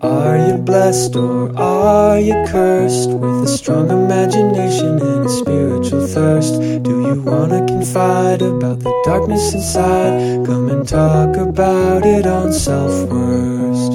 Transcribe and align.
Are 0.00 0.38
you 0.38 0.56
blessed 0.58 1.16
or 1.16 1.54
are 1.58 2.18
you 2.18 2.34
cursed 2.46 3.10
with 3.10 3.44
a 3.44 3.48
strong 3.48 3.90
imagination 3.90 4.98
and 5.00 5.26
a 5.26 5.28
spiritual 5.28 6.06
thirst? 6.06 6.60
Do 6.82 7.02
you 7.02 7.20
wanna 7.22 7.66
confide 7.66 8.42
about 8.42 8.80
the 8.80 8.92
darkness 9.04 9.52
inside? 9.52 10.46
Come 10.46 10.68
and 10.70 10.88
talk 10.88 11.36
about 11.36 12.06
it 12.06 12.26
on 12.26 12.52
Self 12.52 13.08
Worst. 13.10 13.92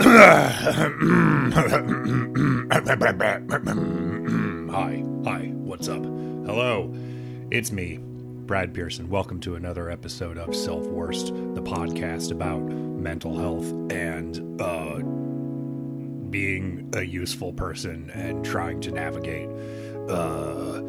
hi, 4.70 5.04
hi, 5.24 5.40
what's 5.54 5.88
up? 5.88 6.02
Hello, 6.02 6.94
it's 7.50 7.72
me, 7.72 7.98
Brad 8.00 8.72
Pearson. 8.74 9.08
Welcome 9.08 9.40
to 9.40 9.54
another 9.56 9.90
episode 9.90 10.38
of 10.38 10.54
Self 10.54 10.86
Worst, 10.86 11.26
the 11.28 11.62
podcast 11.62 12.30
about 12.30 12.89
mental 13.00 13.36
health 13.38 13.66
and 13.90 14.60
uh, 14.60 14.98
being 16.30 16.88
a 16.94 17.02
useful 17.02 17.52
person 17.52 18.10
and 18.10 18.44
trying 18.44 18.80
to 18.80 18.90
navigate 18.90 19.48
uh, 20.08 20.80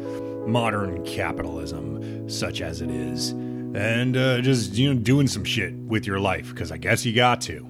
modern 0.46 1.04
capitalism, 1.04 2.28
such 2.28 2.60
as 2.60 2.80
it 2.80 2.90
is, 2.90 3.30
and 3.30 4.16
uh, 4.16 4.40
just 4.40 4.74
you 4.74 4.92
know 4.92 5.00
doing 5.00 5.26
some 5.26 5.44
shit 5.44 5.74
with 5.74 6.06
your 6.06 6.20
life 6.20 6.50
because 6.50 6.70
I 6.70 6.76
guess 6.76 7.04
you 7.04 7.14
got 7.14 7.40
to. 7.42 7.68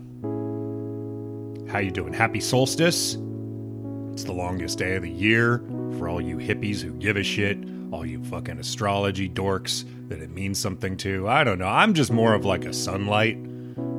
How 1.71 1.79
you 1.79 1.91
doing? 1.91 2.13
Happy 2.13 2.41
solstice. 2.41 3.15
It's 4.13 4.25
the 4.25 4.33
longest 4.33 4.79
day 4.79 4.97
of 4.97 5.03
the 5.03 5.11
year 5.11 5.59
for 5.99 6.09
all 6.09 6.21
you 6.21 6.37
hippies 6.37 6.83
who 6.83 6.93
give 6.95 7.17
a 7.17 7.23
shit, 7.23 7.59
all 7.91 8.05
you 8.05 8.23
fucking 8.25 8.59
astrology 8.59 9.29
dorks 9.29 9.85
that 10.09 10.21
it 10.21 10.31
means 10.31 10.59
something 10.59 10.97
to. 10.99 11.29
I 11.29 11.45
don't 11.45 11.59
know. 11.59 11.69
I'm 11.69 11.95
just 11.95 12.13
more 12.13 12.35
of 12.35 12.45
like 12.45 12.67
a 12.67 12.75
sunlight 12.75 13.39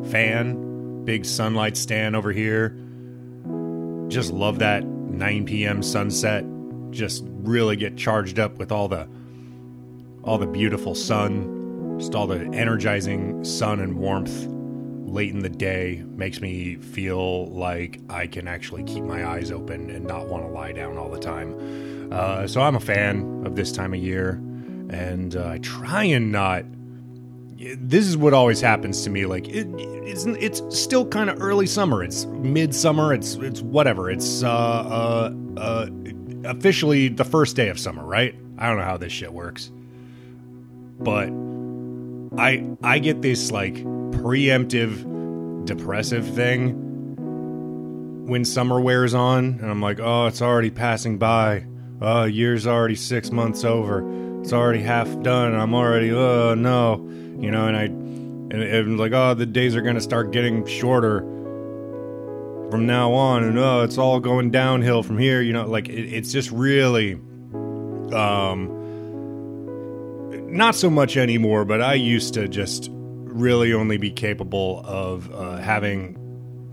fan. 0.04 1.04
Big 1.06 1.26
sunlight 1.26 1.78
stand 1.78 2.16
over 2.16 2.32
here. 2.32 2.70
Just 4.08 4.32
love 4.32 4.60
that 4.60 4.84
9 4.84 5.46
p.m. 5.46 5.84
sunset. 5.84 6.46
Just 6.92 7.24
really 7.28 7.76
get 7.76 7.98
charged 7.98 8.40
up 8.40 8.58
with 8.58 8.72
all 8.72 8.88
the 8.88 9.08
all 10.24 10.38
the 10.38 10.48
beautiful 10.48 10.96
sun, 10.96 11.98
just 12.00 12.16
all 12.16 12.28
the 12.28 12.40
energizing 12.54 13.44
sun 13.44 13.82
and 13.82 13.98
warmth 13.98 14.48
late 15.14 15.32
in 15.32 15.40
the 15.40 15.50
day 15.50 16.04
makes 16.08 16.42
me 16.42 16.76
feel 16.76 17.48
like 17.52 18.00
I 18.10 18.26
can 18.26 18.48
actually 18.48 18.84
keep 18.84 19.04
my 19.04 19.28
eyes 19.28 19.52
open 19.52 19.92
and 19.92 20.06
not 20.06 20.28
want 20.28 20.44
to 20.44 20.50
lie 20.50 20.72
down 20.72 20.98
all 20.98 21.10
the 21.10 21.20
time. 21.20 22.10
Uh, 22.12 22.48
so 22.48 22.62
I'm 22.62 22.76
a 22.76 22.80
fan 22.80 23.44
of 23.46 23.56
this 23.56 23.72
time 23.72 23.94
of 23.94 24.00
year, 24.00 24.32
and 24.90 25.36
uh, 25.36 25.50
I 25.50 25.58
try 25.60 26.04
and 26.06 26.32
not. 26.32 26.66
This 27.58 28.08
is 28.08 28.18
what 28.18 28.34
always 28.34 28.60
happens 28.62 29.04
to 29.04 29.10
me. 29.10 29.26
Like 29.26 29.48
it, 29.48 29.68
it's 29.78 30.26
it's 30.26 30.80
still 30.80 31.06
kind 31.08 31.30
of 31.30 31.42
early 31.42 31.68
summer. 31.68 32.04
It's 32.04 32.26
midsummer. 32.26 33.14
It's 33.14 33.36
it's 33.36 33.62
whatever. 33.62 34.10
It's 34.10 34.44
uh, 34.44 34.50
uh, 34.50 35.32
uh, 35.58 35.88
officially 36.46 37.10
the 37.10 37.24
first 37.24 37.56
day 37.56 37.70
of 37.70 37.80
summer, 37.80 38.04
right? 38.04 38.36
I 38.58 38.68
don't 38.68 38.78
know 38.78 38.84
how 38.84 38.98
this 38.98 39.14
shit 39.14 39.34
works, 39.34 39.72
but 41.00 41.30
I 42.40 42.66
I 42.84 43.00
get 43.00 43.22
this 43.22 43.52
like 43.52 43.76
preemptive 43.76 45.66
depressive 45.66 46.28
thing 46.36 46.80
when 48.28 48.46
summer 48.46 48.80
wears 48.80 49.14
on 49.14 49.60
and 49.62 49.70
I'm 49.70 49.82
like, 49.82 50.00
"Oh, 50.00 50.28
it's 50.28 50.42
already 50.42 50.72
passing 50.72 51.18
by. 51.18 51.66
Oh, 52.02 52.24
year's 52.26 52.68
already 52.68 52.96
6 52.96 53.32
months 53.32 53.64
over. 53.64 54.04
It's 54.42 54.52
already 54.52 54.82
half 54.82 55.08
done. 55.22 55.54
I'm 55.56 55.76
already 55.76 56.12
oh 56.12 56.56
no." 56.56 57.10
You 57.38 57.52
know, 57.52 57.68
and 57.68 57.76
I 57.78 57.84
and, 57.84 58.54
and 58.54 59.00
like, 59.00 59.12
"Oh, 59.14 59.34
the 59.34 59.46
days 59.46 59.76
are 59.76 59.82
going 59.82 59.96
to 59.96 60.02
start 60.02 60.32
getting 60.32 60.66
shorter 60.66 61.20
from 62.70 62.86
now 62.86 63.14
on 63.14 63.44
and 63.44 63.58
oh, 63.60 63.82
it's 63.82 63.98
all 63.98 64.20
going 64.20 64.52
downhill 64.52 65.04
from 65.04 65.18
here." 65.18 65.42
You 65.42 65.54
know, 65.54 65.66
like 65.66 65.90
it, 65.90 66.14
it's 66.14 66.32
just 66.32 66.52
really 66.52 67.14
um 68.14 68.80
not 70.54 70.76
so 70.76 70.90
much 70.90 71.18
anymore, 71.18 71.66
but 71.66 71.82
I 71.82 71.96
used 71.96 72.36
to 72.36 72.48
just 72.48 72.90
really 72.92 73.74
only 73.74 73.98
be 73.98 74.12
capable 74.12 74.84
of 74.86 75.34
uh, 75.34 75.58
having 75.58 76.20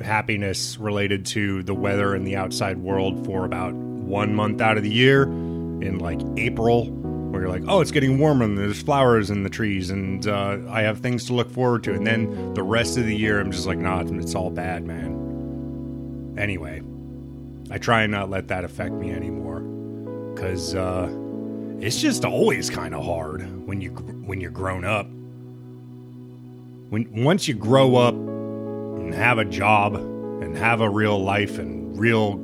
happiness 0.00 0.78
related 0.78 1.26
to 1.26 1.62
the 1.62 1.75
weather 1.75 2.15
and 2.15 2.26
the 2.26 2.37
outside 2.37 2.78
world 2.78 3.25
for 3.25 3.44
about 3.44 3.72
one 3.75 4.34
month 4.34 4.60
out 4.60 4.76
of 4.76 4.82
the 4.82 4.91
year 4.91 5.22
in 5.22 5.99
like 5.99 6.20
April, 6.37 6.87
where 7.31 7.43
you're 7.43 7.51
like, 7.51 7.63
oh, 7.69 7.81
it's 7.81 7.91
getting 7.91 8.19
warmer 8.19 8.45
and 8.45 8.59
there's 8.59 8.83
flowers 8.83 9.31
in 9.31 9.43
the 9.43 9.51
trees 9.51 9.91
and 9.91 10.27
uh, 10.27 10.59
I 10.69 10.83
have 10.83 11.01
things 11.01 11.25
to 11.27 11.35
look 11.35 11.51
forward 11.51 11.85
to. 11.85 11.95
And 11.95 12.07
then 12.07 12.55
the 12.55 12.63
rest 12.63 12.99
of 12.99 13.07
the 13.07 13.17
year, 13.17 13.41
I'm 13.41 13.53
just 13.53 13.67
like, 13.67 13.79
nah, 13.79 14.01
it's 14.01 14.35
all 14.35 14.51
bad, 14.51 14.85
man. 14.85 16.35
Anyway, 16.39 16.83
I 17.71 17.79
try 17.79 18.03
and 18.03 18.13
not 18.13 18.31
let 18.31 18.49
that 18.49 18.65
affect 18.65 18.93
me 18.93 19.11
anymore 19.13 19.61
because 20.35 20.75
uh, 20.75 21.09
it's 21.81 22.01
just 22.01 22.25
always 22.25 22.71
kind 22.71 22.95
of 22.95 23.05
hard 23.05 23.67
when 23.67 23.81
you 23.81 23.91
when 23.91 24.41
you're 24.41 24.51
grown 24.51 24.85
up 24.85 25.07
when 26.91 27.23
once 27.23 27.47
you 27.47 27.55
grow 27.55 27.97
up 27.97 28.15
and 28.15 29.15
have 29.15 29.39
a 29.39 29.45
job 29.45 29.95
and 29.95 30.57
have 30.57 30.81
a 30.81 30.91
real 30.91 31.23
life 31.23 31.59
and 31.59 31.99
real 31.99 32.35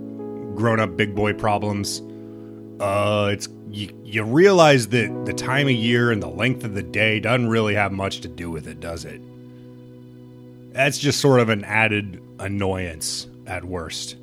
grown 0.54 0.78
up 0.78 0.96
big 0.96 1.14
boy 1.14 1.32
problems, 1.32 2.00
uh, 2.80 3.28
it's 3.32 3.48
you, 3.70 3.88
you 4.04 4.22
realize 4.22 4.88
that 4.88 5.26
the 5.26 5.32
time 5.32 5.66
of 5.66 5.74
year 5.74 6.10
and 6.10 6.22
the 6.22 6.28
length 6.28 6.64
of 6.64 6.74
the 6.74 6.82
day 6.82 7.20
doesn't 7.20 7.48
really 7.48 7.74
have 7.74 7.92
much 7.92 8.20
to 8.20 8.28
do 8.28 8.50
with 8.50 8.66
it, 8.66 8.80
does 8.80 9.04
it? 9.04 9.20
That's 10.72 10.98
just 10.98 11.20
sort 11.20 11.40
of 11.40 11.48
an 11.48 11.64
added 11.64 12.22
annoyance 12.38 13.26
at 13.46 13.64
worst. 13.64 14.16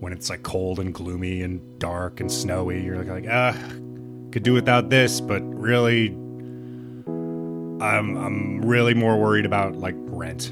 When 0.00 0.12
it's 0.12 0.30
like 0.30 0.42
cold 0.42 0.80
and 0.80 0.94
gloomy 0.94 1.42
and 1.42 1.78
dark 1.78 2.20
and 2.20 2.32
snowy, 2.32 2.82
you're 2.82 2.96
like, 2.96 3.08
like 3.08 3.26
ah, 3.30 3.52
could 4.32 4.42
do 4.42 4.54
without 4.54 4.88
this, 4.88 5.20
but 5.20 5.42
really, 5.42 6.08
I'm 7.82 8.16
I'm 8.16 8.62
really 8.62 8.94
more 8.94 9.18
worried 9.18 9.44
about 9.44 9.76
like 9.76 9.94
rent. 9.98 10.50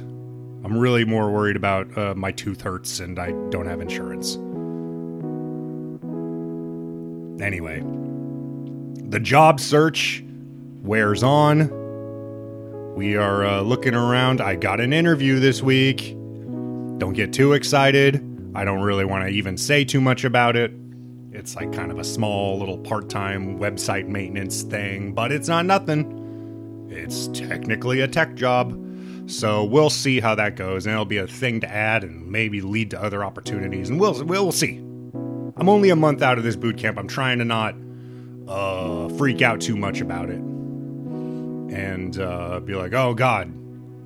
I'm 0.65 0.77
really 0.77 1.07
more 1.07 1.31
worried 1.31 1.57
about 1.57 1.97
uh, 1.97 2.15
my 2.15 2.31
tooth 2.33 2.61
hurts 2.61 3.01
and 3.01 3.19
I 3.19 3.31
don't 3.49 3.67
have 3.67 3.81
insurance. 3.81 4.37
Anyway, 7.43 7.81
the 9.09 9.19
job 9.19 9.59
search 9.59 10.23
wears 10.83 11.23
on. 11.23 12.95
We 12.95 13.17
are 13.17 13.47
uh, 13.47 13.61
looking 13.63 13.95
around. 13.95 14.41
I 14.41 14.55
got 14.55 14.81
an 14.81 14.93
interview 14.93 15.41
this 15.41 15.63
week. 15.63 16.15
Don't 16.99 17.15
get 17.15 17.33
too 17.33 17.55
excited. 17.55 18.17
I 18.55 18.65
don't 18.65 18.83
really 18.83 19.05
want 19.05 19.25
to 19.25 19.31
even 19.31 19.57
say 19.57 19.85
too 19.85 20.01
much 20.01 20.25
about 20.25 20.57
it. 20.57 20.73
It's 21.33 21.57
like 21.57 21.73
kind 21.73 21.91
of 21.91 21.99
a 21.99 22.05
small 22.05 22.59
little 22.59 22.79
part 22.79 23.09
time 23.09 23.59
website 23.59 24.09
maintenance 24.09 24.63
thing, 24.63 25.13
but 25.13 25.33
it's 25.33 25.49
not 25.49 25.65
nothing. 25.65 26.89
It's 26.91 27.29
technically 27.29 28.01
a 28.01 28.09
tech 28.09 28.35
job. 28.35 28.79
So 29.27 29.65
we'll 29.65 29.91
see 29.91 30.21
how 30.21 30.35
that 30.35 30.57
goes, 30.57 30.87
and 30.87 30.93
it'll 30.93 31.05
be 31.05 31.19
a 31.19 31.27
thing 31.27 31.61
to 31.61 31.71
add 31.71 32.03
and 32.03 32.31
maybe 32.31 32.61
lead 32.61 32.91
to 32.91 33.03
other 33.03 33.25
opportunities, 33.25 33.91
and 33.91 34.01
we'll 34.01 34.25
we'll, 34.25 34.45
we'll 34.45 34.53
see. 34.53 34.79
I'm 35.57 35.69
only 35.69 35.91
a 35.91 35.97
month 35.97 36.23
out 36.23 36.39
of 36.39 36.45
this 36.45 36.57
boot 36.57 36.79
camp. 36.79 36.99
I'm 36.99 37.09
trying 37.09 37.39
to 37.39 37.45
not 37.45 37.75
uh, 38.49 39.09
freak 39.11 39.43
out 39.43 39.61
too 39.61 39.77
much 39.77 40.01
about 40.01 40.31
it, 40.31 40.41
and 40.41 42.19
uh, 42.19 42.61
be 42.61 42.75
like, 42.75 42.93
"Oh 42.93 43.15
God, 43.15 43.53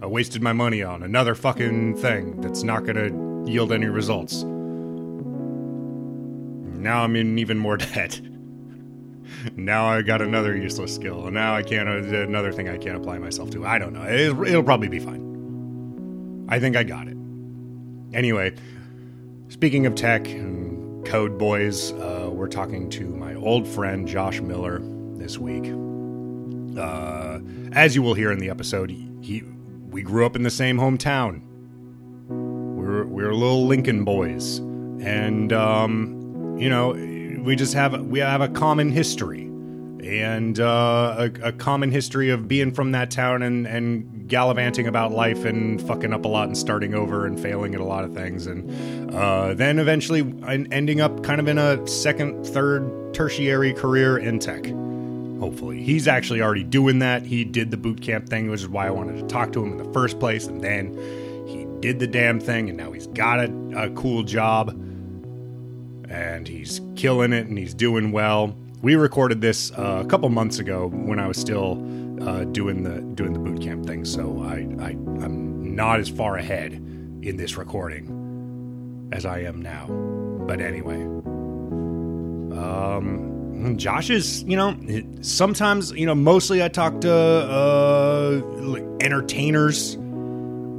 I 0.02 0.06
wasted 0.06 0.42
my 0.42 0.52
money 0.52 0.82
on 0.82 1.02
another 1.02 1.34
fucking 1.34 1.96
thing 1.96 2.40
that's 2.40 2.62
not 2.62 2.84
to 2.86 3.44
yield 3.46 3.72
any 3.72 3.86
results." 3.86 4.42
Now 6.82 7.04
I'm 7.04 7.14
in 7.16 7.38
even 7.38 7.58
more 7.58 7.76
debt 7.94 8.20
now 9.56 9.86
I 9.86 10.02
got 10.02 10.22
another 10.22 10.56
useless 10.56 10.94
skill. 10.94 11.30
Now 11.30 11.54
I 11.54 11.62
can't, 11.62 11.88
uh, 11.88 12.20
another 12.22 12.52
thing 12.52 12.68
I 12.68 12.76
can't 12.76 12.96
apply 12.96 13.18
myself 13.18 13.50
to. 13.50 13.64
I 13.66 13.78
don't 13.78 13.92
know. 13.92 14.06
It'll, 14.06 14.44
it'll 14.44 14.62
probably 14.62 14.88
be 14.88 14.98
fine. 14.98 16.46
I 16.48 16.58
think 16.60 16.76
I 16.76 16.84
got 16.84 17.08
it. 17.08 17.16
Anyway, 18.12 18.54
speaking 19.48 19.86
of 19.86 19.94
tech 19.94 20.28
and 20.28 21.04
code 21.06 21.38
boys, 21.38 21.92
uh, 21.92 22.21
we're 22.42 22.48
talking 22.48 22.90
to 22.90 23.04
my 23.04 23.36
old 23.36 23.68
friend 23.68 24.08
Josh 24.08 24.40
Miller 24.40 24.80
this 25.14 25.38
week. 25.38 25.62
Uh, 26.76 27.38
as 27.70 27.94
you 27.94 28.02
will 28.02 28.14
hear 28.14 28.32
in 28.32 28.40
the 28.40 28.50
episode, 28.50 28.90
he 28.90 29.44
we 29.90 30.02
grew 30.02 30.26
up 30.26 30.34
in 30.34 30.42
the 30.42 30.50
same 30.50 30.76
hometown. 30.76 31.42
We're 32.26 33.04
we're 33.04 33.32
little 33.32 33.68
Lincoln 33.68 34.02
boys, 34.02 34.58
and 34.58 35.52
um, 35.52 36.56
you 36.58 36.68
know 36.68 36.90
we 37.44 37.54
just 37.54 37.74
have 37.74 37.96
we 38.06 38.18
have 38.18 38.40
a 38.40 38.48
common 38.48 38.90
history 38.90 39.42
and 40.02 40.58
uh, 40.58 41.14
a, 41.18 41.48
a, 41.50 41.52
common 41.52 41.92
history 41.92 42.30
of 42.30 42.48
being 42.48 42.72
from 42.72 42.90
that 42.90 43.08
town 43.12 43.42
and, 43.42 43.68
and 43.68 44.11
gallivanting 44.32 44.86
about 44.86 45.12
life 45.12 45.44
and 45.44 45.78
fucking 45.86 46.10
up 46.10 46.24
a 46.24 46.28
lot 46.28 46.46
and 46.46 46.56
starting 46.56 46.94
over 46.94 47.26
and 47.26 47.38
failing 47.38 47.74
at 47.74 47.82
a 47.82 47.84
lot 47.84 48.02
of 48.02 48.14
things. 48.14 48.46
And 48.46 49.14
uh, 49.14 49.52
then 49.52 49.78
eventually 49.78 50.20
ending 50.48 51.02
up 51.02 51.22
kind 51.22 51.38
of 51.38 51.48
in 51.48 51.58
a 51.58 51.86
second 51.86 52.46
third 52.46 53.12
tertiary 53.12 53.74
career 53.74 54.16
in 54.16 54.38
tech. 54.38 54.64
Hopefully. 55.38 55.82
He's 55.82 56.08
actually 56.08 56.40
already 56.40 56.64
doing 56.64 57.00
that. 57.00 57.26
He 57.26 57.44
did 57.44 57.70
the 57.70 57.76
boot 57.76 58.00
camp 58.00 58.26
thing 58.30 58.48
which 58.48 58.62
is 58.62 58.68
why 58.68 58.86
i 58.86 58.90
wanted 58.90 59.18
to 59.18 59.26
talk 59.26 59.52
to 59.52 59.62
him 59.62 59.72
in 59.72 59.76
the 59.76 59.92
first 59.92 60.18
place. 60.18 60.46
And 60.46 60.64
then 60.64 60.94
he 61.46 61.66
did 61.80 61.98
the 61.98 62.06
damn 62.06 62.40
thing, 62.40 62.70
and 62.70 62.78
now 62.78 62.90
he's 62.90 63.08
got 63.08 63.38
a, 63.38 63.52
a 63.76 63.90
cool 63.90 64.22
job, 64.22 64.70
and 66.08 66.48
he's 66.48 66.80
killing 66.96 67.34
it, 67.34 67.48
and 67.48 67.58
he's 67.58 67.74
doing 67.74 68.12
well. 68.12 68.56
We 68.82 68.96
recorded 68.96 69.40
this 69.40 69.70
uh, 69.72 70.02
a 70.04 70.08
couple 70.08 70.28
months 70.28 70.58
ago 70.58 70.88
when 70.88 71.20
I 71.20 71.28
was 71.28 71.36
still 71.38 71.74
uh, 72.20 72.42
doing 72.44 72.82
the 72.82 73.00
doing 73.14 73.32
the 73.32 73.38
boot 73.38 73.62
camp 73.62 73.86
thing, 73.86 74.04
so 74.04 74.42
I, 74.42 74.66
I 74.84 74.90
I'm 75.22 75.76
not 75.76 76.00
as 76.00 76.08
far 76.08 76.36
ahead 76.36 76.72
in 77.22 77.36
this 77.36 77.56
recording 77.56 79.08
as 79.12 79.24
I 79.24 79.42
am 79.42 79.62
now. 79.62 79.86
But 80.48 80.60
anyway, 80.60 81.00
um, 82.58 83.76
Josh 83.76 84.10
is, 84.10 84.42
you 84.42 84.56
know, 84.56 84.76
sometimes, 85.20 85.92
you 85.92 86.04
know, 86.04 86.16
mostly 86.16 86.60
I 86.60 86.68
talk 86.68 87.00
to 87.02 87.12
uh, 87.12 88.40
entertainers, 89.00 89.96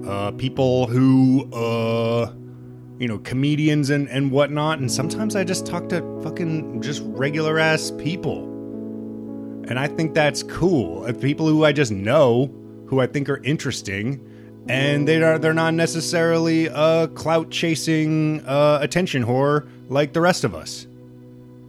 uh, 0.06 0.32
people 0.32 0.88
who, 0.88 1.50
uh, 1.54 2.34
you 3.04 3.10
know, 3.10 3.18
comedians 3.20 3.90
and, 3.90 4.08
and 4.08 4.32
whatnot. 4.32 4.80
And 4.80 4.90
sometimes 4.90 5.36
I 5.36 5.44
just 5.44 5.66
talk 5.66 5.90
to 5.90 6.00
fucking 6.24 6.82
just 6.82 7.02
regular 7.04 7.60
ass 7.60 7.92
people. 7.98 8.46
And 9.68 9.78
I 9.78 9.88
think 9.88 10.14
that's 10.14 10.42
cool. 10.44 11.04
Uh, 11.04 11.12
People 11.12 11.46
who 11.50 11.66
I 11.66 11.74
just 11.74 11.92
know, 11.92 12.50
who 12.88 13.02
I 13.02 13.08
think 13.08 13.28
are 13.28 13.44
interesting, 13.44 14.26
and 14.70 15.06
they 15.06 15.22
are 15.22 15.38
they're 15.38 15.54
not 15.54 15.74
necessarily 15.74 16.68
a 16.68 17.10
clout 17.10 17.50
chasing 17.52 18.40
uh, 18.46 18.80
attention 18.82 19.26
whore 19.26 19.68
like 19.90 20.14
the 20.14 20.22
rest 20.22 20.46
of 20.46 20.56
us. 20.56 20.88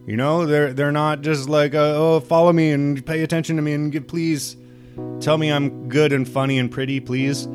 You 0.06 0.16
know, 0.16 0.46
they're 0.46 0.72
they're 0.72 0.92
not 0.92 1.22
just 1.22 1.48
like, 1.48 1.74
uh, 1.74 1.94
oh, 1.96 2.20
follow 2.20 2.52
me 2.52 2.70
and 2.70 3.04
pay 3.04 3.24
attention 3.24 3.56
to 3.56 3.62
me 3.62 3.72
and 3.72 4.06
please 4.06 4.56
tell 5.18 5.36
me 5.36 5.50
I'm 5.50 5.88
good 5.88 6.12
and 6.12 6.28
funny 6.28 6.60
and 6.60 6.70
pretty, 6.70 7.00
please. 7.00 7.48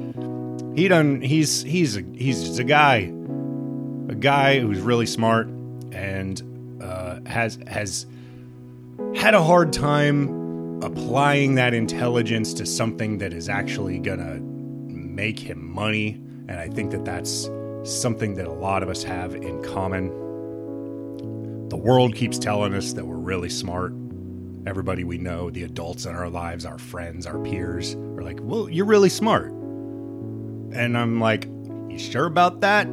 He 0.76 0.90
done. 0.90 1.22
He's 1.22 1.62
he's 1.62 1.96
a, 1.96 2.02
he's 2.14 2.60
a 2.60 2.66
guy, 2.66 3.14
a 4.09 4.15
guy 4.15 4.59
who's 4.59 4.81
really 4.81 5.06
smart 5.06 5.47
and 5.91 6.41
uh, 6.81 7.19
has 7.27 7.59
has 7.67 8.06
had 9.15 9.33
a 9.35 9.44
hard 9.44 9.71
time 9.71 10.81
applying 10.81 11.56
that 11.56 11.73
intelligence 11.73 12.53
to 12.56 12.65
something 12.65 13.19
that 13.19 13.33
is 13.33 13.47
actually 13.47 14.00
gonna 14.00 14.39
make 14.39 15.39
him 15.39 15.73
money. 15.73 16.21
And 16.47 16.53
I 16.53 16.67
think 16.67 16.91
that 16.91 17.06
that's 17.06 17.50
something 17.83 18.33
that 18.35 18.47
a 18.47 18.51
lot 18.51 18.81
of 18.81 18.89
us 18.89 19.03
have 19.03 19.35
in 19.35 19.61
common. 19.63 20.09
The 21.69 21.77
world 21.77 22.15
keeps 22.15 22.39
telling 22.39 22.73
us 22.73 22.94
that 22.94 23.06
we're 23.06 23.15
really 23.15 23.50
smart. 23.50 23.94
Everybody 24.65 25.03
we 25.03 25.17
know, 25.17 25.50
the 25.50 25.63
adults 25.63 26.06
in 26.06 26.15
our 26.15 26.29
lives, 26.29 26.65
our 26.65 26.79
friends, 26.79 27.27
our 27.27 27.39
peers, 27.39 27.94
are 27.95 28.23
like, 28.23 28.39
well, 28.41 28.69
you're 28.69 28.85
really 28.85 29.09
smart. 29.09 29.51
And 29.51 30.97
I'm 30.97 31.19
like, 31.19 31.45
you 31.89 32.00
sure 32.00 32.25
about 32.25 32.61
that? 32.61 32.88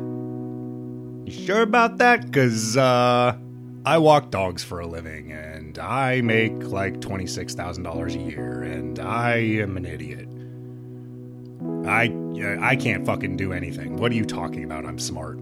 You 1.26 1.32
sure 1.32 1.62
about 1.62 1.98
that? 1.98 2.24
Because 2.24 2.76
uh, 2.76 3.36
I 3.84 3.98
walk 3.98 4.30
dogs 4.30 4.62
for 4.62 4.78
a 4.78 4.86
living 4.86 5.32
and 5.32 5.76
I 5.76 6.20
make 6.20 6.52
like 6.52 7.00
$26,000 7.00 8.14
a 8.14 8.18
year 8.30 8.62
and 8.62 9.00
I 9.00 9.34
am 9.38 9.76
an 9.76 9.86
idiot. 9.86 10.28
I, 11.84 12.14
I 12.64 12.76
can't 12.76 13.04
fucking 13.04 13.36
do 13.36 13.52
anything. 13.52 13.96
What 13.96 14.12
are 14.12 14.14
you 14.14 14.24
talking 14.24 14.62
about? 14.62 14.84
I'm 14.84 15.00
smart. 15.00 15.40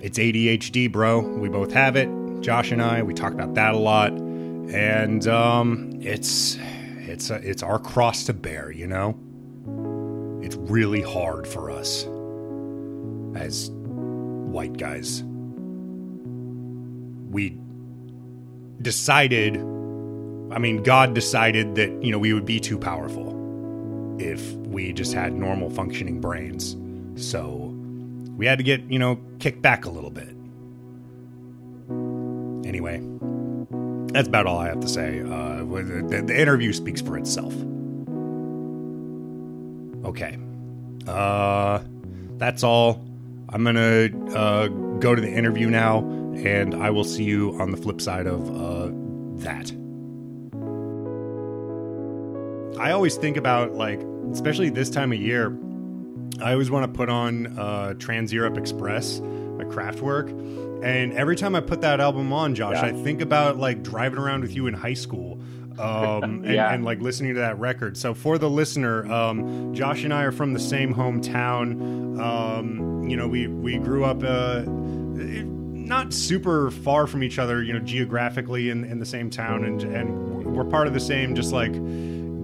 It's 0.00 0.18
ADHD, 0.18 0.90
bro. 0.90 1.20
We 1.20 1.50
both 1.50 1.72
have 1.72 1.94
it. 1.94 2.08
Josh 2.40 2.70
and 2.70 2.80
I, 2.80 3.02
we 3.02 3.12
talk 3.12 3.34
about 3.34 3.52
that 3.56 3.74
a 3.74 3.78
lot. 3.78 4.12
And 4.12 5.28
um, 5.28 5.90
it's 6.00 6.56
it's 7.00 7.28
a, 7.28 7.34
it's 7.34 7.62
our 7.62 7.78
cross 7.78 8.24
to 8.24 8.32
bear, 8.32 8.70
you 8.70 8.86
know? 8.86 9.18
It's 10.42 10.56
really 10.56 11.02
hard 11.02 11.46
for 11.46 11.70
us 11.70 12.06
as 13.34 13.70
white 14.50 14.76
guys. 14.76 15.22
We 17.30 17.56
decided 18.82 19.56
I 20.50 20.58
mean, 20.58 20.82
God 20.82 21.14
decided 21.14 21.76
that, 21.76 22.02
you 22.02 22.10
know, 22.10 22.18
we 22.18 22.32
would 22.32 22.44
be 22.44 22.58
too 22.58 22.76
powerful 22.76 23.36
if 24.20 24.52
we 24.54 24.92
just 24.92 25.12
had 25.12 25.32
normal 25.32 25.70
functioning 25.70 26.20
brains. 26.20 26.76
So 27.14 27.72
we 28.36 28.46
had 28.46 28.58
to 28.58 28.64
get, 28.64 28.82
you 28.90 28.98
know, 28.98 29.20
kicked 29.38 29.62
back 29.62 29.84
a 29.84 29.90
little 29.90 30.10
bit. 30.10 30.28
Anyway, 32.66 33.00
that's 34.12 34.26
about 34.26 34.46
all 34.46 34.58
I 34.58 34.66
have 34.66 34.80
to 34.80 34.88
say. 34.88 35.20
Uh, 35.20 35.62
the, 35.62 36.24
the 36.26 36.38
interview 36.38 36.72
speaks 36.72 37.00
for 37.00 37.16
itself. 37.16 37.54
Okay. 40.04 40.36
Uh, 41.06 41.80
that's 42.38 42.64
all. 42.64 43.04
I'm 43.52 43.62
going 43.64 43.74
to 43.76 44.36
uh, 44.36 44.68
go 44.98 45.14
to 45.14 45.20
the 45.20 45.30
interview 45.30 45.68
now, 45.70 45.98
and 46.44 46.74
I 46.74 46.90
will 46.90 47.04
see 47.04 47.24
you 47.24 47.58
on 47.60 47.70
the 47.72 47.76
flip 47.76 48.00
side 48.00 48.26
of 48.26 48.48
uh, 48.50 48.90
that. 49.42 49.72
I 52.80 52.92
always 52.92 53.16
think 53.16 53.36
about, 53.36 53.74
like, 53.74 54.00
especially 54.32 54.70
this 54.70 54.88
time 54.88 55.12
of 55.12 55.18
year, 55.20 55.56
I 56.40 56.52
always 56.52 56.70
want 56.70 56.90
to 56.90 56.96
put 56.96 57.10
on 57.10 57.58
uh, 57.58 57.94
Trans 57.94 58.32
Europe 58.32 58.56
Express, 58.56 59.20
my 59.20 59.64
Kraftwerk. 59.64 60.30
And 60.82 61.12
every 61.12 61.36
time 61.36 61.54
I 61.54 61.60
put 61.60 61.82
that 61.82 62.00
album 62.00 62.32
on, 62.32 62.54
Josh, 62.54 62.76
Yeah. 62.76 62.86
I 62.86 62.92
think 62.92 63.20
about 63.20 63.58
like 63.58 63.82
driving 63.82 64.18
around 64.18 64.40
with 64.42 64.54
you 64.54 64.66
in 64.66 64.72
high 64.72 64.94
school. 64.94 65.38
Um, 65.78 66.22
and, 66.44 66.44
Yeah. 66.46 66.72
and 66.72 66.84
like 66.84 67.00
listening 67.00 67.34
to 67.34 67.40
that 67.40 67.58
record. 67.58 67.98
So 67.98 68.14
for 68.14 68.38
the 68.38 68.48
listener, 68.48 69.10
um, 69.12 69.74
Josh 69.74 70.04
and 70.04 70.14
I 70.14 70.22
are 70.22 70.32
from 70.32 70.54
the 70.54 70.60
same 70.60 70.94
hometown. 70.94 72.18
Um, 72.18 72.99
you 73.10 73.16
know, 73.16 73.26
we 73.26 73.48
we 73.48 73.76
grew 73.76 74.04
up 74.04 74.22
uh, 74.22 74.62
not 74.66 76.12
super 76.12 76.70
far 76.70 77.08
from 77.08 77.24
each 77.24 77.40
other. 77.40 77.60
You 77.60 77.72
know, 77.72 77.80
geographically 77.80 78.70
in, 78.70 78.84
in 78.84 79.00
the 79.00 79.06
same 79.06 79.30
town, 79.30 79.64
and 79.64 79.82
and 79.82 80.46
we're 80.56 80.64
part 80.64 80.86
of 80.86 80.94
the 80.94 81.00
same 81.00 81.34
just 81.34 81.52
like 81.52 81.72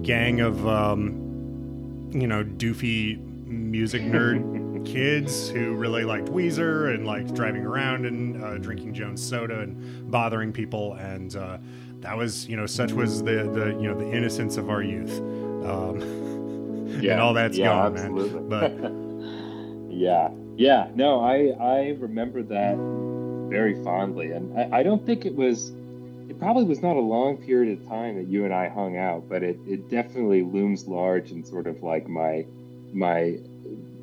gang 0.03 0.41
of 0.41 0.67
um, 0.67 2.11
you 2.13 2.27
know 2.27 2.43
doofy 2.43 3.17
music 3.47 4.01
nerd 4.01 4.85
kids 4.85 5.49
who 5.49 5.73
really 5.73 6.03
liked 6.03 6.27
Weezer 6.27 6.93
and 6.93 7.07
liked 7.07 7.33
driving 7.33 7.65
around 7.65 8.05
and 8.05 8.43
uh, 8.43 8.57
drinking 8.57 8.93
Jones 8.93 9.25
soda 9.25 9.61
and 9.61 10.11
bothering 10.11 10.51
people 10.51 10.95
and 10.95 11.33
uh, 11.35 11.57
that 12.01 12.17
was 12.17 12.45
you 12.47 12.57
know 12.57 12.65
such 12.65 12.91
was 12.91 13.23
the 13.23 13.49
the 13.53 13.77
you 13.79 13.87
know 13.87 13.97
the 13.97 14.09
innocence 14.09 14.57
of 14.57 14.69
our 14.69 14.81
youth 14.81 15.17
um, 15.19 16.01
and 17.01 17.21
all 17.21 17.33
that's 17.33 17.57
yeah, 17.57 17.67
gone 17.67 17.97
absolutely. 17.97 18.41
man 18.41 18.49
but 18.49 19.91
yeah, 19.97 20.29
yeah. 20.57 20.89
No, 20.95 21.21
I 21.21 21.55
I 21.59 21.89
remember 21.99 22.43
that 22.43 22.75
very 23.49 23.81
fondly, 23.83 24.31
and 24.31 24.57
I, 24.59 24.79
I 24.79 24.83
don't 24.83 25.05
think 25.05 25.25
it 25.25 25.35
was. 25.35 25.71
It 26.29 26.37
probably 26.39 26.65
was 26.65 26.81
not 26.81 26.97
a 26.97 27.01
long 27.01 27.37
period 27.37 27.79
of 27.79 27.87
time 27.87 28.17
that 28.17 28.27
you 28.27 28.43
and 28.43 28.53
I 28.53 28.67
hung 28.67 28.97
out, 28.97 29.29
but 29.29 29.43
it, 29.43 29.57
it 29.65 29.89
definitely 29.89 30.43
looms 30.43 30.85
large 30.85 31.31
in 31.31 31.45
sort 31.45 31.67
of 31.67 31.81
like 31.83 32.09
my 32.09 32.45
my 32.91 33.37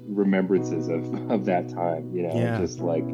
remembrances 0.07 0.89
of, 0.89 1.31
of 1.31 1.45
that 1.45 1.69
time. 1.69 2.11
You 2.15 2.23
know, 2.29 2.35
Yeah. 2.35 2.59
just 2.59 2.81
like 2.81 3.05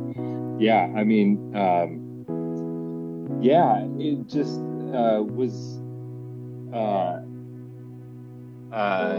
yeah. 0.60 0.92
I 0.94 1.02
mean, 1.04 1.56
um, 1.56 3.40
yeah. 3.42 3.84
It 3.98 4.28
just 4.28 4.60
uh, 4.94 5.22
was. 5.26 5.78
Uh, 6.72 7.22
uh, 8.72 9.18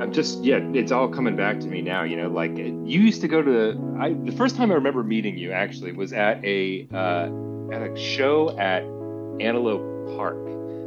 I'm 0.00 0.12
just 0.12 0.42
yeah, 0.44 0.58
it's 0.72 0.92
all 0.92 1.08
coming 1.08 1.36
back 1.36 1.60
to 1.60 1.66
me 1.66 1.82
now. 1.82 2.02
You 2.02 2.16
know, 2.16 2.28
like 2.28 2.56
you 2.56 2.82
used 2.84 3.20
to 3.22 3.28
go 3.28 3.42
to 3.42 3.50
the. 3.50 3.96
I 4.00 4.12
the 4.12 4.32
first 4.36 4.56
time 4.56 4.70
I 4.70 4.74
remember 4.74 5.02
meeting 5.02 5.36
you 5.38 5.52
actually 5.52 5.92
was 5.92 6.12
at 6.12 6.44
a 6.44 6.86
uh, 6.92 7.28
at 7.72 7.82
a 7.82 7.96
show 7.96 8.56
at 8.58 8.82
Antelope 9.40 10.16
Park. 10.16 10.36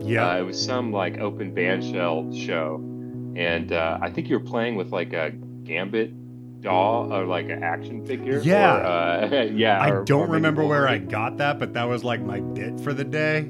yeah 0.04 0.30
Uh, 0.32 0.40
it 0.40 0.44
was 0.44 0.62
some 0.64 0.92
like 0.92 1.20
open 1.20 1.54
bandshell 1.54 2.34
show, 2.46 2.76
and 3.36 3.72
uh, 3.72 3.98
I 4.02 4.10
think 4.10 4.30
you 4.30 4.38
were 4.40 4.46
playing 4.46 4.76
with 4.76 4.92
like 4.92 5.14
a 5.14 5.32
Gambit 5.64 6.14
doll 6.62 7.14
or 7.14 7.26
like 7.26 7.50
an 7.50 7.62
action 7.64 8.06
figure. 8.06 8.40
Yeah. 8.44 8.78
or, 8.78 9.34
uh, 9.34 9.44
yeah. 9.54 9.80
I 9.80 9.90
or- 9.90 10.02
or 10.02 10.06
don't 10.06 10.22
maybe 10.22 10.32
remember 10.34 10.66
where 10.66 10.88
I 10.88 10.98
got 10.98 11.38
that 11.38 11.60
but 11.60 11.74
that 11.74 11.84
was 11.88 12.04
like 12.04 12.22
my 12.22 12.40
bit 12.40 12.80
for 12.80 12.94
the 12.94 13.04
day 13.04 13.42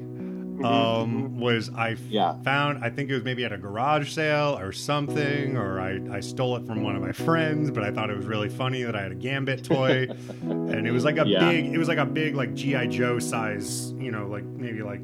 um 0.64 1.38
was 1.38 1.70
I 1.70 1.92
Mm-hmm. 1.94 2.10
Yeah. 2.12 2.34
found 2.42 2.84
I 2.84 2.90
think 2.90 3.10
it 3.10 3.14
was 3.14 3.24
maybe 3.24 3.44
at 3.44 3.52
a 3.52 3.58
garage 3.58 4.10
sale 4.12 4.58
or 4.58 4.72
something 4.72 5.56
or 5.56 5.80
I, 5.80 6.00
I 6.12 6.20
stole 6.20 6.56
it 6.56 6.66
from 6.66 6.82
one 6.82 6.96
of 6.96 7.02
my 7.02 7.12
friends 7.12 7.70
but 7.70 7.82
I 7.84 7.90
thought 7.90 8.10
it 8.10 8.16
was 8.16 8.26
really 8.26 8.48
funny 8.48 8.82
that 8.82 8.94
I 8.96 9.02
had 9.02 9.12
a 9.12 9.16
Gambit 9.16 9.64
toy 9.64 10.06
and 10.42 10.86
it 10.86 10.90
was 10.92 11.04
like 11.04 11.18
a 11.18 11.26
Yeah. 11.26 11.50
big 11.50 11.66
it 11.66 11.78
was 11.78 11.88
like 11.88 11.98
a 11.98 12.04
big 12.06 12.34
like 12.34 12.54
GI 12.54 12.88
Joe 12.88 13.18
size 13.18 13.92
you 13.98 14.10
know 14.10 14.26
like 14.26 14.44
maybe 14.44 14.82
like 14.82 15.00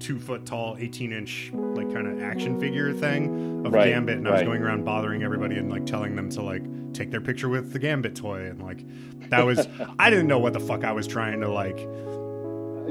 two 0.00 0.18
foot 0.18 0.46
tall 0.46 0.76
18 0.78 1.12
inch 1.12 1.50
like 1.52 1.92
kind 1.92 2.06
of 2.06 2.22
action 2.22 2.58
figure 2.60 2.92
thing 2.92 3.64
of 3.66 3.72
Right, 3.72 3.88
Gambit 3.90 4.18
and 4.18 4.28
I 4.28 4.32
was 4.32 4.42
going 4.42 4.62
around 4.62 4.84
bothering 4.84 5.22
everybody 5.22 5.56
and 5.56 5.70
like 5.70 5.86
telling 5.86 6.14
them 6.16 6.30
to 6.30 6.42
like 6.42 6.62
take 6.94 7.10
their 7.10 7.20
picture 7.20 7.48
with 7.48 7.72
the 7.72 7.78
Gambit 7.78 8.14
toy 8.16 8.46
and 8.46 8.62
like 8.62 8.84
that 9.30 9.44
was 9.44 9.66
I 9.98 10.08
didn't 10.10 10.26
know 10.28 10.38
what 10.38 10.52
the 10.52 10.60
fuck 10.60 10.84
I 10.84 10.92
was 10.92 11.06
trying 11.06 11.40
to 11.40 11.48
like 11.50 11.76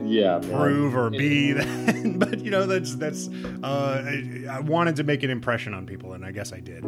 yeah, 0.03 0.39
man. 0.39 0.51
prove 0.51 0.95
or 0.95 1.09
be 1.09 1.53
that 1.53 2.15
but 2.19 2.39
you 2.39 2.51
know 2.51 2.65
that's 2.65 2.95
that's 2.95 3.29
uh 3.63 4.03
I, 4.05 4.45
I 4.49 4.59
wanted 4.61 4.95
to 4.97 5.03
make 5.03 5.23
an 5.23 5.29
impression 5.29 5.73
on 5.73 5.85
people 5.85 6.13
and 6.13 6.25
i 6.25 6.31
guess 6.31 6.53
i 6.53 6.59
did 6.59 6.83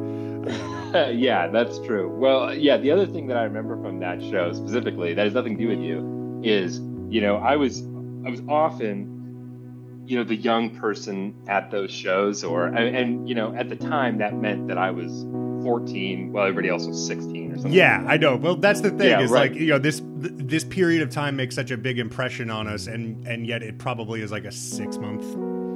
I 0.47 1.09
yeah, 1.11 1.47
that's 1.47 1.79
true. 1.79 2.09
Well, 2.09 2.53
yeah, 2.53 2.77
the 2.77 2.91
other 2.91 3.05
thing 3.05 3.27
that 3.27 3.37
I 3.37 3.43
remember 3.43 3.79
from 3.81 3.99
that 3.99 4.21
show 4.21 4.53
specifically 4.53 5.13
that 5.13 5.23
has 5.23 5.33
nothing 5.33 5.57
to 5.57 5.63
do 5.63 5.69
with 5.69 5.79
you 5.79 6.41
is, 6.43 6.79
you 7.09 7.21
know, 7.21 7.37
I 7.37 7.55
was 7.55 7.81
I 8.25 8.29
was 8.29 8.41
often, 8.47 10.03
you 10.05 10.17
know, 10.17 10.23
the 10.23 10.35
young 10.35 10.75
person 10.77 11.35
at 11.47 11.71
those 11.71 11.91
shows, 11.91 12.43
or 12.43 12.65
and, 12.65 12.95
and 12.95 13.29
you 13.29 13.35
know, 13.35 13.53
at 13.55 13.69
the 13.69 13.75
time 13.75 14.17
that 14.19 14.35
meant 14.35 14.67
that 14.67 14.77
I 14.77 14.91
was 14.91 15.25
14 15.63 16.31
while 16.31 16.45
everybody 16.47 16.69
else 16.69 16.85
was 16.87 17.05
16 17.07 17.51
or 17.51 17.55
something. 17.55 17.71
yeah 17.73 18.03
i 18.07 18.17
know 18.17 18.35
well 18.35 18.55
that's 18.55 18.81
the 18.81 18.89
thing 18.91 19.09
Yeah, 19.09 19.21
is 19.21 19.31
right. 19.31 19.51
like 19.51 19.59
you 19.59 19.67
know 19.67 19.79
this 19.79 20.01
this 20.05 20.63
period 20.63 21.01
of 21.01 21.09
time 21.09 21.35
makes 21.35 21.55
such 21.55 21.71
a 21.71 21.77
big 21.77 21.99
impression 21.99 22.49
on 22.49 22.67
us 22.67 22.87
and 22.87 23.25
and 23.27 23.45
yet 23.47 23.63
it 23.63 23.77
probably 23.77 24.21
is 24.21 24.31
like 24.31 24.45
a 24.45 24.51
six 24.51 24.97
month 24.97 25.23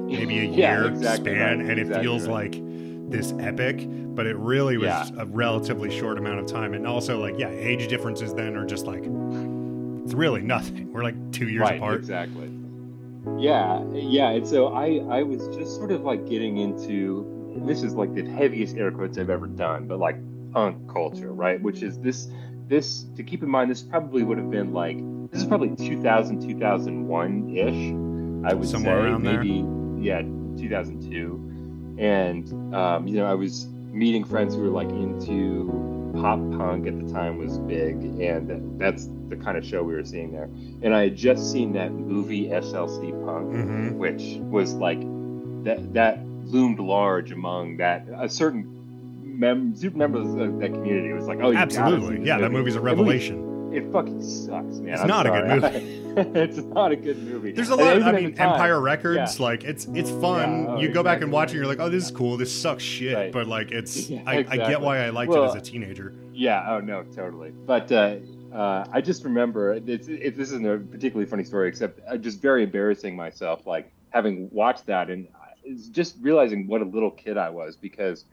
maybe 0.09 0.39
a 0.39 0.43
Yeah, 0.51 0.81
year 0.81 0.87
exactly 0.89 1.31
span 1.33 1.59
right, 1.59 1.69
and 1.69 1.79
it 1.79 2.01
feels 2.01 2.27
right. 2.27 2.51
like 2.53 3.11
this 3.11 3.33
epic 3.39 3.85
but 4.15 4.25
it 4.25 4.35
really 4.37 4.77
was 4.77 4.87
Yeah. 4.87 5.07
a 5.17 5.25
relatively 5.25 5.89
short 5.97 6.17
amount 6.17 6.39
of 6.39 6.45
time 6.47 6.73
and 6.73 6.85
also 6.87 7.19
like 7.19 7.35
yeah 7.37 7.49
age 7.49 7.87
differences 7.87 8.33
then 8.33 8.55
are 8.55 8.65
just 8.65 8.85
like 8.85 9.03
it's 10.03 10.13
really 10.13 10.41
nothing 10.41 10.91
we're 10.91 11.03
like 11.03 11.31
two 11.31 11.47
years 11.49 11.61
right, 11.61 11.77
apart 11.77 11.99
Exactly. 11.99 12.49
Yeah, 13.39 13.81
yeah. 13.93 14.31
And 14.31 14.45
so 14.45 14.73
I, 14.73 14.97
I 15.09 15.23
was 15.23 15.47
just 15.55 15.75
sort 15.77 15.93
of 15.93 16.01
like 16.01 16.27
getting 16.27 16.57
into 16.57 17.25
this 17.55 17.83
is 17.83 17.93
like 17.93 18.13
the 18.13 18.25
heaviest 18.25 18.77
air 18.77 18.91
quotes 18.91 19.17
I've 19.17 19.29
ever 19.29 19.47
done, 19.47 19.87
but 19.87 19.99
like 19.99 20.17
punk 20.51 20.91
culture, 20.91 21.31
right? 21.31 21.61
Which 21.61 21.81
is 21.83 21.99
this, 21.99 22.27
this 22.67 23.05
to 23.15 23.23
keep 23.23 23.43
in 23.43 23.49
mind, 23.49 23.69
this 23.71 23.81
probably 23.81 24.23
would 24.23 24.37
have 24.37 24.49
been 24.51 24.73
like 24.73 24.97
this 25.31 25.41
is 25.41 25.47
probably 25.47 25.75
2000, 25.75 26.41
2001 26.47 27.55
ish. 27.55 27.95
I 28.45 28.53
would 28.53 28.67
Somewhere 28.67 28.97
say 28.97 29.09
around 29.09 29.23
there. 29.23 29.37
maybe 29.37 29.65
yeah, 30.05 30.21
2002. 30.57 31.95
And 31.97 32.75
um, 32.75 33.07
you 33.07 33.15
know, 33.15 33.25
I 33.25 33.33
was 33.35 33.67
meeting 33.67 34.23
friends 34.23 34.55
who 34.55 34.61
were 34.61 34.69
like 34.69 34.89
into 34.89 35.69
pop 36.15 36.39
punk 36.57 36.87
at 36.87 36.97
the 36.99 37.11
time 37.11 37.37
was 37.37 37.57
big, 37.59 37.95
and 38.19 38.79
that's 38.79 39.07
the 39.29 39.35
kind 39.37 39.57
of 39.57 39.65
show 39.65 39.83
we 39.83 39.93
were 39.93 40.03
seeing 40.03 40.31
there. 40.31 40.49
And 40.83 40.93
I 40.93 41.03
had 41.03 41.15
just 41.15 41.51
seen 41.51 41.73
that 41.73 41.91
movie 41.91 42.47
SLC 42.49 43.11
Punk, 43.25 43.49
hmm 43.51 43.97
which 43.97 44.37
was 44.39 44.73
like 44.75 44.99
that 45.63 45.93
that 45.93 46.19
loomed 46.45 46.79
large 46.79 47.31
among 47.31 47.77
that 47.77 48.05
a 48.17 48.29
certain 48.29 48.65
mem- 49.21 49.75
super 49.75 49.97
members 49.97 50.27
of 50.27 50.59
that 50.59 50.73
community. 50.73 51.09
It 51.09 51.13
was 51.13 51.27
like, 51.27 51.39
oh, 51.41 51.47
you 51.49 51.53
gotta 51.53 51.71
see 51.71 51.77
absolutely 51.79 52.25
yeah 52.25 52.37
that 52.39 52.51
movie's 52.51 52.75
a 52.75 52.79
movie- 52.79 52.91
revelation 52.91 53.73
It 53.73 53.91
fucking 53.91 54.21
sucks, 54.21 54.77
man. 54.77 54.93
It's 54.93 55.01
I'm 55.01 55.07
not 55.07 55.25
a 55.25 55.31
good 55.31 55.47
movie. 55.63 55.99
it's 56.39 56.57
not 56.57 56.91
a 56.91 56.95
good 56.95 57.17
movie. 57.23 57.53
There's 57.53 57.69
a 57.69 57.75
lot. 57.75 57.95
even 57.95 58.03
I 58.03 58.11
mean, 58.11 58.37
Empire 58.37 58.79
Records. 58.79 59.39
yeah. 59.39 59.45
Like 59.45 59.63
it's 59.63 59.85
it's 59.95 60.11
fun. 60.11 60.65
Yeah, 60.65 60.69
oh, 60.69 60.79
you 60.79 60.89
go 60.89 61.01
back 61.01 61.21
and 61.23 61.31
watch 61.31 61.49
it, 61.49 61.53
and 61.53 61.57
you're 61.57 61.65
like, 61.65 61.79
oh, 61.79 61.89
this 61.89 62.03
is 62.05 62.11
cool. 62.11 62.37
This 62.37 62.53
sucks 62.53 62.83
shit. 62.83 63.15
Right. 63.15 63.31
But 63.31 63.47
like, 63.47 63.71
it's 63.71 64.09
Yeah, 64.11 64.21
I, 64.27 64.45
I 64.47 64.57
get 64.57 64.79
why 64.79 64.99
I 64.99 65.09
liked 65.09 65.31
Well, 65.31 65.45
it 65.45 65.47
as 65.47 65.55
a 65.55 65.61
teenager. 65.61 66.13
Yeah. 66.31 66.63
Oh 66.69 66.81
no, 66.81 67.01
totally. 67.15 67.49
But 67.49 67.91
uh, 67.91 68.17
uh, 68.53 68.85
I 68.91 69.01
just 69.01 69.23
remember 69.23 69.73
it's, 69.73 70.07
it, 70.07 70.37
this 70.37 70.49
isn't 70.51 70.67
a 70.67 70.77
particularly 70.77 71.27
funny 71.27 71.43
story, 71.43 71.67
except 71.67 71.99
uh, 72.07 72.15
just 72.17 72.39
very 72.39 72.61
embarrassing 72.63 73.15
myself, 73.15 73.65
like 73.65 73.91
having 74.11 74.49
watched 74.51 74.85
that 74.85 75.09
and 75.09 75.27
it's 75.63 75.87
just 75.87 76.15
realizing 76.21 76.67
what 76.67 76.81
a 76.81 76.85
little 76.85 77.11
kid 77.11 77.37
I 77.37 77.49
was 77.49 77.75
because 77.75 78.25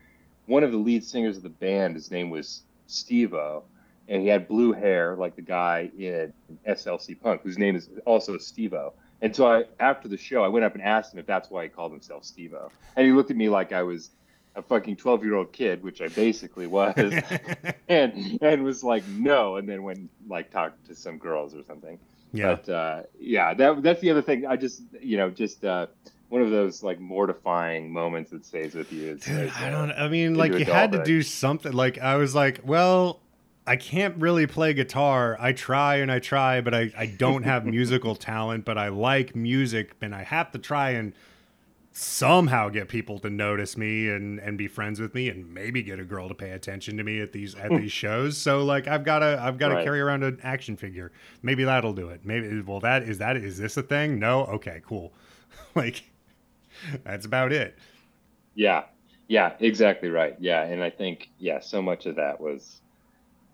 one 0.47 0.65
of 0.65 0.73
the 0.73 0.79
lead 0.79 1.05
singers 1.05 1.37
of 1.37 1.43
the 1.43 1.49
band, 1.49 1.95
his 1.95 2.11
name 2.11 2.31
was 2.31 2.63
Steve-O, 2.87 3.63
and 4.09 4.23
he 4.23 4.29
had 4.29 4.49
blue 4.49 4.73
hair 4.73 5.15
like 5.17 5.37
the 5.37 5.43
guy 5.43 5.91
in 5.97 6.33
SLC 6.69 7.21
Punk, 7.21 7.43
whose 7.43 7.59
name 7.59 7.77
is 7.77 7.89
also 8.05 8.37
Steve-O. 8.39 8.93
And 9.23 9.37
so 9.37 9.47
I, 9.47 9.65
after 9.79 10.09
the 10.09 10.17
show, 10.17 10.43
I 10.43 10.49
went 10.49 10.65
up 10.65 10.75
and 10.75 10.83
asked 10.83 11.13
him 11.13 11.21
if 11.21 11.27
that's 11.27 11.51
why 11.51 11.65
he 11.65 11.69
called 11.69 11.93
himself 11.93 12.25
Steve-O. 12.25 12.71
And 12.97 13.07
he 13.07 13.13
looked 13.13 13.31
at 13.31 13.37
me 13.37 13.49
like 13.49 13.73
I 13.73 13.83
was 13.83 14.11
a 14.57 14.63
fucking 14.63 14.97
12 14.97 15.25
year 15.25 15.35
old 15.35 15.53
kid, 15.53 15.83
which 15.83 16.01
I 16.01 16.09
basically 16.09 16.67
was, 16.67 16.95
and 17.89 18.39
and 18.43 18.65
was 18.65 18.83
like, 18.83 19.07
no, 19.09 19.57
and 19.57 19.69
then 19.69 19.83
went 19.83 20.11
like 20.29 20.51
talked 20.51 20.87
to 20.87 20.95
some 20.95 21.19
girls 21.19 21.55
or 21.55 21.63
something. 21.65 21.99
yeah. 22.33 22.57
But 22.57 22.69
uh, 22.69 23.03
yeah, 23.19 23.55
that 23.55 23.83
that's 23.83 24.01
the 24.01 24.11
other 24.11 24.23
thing. 24.23 24.47
I 24.47 24.57
just 24.57 24.83
you 25.01 25.17
know 25.17 25.31
just 25.31 25.65
uh, 25.65 25.87
one 26.31 26.43
of 26.43 26.51
those 26.51 26.83
like 26.83 26.99
mortifying 26.99 27.93
moments 27.93 28.31
that 28.31 28.47
stays 28.47 28.75
with 28.75 28.91
you. 28.93 29.11
Is, 29.11 29.21
Dude, 29.21 29.47
is, 29.47 29.53
I 29.55 29.69
uh, 29.69 29.71
don't. 29.71 29.91
I 29.93 30.09
mean, 30.09 30.37
like 30.37 30.53
you 30.53 30.65
had 30.65 30.93
to 30.93 31.03
do 31.05 31.23
something. 31.23 31.73
Like 31.73 31.99
I 31.99 32.17
was 32.17 32.35
like, 32.35 32.61
well, 32.65 33.21
I 33.67 33.77
can't 33.77 34.17
really 34.17 34.47
play 34.47 34.73
guitar. 34.73 35.37
I 35.41 35.53
try 35.53 35.97
and 35.97 36.11
I 36.11 36.21
try, 36.21 36.61
but 36.61 36.73
I 36.73 36.93
I 36.97 37.07
don't 37.07 37.43
have 37.43 37.67
musical 37.79 38.15
talent. 38.15 38.65
But 38.65 38.79
I 38.79 38.89
like 38.89 39.35
music, 39.37 39.97
and 40.01 40.15
I 40.15 40.23
have 40.23 40.53
to 40.53 40.59
try 40.59 40.91
and 40.91 41.13
somehow 41.93 42.69
get 42.69 42.89
people 42.89 43.19
to 43.19 43.29
notice 43.29 43.77
me 43.77 44.09
and 44.09 44.39
and 44.39 44.57
be 44.57 44.69
friends 44.69 45.01
with 45.01 45.13
me 45.13 45.29
and 45.29 45.53
maybe 45.53 45.83
get 45.83 45.99
a 45.99 46.05
girl 46.05 46.29
to 46.29 46.35
pay 46.35 46.51
attention 46.53 46.97
to 46.97 47.03
me 47.03 47.21
at 47.21 47.33
these 47.33 47.57
at 47.57 47.69
these 47.71 47.91
shows 48.03 48.39
so 48.39 48.65
like 48.65 48.87
i've 48.87 49.03
got 49.03 49.19
to 49.19 49.39
i've 49.43 49.59
got 49.59 49.71
to 49.71 49.75
Right. 49.75 49.85
carry 49.85 50.01
around 50.01 50.23
an 50.23 50.39
action 50.45 50.77
figure 50.77 51.11
maybe 51.43 51.65
that'll 51.65 51.93
do 51.93 52.09
it 52.11 52.21
maybe 52.25 52.61
well 52.61 52.79
that 52.79 53.03
is 53.03 53.19
that 53.19 53.37
is 53.37 53.59
this 53.59 53.77
a 53.77 53.83
thing 53.83 54.21
no 54.21 54.45
okay 54.45 54.81
cool 54.87 55.13
like 55.75 56.05
that's 57.05 57.27
about 57.27 57.53
it 57.53 57.77
Yeah, 58.55 58.85
yeah, 59.29 59.55
exactly 59.61 60.09
right. 60.11 60.35
Yeah, 60.39 60.63
and 60.65 60.83
I 60.83 60.91
think 60.91 61.29
yeah, 61.39 61.61
so 61.61 61.81
much 61.83 62.07
of 62.07 62.17
that 62.17 62.41
was 62.41 62.81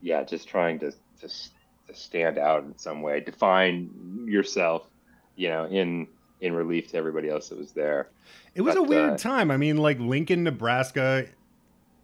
yeah, 0.01 0.25
just 0.25 0.49
trying 0.49 0.81
to 0.81 0.93
to, 1.21 1.29
to 1.29 1.95
stand 1.95 2.39
out 2.39 2.65
in 2.65 2.79
some 2.79 3.03
way, 3.03 3.21
define 3.21 3.91
yourself, 4.29 4.91
you 5.37 5.49
know, 5.49 5.67
in 5.67 6.09
in 6.41 6.55
relief 6.55 6.89
to 6.91 6.99
everybody 6.99 7.29
else 7.31 7.49
that 7.51 7.59
was 7.59 7.73
there. 7.75 8.13
It 8.55 8.63
was 8.63 8.75
a 8.77 8.83
weird 8.83 9.15
uh, 9.15 9.19
time. 9.19 9.51
I 9.51 9.57
mean, 9.57 9.77
like 9.77 9.99
Lincoln, 10.01 10.45
Nebraska 10.45 11.29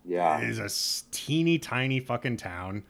Yeah, 0.05 0.41
is 0.41 0.59
a 0.59 0.69
teeny 1.13 1.59
tiny 1.59 2.01
fucking 2.01 2.37
town. 2.39 2.85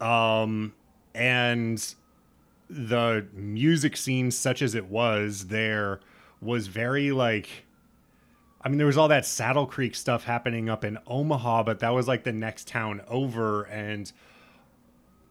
Um, 0.00 0.74
and 1.14 1.82
the 2.68 3.28
music 3.32 3.96
scene, 3.96 4.30
such 4.30 4.62
as 4.62 4.74
it 4.74 4.86
was 4.86 5.48
there, 5.48 6.00
was 6.40 6.68
very 6.68 7.12
like. 7.12 7.66
I 8.60 8.68
mean, 8.68 8.78
there 8.78 8.86
was 8.86 8.98
all 8.98 9.08
that 9.08 9.24
Saddle 9.24 9.66
Creek 9.66 9.94
stuff 9.94 10.24
happening 10.24 10.68
up 10.68 10.84
in 10.84 10.98
Omaha, 11.06 11.62
but 11.62 11.78
that 11.80 11.90
was 11.90 12.08
like 12.08 12.24
the 12.24 12.32
next 12.32 12.66
town 12.66 13.00
over. 13.08 13.62
And 13.64 14.10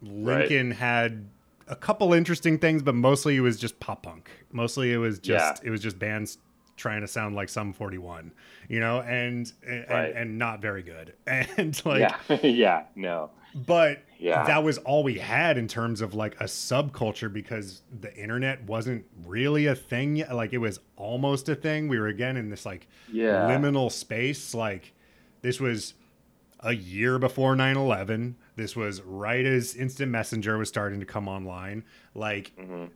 Lincoln 0.01 0.71
had 0.71 1.27
a 1.67 1.75
couple 1.75 2.13
interesting 2.13 2.57
things, 2.57 2.81
but 2.83 2.95
mostly 2.95 3.35
it 3.35 3.41
was 3.41 3.57
just 3.59 3.79
pop 3.79 4.03
punk. 4.03 4.29
Mostly 4.51 4.93
it 4.93 4.97
was 4.97 5.19
just 5.19 5.63
it 5.63 5.69
was 5.69 5.81
just 5.81 5.99
bands 5.99 6.37
trying 6.77 7.01
to 7.01 7.07
sound 7.07 7.35
like 7.35 7.49
Sum 7.49 7.73
41, 7.73 8.31
you 8.69 8.79
know, 8.79 9.01
and 9.01 9.51
and, 9.67 9.85
Right. 9.89 10.13
and 10.15 10.37
not 10.37 10.61
very 10.61 10.83
good. 10.83 11.13
And 11.27 11.81
like 11.85 11.99
yeah, 12.29 12.35
yeah, 12.43 12.83
no, 12.95 13.31
but 13.53 13.99
Yeah. 14.19 14.43
that 14.45 14.63
was 14.63 14.77
all 14.79 15.03
we 15.03 15.19
had 15.19 15.57
in 15.57 15.67
terms 15.67 16.01
of 16.01 16.13
like 16.13 16.39
a 16.41 16.45
subculture 16.45 17.31
because 17.31 17.81
the 18.01 18.15
internet 18.15 18.63
wasn't 18.63 19.05
really 19.25 19.67
a 19.67 19.75
thing 19.75 20.15
yet. 20.15 20.33
Like 20.33 20.53
it 20.53 20.57
was 20.57 20.79
almost 20.95 21.47
a 21.49 21.55
thing. 21.55 21.87
We 21.87 21.99
were 21.99 22.07
again 22.07 22.35
in 22.37 22.49
this 22.49 22.65
like 22.65 22.87
yeah, 23.11 23.47
liminal 23.49 23.91
space. 23.91 24.53
Like 24.53 24.93
this 25.41 25.59
was 25.59 25.93
a 26.61 26.73
year 26.73 27.19
before 27.19 27.55
9-11 27.55 28.33
this 28.55 28.75
was 28.75 28.99
right 29.03 29.45
as 29.45 29.75
instant 29.75 30.11
messenger 30.11 30.57
was 30.57 30.67
starting 30.67 30.99
to 30.99 31.05
come 31.05 31.27
online 31.27 31.83
like 32.15 32.51
Mhm. 32.59 32.89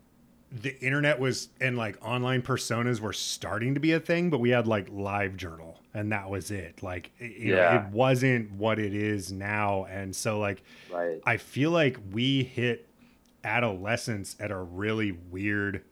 the 0.52 0.76
internet 0.84 1.20
was 1.20 1.50
and 1.62 1.78
like 1.78 1.96
online 2.04 2.42
personas 2.42 3.00
were 3.00 3.14
starting 3.14 3.76
to 3.76 3.80
be 3.80 3.92
a 3.92 4.00
thing 4.00 4.32
but 4.32 4.40
we 4.40 4.50
had 4.50 4.66
like 4.66 4.90
LiveJournal 4.90 5.71
and 5.94 6.12
that 6.12 6.30
was 6.30 6.52
it 6.52 6.82
like 6.84 7.12
it- 7.20 7.40
know, 7.48 7.56
Yeah. 7.56 7.86
it 7.88 7.92
wasn't 7.94 8.52
what 8.54 8.80
it 8.80 8.94
is 8.94 9.32
now 9.32 9.86
and 9.86 10.16
so 10.16 10.40
like 10.40 10.64
right, 10.92 11.20
i 11.26 11.38
feel 11.38 11.72
like 11.72 11.98
we 12.12 12.44
hit 12.44 12.88
adolescence 13.44 14.36
at 14.40 14.52
a 14.52 14.58
really 14.58 15.12
weird 15.12 15.84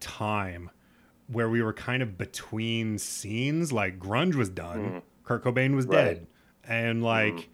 time 0.00 0.70
where 1.28 1.48
we 1.48 1.62
were 1.62 1.72
kind 1.72 2.02
of 2.02 2.18
between 2.18 2.98
scenes 2.98 3.72
like 3.72 3.98
grunge 3.98 4.34
was 4.34 4.48
done 4.48 5.02
kurt 5.24 5.44
cobain 5.44 5.74
was. 5.74 5.86
Right. 5.86 6.04
dead 6.04 6.26
and 6.68 7.02
like 7.02 7.34
Mhm. 7.34 7.46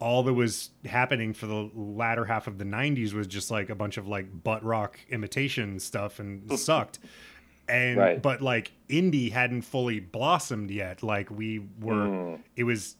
all 0.00 0.22
that 0.24 0.34
was 0.34 0.70
happening 0.84 1.32
for 1.32 1.46
the 1.46 1.70
latter 1.74 2.24
half 2.24 2.46
of 2.48 2.58
the 2.58 2.64
90s 2.64 3.14
was 3.14 3.26
just 3.28 3.50
like 3.50 3.70
a 3.70 3.74
bunch 3.74 3.96
of 3.96 4.06
like 4.08 4.42
butt 4.42 4.62
rock 4.64 4.98
imitation 5.08 5.78
stuff 5.78 6.18
and 6.18 6.50
sucked 6.58 6.98
and 7.68 7.96
Right. 7.98 8.20
but 8.22 8.40
like 8.42 8.72
indie 8.88 9.30
hadn't 9.32 9.62
fully 9.62 10.00
blossomed 10.00 10.70
yet. 10.70 11.02
Like 11.02 11.30
we 11.30 11.60
were 11.80 11.94
Mm. 11.94 12.40
it 12.56 12.64
was 12.64 12.96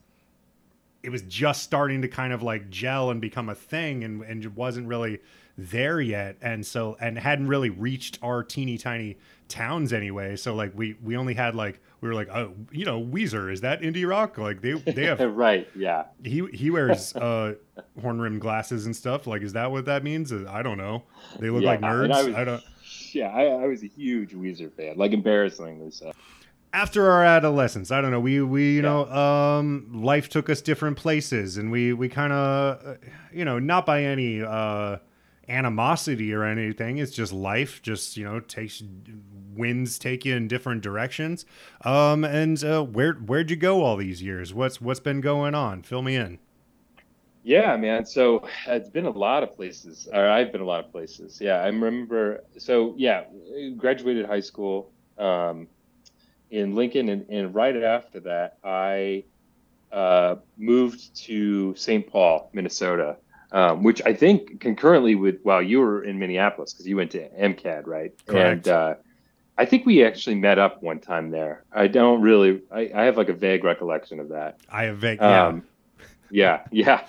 it 1.02 1.10
was 1.10 1.22
just 1.22 1.62
starting 1.64 2.00
to 2.02 2.08
kind 2.08 2.32
of 2.32 2.42
like 2.44 2.70
gel 2.70 3.10
and 3.10 3.20
become 3.20 3.48
a 3.48 3.54
thing 3.54 4.04
and 4.04 4.22
and 4.22 4.44
it 4.44 4.54
wasn't 4.54 4.86
really 4.86 5.18
there 5.58 6.00
yet. 6.00 6.36
And 6.40 6.64
so 6.64 6.96
and 7.00 7.18
hadn't 7.18 7.48
really 7.48 7.70
reached 7.70 8.18
our 8.22 8.42
teeny 8.44 8.78
tiny 8.78 9.18
towns 9.48 9.92
anyway. 9.92 10.36
So 10.36 10.54
like 10.54 10.72
we 10.76 10.96
we 11.02 11.16
only 11.16 11.34
had 11.34 11.54
like 11.56 11.80
we 12.00 12.08
were 12.08 12.14
like 12.14 12.28
oh 12.30 12.54
you 12.70 12.84
know 12.84 13.02
Weezer 13.02 13.52
is 13.52 13.60
that 13.62 13.82
indie 13.82 14.08
rock? 14.08 14.38
Like 14.38 14.62
they 14.62 14.72
they 14.74 15.04
have 15.06 15.18
right 15.36 15.68
yeah. 15.74 16.04
He 16.22 16.46
he 16.54 16.70
wears 16.70 17.14
uh 17.16 17.54
horn 18.00 18.20
rimmed 18.20 18.40
glasses 18.40 18.86
and 18.86 18.94
stuff. 18.94 19.26
Like 19.26 19.42
is 19.42 19.52
that 19.54 19.72
what 19.72 19.84
that 19.86 20.04
means? 20.04 20.32
I 20.32 20.62
don't 20.62 20.78
know. 20.78 21.02
They 21.40 21.50
look 21.50 21.62
Yeah, 21.64 21.70
like 21.70 21.80
nerds 21.80 22.12
I 22.12 22.22
was- 22.22 22.34
I 22.36 22.44
don't 22.44 22.62
yeah 23.14 23.28
I, 23.28 23.44
I 23.44 23.66
was 23.66 23.82
a 23.82 23.88
huge 23.88 24.32
Weezer 24.32 24.72
fan 24.72 24.96
like 24.96 25.12
embarrassingly 25.12 25.90
so. 25.90 26.12
After 26.74 27.10
our 27.10 27.22
adolescence 27.24 27.90
i 27.90 28.00
don't 28.00 28.10
know 28.10 28.20
we 28.20 28.40
we 28.42 28.76
you 28.76 28.76
Yeah. 28.76 28.82
know 28.82 29.10
um 29.12 30.02
life 30.02 30.28
took 30.28 30.48
us 30.48 30.60
different 30.62 30.96
places 30.96 31.56
and 31.58 31.70
we 31.70 31.92
we 31.92 32.08
kind 32.08 32.32
of 32.32 32.98
you 33.32 33.44
know 33.44 33.58
not 33.58 33.84
by 33.84 34.02
any 34.04 34.42
uh 34.42 34.96
animosity 35.48 36.32
or 36.32 36.44
anything 36.44 36.98
it's 36.98 37.12
just 37.12 37.32
life 37.32 37.82
just 37.82 38.16
you 38.16 38.24
know 38.24 38.40
takes 38.40 38.82
winds 39.54 39.98
take 39.98 40.24
you 40.24 40.34
in 40.34 40.48
different 40.48 40.80
directions. 40.82 41.44
Um 41.82 42.24
and 42.24 42.62
uh 42.64 42.82
where 42.82 43.12
where'd 43.14 43.50
you 43.50 43.56
go 43.56 43.82
all 43.82 43.96
these 43.98 44.22
years? 44.22 44.54
What's 44.54 44.80
what's 44.80 45.00
been 45.00 45.20
going 45.20 45.54
on? 45.54 45.82
Fill 45.82 46.00
me 46.00 46.16
in 46.16 46.38
Yeah, 47.44 47.76
man. 47.76 48.06
So 48.06 48.48
it's 48.66 48.88
been 48.88 49.06
a 49.06 49.10
lot 49.10 49.42
of 49.42 49.54
places, 49.56 50.08
or 50.12 50.28
I've 50.28 50.52
been 50.52 50.60
a 50.60 50.66
lot 50.66 50.84
of 50.84 50.92
places. 50.92 51.40
Yeah, 51.40 51.56
I 51.56 51.66
remember. 51.66 52.44
So 52.58 52.94
yeah, 52.96 53.24
graduated 53.76 54.26
high 54.26 54.40
school 54.40 54.92
um, 55.18 55.66
in 56.50 56.74
Lincoln, 56.74 57.08
and, 57.08 57.28
and 57.28 57.54
right 57.54 57.76
after 57.76 58.20
that, 58.20 58.58
I 58.62 59.24
uh, 59.90 60.36
moved 60.56 61.16
to 61.24 61.74
St. 61.76 62.06
Paul, 62.06 62.48
Minnesota, 62.52 63.16
um, 63.50 63.82
which 63.82 64.00
I 64.06 64.14
think 64.14 64.60
concurrently 64.60 65.14
with 65.14 65.40
while 65.42 65.62
you 65.62 65.80
were 65.80 66.04
in 66.04 66.18
Minneapolis 66.18 66.72
because 66.72 66.86
you 66.86 66.96
went 66.96 67.10
to 67.12 67.28
MCAD, 67.28 67.86
right? 67.86 68.12
Correct. 68.26 68.66
And 68.66 68.68
uh, 68.68 68.94
I 69.58 69.64
think 69.64 69.84
we 69.84 70.04
actually 70.04 70.36
met 70.36 70.58
up 70.58 70.82
one 70.82 71.00
time 71.00 71.30
there. 71.30 71.64
I 71.72 71.88
don't 71.88 72.22
really. 72.22 72.62
I, 72.70 72.90
I 72.94 73.04
have 73.04 73.16
like 73.16 73.28
a 73.28 73.34
vague 73.34 73.64
recollection 73.64 74.20
of 74.20 74.28
that. 74.28 74.60
i 74.70 74.84
have 74.84 74.98
vague 74.98 75.20
Um, 75.20 75.56
yeah, 75.56 75.71
yeah. 76.32 76.64
Yeah. 76.72 77.02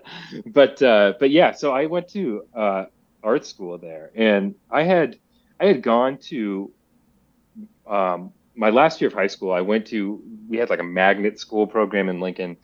but 0.46 0.82
uh, 0.82 1.14
but 1.18 1.30
yeah, 1.30 1.52
so 1.52 1.72
I 1.72 1.86
went 1.86 2.08
to 2.10 2.44
uh, 2.54 2.86
art 3.22 3.46
school 3.46 3.78
there, 3.78 4.10
and 4.14 4.56
I 4.70 4.82
had 4.84 5.18
I 5.60 5.66
had 5.66 5.82
gone 5.82 6.18
to 6.30 6.72
um, 7.86 8.32
my 8.56 8.70
last 8.70 9.00
year 9.00 9.08
of 9.08 9.14
high 9.14 9.26
school. 9.28 9.52
I 9.52 9.60
went 9.60 9.86
to 9.88 10.22
we 10.48 10.56
had 10.58 10.70
like 10.70 10.80
a 10.80 10.84
magnet 10.84 11.38
school 11.40 11.66
program 11.66 12.08
in 12.08 12.20
Lincoln. 12.20 12.56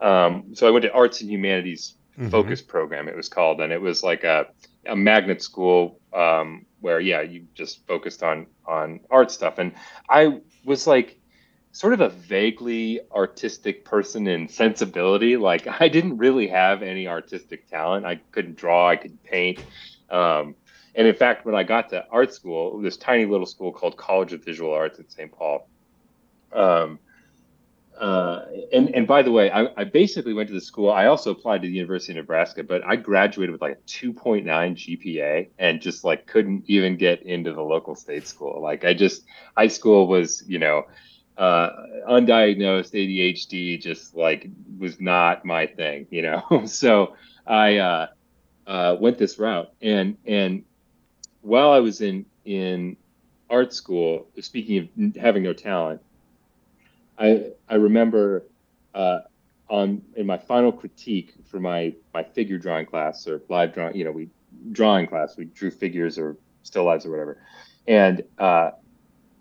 Um, 0.00 0.54
so 0.54 0.66
I 0.66 0.70
went 0.70 0.84
to 0.84 0.92
arts 0.92 1.20
and 1.20 1.30
humanities 1.30 1.94
Mhm. 2.18 2.30
focus 2.30 2.62
program. 2.62 3.08
It 3.08 3.16
was 3.16 3.28
called, 3.28 3.60
and 3.60 3.72
it 3.72 3.80
was 3.80 4.02
like 4.02 4.24
a 4.24 4.46
a 4.86 4.96
magnet 4.96 5.42
school 5.42 6.00
um, 6.14 6.66
where 6.80 7.00
yeah, 7.00 7.22
you 7.22 7.46
just 7.54 7.86
focused 7.86 8.22
on 8.22 8.46
on 8.66 9.00
art 9.10 9.30
stuff, 9.30 9.58
and 9.58 9.72
I 10.08 10.40
was 10.64 10.86
like 10.86 11.18
sort 11.76 11.92
of 11.92 12.00
a 12.00 12.08
vaguely 12.08 13.00
artistic 13.14 13.84
person 13.84 14.26
in 14.26 14.48
sensibility. 14.48 15.36
Like 15.36 15.66
I 15.80 15.88
didn't 15.88 16.16
really 16.16 16.48
have 16.48 16.82
any 16.82 17.06
artistic 17.06 17.68
talent. 17.68 18.06
I 18.06 18.16
couldn't 18.32 18.56
draw. 18.56 18.88
I 18.88 18.96
could 18.96 19.22
paint. 19.24 19.62
Um, 20.08 20.54
and 20.94 21.06
in 21.06 21.14
fact, 21.14 21.44
when 21.44 21.54
I 21.54 21.64
got 21.64 21.90
to 21.90 22.06
art 22.10 22.32
school, 22.32 22.80
this 22.80 22.96
tiny 22.96 23.26
little 23.26 23.44
school 23.44 23.72
called 23.72 23.98
College 23.98 24.32
of 24.32 24.42
Visual 24.42 24.72
Arts 24.72 24.98
at 24.98 25.12
St. 25.12 25.30
Paul. 25.30 25.68
Um, 26.50 26.98
uh, 27.98 28.46
and 28.72 28.94
and 28.94 29.06
by 29.06 29.20
the 29.20 29.30
way, 29.30 29.50
I, 29.50 29.68
I 29.76 29.84
basically 29.84 30.32
went 30.32 30.48
to 30.48 30.54
the 30.54 30.60
school. 30.60 30.90
I 30.90 31.06
also 31.06 31.30
applied 31.30 31.60
to 31.62 31.68
the 31.68 31.74
University 31.74 32.12
of 32.12 32.16
Nebraska, 32.16 32.62
but 32.62 32.82
I 32.86 32.96
graduated 32.96 33.52
with 33.52 33.60
like 33.60 33.74
a 33.74 33.88
2.9 33.88 34.44
GPA 34.44 35.48
and 35.58 35.82
just 35.82 36.04
like 36.04 36.26
couldn't 36.26 36.64
even 36.66 36.96
get 36.96 37.22
into 37.22 37.52
the 37.52 37.62
local 37.62 37.94
state 37.94 38.26
school. 38.26 38.62
Like 38.62 38.86
I 38.86 38.94
just 38.94 39.24
high 39.56 39.68
school 39.68 40.08
was, 40.08 40.42
you 40.46 40.58
know, 40.58 40.84
uh, 41.36 41.70
undiagnosed 42.08 42.92
ADHD 42.92 43.80
just 43.80 44.14
like 44.14 44.48
was 44.78 45.00
not 45.00 45.44
my 45.44 45.66
thing, 45.66 46.06
you 46.10 46.22
know. 46.22 46.62
so 46.66 47.14
I 47.46 47.76
uh, 47.76 48.06
uh, 48.66 48.96
went 48.98 49.18
this 49.18 49.38
route, 49.38 49.70
and 49.82 50.16
and 50.26 50.64
while 51.42 51.70
I 51.70 51.80
was 51.80 52.00
in 52.00 52.26
in 52.44 52.96
art 53.50 53.72
school, 53.72 54.26
speaking 54.40 54.78
of 54.78 55.16
having 55.16 55.42
no 55.42 55.52
talent, 55.52 56.00
I 57.18 57.52
I 57.68 57.74
remember 57.74 58.44
uh, 58.94 59.20
on 59.68 60.02
in 60.16 60.26
my 60.26 60.38
final 60.38 60.72
critique 60.72 61.34
for 61.50 61.60
my 61.60 61.94
my 62.14 62.22
figure 62.22 62.58
drawing 62.58 62.86
class 62.86 63.26
or 63.26 63.42
live 63.48 63.74
drawing, 63.74 63.94
you 63.96 64.04
know, 64.04 64.12
we 64.12 64.28
drawing 64.72 65.06
class, 65.06 65.36
we 65.36 65.44
drew 65.44 65.70
figures 65.70 66.18
or 66.18 66.36
still 66.62 66.84
lives 66.84 67.04
or 67.04 67.10
whatever, 67.10 67.38
and 67.86 68.24
uh, 68.38 68.70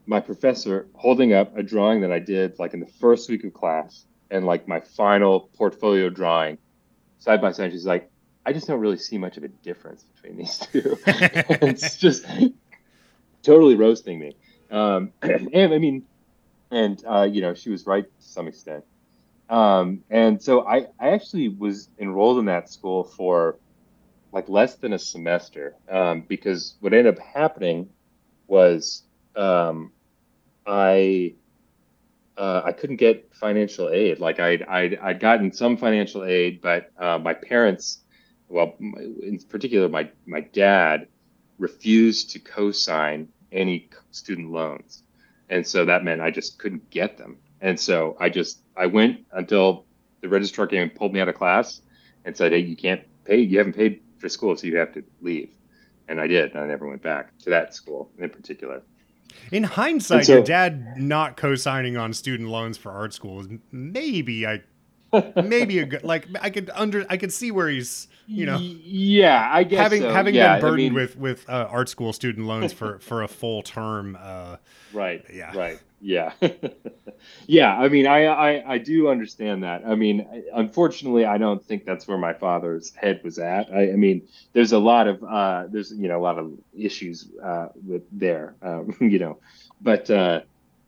my 0.06 0.20
professor 0.20 0.88
holding 0.94 1.34
up 1.34 1.58
a 1.58 1.63
drawing 1.63 2.02
that 2.02 2.12
I 2.12 2.20
did 2.20 2.60
like 2.60 2.74
in 2.74 2.80
the 2.80 2.91
first 3.00 3.30
week 3.30 3.44
of 3.44 3.54
class 3.54 4.06
and 4.30 4.46
like 4.46 4.68
my 4.68 4.80
final 4.80 5.50
portfolio 5.56 6.10
drawing 6.10 6.58
side 7.20 7.41
by 7.41 7.52
side. 7.52 7.72
She's 7.72 7.86
like, 7.86 8.10
I 8.46 8.54
just 8.54 8.68
don't 8.68 8.80
really 8.80 8.98
see 8.98 9.18
much 9.18 9.38
of 9.38 9.44
a 9.44 9.48
difference 9.48 10.04
between 10.04 10.38
these 10.38 10.58
two. 10.58 10.98
it's 11.08 11.98
just 11.98 12.26
totally 13.41 13.76
roasting 13.76 14.20
me. 14.20 14.36
Um, 14.70 15.12
and 15.22 15.74
I 15.74 15.78
mean, 15.78 16.06
and 16.72 17.02
uh, 17.08 17.24
you 17.24 17.41
know, 17.41 17.54
she 17.54 17.70
was 17.70 17.88
right 17.88 18.04
to 18.04 18.26
some 18.26 18.48
extent. 18.48 18.84
Um, 19.50 20.04
and 20.10 20.41
so 20.41 20.65
I, 20.68 20.88
I 21.00 21.10
actually 21.10 21.50
was 21.50 21.89
enrolled 22.00 22.39
in 22.39 22.46
that 22.46 22.70
school 22.70 23.04
for 23.04 23.58
like 24.32 24.50
less 24.50 24.76
than 24.76 24.94
a 24.94 25.00
semester 25.00 25.76
um, 25.89 26.22
because 26.22 26.76
what 26.80 26.94
ended 26.94 27.18
up 27.18 27.24
happening 27.24 27.89
was 28.48 29.04
um, 29.38 29.91
I 30.65 31.36
uh, 32.38 32.62
I 32.65 32.71
couldn't 32.71 32.98
get 32.98 33.34
financial 33.34 33.89
aid. 33.89 34.19
Like 34.19 34.39
I'd, 34.39 34.63
I'd, 34.63 34.95
I'd 34.98 35.19
gotten 35.19 35.52
some 35.52 35.78
financial 35.78 36.24
aid, 36.24 36.62
but 36.62 36.91
uh, 36.98 37.17
my 37.17 37.34
parents, 37.34 38.00
well, 38.50 38.76
my- 38.80 39.02
in 39.02 39.39
particular, 39.50 39.88
my, 39.89 40.10
my 40.26 40.41
dad 40.41 41.08
refused 41.58 42.32
to 42.32 42.39
co-sign 42.39 43.30
any 43.52 43.89
student 44.12 44.52
loans. 44.52 45.04
And 45.50 45.65
so 45.65 45.86
that 45.86 46.04
meant 46.04 46.21
I 46.21 46.32
just 46.32 46.60
couldn't 46.60 46.89
get 46.89 47.17
them. 47.17 47.38
And 47.62 47.80
so 47.80 48.17
I 48.19 48.30
just, 48.30 48.62
I 48.76 48.88
went 48.88 49.21
until 49.32 49.86
the 50.21 50.28
registrar 50.28 50.67
came 50.67 50.82
and 50.82 50.93
pulled 50.95 51.13
me 51.13 51.19
out 51.21 51.30
of 51.30 51.36
class 51.36 51.82
and 52.26 52.36
said, 52.36 52.52
Hey, 52.52 52.60
you 52.60 52.76
can't 52.76 53.02
pay, 53.24 53.38
you 53.39 53.58
haven't 53.60 53.76
paid 53.78 54.02
for 54.17 54.28
school, 54.28 54.58
so 54.58 54.67
you 54.67 54.78
have 54.78 54.93
to 54.93 55.04
leave. 55.21 55.52
And 56.08 56.19
I 56.19 56.28
did. 56.28 56.56
I 56.56 56.65
never 56.67 56.88
went 56.88 57.02
back 57.02 57.38
to 57.39 57.52
that 57.52 57.74
school 57.74 58.12
in 58.17 58.30
particular. 58.30 58.82
In 59.52 59.63
hindsight, 59.63 60.26
so- 60.26 60.34
your 60.36 60.43
dad 60.43 60.98
not 60.98 61.38
co-signing 61.38 61.98
on 61.98 62.13
student 62.13 62.50
loans 62.50 62.78
for 62.78 62.91
art 62.91 63.13
school 63.13 63.41
is 63.41 63.48
maybe 63.71 64.45
I 64.45 64.62
maybe 65.43 65.80
a 65.80 65.86
good 65.86 66.04
like 66.04 66.28
I 66.41 66.49
could 66.49 66.69
under 66.73 67.06
I 67.10 67.17
could 67.17 67.32
see 67.34 67.51
where 67.51 67.67
he's 67.69 68.08
you 68.28 68.45
know 68.45 68.58
yeah, 68.60 69.49
I 69.51 69.63
guess 69.63 69.80
having 69.80 70.01
so. 70.01 70.12
having 70.12 70.34
Yeah, 70.36 70.56
been 70.56 70.58
I 70.58 70.62
burdened 70.62 70.78
mean- 70.78 70.93
with 70.93 71.17
with 71.17 71.49
uh, 71.49 71.67
art 71.69 71.89
school 71.89 72.13
student 72.13 72.47
loans 72.47 72.73
for 72.73 72.99
for 73.08 73.23
a 73.23 73.28
full 73.28 73.62
term. 73.62 74.17
Uh, 74.19 74.58
Right. 74.93 75.25
Yeah. 75.34 75.51
Right. 75.58 75.80
Yeah. 75.99 76.32
yeah. 77.47 77.78
I 77.78 77.89
mean, 77.89 78.08
I, 78.08 78.25
I 78.25 78.73
I 78.75 78.78
do 78.78 79.10
understand 79.10 79.63
that. 79.63 79.84
I 79.86 79.95
mean, 79.95 80.25
unfortunately, 80.54 81.25
I 81.25 81.38
don't 81.38 81.62
think 81.63 81.86
that's 81.86 82.08
where 82.08 82.17
my 82.17 82.34
father's 82.34 82.93
head 82.95 83.19
was 83.23 83.38
at. 83.38 83.71
I, 83.73 83.91
I 83.91 83.95
mean, 83.97 84.25
there's 84.54 84.71
a 84.71 84.80
lot 84.80 85.08
of 85.08 85.21
uh, 85.23 85.65
there's 85.69 85.91
you 85.91 86.08
know 86.08 86.17
a 86.17 86.23
lot 86.23 86.38
of 86.39 86.54
issues 86.78 87.28
uh, 87.43 87.69
with 87.86 88.04
there, 88.12 88.56
um, 88.62 88.95
you 89.01 89.19
know, 89.19 89.38
but 89.82 90.10
uh, 90.10 90.41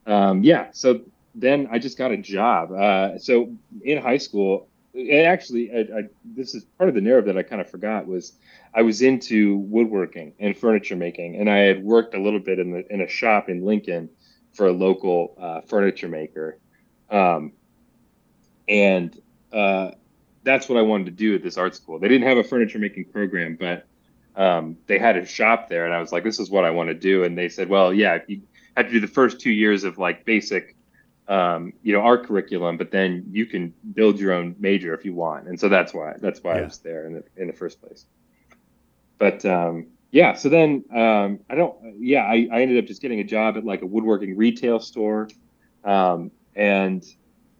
um, 0.05 0.41
yeah. 0.43 0.67
So 0.71 1.01
then 1.37 1.67
I 1.71 1.77
just 1.79 1.97
got 1.97 2.11
a 2.11 2.17
job. 2.17 2.71
Uh, 2.71 3.19
so 3.19 3.53
in 3.83 4.01
high 4.01 4.17
school, 4.17 4.67
actually, 4.95 5.71
I, 5.71 5.79
I, 5.79 6.01
this 6.25 6.55
is 6.55 6.65
part 6.77 6.89
of 6.89 6.95
the 6.95 7.01
narrative 7.01 7.33
that 7.33 7.37
I 7.37 7.43
kind 7.43 7.61
of 7.61 7.69
forgot 7.69 8.07
was 8.07 8.33
I 8.73 8.81
was 8.81 9.01
into 9.01 9.57
woodworking 9.57 10.33
and 10.39 10.57
furniture 10.57 10.95
making, 10.95 11.35
and 11.35 11.49
I 11.49 11.57
had 11.59 11.83
worked 11.83 12.15
a 12.15 12.19
little 12.19 12.39
bit 12.39 12.59
in 12.59 12.71
the 12.71 12.93
in 12.93 13.01
a 13.01 13.07
shop 13.07 13.49
in 13.49 13.63
Lincoln 13.63 14.09
for 14.53 14.67
a 14.67 14.71
local 14.71 15.35
uh, 15.39 15.61
furniture 15.61 16.07
maker, 16.07 16.57
um, 17.11 17.53
and 18.67 19.21
uh, 19.53 19.91
that's 20.43 20.67
what 20.67 20.79
I 20.79 20.81
wanted 20.81 21.05
to 21.05 21.11
do 21.11 21.35
at 21.35 21.43
this 21.43 21.57
art 21.57 21.75
school. 21.75 21.99
They 21.99 22.07
didn't 22.07 22.27
have 22.27 22.37
a 22.37 22.43
furniture 22.43 22.79
making 22.79 23.05
program, 23.05 23.57
but 23.59 23.85
um, 24.35 24.77
they 24.87 24.97
had 24.97 25.17
a 25.17 25.25
shop 25.25 25.69
there, 25.69 25.85
and 25.85 25.93
I 25.93 25.99
was 25.99 26.11
like, 26.11 26.23
"This 26.23 26.39
is 26.39 26.49
what 26.49 26.65
I 26.65 26.71
want 26.71 26.89
to 26.89 26.95
do." 26.95 27.23
And 27.23 27.37
they 27.37 27.49
said, 27.49 27.69
"Well, 27.69 27.93
yeah, 27.93 28.19
you 28.27 28.41
have 28.75 28.87
to 28.87 28.91
do 28.91 28.99
the 28.99 29.07
first 29.07 29.39
two 29.39 29.51
years 29.51 29.83
of 29.83 29.99
like 29.99 30.25
basic." 30.25 30.75
Um, 31.29 31.73
you 31.83 31.91
know, 31.91 32.01
our 32.01 32.17
curriculum, 32.17 32.77
but 32.77 32.91
then 32.91 33.25
you 33.31 33.45
can 33.45 33.73
build 33.93 34.17
your 34.17 34.31
own 34.31 34.55
major 34.59 34.93
if 34.93 35.03
you 35.03 35.13
want, 35.13 35.47
and 35.47 35.59
so 35.59 35.67
that's 35.67 35.93
why 35.93 36.13
that's 36.19 36.41
why 36.41 36.59
I 36.59 36.61
was 36.61 36.77
there 36.79 37.05
in 37.05 37.13
the 37.15 37.23
in 37.35 37.47
the 37.47 37.53
first 37.53 37.81
place 37.81 38.05
but 39.17 39.45
um, 39.45 39.87
yeah, 40.11 40.33
so 40.33 40.49
then 40.49 40.85
um, 40.93 41.39
I 41.49 41.55
don't, 41.55 41.75
yeah, 41.99 42.23
I, 42.23 42.47
I 42.51 42.61
ended 42.61 42.77
up 42.77 42.85
just 42.85 43.01
getting 43.01 43.19
a 43.19 43.23
job 43.23 43.57
at 43.57 43.65
like 43.65 43.81
a 43.81 43.85
woodworking 43.85 44.37
retail 44.37 44.79
store. 44.79 45.27
Um, 45.83 46.31
and 46.55 47.03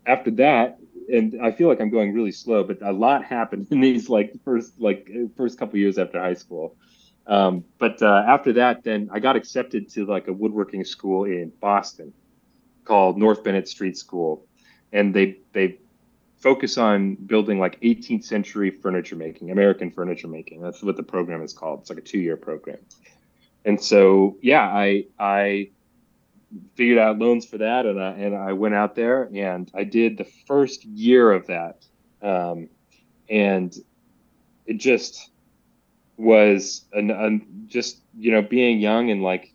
after 0.05 0.31
that, 0.31 0.79
and 1.11 1.39
I 1.41 1.51
feel 1.51 1.67
like 1.67 1.79
I'm 1.79 1.89
going 1.89 2.13
really 2.13 2.31
slow, 2.31 2.63
but 2.63 2.81
a 2.81 2.91
lot 2.91 3.23
happened 3.23 3.67
in 3.71 3.79
these 3.79 4.09
like 4.09 4.33
first 4.43 4.79
like 4.79 5.09
first 5.35 5.57
couple 5.57 5.79
years 5.79 5.97
after 5.97 6.19
high 6.19 6.33
school. 6.33 6.75
Um, 7.25 7.65
but 7.77 8.01
uh, 8.01 8.23
after 8.27 8.53
that, 8.53 8.83
then 8.83 9.09
I 9.11 9.19
got 9.19 9.35
accepted 9.35 9.89
to 9.91 10.05
like 10.05 10.27
a 10.27 10.33
woodworking 10.33 10.85
school 10.85 11.25
in 11.25 11.51
Boston 11.59 12.13
called 12.87 13.17
North 13.17 13.43
Bennett 13.43 13.67
Street 13.67 13.97
School, 13.97 14.45
and 14.93 15.13
they 15.13 15.37
they 15.51 15.77
focus 16.37 16.77
on 16.77 17.15
building 17.15 17.59
like 17.59 17.79
18th 17.81 18.23
century 18.23 18.69
furniture 18.71 19.15
making, 19.15 19.51
American 19.51 19.91
furniture 19.91 20.27
making. 20.27 20.61
That's 20.61 20.81
what 20.81 20.95
the 20.95 21.03
program 21.03 21.41
is 21.41 21.51
called. 21.51 21.81
It's 21.81 21.89
like 21.89 21.99
a 21.99 22.01
two 22.01 22.19
year 22.19 22.37
program. 22.37 22.77
And 23.65 23.81
so, 23.81 24.37
yeah, 24.41 24.63
I 24.63 25.05
I 25.19 25.71
figured 26.75 26.97
out 26.97 27.19
loans 27.19 27.45
for 27.45 27.57
that, 27.57 27.85
and 27.85 28.01
I 28.01 28.11
and 28.11 28.35
I 28.35 28.53
went 28.53 28.75
out 28.75 28.95
there 28.95 29.29
and 29.33 29.69
I 29.75 29.83
did 29.83 30.17
the 30.17 30.27
first 30.47 30.85
year 30.85 31.31
of 31.31 31.47
that, 31.47 31.85
um, 32.21 32.69
and 33.29 33.75
it 34.65 34.77
just 34.77 35.31
was 36.15 36.85
an, 36.93 37.11
an 37.11 37.65
just 37.67 38.01
you 38.17 38.31
know 38.31 38.41
being 38.41 38.79
young 38.79 39.11
and 39.11 39.21
like 39.21 39.53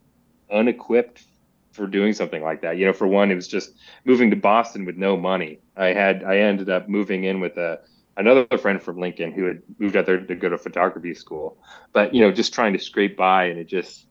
unequipped 0.51 1.25
for 1.73 1.87
doing 1.87 2.13
something 2.13 2.43
like 2.43 2.63
that. 2.63 2.77
You 2.77 2.87
know, 2.87 2.93
for 2.93 3.07
one, 3.07 3.31
it 3.31 3.35
was 3.35 3.49
just 3.49 3.73
moving 4.05 4.31
to 4.31 4.37
Boston 4.37 4.85
with 4.85 4.97
no 4.97 5.17
money. 5.17 5.59
I 5.77 5.87
had 5.89 6.23
I 6.25 6.39
ended 6.39 6.71
up 6.71 6.89
moving 6.89 7.25
in 7.25 7.41
with 7.41 7.57
a 7.57 7.81
another 8.17 8.47
friend 8.59 8.83
from 8.83 8.99
Lincoln 8.99 9.33
who 9.33 9.45
had 9.45 9.63
moved 9.79 9.97
out 9.97 10.07
there 10.07 10.21
to 10.21 10.35
go 10.35 10.49
to 10.49 10.59
photography 10.59 11.15
school. 11.15 11.59
But 11.93 12.15
you 12.15 12.21
know, 12.21 12.33
just 12.33 12.53
trying 12.55 12.75
to 12.75 12.79
scrape 12.79 13.17
by, 13.17 13.47
and 13.47 13.59
it 13.59 13.69
just 13.69 14.07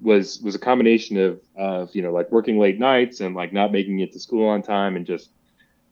was 0.00 0.40
was 0.40 0.54
a 0.54 0.58
combination 0.58 1.16
of 1.18 1.40
of 1.56 1.94
you 1.94 2.02
know 2.02 2.12
like 2.12 2.30
working 2.32 2.58
late 2.58 2.78
nights 2.78 3.20
and 3.20 3.34
like 3.34 3.52
not 3.52 3.72
making 3.72 4.00
it 4.00 4.12
to 4.12 4.20
school 4.20 4.48
on 4.48 4.62
time, 4.62 4.96
and 4.96 5.06
just 5.06 5.30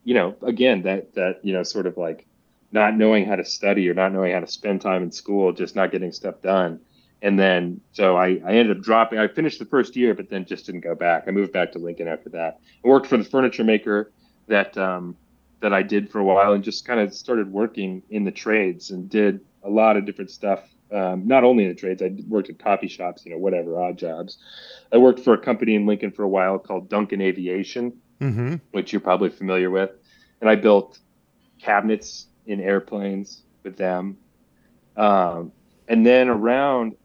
you 0.05 0.15
know 0.15 0.37
again 0.43 0.83
that 0.83 1.15
that 1.15 1.41
you 1.45 1.53
know 1.53 1.63
sort 1.63 1.87
of 1.87 1.97
like 1.97 2.27
not 2.71 2.97
knowing 2.97 3.25
how 3.25 3.37
to 3.37 3.45
study 3.45 3.89
or 3.89 3.95
not 3.95 4.13
knowing 4.13 4.33
how 4.33 4.41
to 4.41 4.47
spend 4.47 4.81
time 4.81 5.03
in 5.03 5.11
school, 5.11 5.53
just 5.53 5.75
not 5.75 5.91
getting 5.91 6.13
stuff 6.13 6.43
done. 6.43 6.81
And 7.20 7.38
then, 7.38 7.81
so 7.92 8.16
I, 8.16 8.40
I 8.46 8.52
ended 8.52 8.76
up 8.76 8.83
dropping. 8.83 9.18
I 9.18 9.26
finished 9.26 9.59
the 9.59 9.64
first 9.64 9.96
year, 9.96 10.14
but 10.14 10.31
then 10.31 10.44
just 10.44 10.66
didn't 10.66 10.83
go 10.83 10.94
back. 10.94 11.24
I 11.26 11.33
moved 11.33 11.52
back 11.52 11.72
to 11.72 11.78
Lincoln 11.78 12.07
after 12.07 12.28
that. 12.31 12.61
I 12.85 12.88
worked 12.88 13.09
for 13.09 13.16
the 13.16 13.24
furniture 13.24 13.64
maker 13.64 14.12
that 14.46 14.78
um, 14.78 15.16
that 15.61 15.72
I 15.72 15.83
did 15.83 16.11
for 16.11 16.20
a 16.20 16.24
while, 16.24 16.52
and 16.52 16.62
just 16.62 16.85
kind 16.87 17.00
of 17.00 17.12
started 17.12 17.50
working 17.52 18.02
in 18.11 18.24
the 18.24 18.31
trades 18.31 18.90
and 18.90 19.11
did 19.11 19.40
a 19.64 19.68
lot 19.68 19.96
of 19.96 20.07
different 20.07 20.31
stuff. 20.31 20.61
Um, 20.92 21.26
not 21.26 21.42
only 21.44 21.64
in 21.64 21.70
the 21.70 21.74
trades, 21.74 22.00
I 22.00 22.16
worked 22.28 22.48
at 22.48 22.59
coffee 22.59 22.88
shops, 22.88 23.26
you 23.26 23.33
know, 23.33 23.38
whatever 23.38 23.78
odd 23.83 23.98
jobs. 23.98 24.38
I 24.92 24.96
worked 24.96 25.20
for 25.20 25.35
a 25.35 25.38
company 25.38 25.74
in 25.74 25.85
Lincoln 25.87 26.12
for 26.12 26.22
a 26.22 26.28
while 26.28 26.59
called 26.59 26.88
Duncan 26.88 27.20
Aviation, 27.20 27.94
Mm-hmm. 28.20 28.57
which 28.72 28.92
you're 28.92 29.00
probably 29.00 29.28
familiar 29.31 29.70
with, 29.70 29.90
and 30.40 30.50
I 30.50 30.57
built 30.57 30.98
cabinets 31.61 32.26
in 32.46 32.61
airplanes 32.61 33.42
with 33.62 33.76
them. 33.76 34.18
Um, 34.96 35.52
and 35.87 36.04
then 36.04 36.28
around, 36.28 36.96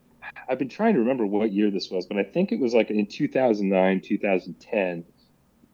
I've 0.47 0.59
been 0.59 0.69
trying 0.69 0.93
to 0.93 0.99
remember 0.99 1.25
what 1.25 1.51
year 1.51 1.71
this 1.71 1.89
was, 1.89 2.05
but 2.05 2.17
I 2.17 2.23
think 2.23 2.51
it 2.51 2.59
was 2.59 2.73
like 2.73 2.89
in 2.89 3.05
2009, 3.05 4.01
2010 4.01 5.03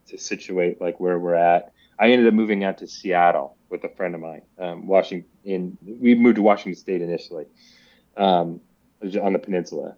to 0.08 0.18
situate 0.18 0.82
like 0.82 1.00
where 1.00 1.20
we're 1.20 1.36
at. 1.36 1.72
I 2.00 2.12
ended 2.12 2.28
up 2.28 2.34
moving 2.34 2.64
out 2.64 2.78
to 2.80 2.88
Seattle 2.88 3.58
with 3.70 3.84
a 3.84 3.90
friend 3.90 4.16
of 4.16 4.22
mine. 4.22 4.42
Um, 4.58 4.88
Washington, 4.88 5.30
in 5.44 5.78
we 5.84 6.16
moved 6.16 6.38
to 6.38 6.42
Washington 6.42 6.80
State 6.80 7.02
initially, 7.02 7.46
um, 8.18 8.62
on 9.22 9.34
the 9.34 9.40
peninsula, 9.40 9.96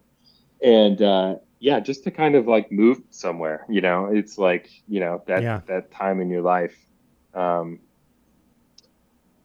and 0.64 1.02
uh, 1.02 1.36
yeah, 1.60 1.80
just 1.80 2.04
to 2.06 2.12
kind 2.12 2.36
of 2.36 2.48
like 2.48 2.72
move 2.72 3.02
somewhere. 3.12 3.66
You 3.70 3.82
know, 3.82 4.06
it's 4.08 4.38
like 4.38 4.70
you 4.88 5.00
know 5.00 5.24
that 5.28 5.44
Yeah. 5.44 5.62
that 5.68 5.92
time 5.92 6.20
in 6.22 6.30
your 6.30 6.42
life. 6.42 6.76
Um, 7.34 7.80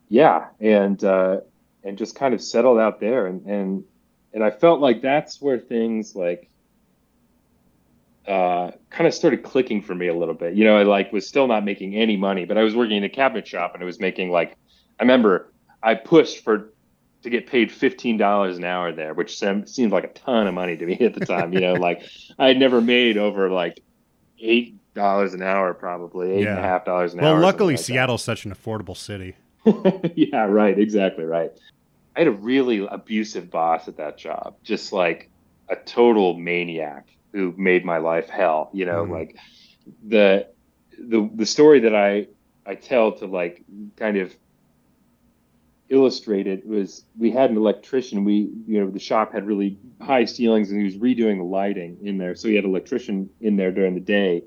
yeah, 0.08 0.46
and 0.60 1.02
uh, 1.04 1.40
and 1.84 1.98
just 1.98 2.14
kind 2.14 2.32
of 2.34 2.40
settled 2.40 2.78
out 2.78 3.00
there, 3.00 3.26
and 3.26 3.44
and 3.46 3.84
and 4.36 4.44
I 4.44 4.50
felt 4.50 4.80
like 4.80 5.00
that's 5.00 5.40
where 5.40 5.58
things 5.58 6.14
like 6.14 6.48
uh, 8.28 8.70
kind 8.90 9.06
of 9.06 9.14
started 9.14 9.42
clicking 9.42 9.80
for 9.80 9.94
me 9.94 10.08
a 10.08 10.14
little 10.14 10.34
bit. 10.34 10.54
You 10.54 10.64
know, 10.64 10.76
I 10.76 10.82
like 10.82 11.10
was 11.12 11.26
still 11.26 11.46
not 11.46 11.64
making 11.64 11.96
any 11.96 12.16
money, 12.18 12.44
but 12.44 12.58
I 12.58 12.62
was 12.62 12.76
working 12.76 12.98
in 12.98 13.04
a 13.04 13.08
cabinet 13.08 13.48
shop, 13.48 13.72
and 13.74 13.82
I 13.82 13.86
was 13.86 13.98
making 13.98 14.30
like 14.30 14.56
I 15.00 15.04
remember 15.04 15.52
I 15.82 15.94
pushed 15.94 16.44
for 16.44 16.72
to 17.22 17.30
get 17.30 17.46
paid 17.46 17.72
fifteen 17.72 18.18
dollars 18.18 18.58
an 18.58 18.64
hour 18.64 18.92
there, 18.92 19.14
which 19.14 19.38
sem- 19.38 19.66
seemed 19.66 19.90
like 19.90 20.04
a 20.04 20.08
ton 20.12 20.46
of 20.46 20.52
money 20.54 20.76
to 20.76 20.84
me 20.84 20.98
at 21.00 21.14
the 21.14 21.24
time. 21.24 21.52
You 21.54 21.60
know, 21.60 21.72
like 21.80 22.02
I 22.38 22.48
had 22.48 22.58
never 22.58 22.80
made 22.82 23.16
over 23.16 23.50
like 23.50 23.82
eight 24.38 24.76
dollars 24.94 25.32
an 25.32 25.42
hour, 25.42 25.72
probably 25.72 26.32
eight 26.32 26.46
and 26.46 26.56
Yeah. 26.56 26.58
a 26.58 26.62
half 26.62 26.84
dollars 26.84 27.14
an 27.14 27.20
Well, 27.20 27.30
hour. 27.30 27.34
Well, 27.36 27.42
luckily, 27.46 27.74
like 27.74 27.80
that. 27.80 27.84
Seattle's 27.86 28.22
such 28.22 28.44
an 28.44 28.52
affordable 28.54 28.96
city. 28.98 29.34
yeah, 30.14 30.44
right. 30.44 30.78
Exactly 30.78 31.24
right. 31.24 31.52
I 32.16 32.20
had 32.20 32.28
a 32.28 32.32
really 32.32 32.86
abusive 32.86 33.50
boss 33.50 33.88
at 33.88 33.98
that 33.98 34.18
job, 34.18 34.56
just 34.64 34.92
like 34.92 35.30
a 35.68 35.76
total 35.76 36.34
maniac 36.38 37.08
who 37.32 37.54
made 37.58 37.84
my 37.84 37.98
life 37.98 38.30
hell. 38.30 38.70
You 38.72 38.86
know, 38.86 39.04
Mhm. 39.04 39.10
like 39.10 39.36
the 40.06 40.48
the 40.98 41.30
the 41.34 41.46
story 41.46 41.80
that 41.80 41.94
I 41.94 42.28
I 42.66 42.74
tell 42.76 43.12
to 43.18 43.26
like 43.26 43.64
kind 43.96 44.16
of 44.16 44.34
illustrate 45.88 46.48
it 46.48 46.66
was 46.66 47.04
we 47.16 47.30
had 47.30 47.50
an 47.50 47.56
electrician. 47.56 48.24
We 48.24 48.50
you 48.66 48.80
know 48.80 48.90
the 48.90 48.98
shop 48.98 49.32
had 49.32 49.46
really 49.46 49.78
high 50.00 50.24
ceilings 50.24 50.70
and 50.70 50.78
he 50.80 50.84
was 50.84 50.96
redoing 50.96 51.38
the 51.38 51.44
lighting 51.44 51.98
in 52.02 52.18
there, 52.18 52.34
so 52.34 52.48
he 52.48 52.56
had 52.56 52.64
an 52.64 52.70
electrician 52.70 53.30
in 53.40 53.56
there 53.56 53.70
during 53.72 53.94
the 53.94 54.00
day 54.00 54.44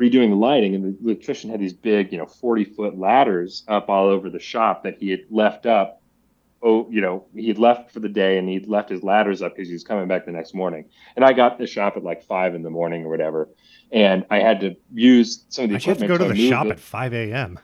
redoing 0.00 0.30
the 0.30 0.36
lighting 0.36 0.74
and 0.74 0.84
the 0.84 1.04
electrician 1.04 1.50
had 1.50 1.60
these 1.60 1.72
big 1.72 2.12
you 2.12 2.18
know 2.18 2.26
40 2.26 2.64
foot 2.64 2.98
ladders 2.98 3.64
up 3.68 3.88
all 3.88 4.08
over 4.08 4.28
the 4.30 4.38
shop 4.40 4.84
that 4.84 4.98
he 4.98 5.10
had 5.10 5.20
left 5.30 5.66
up 5.66 5.95
oh 6.66 6.86
you 6.90 7.00
know 7.00 7.24
he'd 7.34 7.58
left 7.58 7.90
for 7.92 8.00
the 8.00 8.08
day 8.08 8.36
and 8.38 8.48
he'd 8.48 8.66
left 8.66 8.90
his 8.90 9.02
ladders 9.02 9.40
up 9.40 9.54
because 9.54 9.68
he 9.68 9.72
was 9.74 9.84
coming 9.84 10.08
back 10.08 10.26
the 10.26 10.32
next 10.32 10.52
morning 10.54 10.84
and 11.14 11.24
i 11.24 11.32
got 11.32 11.56
the 11.58 11.66
shop 11.66 11.96
at 11.96 12.02
like 12.04 12.22
five 12.24 12.54
in 12.54 12.62
the 12.62 12.70
morning 12.70 13.04
or 13.04 13.08
whatever 13.08 13.48
and 13.92 14.26
i 14.30 14.38
had 14.40 14.60
to 14.60 14.74
use 14.92 15.44
some 15.48 15.64
of 15.64 15.70
the 15.70 15.76
I 15.76 15.78
should 15.78 15.88
have 15.90 15.98
to 15.98 16.06
go 16.08 16.18
to 16.18 16.24
the 16.32 16.48
shop 16.50 16.66
it. 16.66 16.72
at 16.72 16.80
5 16.80 17.14
a.m. 17.14 17.58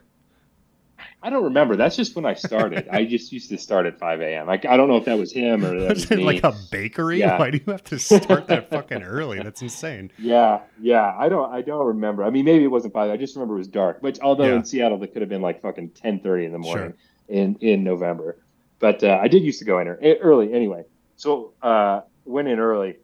i 1.23 1.31
don't 1.31 1.43
remember 1.45 1.75
that's 1.75 1.97
just 1.97 2.15
when 2.15 2.25
i 2.25 2.35
started 2.35 2.89
i 2.93 3.05
just 3.05 3.33
used 3.33 3.49
to 3.51 3.59
start 3.59 3.87
at 3.87 3.99
5 3.99 4.21
a.m 4.21 4.49
I, 4.49 4.53
I 4.55 4.77
don't 4.77 4.89
know 4.89 4.97
if 4.99 5.05
that 5.07 5.19
was 5.19 5.33
him 5.33 5.65
or 5.65 5.79
that 5.81 5.89
Was 5.95 6.09
was 6.09 6.21
like 6.21 6.45
a 6.45 6.55
bakery? 6.71 7.19
Yeah. 7.19 7.39
Why 7.41 7.51
do 7.51 7.59
you 7.65 7.73
have 7.73 7.83
to 7.85 7.99
start 7.99 8.47
that 8.49 8.71
fucking 8.71 9.03
early? 9.03 9.41
That's 9.43 9.63
insane. 9.63 10.13
Yeah, 10.19 10.61
yeah. 10.81 11.15
I 11.19 11.29
don't 11.29 11.53
I 11.53 11.61
don't 11.63 11.87
remember. 11.87 12.23
I 12.25 12.31
mean 12.31 12.45
maybe 12.45 12.63
it 12.65 12.69
wasn't 12.69 12.93
five. 12.95 13.11
I 13.11 13.17
just 13.17 13.35
remember 13.35 13.55
it 13.57 13.59
was 13.59 13.69
dark. 13.69 14.01
Which 14.03 14.19
although 14.21 14.45
Yeah. 14.47 14.57
in 14.57 14.65
Seattle 14.65 15.03
it 15.03 15.13
could 15.13 15.23
have 15.23 15.29
been 15.29 15.43
like 15.43 15.61
fucking 15.61 15.91
ten 15.91 16.21
thirty 16.21 16.45
in 16.45 16.53
the 16.53 16.63
Sure. 16.63 16.77
morning 16.77 16.95
in 17.29 17.57
in 17.61 17.83
November. 17.85 18.37
But 18.83 19.05
uh, 19.05 19.21
I 19.23 19.29
did 19.29 19.45
used 19.45 19.61
to 19.61 19.65
go 19.65 19.79
in 19.79 19.87
early 19.87 20.53
anyway. 20.53 20.83
So 21.15 21.55
uh, 21.63 22.01
went 22.25 22.49
in 22.49 22.59
early 22.59 22.97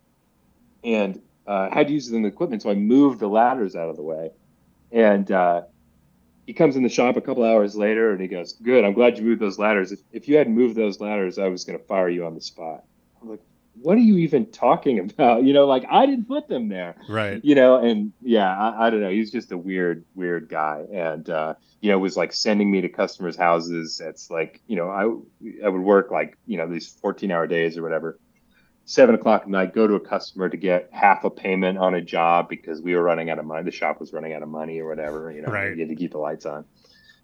and 0.83 1.23
uh, 1.47 1.71
had 1.71 1.87
to 1.87 1.93
use 1.93 2.09
the 2.09 2.27
equipment. 2.27 2.63
So 2.63 2.71
I 2.71 2.75
moved 2.75 3.21
the 3.21 3.29
ladders 3.29 3.77
out 3.77 3.89
of 3.89 3.95
the 3.95 4.03
way. 4.03 4.33
And 4.91 5.31
uh, 5.31 5.63
he 6.49 6.53
comes 6.53 6.75
in 6.75 6.83
the 6.83 6.89
shop 6.89 7.17
a 7.17 7.21
couple 7.21 7.45
hours 7.45 7.77
later 7.77 8.11
and 8.11 8.21
he 8.21 8.27
goes, 8.27 8.55
"Good. 8.55 8.85
I'm 8.85 8.93
glad 8.93 9.19
you 9.19 9.25
moved 9.25 9.41
those 9.41 9.57
ladders. 9.57 9.93
If 9.93 10.01
if 10.11 10.27
you 10.27 10.37
hadn't 10.37 10.57
moved 10.57 10.75
those 10.75 10.99
ladders, 10.99 11.39
I 11.39 11.47
was 11.47 11.63
going 11.65 11.79
to 11.79 11.85
fire 11.85 12.09
you 12.09 12.27
on 12.27 12.35
the 12.35 12.41
spot." 12.41 12.83
I'm 13.23 13.31
like, 13.31 13.41
"What 13.83 13.97
are 13.97 14.01
you 14.01 14.19
even 14.19 14.47
talking 14.47 14.99
about? 15.11 15.45
You 15.45 15.53
know, 15.53 15.67
like 15.67 15.85
I 15.91 16.07
didn't 16.07 16.27
put 16.29 16.49
them 16.49 16.69
there." 16.69 16.97
Right. 17.09 17.45
you 17.45 17.55
know 17.55 17.77
and 17.79 18.13
yeah 18.23 18.49
I, 18.57 18.87
I 18.87 18.91
don't 18.91 19.01
know 19.01 19.11
he's 19.11 19.31
just 19.31 19.53
a 19.53 19.59
weird 19.59 20.05
weird 20.15 20.49
guy 20.49 20.85
and 20.93 21.29
uh 21.31 21.55
you 21.81 21.91
know 21.91 21.99
was 21.99 22.17
like 22.17 22.33
sending 22.33 22.71
me 22.71 22.81
to 22.83 22.89
customers 22.89 23.37
houses 23.37 24.01
it's 24.05 24.31
like 24.31 24.61
you 24.67 24.77
know 24.77 24.89
i 24.91 25.03
i 25.65 25.69
would 25.69 25.81
work 25.83 26.11
like 26.11 26.37
you 26.47 26.57
know 26.59 26.67
these 26.69 26.87
14 26.89 27.31
hour 27.31 27.47
days 27.47 27.77
or 27.79 27.83
whatever 27.83 28.19
seven 28.85 29.15
o'clock 29.15 29.43
at 29.43 29.49
night 29.49 29.75
go 29.75 29.87
to 29.87 29.95
a 29.95 30.01
customer 30.01 30.49
to 30.49 30.57
get 30.57 30.89
half 30.93 31.25
a 31.25 31.31
payment 31.31 31.79
on 31.79 31.95
a 31.95 32.01
job 32.01 32.49
because 32.49 32.81
we 32.83 32.95
were 32.95 33.03
running 33.03 33.31
out 33.31 33.39
of 33.39 33.45
money 33.45 33.63
the 33.63 33.71
shop 33.71 34.01
was 34.01 34.13
running 34.13 34.33
out 34.33 34.43
of 34.43 34.49
money 34.49 34.81
or 34.81 34.89
whatever 34.89 35.31
you 35.31 35.43
know 35.43 35.49
Right. 35.53 35.75
you 35.77 35.81
had 35.81 35.89
to 35.91 35.97
keep 35.97 36.13
the 36.13 36.19
lights 36.19 36.47
on 36.47 36.65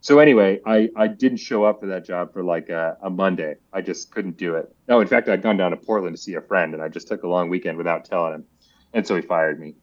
so 0.05 0.19
anyway 0.19 0.61
i 0.67 0.89
i 0.97 1.07
didn't 1.07 1.39
show 1.39 1.65
up 1.65 1.81
for 1.81 1.87
that 1.87 2.05
job 2.05 2.33
for 2.33 2.45
like 2.45 2.69
a, 2.69 2.97
a 3.03 3.11
monday 3.11 3.55
i 3.73 3.81
just 3.81 4.11
couldn't 4.11 4.37
do 4.37 4.55
it 4.55 4.75
no 4.89 5.01
in 5.01 5.09
fact 5.09 5.29
i'd 5.29 5.43
gone 5.43 5.57
down 5.57 5.71
to 5.71 5.77
portland 5.77 6.15
to 6.15 6.23
see 6.23 6.35
a 6.35 6.41
friend 6.43 6.75
and 6.75 6.83
i 6.83 6.89
just 6.89 7.09
took 7.09 7.23
a 7.23 7.29
long 7.29 7.49
weekend 7.49 7.79
without 7.79 8.05
telling 8.05 8.35
him 8.35 8.45
and 8.93 9.07
so 9.07 9.17
he 9.17 9.23
fired 9.23 9.59
me 9.59 9.75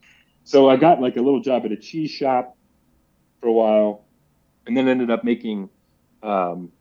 so 0.44 0.70
I 0.70 0.76
got 0.76 1.02
like 1.02 1.18
a 1.18 1.22
little 1.22 1.42
job 1.42 1.66
at 1.66 1.72
a 1.72 1.78
cheese 1.78 2.12
shop 2.12 2.58
for 3.40 3.48
a 3.48 3.54
while, 3.54 4.06
and 4.66 4.76
then 4.76 4.88
ended 4.88 5.10
up 5.10 5.24
making, 5.24 5.70
um, 6.24 6.72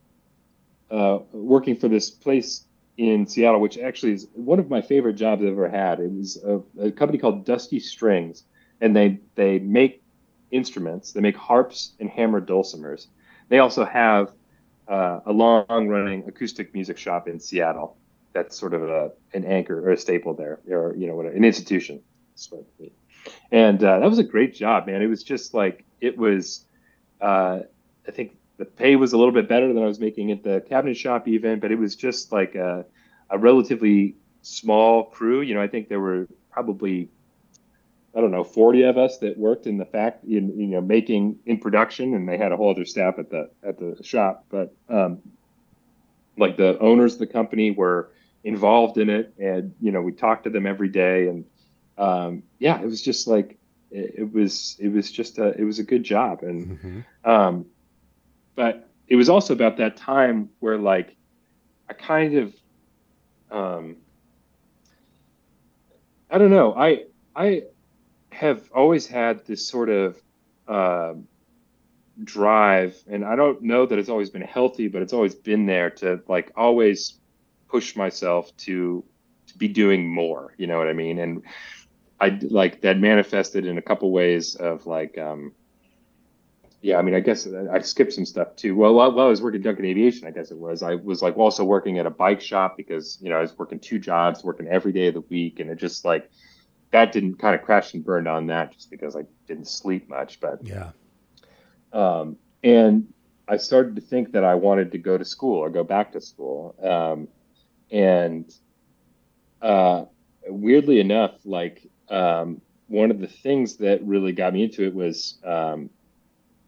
uh, 0.90 1.18
working 1.32 1.76
for 1.76 1.88
this 1.88 2.10
place 2.10 2.66
in 2.96 3.26
Seattle, 3.26 3.60
which 3.60 3.78
actually 3.78 4.12
is 4.12 4.26
one 4.34 4.58
of 4.58 4.68
my 4.68 4.82
favorite 4.82 5.14
jobs 5.14 5.42
I've 5.42 5.48
ever 5.48 5.68
had. 5.68 6.00
It 6.00 6.10
was 6.10 6.42
a, 6.44 6.60
a 6.80 6.90
company 6.90 7.18
called 7.18 7.46
Dusty 7.46 7.80
Strings, 7.80 8.44
and 8.80 8.94
they 8.94 9.20
they 9.34 9.58
make 9.58 10.02
instruments. 10.50 11.12
They 11.12 11.20
make 11.20 11.36
harps 11.36 11.94
and 12.00 12.10
hammered 12.10 12.46
dulcimers. 12.46 13.06
They 13.50 13.58
also 13.58 13.84
have 13.84 14.32
uh, 14.88 15.20
a 15.26 15.32
long 15.32 15.88
running 15.88 16.26
acoustic 16.26 16.72
music 16.72 16.96
shop 16.96 17.28
in 17.28 17.38
Seattle. 17.38 17.96
That's 18.32 18.56
sort 18.56 18.72
of 18.74 18.82
a, 18.88 19.10
an 19.34 19.44
anchor 19.44 19.86
or 19.86 19.92
a 19.92 19.98
staple 19.98 20.34
there, 20.34 20.60
or 20.70 20.94
you 20.96 21.06
know, 21.08 21.20
an 21.20 21.44
institution. 21.44 22.00
And 23.52 23.82
uh, 23.84 23.98
that 23.98 24.08
was 24.08 24.18
a 24.18 24.24
great 24.24 24.54
job, 24.54 24.86
man. 24.86 25.02
It 25.02 25.08
was 25.08 25.22
just 25.22 25.52
like 25.52 25.84
it 26.00 26.16
was. 26.16 26.64
Uh, 27.20 27.60
I 28.08 28.12
think 28.12 28.36
the 28.56 28.64
pay 28.64 28.96
was 28.96 29.12
a 29.12 29.18
little 29.18 29.34
bit 29.34 29.48
better 29.48 29.72
than 29.72 29.82
I 29.82 29.86
was 29.86 30.00
making 30.00 30.30
at 30.30 30.42
the 30.42 30.64
cabinet 30.68 30.96
shop 30.96 31.28
even, 31.28 31.60
but 31.60 31.70
it 31.70 31.78
was 31.78 31.96
just 31.96 32.32
like 32.32 32.54
a, 32.54 32.86
a 33.28 33.36
relatively 33.36 34.14
small 34.42 35.04
crew. 35.04 35.40
You 35.40 35.54
know, 35.54 35.60
I 35.60 35.68
think 35.68 35.88
there 35.88 36.00
were 36.00 36.28
probably 36.50 37.08
I 38.14 38.20
don't 38.20 38.32
know, 38.32 38.42
40 38.42 38.82
of 38.82 38.98
us 38.98 39.18
that 39.18 39.38
worked 39.38 39.66
in 39.66 39.78
the 39.78 39.84
fact, 39.84 40.24
in, 40.24 40.58
you 40.58 40.66
know, 40.66 40.80
making 40.80 41.38
in 41.46 41.58
production, 41.58 42.14
and 42.14 42.28
they 42.28 42.36
had 42.36 42.50
a 42.50 42.56
whole 42.56 42.70
other 42.70 42.84
staff 42.84 43.18
at 43.18 43.30
the 43.30 43.50
at 43.62 43.78
the 43.78 44.02
shop. 44.02 44.46
But 44.50 44.74
um, 44.88 45.20
like 46.36 46.56
the 46.56 46.78
owners 46.80 47.14
of 47.14 47.20
the 47.20 47.26
company 47.28 47.70
were 47.70 48.10
involved 48.42 48.98
in 48.98 49.10
it, 49.10 49.32
and 49.38 49.74
you 49.80 49.92
know, 49.92 50.00
we 50.00 50.12
talked 50.12 50.44
to 50.44 50.50
them 50.50 50.66
every 50.66 50.88
day, 50.88 51.28
and 51.28 51.44
um, 51.98 52.42
yeah, 52.58 52.80
it 52.80 52.86
was 52.86 53.00
just 53.00 53.28
like 53.28 53.58
it, 53.92 54.14
it, 54.18 54.32
was 54.32 54.76
it 54.80 54.88
was 54.88 55.12
just 55.12 55.38
a 55.38 55.48
it 55.58 55.64
was 55.64 55.78
a 55.78 55.84
good 55.84 56.02
job, 56.02 56.42
and 56.42 56.78
mm-hmm. 56.78 57.30
um, 57.30 57.66
but 58.56 58.88
it 59.06 59.16
was 59.16 59.28
also 59.28 59.52
about 59.52 59.76
that 59.76 59.96
time 59.96 60.48
where 60.58 60.78
like 60.78 61.14
I 61.88 61.92
kind 61.92 62.36
of 62.38 62.54
um, 63.52 63.96
I 66.28 66.38
don't 66.38 66.50
know, 66.50 66.74
I 66.74 67.04
I 67.36 67.64
have 68.32 68.70
always 68.74 69.06
had 69.06 69.46
this 69.46 69.66
sort 69.66 69.88
of 69.88 70.16
uh, 70.68 71.14
drive, 72.22 72.96
and 73.08 73.24
I 73.24 73.36
don't 73.36 73.62
know 73.62 73.86
that 73.86 73.98
it's 73.98 74.08
always 74.08 74.30
been 74.30 74.42
healthy, 74.42 74.88
but 74.88 75.02
it's 75.02 75.12
always 75.12 75.34
been 75.34 75.66
there 75.66 75.90
to 75.90 76.20
like 76.28 76.52
always 76.56 77.18
push 77.68 77.96
myself 77.96 78.56
to 78.58 79.04
to 79.48 79.58
be 79.58 79.68
doing 79.68 80.08
more. 80.08 80.54
You 80.56 80.66
know 80.66 80.78
what 80.78 80.88
I 80.88 80.92
mean? 80.92 81.18
And 81.18 81.42
I 82.20 82.38
like 82.42 82.82
that 82.82 82.98
manifested 82.98 83.66
in 83.66 83.78
a 83.78 83.82
couple 83.82 84.10
ways 84.12 84.54
of 84.54 84.86
like, 84.86 85.16
um, 85.18 85.52
yeah, 86.82 86.98
I 86.98 87.02
mean, 87.02 87.14
I 87.14 87.20
guess 87.20 87.46
I 87.46 87.80
skipped 87.80 88.12
some 88.12 88.26
stuff 88.26 88.56
too. 88.56 88.76
Well, 88.76 88.94
while, 88.94 89.12
while 89.12 89.26
I 89.26 89.28
was 89.28 89.42
working 89.42 89.62
Duncan 89.62 89.86
Aviation, 89.86 90.26
I 90.26 90.30
guess 90.30 90.50
it 90.50 90.58
was, 90.58 90.82
I 90.82 90.96
was 90.96 91.22
like 91.22 91.36
also 91.36 91.64
working 91.64 91.98
at 91.98 92.06
a 92.06 92.10
bike 92.10 92.40
shop 92.40 92.76
because, 92.76 93.18
you 93.20 93.30
know, 93.30 93.36
I 93.36 93.40
was 93.40 93.58
working 93.58 93.78
two 93.78 93.98
jobs, 93.98 94.44
working 94.44 94.66
every 94.68 94.92
day 94.92 95.08
of 95.08 95.14
the 95.14 95.22
week. 95.22 95.60
And 95.60 95.70
it 95.70 95.76
just 95.76 96.04
like, 96.04 96.30
that 96.92 97.12
didn't 97.12 97.36
kind 97.36 97.54
of 97.54 97.62
crash 97.62 97.94
and 97.94 98.04
burn 98.04 98.26
on 98.26 98.46
that 98.46 98.72
just 98.72 98.90
because 98.90 99.16
I 99.16 99.22
didn't 99.46 99.68
sleep 99.68 100.08
much. 100.08 100.40
But 100.40 100.60
yeah. 100.64 100.90
Um, 101.92 102.36
and 102.62 103.12
I 103.48 103.56
started 103.56 103.96
to 103.96 104.02
think 104.02 104.32
that 104.32 104.44
I 104.44 104.54
wanted 104.54 104.92
to 104.92 104.98
go 104.98 105.18
to 105.18 105.24
school 105.24 105.58
or 105.58 105.70
go 105.70 105.84
back 105.84 106.12
to 106.12 106.20
school. 106.20 106.74
Um, 106.82 107.28
and 107.90 108.52
uh, 109.60 110.04
weirdly 110.46 111.00
enough, 111.00 111.32
like 111.44 111.88
um, 112.08 112.60
one 112.88 113.10
of 113.10 113.20
the 113.20 113.26
things 113.26 113.76
that 113.76 114.02
really 114.04 114.32
got 114.32 114.52
me 114.52 114.64
into 114.64 114.84
it 114.84 114.94
was 114.94 115.38
um, 115.44 115.90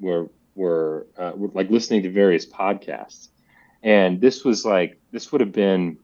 were 0.00 0.28
were, 0.54 1.06
uh, 1.16 1.32
were 1.34 1.48
like 1.54 1.70
listening 1.70 2.02
to 2.02 2.10
various 2.10 2.44
podcasts. 2.44 3.28
And 3.82 4.20
this 4.20 4.44
was 4.44 4.64
like 4.64 5.00
this 5.10 5.32
would 5.32 5.40
have 5.40 5.52
been 5.52 5.98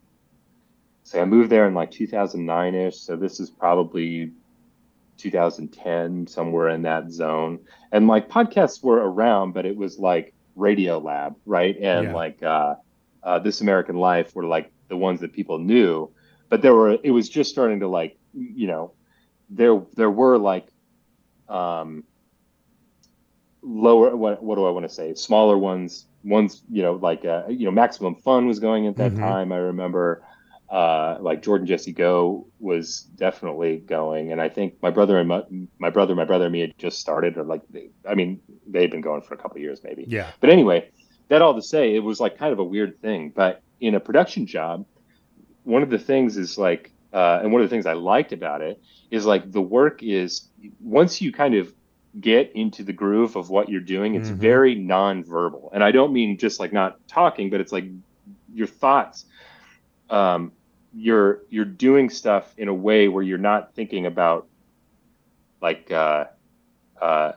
I 1.14 1.24
moved 1.24 1.50
there 1.50 1.66
in 1.66 1.74
like 1.74 1.90
2009 1.90 2.74
ish. 2.74 2.96
So 2.98 3.16
this 3.16 3.40
is 3.40 3.50
probably 3.50 4.32
2010, 5.16 6.26
somewhere 6.26 6.68
in 6.68 6.82
that 6.82 7.10
zone. 7.10 7.60
And 7.92 8.06
like 8.06 8.28
podcasts 8.28 8.82
were 8.82 8.98
around, 8.98 9.52
but 9.52 9.66
it 9.66 9.76
was 9.76 9.98
like 9.98 10.34
Radiolab, 10.56 11.36
right? 11.46 11.76
And 11.76 12.08
yeah. 12.08 12.14
like 12.14 12.42
uh, 12.42 12.74
uh, 13.22 13.38
This 13.38 13.60
American 13.60 13.96
Life 13.96 14.34
were 14.34 14.44
like 14.44 14.70
the 14.88 14.96
ones 14.96 15.20
that 15.20 15.32
people 15.32 15.58
knew. 15.58 16.10
But 16.48 16.62
there 16.62 16.74
were, 16.74 16.98
it 17.02 17.10
was 17.10 17.28
just 17.28 17.50
starting 17.50 17.80
to 17.80 17.88
like, 17.88 18.16
you 18.32 18.66
know, 18.66 18.92
there 19.50 19.80
there 19.96 20.10
were 20.10 20.38
like 20.38 20.68
um, 21.48 22.04
lower. 23.62 24.14
What 24.14 24.42
what 24.42 24.56
do 24.56 24.66
I 24.66 24.70
want 24.70 24.88
to 24.88 24.94
say? 24.94 25.14
Smaller 25.14 25.56
ones, 25.56 26.06
ones 26.22 26.62
you 26.70 26.82
know, 26.82 26.94
like 26.94 27.24
uh, 27.24 27.44
you 27.48 27.64
know, 27.64 27.70
Maximum 27.70 28.14
Fun 28.16 28.46
was 28.46 28.58
going 28.58 28.86
at 28.86 28.96
that 28.96 29.12
mm-hmm. 29.12 29.22
time. 29.22 29.52
I 29.52 29.56
remember 29.56 30.22
uh, 30.70 31.16
like 31.20 31.42
Jordan 31.42 31.66
Jesse 31.66 31.92
Go 31.92 32.46
was 32.60 33.02
definitely 33.16 33.78
going, 33.78 34.32
and 34.32 34.40
I 34.40 34.48
think 34.48 34.74
my 34.82 34.90
brother 34.90 35.18
and 35.18 35.28
my, 35.28 35.42
my 35.78 35.88
brother, 35.88 36.14
my 36.14 36.24
brother 36.24 36.44
and 36.44 36.52
me 36.52 36.60
had 36.60 36.76
just 36.76 37.00
started, 37.00 37.38
or 37.38 37.44
like, 37.44 37.62
I 38.06 38.14
mean, 38.14 38.40
they'd 38.66 38.90
been 38.90 39.00
going 39.00 39.22
for 39.22 39.34
a 39.34 39.38
couple 39.38 39.58
years 39.58 39.80
maybe. 39.82 40.04
Yeah. 40.06 40.30
But 40.40 40.50
anyway, 40.50 40.90
that 41.28 41.40
all 41.40 41.54
to 41.54 41.62
say, 41.62 41.94
it 41.94 42.00
was 42.00 42.20
like 42.20 42.36
kind 42.36 42.52
of 42.52 42.58
a 42.58 42.64
weird 42.64 43.00
thing. 43.00 43.32
But 43.34 43.62
in 43.80 43.94
a 43.94 44.00
production 44.00 44.46
job, 44.46 44.84
one 45.64 45.82
of 45.82 45.88
the 45.88 45.98
things 45.98 46.36
is 46.36 46.58
like, 46.58 46.92
uh, 47.14 47.40
and 47.42 47.50
one 47.50 47.62
of 47.62 47.70
the 47.70 47.74
things 47.74 47.86
I 47.86 47.94
liked 47.94 48.32
about 48.32 48.60
it 48.60 48.82
is 49.10 49.24
like 49.24 49.50
the 49.50 49.62
work 49.62 50.02
is 50.02 50.48
once 50.80 51.22
you 51.22 51.32
kind 51.32 51.54
of 51.54 51.72
get 52.20 52.52
into 52.54 52.82
the 52.82 52.92
groove 52.92 53.36
of 53.36 53.48
what 53.48 53.70
you're 53.70 53.80
doing, 53.80 54.16
it's 54.16 54.28
mm-hmm. 54.28 54.38
very 54.38 54.76
nonverbal, 54.76 55.70
and 55.72 55.82
I 55.82 55.92
don't 55.92 56.12
mean 56.12 56.36
just 56.36 56.60
like 56.60 56.74
not 56.74 56.98
talking, 57.08 57.48
but 57.48 57.60
it's 57.60 57.72
like 57.72 57.84
your 58.52 58.66
thoughts 58.66 59.24
um, 60.10 60.52
you're 60.94 61.42
you're 61.48 61.64
doing 61.64 62.10
stuff 62.10 62.52
in 62.56 62.68
a 62.68 62.74
way 62.74 63.08
where 63.08 63.22
you're 63.22 63.38
not 63.38 63.74
thinking 63.74 64.06
about 64.06 64.46
like 65.60 65.90
uh, 65.90 66.24
uh, 67.00 67.32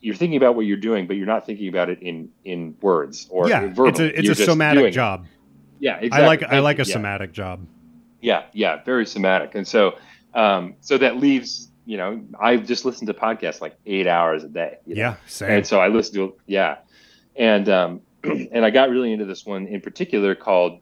you're 0.00 0.14
thinking 0.14 0.36
about 0.36 0.54
what 0.54 0.66
you're 0.66 0.76
doing, 0.76 1.06
but 1.06 1.16
you're 1.16 1.26
not 1.26 1.46
thinking 1.46 1.68
about 1.68 1.90
it 1.90 2.00
in 2.02 2.30
in 2.44 2.76
words 2.80 3.26
or 3.30 3.48
yeah. 3.48 3.66
Verbal. 3.68 3.88
It's 3.88 4.00
a 4.00 4.18
it's 4.18 4.22
you're 4.24 4.32
a 4.32 4.36
somatic 4.36 4.92
job. 4.92 5.24
It. 5.24 5.30
Yeah, 5.78 5.96
exactly. 5.96 6.22
I 6.22 6.26
like 6.26 6.42
I 6.42 6.58
like 6.60 6.78
a 6.78 6.86
yeah. 6.86 6.92
somatic 6.92 7.32
job. 7.32 7.66
Yeah, 8.20 8.44
yeah, 8.52 8.82
very 8.82 9.06
somatic, 9.06 9.54
and 9.54 9.66
so 9.66 9.98
um, 10.34 10.74
so 10.80 10.98
that 10.98 11.18
leaves 11.18 11.70
you 11.84 11.96
know 11.96 12.22
I 12.40 12.56
just 12.56 12.84
listen 12.84 13.06
to 13.06 13.14
podcasts 13.14 13.60
like 13.60 13.76
eight 13.86 14.06
hours 14.06 14.42
a 14.42 14.48
day. 14.48 14.78
You 14.86 14.94
know? 14.94 15.00
Yeah, 15.00 15.16
same. 15.26 15.50
And 15.50 15.66
so 15.66 15.80
I 15.80 15.88
listen 15.88 16.14
to 16.14 16.34
yeah, 16.46 16.78
and 17.36 17.68
um, 17.68 18.00
and 18.24 18.64
I 18.64 18.70
got 18.70 18.90
really 18.90 19.12
into 19.12 19.26
this 19.26 19.44
one 19.44 19.66
in 19.66 19.80
particular 19.80 20.34
called 20.34 20.80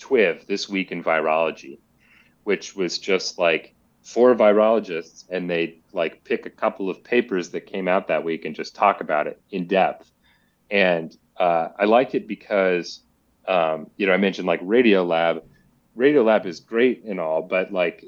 TWIV, 0.00 0.46
This 0.46 0.68
Week 0.68 0.92
in 0.92 1.04
Virology, 1.04 1.78
which 2.44 2.74
was 2.74 2.98
just 2.98 3.38
like 3.38 3.74
four 4.02 4.34
virologists 4.34 5.24
and 5.28 5.48
they 5.48 5.78
like 5.92 6.24
pick 6.24 6.46
a 6.46 6.50
couple 6.50 6.88
of 6.88 7.04
papers 7.04 7.50
that 7.50 7.66
came 7.66 7.86
out 7.86 8.08
that 8.08 8.24
week 8.24 8.44
and 8.44 8.54
just 8.54 8.74
talk 8.74 9.00
about 9.00 9.26
it 9.26 9.40
in 9.50 9.66
depth. 9.66 10.10
And 10.70 11.16
uh, 11.36 11.68
I 11.78 11.84
liked 11.84 12.14
it 12.14 12.26
because, 12.26 13.00
um, 13.46 13.90
you 13.96 14.06
know, 14.06 14.12
I 14.12 14.16
mentioned 14.16 14.46
like 14.46 14.62
Radiolab. 14.62 15.42
Radiolab 15.96 16.46
is 16.46 16.60
great 16.60 17.04
and 17.04 17.20
all, 17.20 17.42
but 17.42 17.72
like 17.72 18.04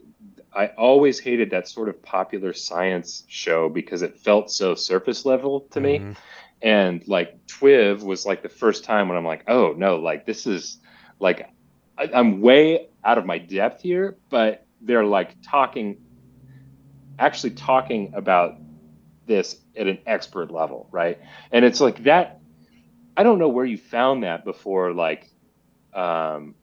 I 0.54 0.68
always 0.68 1.18
hated 1.18 1.50
that 1.50 1.68
sort 1.68 1.88
of 1.88 2.02
popular 2.02 2.52
science 2.52 3.24
show 3.26 3.68
because 3.68 4.02
it 4.02 4.18
felt 4.18 4.50
so 4.50 4.74
surface 4.74 5.24
level 5.24 5.62
to 5.72 5.80
mm-hmm. 5.80 6.08
me. 6.10 6.16
And 6.60 7.06
like 7.08 7.46
TWIV 7.46 8.02
was 8.02 8.24
like 8.24 8.42
the 8.42 8.48
first 8.48 8.84
time 8.84 9.08
when 9.08 9.18
I'm 9.18 9.24
like, 9.24 9.44
oh 9.48 9.74
no, 9.76 9.96
like 9.96 10.26
this 10.26 10.46
is 10.46 10.78
like 11.18 11.48
I, 11.98 12.10
I'm 12.12 12.40
way 12.40 12.88
out 13.04 13.18
of 13.18 13.26
my 13.26 13.38
depth 13.38 13.82
here, 13.82 14.16
but 14.30 14.66
they're 14.80 15.04
like 15.04 15.36
talking, 15.42 15.98
actually 17.18 17.50
talking 17.50 18.12
about 18.14 18.56
this 19.26 19.56
at 19.76 19.86
an 19.86 19.98
expert 20.06 20.50
level, 20.50 20.88
right? 20.90 21.18
And 21.50 21.64
it's 21.64 21.80
like 21.80 22.04
that. 22.04 22.40
I 23.16 23.22
don't 23.22 23.38
know 23.38 23.48
where 23.48 23.66
you 23.66 23.76
found 23.76 24.22
that 24.22 24.44
before, 24.44 24.92
like, 24.92 25.30
um, 25.92 26.54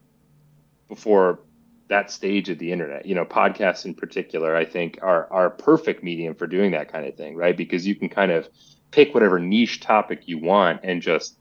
before 0.88 1.42
that 1.90 2.10
stage 2.10 2.50
of 2.50 2.58
the 2.58 2.72
internet. 2.72 3.06
You 3.06 3.16
know, 3.16 3.26
podcasts 3.26 3.86
in 3.86 3.94
particular, 3.94 4.56
I 4.56 4.66
think 4.66 5.00
are 5.02 5.32
are 5.32 5.48
a 5.48 5.52
perfect 5.52 6.04
medium 6.04 6.36
for 6.36 6.48
doing 6.48 6.72
that 6.72 6.92
kind 6.92 7.06
of 7.06 7.16
thing, 7.16 7.36
right? 7.36 7.56
Because 7.56 7.86
you 7.86 7.96
can 7.96 8.10
kind 8.10 8.32
of 8.32 8.48
pick 8.92 9.14
whatever 9.14 9.40
niche 9.40 9.82
topic 9.82 10.28
you 10.28 10.40
want 10.40 10.82
and 10.84 11.02
just 11.02 11.38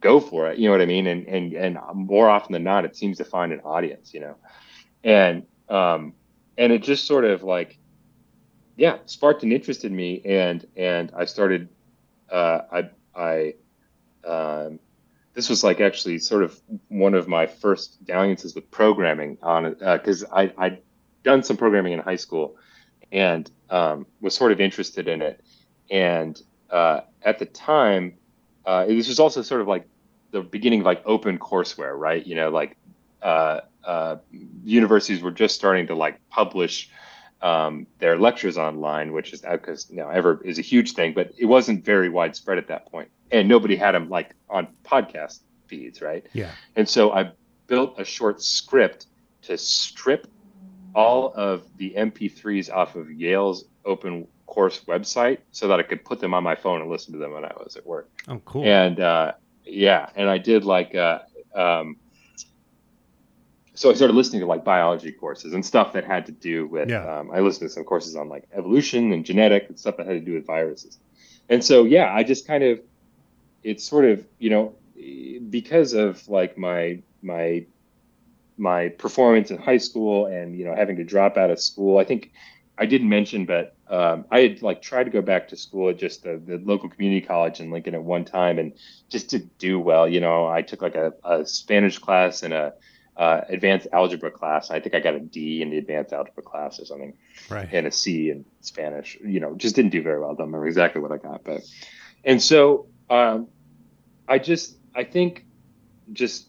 go 0.00 0.20
for 0.20 0.50
it. 0.50 0.58
You 0.58 0.66
know 0.66 0.72
what 0.72 0.80
I 0.80 0.86
mean? 0.86 1.06
And 1.06 1.26
and 1.26 1.52
and 1.52 1.78
more 1.94 2.28
often 2.28 2.52
than 2.52 2.64
not, 2.64 2.84
it 2.84 2.96
seems 2.96 3.18
to 3.18 3.24
find 3.24 3.52
an 3.52 3.60
audience. 3.60 4.12
You 4.14 4.20
know, 4.20 4.36
and 5.04 5.46
um, 5.68 6.14
and 6.58 6.72
it 6.72 6.82
just 6.82 7.06
sort 7.06 7.24
of 7.24 7.42
like, 7.42 7.78
yeah, 8.76 8.98
sparked 9.06 9.42
an 9.42 9.52
interest 9.52 9.84
in 9.84 9.94
me, 9.94 10.22
and 10.24 10.66
and 10.76 11.12
I 11.16 11.24
started, 11.24 11.68
uh, 12.30 12.60
I 12.72 12.90
I. 13.14 13.54
Um, 14.24 14.80
this 15.32 15.48
was 15.48 15.62
like 15.62 15.80
actually 15.80 16.18
sort 16.18 16.42
of 16.42 16.60
one 16.88 17.14
of 17.14 17.28
my 17.28 17.46
first 17.46 18.04
dalliances 18.04 18.54
with 18.54 18.70
programming 18.70 19.38
on 19.42 19.64
it 19.64 19.78
because 19.78 20.24
uh, 20.24 20.28
I 20.32 20.52
I'd 20.58 20.82
done 21.22 21.42
some 21.42 21.56
programming 21.56 21.92
in 21.92 22.00
high 22.00 22.16
school 22.16 22.56
and 23.12 23.50
um, 23.70 24.06
was 24.20 24.34
sort 24.34 24.52
of 24.52 24.60
interested 24.60 25.08
in 25.08 25.22
it. 25.22 25.42
And 25.90 26.40
uh, 26.70 27.00
at 27.22 27.38
the 27.38 27.46
time, 27.46 28.14
uh, 28.64 28.86
this 28.86 29.08
was 29.08 29.18
also 29.18 29.42
sort 29.42 29.60
of 29.60 29.68
like 29.68 29.86
the 30.30 30.42
beginning 30.42 30.80
of 30.80 30.86
like 30.86 31.02
open 31.04 31.38
courseware, 31.38 31.96
right? 31.98 32.24
You 32.26 32.34
know, 32.34 32.50
like 32.50 32.76
uh, 33.22 33.60
uh, 33.84 34.16
universities 34.64 35.22
were 35.22 35.30
just 35.30 35.54
starting 35.54 35.86
to 35.88 35.94
like 35.94 36.20
publish 36.30 36.90
um, 37.42 37.86
their 37.98 38.18
lectures 38.18 38.58
online, 38.58 39.12
which 39.12 39.32
is 39.32 39.42
because 39.42 39.88
you 39.90 39.96
know 39.96 40.08
ever 40.08 40.40
is 40.44 40.58
a 40.58 40.62
huge 40.62 40.92
thing, 40.92 41.12
but 41.14 41.32
it 41.38 41.46
wasn't 41.46 41.84
very 41.84 42.08
widespread 42.08 42.58
at 42.58 42.68
that 42.68 42.90
point, 42.90 43.10
and 43.30 43.48
nobody 43.48 43.76
had 43.76 43.92
them 43.92 44.08
like 44.08 44.34
on 44.48 44.68
podcast 44.84 45.40
feeds, 45.66 46.02
right? 46.02 46.26
Yeah. 46.32 46.50
And 46.76 46.88
so 46.88 47.12
I 47.12 47.32
built 47.66 47.98
a 47.98 48.04
short 48.04 48.42
script 48.42 49.06
to 49.42 49.56
strip 49.56 50.26
all 50.94 51.32
of 51.34 51.64
the 51.76 51.94
MP3s 51.96 52.70
off 52.70 52.96
of 52.96 53.10
Yale's 53.10 53.64
open 53.84 54.26
course 54.46 54.80
website 54.86 55.38
so 55.52 55.68
that 55.68 55.78
I 55.78 55.82
could 55.84 56.04
put 56.04 56.20
them 56.20 56.34
on 56.34 56.42
my 56.42 56.56
phone 56.56 56.80
and 56.80 56.90
listen 56.90 57.12
to 57.12 57.18
them 57.18 57.32
when 57.32 57.44
I 57.44 57.52
was 57.56 57.76
at 57.76 57.86
work. 57.86 58.10
Oh, 58.28 58.40
cool. 58.44 58.64
And 58.64 58.98
uh, 58.98 59.32
yeah, 59.64 60.08
and 60.14 60.28
I 60.28 60.38
did 60.38 60.64
like 60.64 60.94
uh, 60.94 61.20
um, 61.54 61.96
so 63.74 63.90
I 63.90 63.94
started 63.94 64.14
listening 64.14 64.40
to 64.40 64.46
like 64.46 64.64
biology 64.64 65.12
courses 65.12 65.54
and 65.54 65.64
stuff 65.64 65.94
that 65.94 66.04
had 66.04 66.26
to 66.26 66.32
do 66.32 66.66
with. 66.66 66.90
Yeah. 66.90 67.18
Um, 67.18 67.30
I 67.30 67.40
listened 67.40 67.68
to 67.70 67.74
some 67.74 67.84
courses 67.84 68.16
on 68.16 68.28
like 68.28 68.44
evolution 68.52 69.12
and 69.12 69.24
genetic 69.24 69.68
and 69.68 69.78
stuff 69.78 69.96
that 69.96 70.06
had 70.06 70.12
to 70.12 70.20
do 70.20 70.34
with 70.34 70.46
viruses, 70.46 70.98
and 71.48 71.64
so 71.64 71.84
yeah, 71.84 72.12
I 72.12 72.22
just 72.22 72.46
kind 72.46 72.62
of 72.64 72.80
it's 73.62 73.84
sort 73.84 74.04
of 74.04 74.26
you 74.38 74.50
know 74.50 74.74
because 75.48 75.94
of 75.94 76.28
like 76.28 76.58
my 76.58 77.00
my 77.22 77.64
my 78.58 78.88
performance 78.90 79.50
in 79.50 79.56
high 79.56 79.78
school 79.78 80.26
and 80.26 80.56
you 80.56 80.64
know 80.64 80.74
having 80.74 80.96
to 80.96 81.04
drop 81.04 81.36
out 81.36 81.50
of 81.50 81.58
school. 81.58 81.98
I 81.98 82.04
think 82.04 82.32
I 82.80 82.86
didn't 82.86 83.10
mention, 83.10 83.44
but 83.44 83.76
um, 83.88 84.24
I 84.30 84.40
had 84.40 84.62
like 84.62 84.80
tried 84.80 85.04
to 85.04 85.10
go 85.10 85.20
back 85.20 85.48
to 85.48 85.56
school 85.56 85.90
at 85.90 85.98
just 85.98 86.22
the, 86.22 86.40
the 86.42 86.56
local 86.56 86.88
community 86.88 87.24
college 87.24 87.60
in 87.60 87.70
Lincoln 87.70 87.94
at 87.94 88.02
one 88.02 88.24
time, 88.24 88.58
and 88.58 88.72
just 89.10 89.28
to 89.30 89.38
do 89.38 89.78
well. 89.78 90.08
You 90.08 90.20
know, 90.20 90.46
I 90.48 90.62
took 90.62 90.80
like 90.80 90.94
a, 90.94 91.12
a 91.22 91.44
Spanish 91.44 91.98
class 91.98 92.42
and 92.42 92.54
a 92.54 92.72
uh, 93.18 93.42
advanced 93.50 93.86
algebra 93.92 94.30
class. 94.30 94.70
I 94.70 94.80
think 94.80 94.94
I 94.94 95.00
got 95.00 95.14
a 95.14 95.20
D 95.20 95.60
in 95.60 95.68
the 95.68 95.76
advanced 95.76 96.14
algebra 96.14 96.42
class 96.42 96.80
or 96.80 96.86
something, 96.86 97.12
Right. 97.50 97.68
and 97.70 97.86
a 97.86 97.92
C 97.92 98.30
in 98.30 98.46
Spanish. 98.62 99.18
You 99.22 99.40
know, 99.40 99.54
just 99.54 99.76
didn't 99.76 99.90
do 99.90 100.02
very 100.02 100.18
well. 100.18 100.34
Don't 100.34 100.46
remember 100.46 100.66
exactly 100.66 101.02
what 101.02 101.12
I 101.12 101.18
got, 101.18 101.44
but 101.44 101.60
and 102.24 102.42
so 102.42 102.86
um, 103.10 103.48
I 104.26 104.38
just 104.38 104.74
I 104.94 105.04
think 105.04 105.44
just 106.14 106.48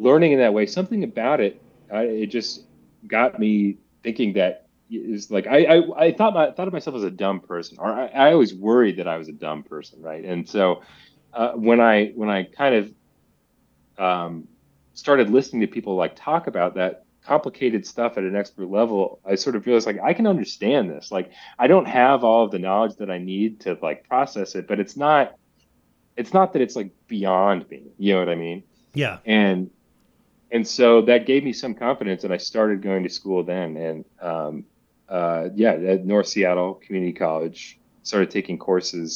learning 0.00 0.32
in 0.32 0.40
that 0.40 0.52
way, 0.52 0.66
something 0.66 1.04
about 1.04 1.40
it, 1.40 1.62
I, 1.92 2.02
it 2.02 2.26
just 2.26 2.64
got 3.06 3.38
me 3.38 3.78
thinking 4.02 4.32
that 4.32 4.63
is 4.90 5.30
like 5.30 5.46
I, 5.46 5.64
I 5.64 6.06
I 6.06 6.12
thought 6.12 6.34
my, 6.34 6.50
thought 6.50 6.66
of 6.66 6.72
myself 6.72 6.96
as 6.96 7.04
a 7.04 7.10
dumb 7.10 7.40
person, 7.40 7.78
or 7.80 7.92
I, 7.92 8.06
I 8.06 8.32
always 8.32 8.54
worried 8.54 8.98
that 8.98 9.08
I 9.08 9.16
was 9.18 9.28
a 9.28 9.32
dumb 9.32 9.62
person, 9.62 10.02
right? 10.02 10.24
And 10.24 10.48
so 10.48 10.82
uh, 11.32 11.52
when 11.52 11.80
I 11.80 12.12
when 12.14 12.28
I 12.28 12.44
kind 12.44 12.74
of 12.74 12.94
um, 13.98 14.48
started 14.94 15.30
listening 15.30 15.62
to 15.62 15.66
people 15.66 15.96
like 15.96 16.14
talk 16.16 16.46
about 16.46 16.74
that 16.74 17.04
complicated 17.24 17.86
stuff 17.86 18.18
at 18.18 18.24
an 18.24 18.36
expert 18.36 18.68
level, 18.68 19.20
I 19.24 19.34
sort 19.34 19.56
of 19.56 19.64
realized 19.66 19.86
like 19.86 20.00
I 20.02 20.12
can 20.12 20.26
understand 20.26 20.90
this. 20.90 21.10
Like 21.10 21.30
I 21.58 21.66
don't 21.66 21.86
have 21.86 22.22
all 22.22 22.44
of 22.44 22.50
the 22.50 22.58
knowledge 22.58 22.96
that 22.96 23.10
I 23.10 23.18
need 23.18 23.60
to 23.60 23.78
like 23.80 24.08
process 24.08 24.54
it, 24.54 24.66
but 24.68 24.80
it's 24.80 24.96
not 24.96 25.34
it's 26.16 26.32
not 26.32 26.52
that 26.52 26.62
it's 26.62 26.76
like 26.76 26.92
beyond 27.08 27.68
me. 27.70 27.84
You 27.98 28.14
know 28.14 28.20
what 28.20 28.28
I 28.28 28.36
mean? 28.36 28.62
Yeah. 28.94 29.18
and 29.26 29.70
and 30.52 30.66
so 30.66 31.02
that 31.02 31.26
gave 31.26 31.42
me 31.42 31.52
some 31.52 31.74
confidence 31.74 32.22
and 32.22 32.32
i 32.32 32.36
started 32.36 32.80
going 32.80 33.02
to 33.02 33.08
school 33.10 33.42
then 33.42 33.76
and 33.76 34.04
um, 34.20 34.64
uh, 35.18 35.42
yeah 35.54 35.72
at 35.92 36.04
north 36.04 36.28
seattle 36.28 36.74
community 36.84 37.12
college 37.26 37.78
started 38.02 38.30
taking 38.38 38.56
courses 38.58 39.08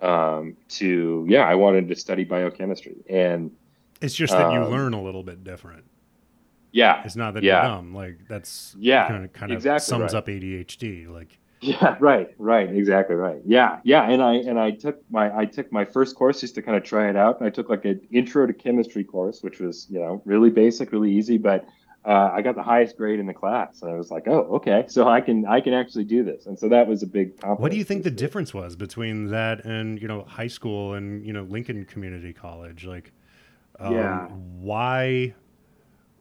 um, 0.00 0.56
to 0.78 0.88
yeah 1.28 1.44
i 1.52 1.54
wanted 1.54 1.88
to 1.88 1.94
study 2.04 2.24
biochemistry 2.24 2.96
and 3.10 3.50
It's 4.00 4.14
just 4.22 4.32
that 4.32 4.52
you 4.54 4.60
Um, 4.60 4.70
learn 4.76 4.92
a 4.94 5.02
little 5.02 5.24
bit 5.30 5.42
different. 5.44 5.84
yeah 6.72 7.02
It's 7.06 7.16
not 7.16 7.34
that 7.34 7.42
yeah. 7.42 7.62
you're 7.62 7.72
dumb. 7.76 7.94
Like 8.02 8.16
that's 8.28 8.74
Yeah, 8.78 9.08
kind 9.08 9.24
of 9.24 9.32
kind 9.32 9.50
of 9.52 9.56
exactly 9.58 9.84
sums 9.90 10.12
right. 10.14 10.18
up 10.18 10.26
ADHD. 10.28 11.08
Like 11.18 11.38
yeah 11.60 11.96
right 12.10 12.28
right 12.38 12.70
exactly 12.82 13.16
right 13.16 13.40
yeah 13.44 13.80
yeah 13.82 14.08
and 14.12 14.22
i 14.22 14.34
and 14.48 14.56
i 14.66 14.70
took 14.70 14.96
my 15.10 15.26
i 15.36 15.44
took 15.44 15.72
my 15.72 15.84
first 15.84 16.14
course 16.14 16.40
just 16.40 16.54
to 16.54 16.62
kind 16.62 16.76
of 16.76 16.84
try 16.84 17.10
it 17.10 17.16
out 17.16 17.34
and 17.40 17.46
i 17.48 17.50
took 17.50 17.68
like 17.68 17.84
an 17.84 17.98
intro 18.12 18.46
to 18.46 18.52
chemistry 18.52 19.02
course 19.02 19.42
which 19.42 19.58
was 19.58 19.76
you 19.90 19.98
know 19.98 20.22
really 20.24 20.50
basic 20.50 20.92
really 20.92 21.10
easy 21.10 21.36
but 21.36 21.60
uh, 22.04 22.30
i 22.32 22.40
got 22.42 22.54
the 22.54 22.62
highest 22.62 22.96
grade 22.96 23.18
in 23.18 23.26
the 23.26 23.34
class 23.34 23.82
and 23.82 23.90
i 23.90 23.94
was 23.94 24.10
like 24.10 24.26
oh 24.28 24.46
okay 24.54 24.84
so 24.88 25.08
i 25.08 25.20
can 25.20 25.44
i 25.46 25.60
can 25.60 25.72
actually 25.74 26.04
do 26.04 26.22
this 26.22 26.46
and 26.46 26.58
so 26.58 26.68
that 26.68 26.86
was 26.86 27.02
a 27.02 27.06
big 27.06 27.32
what 27.56 27.70
do 27.70 27.76
you 27.76 27.84
think 27.84 28.04
the 28.04 28.10
difference 28.10 28.54
was 28.54 28.76
between 28.76 29.26
that 29.30 29.64
and, 29.64 30.00
you 30.00 30.08
know, 30.08 30.24
high 30.24 30.46
school 30.46 30.94
and, 30.94 31.24
you 31.26 31.32
know, 31.32 31.42
Lincoln 31.42 31.84
Community 31.84 32.32
College? 32.32 32.84
Like 32.84 33.12
um, 33.78 33.92
Yeah. 33.92 34.28
why 34.28 35.34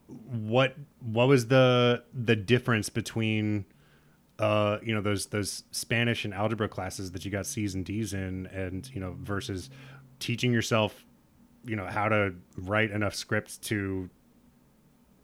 what 0.08 0.76
what 1.02 1.28
was 1.28 1.48
the 1.48 2.04
the 2.14 2.36
difference 2.36 2.90
between 2.90 3.66
uh 4.40 4.78
you 4.82 4.96
know 4.96 5.02
those 5.02 5.26
those 5.28 5.64
Spanish 5.72 6.24
and 6.24 6.34
algebra 6.34 6.70
classes 6.70 7.12
that 7.12 7.26
you 7.26 7.32
got 7.32 7.46
C's 7.46 7.76
and 7.76 7.84
D's 7.84 8.14
in 8.14 8.46
and 8.48 8.90
you 8.94 9.02
know 9.02 9.16
versus 9.20 9.70
teaching 10.20 10.54
yourself 10.54 11.04
you 11.66 11.76
know 11.76 11.86
how 11.86 12.08
to 12.08 12.34
write 12.58 12.92
enough 12.92 13.16
scripts 13.16 13.58
to 13.58 14.10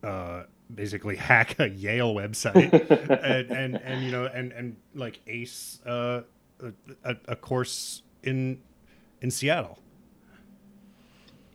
uh 0.03 0.43
basically 0.73 1.15
hack 1.15 1.59
a 1.59 1.69
Yale 1.69 2.13
website 2.13 2.71
and, 3.23 3.51
and 3.51 3.81
and 3.83 4.03
you 4.03 4.11
know 4.11 4.25
and 4.25 4.51
and 4.51 4.75
like 4.95 5.19
ace 5.27 5.79
uh 5.85 6.21
a, 7.03 7.15
a 7.27 7.35
course 7.35 8.01
in 8.23 8.59
in 9.21 9.31
Seattle. 9.31 9.79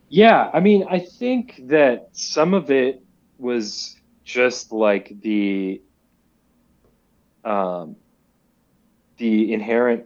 Yeah, 0.09 0.49
I 0.53 0.59
mean, 0.59 0.85
I 0.89 0.99
think 0.99 1.61
that 1.67 2.09
some 2.13 2.53
of 2.53 2.71
it 2.71 3.03
was 3.37 3.95
just 4.23 4.71
like 4.71 5.13
the 5.21 5.81
um, 7.45 7.95
the 9.17 9.53
inherent 9.53 10.05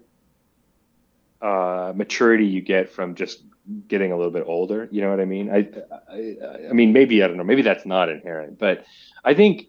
uh, 1.41 1.93
maturity 1.95 2.45
you 2.45 2.62
get 2.62 2.89
from 2.89 3.15
just 3.15 3.43
getting 3.88 4.12
a 4.12 4.17
little 4.17 4.32
bit 4.32 4.43
older. 4.47 4.88
You 4.91 5.02
know 5.02 5.10
what 5.10 5.19
I 5.19 5.26
mean? 5.26 5.49
I, 5.49 5.69
I, 6.12 6.36
I 6.69 6.73
mean, 6.73 6.93
maybe 6.93 7.23
I 7.23 7.28
don't 7.28 7.38
know. 7.38 7.43
Maybe 7.43 7.62
that's 7.62 7.86
not 7.86 8.10
inherent, 8.10 8.60
but 8.60 8.86
I 9.23 9.34
think 9.34 9.67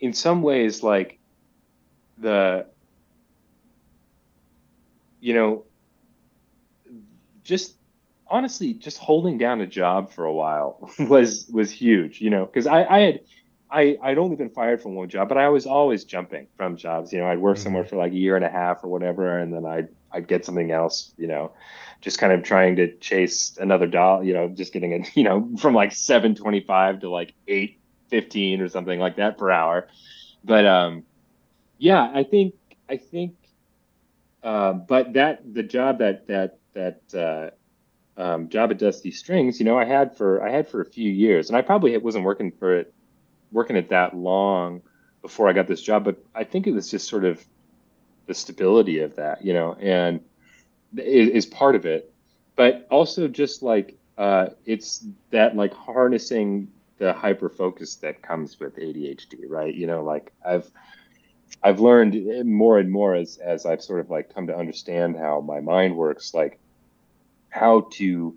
in 0.00 0.12
some 0.12 0.42
ways, 0.42 0.82
like 0.82 1.20
the 2.18 2.66
you 5.20 5.34
know 5.34 5.64
just 7.42 7.76
honestly 8.28 8.74
just 8.74 8.98
holding 8.98 9.38
down 9.38 9.60
a 9.60 9.66
job 9.66 10.12
for 10.12 10.24
a 10.24 10.32
while 10.32 10.90
was 10.98 11.48
was 11.52 11.70
huge 11.70 12.20
you 12.20 12.30
know 12.30 12.44
because 12.46 12.66
I, 12.66 12.84
I 12.84 12.98
had 13.00 13.20
I, 13.72 13.96
I'd 14.02 14.18
only 14.18 14.34
been 14.34 14.50
fired 14.50 14.82
from 14.82 14.96
one 14.96 15.08
job, 15.08 15.28
but 15.28 15.38
I 15.38 15.48
was 15.50 15.64
always 15.64 16.02
jumping 16.02 16.48
from 16.56 16.76
jobs. 16.76 17.12
You 17.12 17.20
know, 17.20 17.26
I'd 17.28 17.38
work 17.38 17.56
Mhm. 17.56 17.60
somewhere 17.62 17.84
for 17.84 17.94
like 17.94 18.10
a 18.10 18.16
year 18.16 18.34
and 18.34 18.44
a 18.44 18.48
half 18.50 18.82
or 18.82 18.88
whatever, 18.88 19.38
and 19.38 19.54
then 19.54 19.64
I'd 19.64 19.86
I'd 20.10 20.26
get 20.26 20.44
something 20.44 20.72
else. 20.72 21.14
You 21.16 21.28
know, 21.28 21.52
just 22.00 22.18
kind 22.18 22.32
of 22.32 22.42
trying 22.42 22.76
to 22.76 22.94
chase 22.96 23.56
another 23.58 23.86
dollar. 23.86 24.24
You 24.24 24.34
know, 24.34 24.48
just 24.48 24.72
getting 24.72 24.92
it. 24.92 25.10
You 25.16 25.24
know, 25.24 25.50
from 25.58 25.74
like 25.74 25.92
seven 25.92 26.34
twenty 26.34 26.60
five 26.60 27.00
to 27.00 27.10
like 27.10 27.34
eight 27.48 27.78
fifteen 28.08 28.60
or 28.60 28.68
something 28.68 28.98
like 28.98 29.16
that 29.16 29.38
per 29.38 29.50
hour. 29.50 29.88
But 30.44 30.66
um, 30.66 31.04
yeah, 31.78 32.10
I 32.12 32.24
think 32.24 32.54
I 32.88 32.96
think, 32.96 33.34
uh, 34.42 34.72
but 34.72 35.14
that 35.14 35.42
the 35.54 35.62
job 35.62 35.98
that 35.98 36.26
that 36.28 36.58
that 36.74 37.02
uh, 37.14 37.50
um, 38.20 38.48
job 38.48 38.70
at 38.70 38.78
Dusty 38.78 39.10
Strings, 39.10 39.58
you 39.58 39.66
know, 39.66 39.78
I 39.78 39.84
had 39.84 40.16
for 40.16 40.42
I 40.42 40.50
had 40.50 40.68
for 40.68 40.80
a 40.80 40.86
few 40.86 41.10
years, 41.10 41.48
and 41.48 41.56
I 41.56 41.62
probably 41.62 41.96
wasn't 41.98 42.24
working 42.24 42.50
for 42.52 42.76
it, 42.76 42.92
working 43.52 43.76
it 43.76 43.90
that 43.90 44.16
long 44.16 44.82
before 45.22 45.48
I 45.48 45.52
got 45.52 45.66
this 45.66 45.82
job. 45.82 46.04
But 46.04 46.22
I 46.34 46.44
think 46.44 46.66
it 46.66 46.72
was 46.72 46.90
just 46.90 47.08
sort 47.08 47.24
of 47.24 47.44
the 48.26 48.34
stability 48.34 49.00
of 49.00 49.16
that, 49.16 49.44
you 49.44 49.52
know, 49.52 49.74
and 49.74 50.20
is, 50.96 51.30
is 51.30 51.46
part 51.46 51.74
of 51.74 51.86
it. 51.86 52.12
But 52.56 52.86
also 52.90 53.28
just 53.28 53.62
like 53.62 53.96
uh, 54.18 54.48
it's 54.66 55.06
that 55.30 55.56
like 55.56 55.72
harnessing 55.72 56.68
the 56.98 57.12
hyper 57.12 57.48
focus 57.48 57.96
that 57.96 58.22
comes 58.22 58.60
with 58.60 58.76
ADHD, 58.76 59.44
right? 59.48 59.74
You 59.74 59.86
know, 59.86 60.04
like 60.04 60.32
I've 60.44 60.70
I've 61.62 61.80
learned 61.80 62.46
more 62.46 62.78
and 62.78 62.90
more 62.90 63.14
as 63.14 63.38
as 63.38 63.66
I've 63.66 63.82
sort 63.82 64.00
of 64.00 64.10
like 64.10 64.34
come 64.34 64.46
to 64.48 64.56
understand 64.56 65.16
how 65.16 65.40
my 65.40 65.60
mind 65.60 65.96
works, 65.96 66.34
like 66.34 66.58
how 67.48 67.88
to 67.92 68.36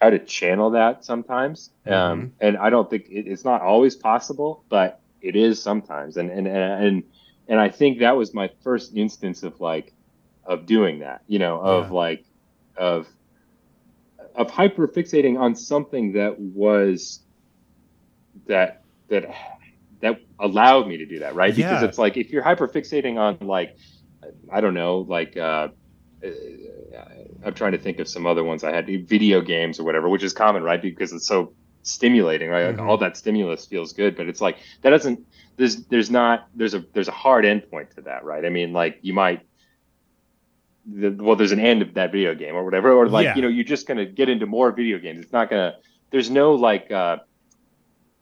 how 0.00 0.10
to 0.10 0.18
channel 0.18 0.70
that 0.70 1.04
sometimes. 1.04 1.70
Um, 1.86 2.32
and 2.40 2.56
I 2.56 2.70
don't 2.70 2.88
think 2.88 3.06
it, 3.08 3.26
it's 3.28 3.44
not 3.44 3.60
always 3.60 3.94
possible, 3.96 4.64
but 4.68 5.00
it 5.20 5.36
is 5.36 5.62
sometimes. 5.62 6.16
And 6.16 6.30
and 6.30 6.48
and 6.48 7.02
and 7.48 7.60
I 7.60 7.68
think 7.68 8.00
that 8.00 8.16
was 8.16 8.34
my 8.34 8.50
first 8.62 8.96
instance 8.96 9.42
of 9.42 9.60
like 9.60 9.92
of 10.50 10.66
doing 10.66 10.98
that, 11.00 11.22
you 11.28 11.38
know, 11.38 11.60
of 11.60 11.86
Yeah. 11.86 11.96
like 11.96 12.24
of 12.76 13.08
of 14.34 14.50
hyper 14.50 14.86
fixating 14.88 15.38
on 15.38 15.54
something 15.54 16.12
that 16.12 16.38
was 16.38 17.24
that 18.46 18.82
that 19.08 19.24
that 20.00 20.18
allowed 20.38 20.88
me 20.88 20.98
to 20.98 21.06
do 21.06 21.20
that, 21.20 21.34
right? 21.34 21.54
Because 21.54 21.82
Yeah. 21.82 21.88
it's 21.88 21.98
like 21.98 22.16
if 22.16 22.32
you're 22.32 22.42
hyper 22.42 22.68
fixating 22.68 23.18
on 23.18 23.46
like 23.46 23.70
I 24.52 24.60
don't 24.60 24.74
know, 24.74 24.98
like 24.98 25.36
uh, 25.36 25.68
uh, 26.24 26.30
I'm 27.44 27.54
trying 27.54 27.72
to 27.72 27.78
think 27.78 27.98
of 28.00 28.08
some 28.08 28.26
other 28.26 28.44
ones 28.44 28.64
I 28.64 28.74
had, 28.74 28.86
video 29.08 29.40
games 29.40 29.80
or 29.80 29.84
whatever, 29.84 30.08
which 30.08 30.22
is 30.22 30.32
common, 30.32 30.62
right? 30.62 30.80
Because 30.80 31.12
it's 31.12 31.26
so 31.26 31.54
stimulating, 31.82 32.50
right? 32.50 32.66
Like 32.66 32.76
Mhm. 32.76 32.88
all 32.88 32.98
that 32.98 33.16
stimulus 33.16 33.66
feels 33.66 33.92
good, 33.94 34.16
but 34.16 34.28
it's 34.28 34.40
like 34.40 34.58
that 34.82 34.90
doesn't. 34.90 35.20
There's 35.56 35.86
there's 35.86 36.10
not 36.10 36.46
there's 36.54 36.74
a 36.74 36.84
there's 36.94 37.08
a 37.08 37.12
hard 37.12 37.44
endpoint 37.44 37.90
to 37.94 38.02
that, 38.02 38.24
right? 38.24 38.44
I 38.44 38.50
mean, 38.50 38.72
like 38.72 38.98
you 39.02 39.14
might. 39.14 39.42
The, 40.86 41.10
well, 41.10 41.36
there's 41.36 41.52
an 41.52 41.60
end 41.60 41.82
of 41.82 41.94
that 41.94 42.10
video 42.12 42.34
game 42.34 42.54
or 42.54 42.64
whatever, 42.64 42.92
or 42.92 43.08
like 43.08 43.24
Yeah. 43.24 43.36
you 43.36 43.42
know, 43.42 43.48
you're 43.48 43.64
just 43.64 43.86
gonna 43.86 44.06
get 44.06 44.28
into 44.28 44.46
more 44.46 44.72
video 44.72 44.98
games. 44.98 45.20
It's 45.20 45.32
not 45.32 45.50
gonna. 45.50 45.76
There's 46.10 46.30
no 46.30 46.54
like. 46.54 46.90
uh 46.90 47.18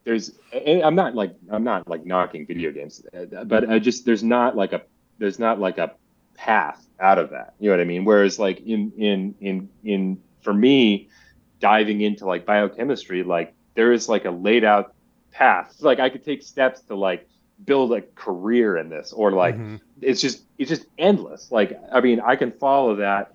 there's 0.05 0.31
I'm 0.53 0.95
not 0.95 1.13
like 1.13 1.35
I'm 1.51 1.63
not 1.63 1.87
like 1.87 2.05
knocking 2.05 2.45
video 2.47 2.71
games, 2.71 3.03
uh, 3.13 3.43
but 3.43 3.69
I 3.69 3.79
just 3.79 4.05
there's 4.05 4.23
not 4.23 4.55
like 4.55 4.73
a 4.73 4.81
there's 5.19 5.39
not 5.39 5.59
like 5.59 5.77
a 5.77 5.93
path 6.35 6.85
out 6.99 7.17
of 7.19 7.29
that. 7.31 7.53
You 7.59 7.69
know 7.69 7.77
what 7.77 7.81
I 7.81 7.85
mean? 7.85 8.05
Whereas 8.05 8.39
like 8.39 8.59
in 8.61 8.91
in 8.97 9.35
in 9.39 9.69
in 9.83 10.21
for 10.41 10.53
me, 10.53 11.09
diving 11.59 12.01
into 12.01 12.25
like 12.25 12.45
biochemistry, 12.45 13.23
like 13.23 13.53
there 13.75 13.91
is 13.91 14.09
like 14.09 14.25
a 14.25 14.31
laid 14.31 14.63
out 14.63 14.93
path. 15.31 15.75
Like 15.79 15.99
I 15.99 16.09
could 16.09 16.23
take 16.23 16.41
steps 16.43 16.81
to 16.83 16.95
like 16.95 17.27
build 17.65 17.93
a 17.93 18.01
career 18.15 18.77
in 18.77 18.89
this, 18.89 19.11
or 19.13 19.31
like 19.31 19.55
mm-hmm. 19.55 19.77
it's 20.01 20.21
just 20.21 20.43
it's 20.57 20.69
just 20.69 20.85
endless. 20.97 21.51
Like 21.51 21.79
I 21.91 22.01
mean, 22.01 22.19
I 22.19 22.35
can 22.35 22.51
follow 22.51 22.95
that 22.97 23.33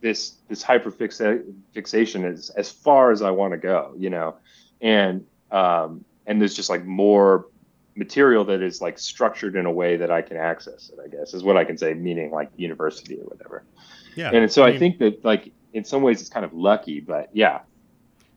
this 0.00 0.36
this 0.48 0.62
hyperfixation 0.62 2.30
is 2.30 2.50
as 2.50 2.70
far 2.70 3.10
as 3.10 3.22
I 3.22 3.30
want 3.30 3.52
to 3.52 3.58
go, 3.58 3.94
you 3.96 4.10
know, 4.10 4.36
and 4.80 5.26
um, 5.50 6.04
and 6.26 6.40
there's 6.40 6.54
just 6.54 6.70
like 6.70 6.84
more 6.84 7.46
material 7.96 8.44
that 8.44 8.62
is 8.62 8.80
like 8.80 8.98
structured 8.98 9.56
in 9.56 9.66
a 9.66 9.72
way 9.72 9.96
that 9.96 10.10
I 10.10 10.22
can 10.22 10.36
access 10.36 10.90
it. 10.90 10.98
I 11.04 11.08
guess 11.08 11.34
is 11.34 11.42
what 11.42 11.56
I 11.56 11.64
can 11.64 11.76
say, 11.76 11.94
meaning 11.94 12.30
like 12.30 12.50
university 12.56 13.16
or 13.16 13.24
whatever. 13.24 13.64
Yeah, 14.14 14.30
and 14.32 14.50
so 14.50 14.62
I, 14.62 14.66
mean, 14.66 14.76
I 14.76 14.78
think 14.78 14.98
that 14.98 15.24
like 15.24 15.52
in 15.72 15.84
some 15.84 16.02
ways 16.02 16.20
it's 16.20 16.30
kind 16.30 16.44
of 16.44 16.52
lucky, 16.54 17.00
but 17.00 17.30
yeah, 17.32 17.60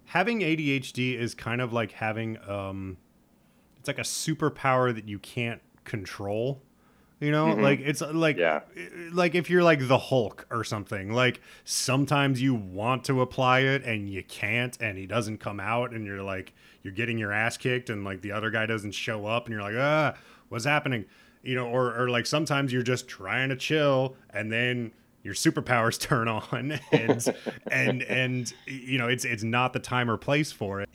having 0.06 0.40
ADHD 0.40 1.18
is 1.18 1.36
kind 1.36 1.62
of 1.62 1.74
like 1.74 1.92
having 1.92 2.38
um, 2.48 2.98
it's 3.82 3.88
like 3.88 3.98
a 3.98 4.04
superpower 4.04 4.94
that 4.94 5.10
you 5.10 5.18
can't 5.18 5.62
control 5.84 6.62
you 7.22 7.30
know, 7.30 7.46
mm-hmm. 7.50 7.62
like 7.62 7.80
it's 7.82 8.02
uh, 8.02 8.12
like 8.14 8.38
yeah. 8.38 8.62
like 9.14 9.36
if 9.36 9.48
you're 9.48 9.62
like 9.62 9.88
the 9.88 10.00
Hulk 10.00 10.48
or 10.50 10.64
something. 10.64 11.14
Like 11.14 11.40
sometimes 11.66 12.42
you 12.42 12.56
want 12.56 13.04
to 13.06 13.22
apply 13.22 13.60
it 13.60 13.84
and 13.84 14.10
you 14.10 14.24
can't 14.24 14.76
and 14.82 14.98
he 14.98 15.06
doesn't 15.06 15.38
come 15.38 15.60
out 15.60 15.94
and 15.94 16.04
you're 16.04 16.24
like 16.24 16.56
you're 16.82 16.96
getting 16.96 17.20
your 17.20 17.32
ass 17.32 17.58
kicked 17.58 17.92
and 17.92 18.04
like 18.04 18.22
the 18.22 18.32
other 18.32 18.50
guy 18.50 18.66
doesn't 18.66 18.94
show 18.94 19.28
up 19.28 19.46
and 19.46 19.54
you're 19.54 19.62
like, 19.62 19.76
"Ah, 19.78 20.16
what's 20.50 20.66
happening?" 20.66 21.06
You 21.44 21.54
know, 21.54 21.68
or 21.68 21.96
or 21.96 22.10
like 22.10 22.26
sometimes 22.26 22.74
you're 22.74 22.82
just 22.82 23.08
trying 23.08 23.50
to 23.50 23.56
chill 23.56 24.16
and 24.32 24.52
then 24.52 24.92
your 25.22 25.36
superpowers 25.36 26.00
turn 26.00 26.28
on 26.28 26.80
and 26.92 27.36
and 27.72 28.02
and 28.02 28.52
you 28.66 28.98
know, 28.98 29.08
it's 29.08 29.26
it's 29.26 29.44
not 29.44 29.74
the 29.74 29.80
time 29.80 30.10
or 30.10 30.18
place 30.18 30.52
for 30.52 30.82
it. 30.82 30.90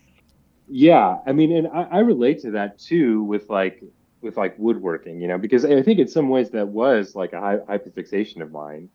Yeah, 0.68 1.18
I 1.26 1.32
mean, 1.32 1.52
and 1.56 1.68
I, 1.68 1.82
I 1.84 1.98
relate 2.00 2.40
to 2.42 2.52
that 2.52 2.78
too 2.78 3.22
with 3.22 3.48
like 3.48 3.82
with 4.20 4.36
like 4.36 4.56
woodworking, 4.58 5.20
you 5.20 5.28
know, 5.28 5.38
because 5.38 5.64
I 5.64 5.82
think 5.82 6.00
in 6.00 6.08
some 6.08 6.28
ways 6.28 6.50
that 6.50 6.68
was 6.68 7.14
like 7.14 7.32
a 7.32 7.36
hyperfixation 7.68 8.40
of 8.42 8.50
mine. 8.50 8.88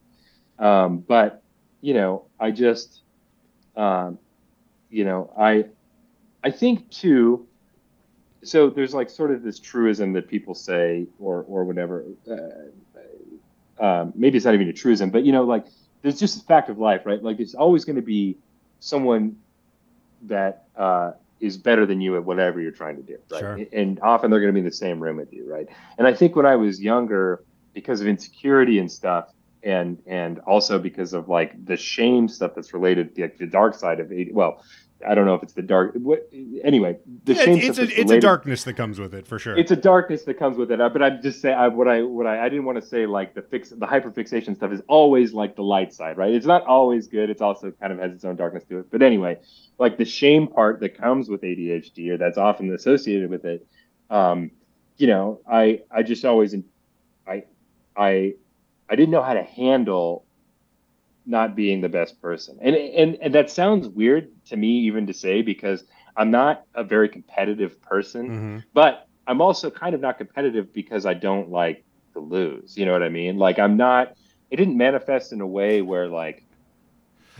Um, 0.59 0.99
but 0.99 1.43
you 1.82 1.93
know, 1.93 2.28
I 2.39 2.51
just, 2.51 3.03
um, 3.76 4.19
you 4.89 5.05
know, 5.05 5.34
I, 5.39 5.65
I 6.43 6.51
think 6.51 6.89
too. 6.91 7.47
So 8.43 8.69
there's 8.69 8.93
like 8.93 9.09
sort 9.09 9.32
of 9.32 9.43
this 9.43 9.59
truism 9.59 10.13
that 10.13 10.28
people 10.28 10.55
say, 10.55 11.07
or 11.19 11.43
or 11.43 11.63
whatever. 11.65 12.05
Uh, 12.30 12.72
um, 13.80 14.13
maybe 14.15 14.38
it's 14.38 14.45
not 14.45 14.53
even 14.53 14.67
a 14.67 14.74
truism, 14.74 15.09
but 15.09 15.24
you 15.26 15.32
know, 15.32 15.43
like 15.43 15.65
there's 16.01 16.19
just 16.19 16.41
a 16.41 16.45
fact 16.45 16.69
of 16.69 16.78
life, 16.78 17.01
right? 17.05 17.22
Like 17.22 17.39
it's 17.39 17.55
always 17.55 17.86
going 17.86 17.95
to 17.95 18.01
be 18.01 18.38
someone 18.80 19.38
that 20.24 20.65
uh, 20.76 21.13
is 21.41 21.57
better 21.57 21.85
than 21.85 21.99
you 21.99 22.15
at 22.15 22.23
whatever 22.23 22.61
you're 22.61 22.71
trying 22.71 22.95
to 22.95 23.01
do, 23.01 23.17
right? 23.31 23.39
Sure. 23.39 23.59
And 23.73 23.99
often 24.01 24.29
they're 24.29 24.39
going 24.39 24.49
to 24.49 24.53
be 24.53 24.59
in 24.59 24.65
the 24.65 24.71
same 24.71 25.01
room 25.01 25.17
with 25.17 25.33
you, 25.33 25.51
right? 25.51 25.67
And 25.97 26.07
I 26.07 26.13
think 26.13 26.35
when 26.35 26.45
I 26.45 26.55
was 26.55 26.79
younger, 26.79 27.43
because 27.73 27.99
of 27.99 28.07
insecurity 28.07 28.79
and 28.79 28.91
stuff, 28.91 29.33
and 29.63 30.01
and 30.07 30.39
also 30.39 30.79
because 30.79 31.13
of 31.13 31.29
like 31.29 31.65
the 31.65 31.77
shame 31.77 32.27
stuff 32.27 32.53
that's 32.55 32.73
related, 32.73 33.17
like 33.17 33.37
the 33.37 33.47
dark 33.47 33.75
side 33.75 33.99
of. 33.99 34.11
Well, 34.31 34.63
I 35.08 35.16
don't 35.16 35.26
know 35.26 35.36
if 35.36 35.43
it's 35.43 35.54
the 35.54 35.62
dark. 35.62 35.93
What, 35.95 36.30
anyway, 36.64 36.97
the 37.24 37.34
yeah, 37.34 37.43
it's, 37.47 37.78
a, 37.78 37.99
it's 37.99 38.12
a 38.12 38.20
darkness 38.20 38.64
that 38.66 38.74
comes 38.74 38.99
with 38.99 39.14
it 39.14 39.28
for 39.28 39.39
sure. 39.39 39.58
It's 39.58 39.72
a 39.72 39.76
darkness 39.76 40.24
that 40.24 40.39
comes 40.39 40.58
with 40.58 40.72
it. 40.72 40.80
But 40.80 41.02
I'm 41.02 41.22
just 41.22 41.41
saying 41.41 41.58
I, 41.58 41.68
what 41.68 41.88
I 41.88 42.02
what 42.04 42.28
I 42.28 42.45
I 42.45 42.49
didn't 42.49 42.66
want 42.66 42.82
to 42.82 42.86
say 42.86 43.06
like 43.06 43.34
the 43.34 43.41
fix 43.41 43.70
the 43.70 43.86
hyperfixation 43.86 44.56
stuff 44.56 44.72
is 44.72 44.82
always 44.88 45.34
like 45.34 45.56
the 45.56 45.64
light 45.64 45.93
side, 45.93 46.18
right? 46.18 46.34
It's 46.34 46.45
not 46.45 46.66
always 46.66 47.08
good. 47.08 47.30
It's 47.30 47.41
also 47.41 47.72
kind 47.72 47.93
of 47.93 47.99
has 47.99 48.14
its 48.14 48.26
own 48.26 48.36
darkness 48.36 48.64
to 48.66 48.80
it. 48.80 48.91
But 48.91 49.02
anyway, 49.02 49.39
like 49.78 49.97
the 49.97 50.06
shame 50.06 50.47
part 50.47 50.80
that 50.82 50.97
comes 50.97 51.30
with 51.30 51.41
ADHD 51.41 52.10
or 52.10 52.18
that's 52.18 52.38
often 52.38 52.74
associated 52.74 53.30
with 53.30 53.45
it. 53.45 53.68
Um, 54.10 54.52
you 54.97 55.08
know, 55.08 55.41
I 55.49 55.82
I 55.89 56.04
just 56.04 56.26
always 56.26 56.56
I 57.28 57.43
I 57.95 58.34
I 58.89 58.95
didn't 58.95 59.12
know 59.12 59.24
how 59.24 59.34
to 59.34 59.43
handle 59.43 60.26
not 61.26 61.55
being 61.55 61.82
the 61.82 61.89
best 61.89 62.22
person. 62.22 62.57
And, 62.61 62.76
and 62.76 63.15
and 63.22 63.36
that 63.36 63.49
sounds 63.49 63.88
weird 63.88 64.30
to 64.45 64.57
me 64.57 64.69
even 64.82 65.07
to 65.07 65.13
say 65.13 65.41
because 65.41 65.84
I'm 66.17 66.32
not 66.32 66.65
a 66.76 66.84
very 66.84 67.09
competitive 67.09 67.82
person, 67.82 68.30
mm-hmm. 68.30 68.57
but 68.74 69.07
I'm 69.28 69.41
also 69.41 69.69
kind 69.69 69.95
of 69.95 70.01
not 70.01 70.17
competitive 70.17 70.74
because 70.74 71.05
I 71.05 71.13
don't 71.13 71.49
like 71.49 71.84
to 72.13 72.19
lose. 72.19 72.78
You 72.78 72.86
know 72.86 72.91
what 72.91 73.03
I 73.03 73.09
mean? 73.09 73.38
Like 73.38 73.59
I'm 73.59 73.78
not 73.78 74.15
it 74.49 74.57
didn't 74.57 74.78
manifest 74.78 75.32
in 75.32 75.41
a 75.41 75.47
way 75.47 75.82
where 75.82 76.07
like 76.07 76.43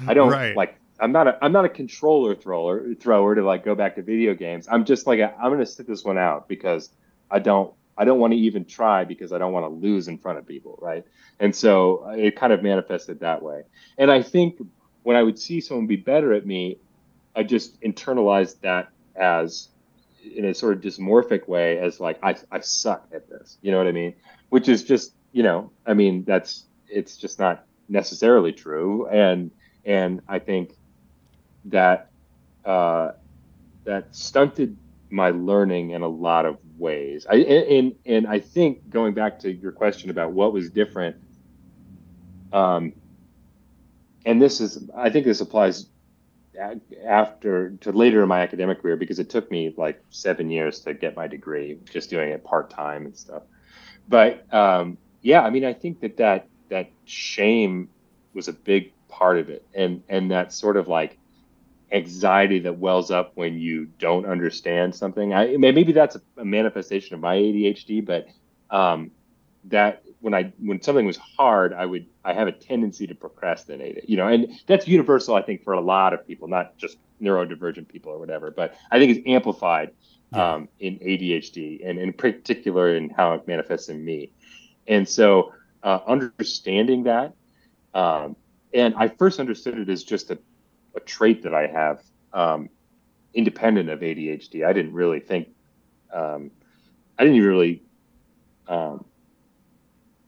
I 0.08 0.14
don't 0.14 0.32
right. 0.32 0.56
like 0.56 0.78
I'm 1.00 1.12
not 1.12 1.28
a 1.28 1.38
I'm 1.44 1.52
not 1.52 1.66
a 1.66 1.70
controller 1.70 2.36
thrower 2.36 2.94
thrower 2.96 3.36
to 3.36 3.44
like 3.44 3.66
go 3.66 3.76
back 3.76 3.96
to 3.96 4.02
video 4.02 4.34
games. 4.34 4.68
I'm 4.70 4.86
just 4.86 5.08
like 5.08 5.20
i 5.20 5.24
am 5.24 5.50
going 5.50 5.60
to 5.60 5.66
sit 5.66 5.88
this 5.88 6.04
one 6.04 6.18
out 6.18 6.48
because 6.48 6.90
I 7.30 7.40
don't 7.40 7.74
I 7.98 8.06
don't 8.06 8.20
want 8.20 8.34
to 8.34 8.40
even 8.40 8.66
try 8.66 9.04
because 9.04 9.32
I 9.32 9.38
don't 9.38 9.54
want 9.54 9.66
to 9.66 9.70
lose 9.70 10.08
in 10.08 10.18
front 10.18 10.40
of 10.40 10.48
people, 10.48 10.78
right? 10.82 11.06
And 11.40 11.56
so 11.56 12.06
uh, 12.06 12.12
it 12.12 12.36
kind 12.36 12.54
of 12.54 12.64
manifested 12.64 13.20
that 13.20 13.42
way. 13.42 13.64
And 13.98 14.12
I 14.12 14.22
think 14.24 14.60
when 15.04 15.16
I 15.16 15.24
would 15.24 15.38
see 15.38 15.62
someone 15.62 15.88
be 15.88 15.98
better 15.98 16.34
at 16.34 16.46
me, 16.46 16.78
I 17.36 17.44
just 17.44 17.80
internalized 17.82 18.62
that 18.62 18.90
as 19.16 19.70
in 20.36 20.46
a 20.46 20.54
sort 20.54 20.74
of 20.74 20.82
dysmorphic 20.82 21.48
way 21.48 21.80
as 21.80 22.00
like 22.00 22.20
I, 22.24 22.36
I 22.52 22.60
suck 22.60 23.08
at 23.14 23.30
this. 23.30 23.58
You 23.62 23.72
know 23.72 23.78
what 23.78 23.88
I 23.88 23.92
mean? 23.92 24.14
Which 24.50 24.70
is 24.70 24.84
just, 24.84 25.14
you 25.32 25.44
know, 25.44 25.72
I 25.86 25.94
mean 25.94 26.24
that's 26.24 26.66
it's 26.88 27.18
just 27.18 27.40
not 27.40 27.66
necessarily 27.90 28.52
true. 28.52 29.08
And 29.08 29.52
and 29.86 30.22
I 30.28 30.40
think 30.40 30.76
that 31.66 32.10
uh, 32.66 33.12
that 33.84 34.16
stunted 34.16 34.78
my 35.10 35.32
learning 35.32 35.92
in 35.92 36.02
a 36.02 36.08
lot 36.08 36.46
of 36.46 36.58
ways. 36.82 37.26
I 37.30 37.36
and 37.36 37.96
and 38.06 38.28
I 38.28 38.40
think 38.40 38.90
going 38.90 39.14
back 39.14 39.40
to 39.40 39.52
your 39.52 39.72
question 39.72 40.10
about 40.10 40.34
what 40.34 40.52
was 40.52 40.70
different, 40.70 41.16
um, 42.52 42.94
and 44.26 44.42
this 44.42 44.60
is 44.60 44.90
I 44.96 45.10
think 45.10 45.26
this 45.26 45.40
applies 45.40 45.86
after 47.06 47.72
to 47.82 47.92
later 47.92 48.22
in 48.22 48.28
my 48.28 48.42
academic 48.42 48.82
career 48.82 48.98
because 48.98 49.20
it 49.20 49.30
took 49.30 49.50
me 49.50 49.74
like 49.78 50.04
seven 50.10 50.50
years 50.50 50.82
to 50.82 50.94
get 50.94 51.16
my 51.16 51.28
degree, 51.28 51.80
just 51.92 52.10
doing 52.10 52.30
it 52.30 52.44
part 52.44 52.70
time 52.70 53.06
and 53.06 53.16
stuff. 53.16 53.44
But 54.10 54.54
um, 54.54 54.98
yeah, 55.22 55.42
I 55.42 55.50
mean, 55.50 55.64
I 55.64 55.74
think 55.74 56.02
that 56.02 56.18
that 56.18 56.48
that 56.70 56.90
shame 57.06 57.90
was 58.34 58.48
a 58.48 58.54
big 58.54 58.92
part 59.08 59.38
of 59.38 59.50
it, 59.50 59.66
and 59.74 60.04
and 60.10 60.32
that 60.32 60.52
sort 60.52 60.78
of 60.78 60.88
like 60.88 61.18
anxiety 61.92 62.60
that 62.60 62.78
wells 62.78 63.12
up 63.12 63.32
when 63.36 63.60
you 63.60 63.86
don't 64.00 64.26
understand 64.26 64.96
something. 64.96 65.34
I 65.34 65.58
maybe 65.58 65.92
that's 65.92 66.18
a, 66.38 66.46
manifestation 66.46 67.16
of 67.16 67.20
my 67.20 67.36
ADHD, 67.36 68.06
but 68.06 68.28
um, 68.70 69.12
that 69.66 70.04
when 70.22 70.34
I 70.34 70.54
when 70.60 70.82
something 70.82 71.06
was 71.06 71.18
hard, 71.18 71.74
I 71.74 71.86
would 71.86 72.06
I 72.24 72.34
have 72.34 72.48
a 72.48 72.52
tendency 72.52 73.08
to 73.08 73.16
procrastinate 73.16 73.98
it. 73.98 74.10
You 74.10 74.18
know, 74.18 74.28
and 74.28 74.60
that's 74.68 74.88
universal, 74.88 75.36
I 75.36 75.42
think, 75.42 75.64
for 75.64 75.74
a 75.74 75.82
lot 75.82 76.14
of 76.14 76.26
people, 76.26 76.48
not 76.48 76.78
just 76.78 76.98
neurodivergent 77.22 77.88
people 77.88 78.12
or 78.12 78.20
whatever. 78.20 78.52
But 78.52 78.76
I 78.90 78.98
think 78.98 79.18
it's 79.18 79.28
amplified 79.28 79.92
yeah. 80.34 80.54
um, 80.54 80.70
in 80.80 80.98
ADHD, 81.00 81.88
and 81.88 82.00
in 82.00 82.14
particular 82.14 82.96
in 82.96 83.10
how 83.10 83.34
it 83.34 83.48
manifests 83.48 83.90
in 83.90 84.04
me. 84.04 84.32
And 84.88 85.08
so, 85.08 85.54
uh, 85.84 86.00
understanding 86.08 87.04
that, 87.04 87.34
um, 87.94 88.36
and 88.74 88.96
I 88.96 89.10
first 89.10 89.40
understood 89.40 89.78
it 89.78 89.90
as 89.90 90.04
just 90.04 90.32
a 90.32 90.40
a 90.96 91.00
trait 91.00 91.44
that 91.44 91.54
I 91.54 91.68
have 91.68 92.02
um, 92.34 92.70
independent 93.34 93.90
of 93.90 94.00
ADHD. 94.00 94.66
I 94.66 94.74
didn't 94.74 94.94
really 94.94 95.20
think, 95.20 95.50
um, 96.14 96.52
I 97.18 97.24
didn't 97.24 97.42
really, 97.42 97.82
um, 98.68 99.06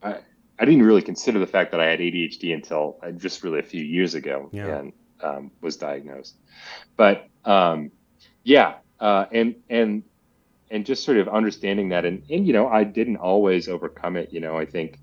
I, 0.02 0.18
I 0.60 0.66
didn't 0.66 0.84
really 0.84 1.02
consider 1.02 1.40
the 1.40 1.48
fact 1.48 1.72
that 1.72 1.80
I 1.80 1.86
had 1.86 2.00
ADHD 2.00 2.54
until 2.54 2.98
uh, 3.02 3.12
just 3.12 3.44
really 3.44 3.60
a 3.60 3.64
few 3.64 3.84
years 3.84 4.16
ago 4.16 4.50
yeah. 4.52 4.78
and 4.78 4.94
um, 5.22 5.52
was 5.62 5.78
diagnosed. 5.78 6.36
But 6.96 7.28
um, 7.46 7.92
yeah, 8.44 8.76
uh, 9.00 9.26
and 9.32 9.56
and 9.70 10.04
and 10.70 10.86
just 10.86 11.04
sort 11.04 11.18
of 11.18 11.28
understanding 11.28 11.90
that, 11.90 12.06
and 12.06 12.24
and 12.30 12.46
you 12.46 12.54
know, 12.54 12.68
I 12.68 12.84
didn't 12.84 13.18
always 13.18 13.68
overcome 13.68 14.16
it. 14.16 14.32
You 14.32 14.40
know, 14.40 14.58
I 14.58 14.66
think 14.66 15.00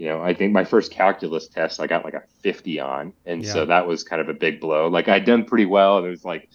you 0.00 0.08
know, 0.08 0.22
I 0.22 0.32
think 0.32 0.54
my 0.54 0.64
first 0.64 0.90
calculus 0.90 1.46
test 1.46 1.78
I 1.78 1.86
got 1.86 2.06
like 2.06 2.14
a 2.14 2.22
50 2.40 2.80
on, 2.80 3.12
and 3.26 3.44
yeah. 3.44 3.52
so 3.52 3.66
that 3.66 3.86
was 3.86 4.02
kind 4.02 4.22
of 4.22 4.30
a 4.30 4.32
big 4.32 4.58
blow. 4.58 4.88
Like 4.88 5.08
I'd 5.08 5.26
done 5.26 5.44
pretty 5.44 5.66
well. 5.66 5.98
and 5.98 6.06
It 6.06 6.10
was 6.10 6.24
like 6.24 6.48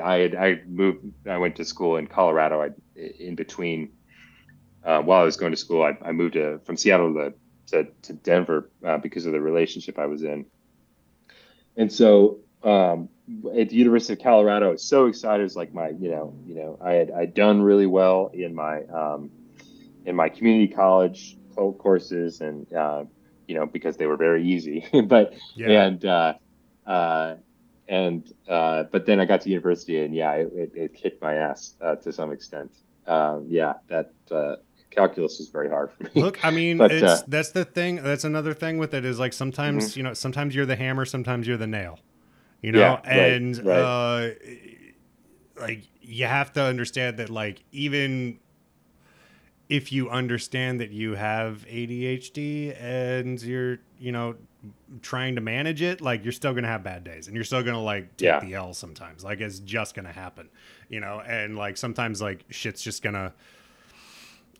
I 0.00 0.18
had 0.18 0.36
I 0.36 0.60
moved. 0.68 1.04
I 1.28 1.36
went 1.38 1.56
to 1.56 1.64
school 1.64 1.96
in 1.96 2.06
Colorado. 2.06 2.62
I 2.62 2.70
in 2.94 3.34
between 3.34 3.90
uh, 4.84 5.02
while 5.02 5.20
I 5.20 5.24
was 5.24 5.36
going 5.36 5.50
to 5.50 5.56
school, 5.56 5.82
I, 5.82 5.98
I 6.00 6.12
moved 6.12 6.34
to, 6.34 6.60
from 6.60 6.76
Seattle 6.76 7.12
to 7.14 7.34
to, 7.72 7.88
to 8.02 8.12
Denver 8.12 8.70
uh, 8.84 8.98
because 8.98 9.26
of 9.26 9.32
the 9.32 9.40
relationship 9.40 9.98
I 9.98 10.06
was 10.06 10.22
in. 10.22 10.46
And 11.76 11.92
so 11.92 12.38
um, 12.62 13.08
at 13.58 13.70
the 13.70 13.74
University 13.74 14.12
of 14.12 14.20
Colorado, 14.20 14.68
I 14.68 14.70
was 14.70 14.84
so 14.84 15.06
excited. 15.06 15.40
It 15.40 15.42
was 15.42 15.56
like 15.56 15.74
my, 15.74 15.88
you 15.88 16.12
know, 16.12 16.38
you 16.46 16.54
know, 16.54 16.78
I 16.80 16.92
had 16.92 17.10
I'd 17.10 17.34
done 17.34 17.62
really 17.62 17.86
well 17.86 18.30
in 18.32 18.54
my 18.54 18.84
um, 18.84 19.32
in 20.04 20.14
my 20.14 20.28
community 20.28 20.72
college 20.72 21.36
courses 21.56 22.40
and 22.40 22.72
uh, 22.72 23.04
you 23.48 23.54
know 23.54 23.66
because 23.66 23.96
they 23.96 24.06
were 24.06 24.16
very 24.16 24.46
easy 24.46 24.86
but 25.06 25.34
yeah. 25.54 25.84
and 25.84 26.04
uh, 26.04 26.34
uh, 26.86 27.36
and 27.88 28.32
uh, 28.48 28.84
but 28.84 29.06
then 29.06 29.20
I 29.20 29.24
got 29.24 29.42
to 29.42 29.48
university, 29.48 30.02
and 30.02 30.14
yeah, 30.14 30.32
it, 30.32 30.52
it, 30.54 30.72
it 30.74 30.94
kicked 30.94 31.22
my 31.22 31.34
ass 31.34 31.74
uh, 31.80 31.96
to 31.96 32.12
some 32.12 32.32
extent. 32.32 32.72
Um, 33.06 33.46
yeah, 33.48 33.74
that 33.88 34.12
uh, 34.30 34.56
calculus 34.90 35.38
is 35.38 35.48
very 35.50 35.68
hard 35.68 35.92
for 35.92 36.04
me. 36.04 36.10
Look, 36.14 36.44
I 36.44 36.50
mean, 36.50 36.78
but, 36.78 36.90
uh, 36.90 37.18
that's 37.28 37.52
the 37.52 37.64
thing. 37.64 37.96
That's 37.96 38.24
another 38.24 38.54
thing 38.54 38.78
with 38.78 38.92
it 38.94 39.04
is 39.04 39.18
like 39.18 39.32
sometimes 39.32 39.90
mm-hmm. 39.90 39.98
you 39.98 40.02
know, 40.04 40.14
sometimes 40.14 40.54
you're 40.54 40.66
the 40.66 40.76
hammer, 40.76 41.04
sometimes 41.04 41.46
you're 41.46 41.56
the 41.56 41.66
nail. 41.66 41.98
You 42.62 42.72
know, 42.72 42.80
yeah, 42.80 43.00
and 43.04 43.56
right, 43.58 43.66
right. 43.66 43.78
Uh, 43.78 44.30
like 45.60 45.84
you 46.00 46.26
have 46.26 46.52
to 46.54 46.62
understand 46.62 47.18
that 47.18 47.30
like 47.30 47.62
even 47.70 48.40
if 49.68 49.90
you 49.92 50.08
understand 50.10 50.80
that 50.80 50.90
you 50.90 51.14
have 51.14 51.64
ADHD 51.68 52.80
and 52.80 53.40
you're, 53.42 53.78
you 53.98 54.12
know, 54.12 54.36
trying 55.02 55.34
to 55.34 55.40
manage 55.40 55.82
it, 55.82 56.00
like 56.00 56.22
you're 56.22 56.32
still 56.32 56.54
gonna 56.54 56.68
have 56.68 56.84
bad 56.84 57.04
days 57.04 57.26
and 57.26 57.34
you're 57.34 57.44
still 57.44 57.62
gonna 57.62 57.82
like 57.82 58.16
take 58.16 58.26
yeah. 58.26 58.40
the 58.40 58.54
L 58.54 58.72
sometimes. 58.74 59.24
Like 59.24 59.40
it's 59.40 59.58
just 59.60 59.94
gonna 59.94 60.12
happen, 60.12 60.48
you 60.88 61.00
know. 61.00 61.20
And 61.20 61.56
like 61.56 61.76
sometimes 61.76 62.22
like 62.22 62.44
shit's 62.50 62.82
just 62.82 63.02
gonna, 63.02 63.32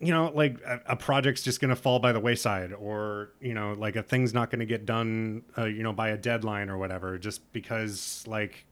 you 0.01 0.13
know, 0.13 0.33
like 0.35 0.61
a, 0.63 0.81
a 0.87 0.97
project's 0.97 1.43
just 1.43 1.61
gonna 1.61 1.77
fall 1.77 2.01
by 2.01 2.13
the 2.13 2.21
wayside, 2.21 2.73
or 2.73 3.31
you 3.41 3.55
know, 3.55 3.75
like 3.75 3.95
a 3.95 4.03
thing's 4.03 4.35
not 4.35 4.51
gonna 4.51 4.67
get 4.67 4.87
done, 4.87 5.43
uh, 5.57 5.65
you 5.65 5.83
know, 5.85 5.93
by 5.93 6.09
a 6.09 6.17
deadline 6.17 6.69
or 6.69 6.79
whatever, 6.79 7.17
just 7.17 7.53
because 7.53 8.25
like, 8.27 8.67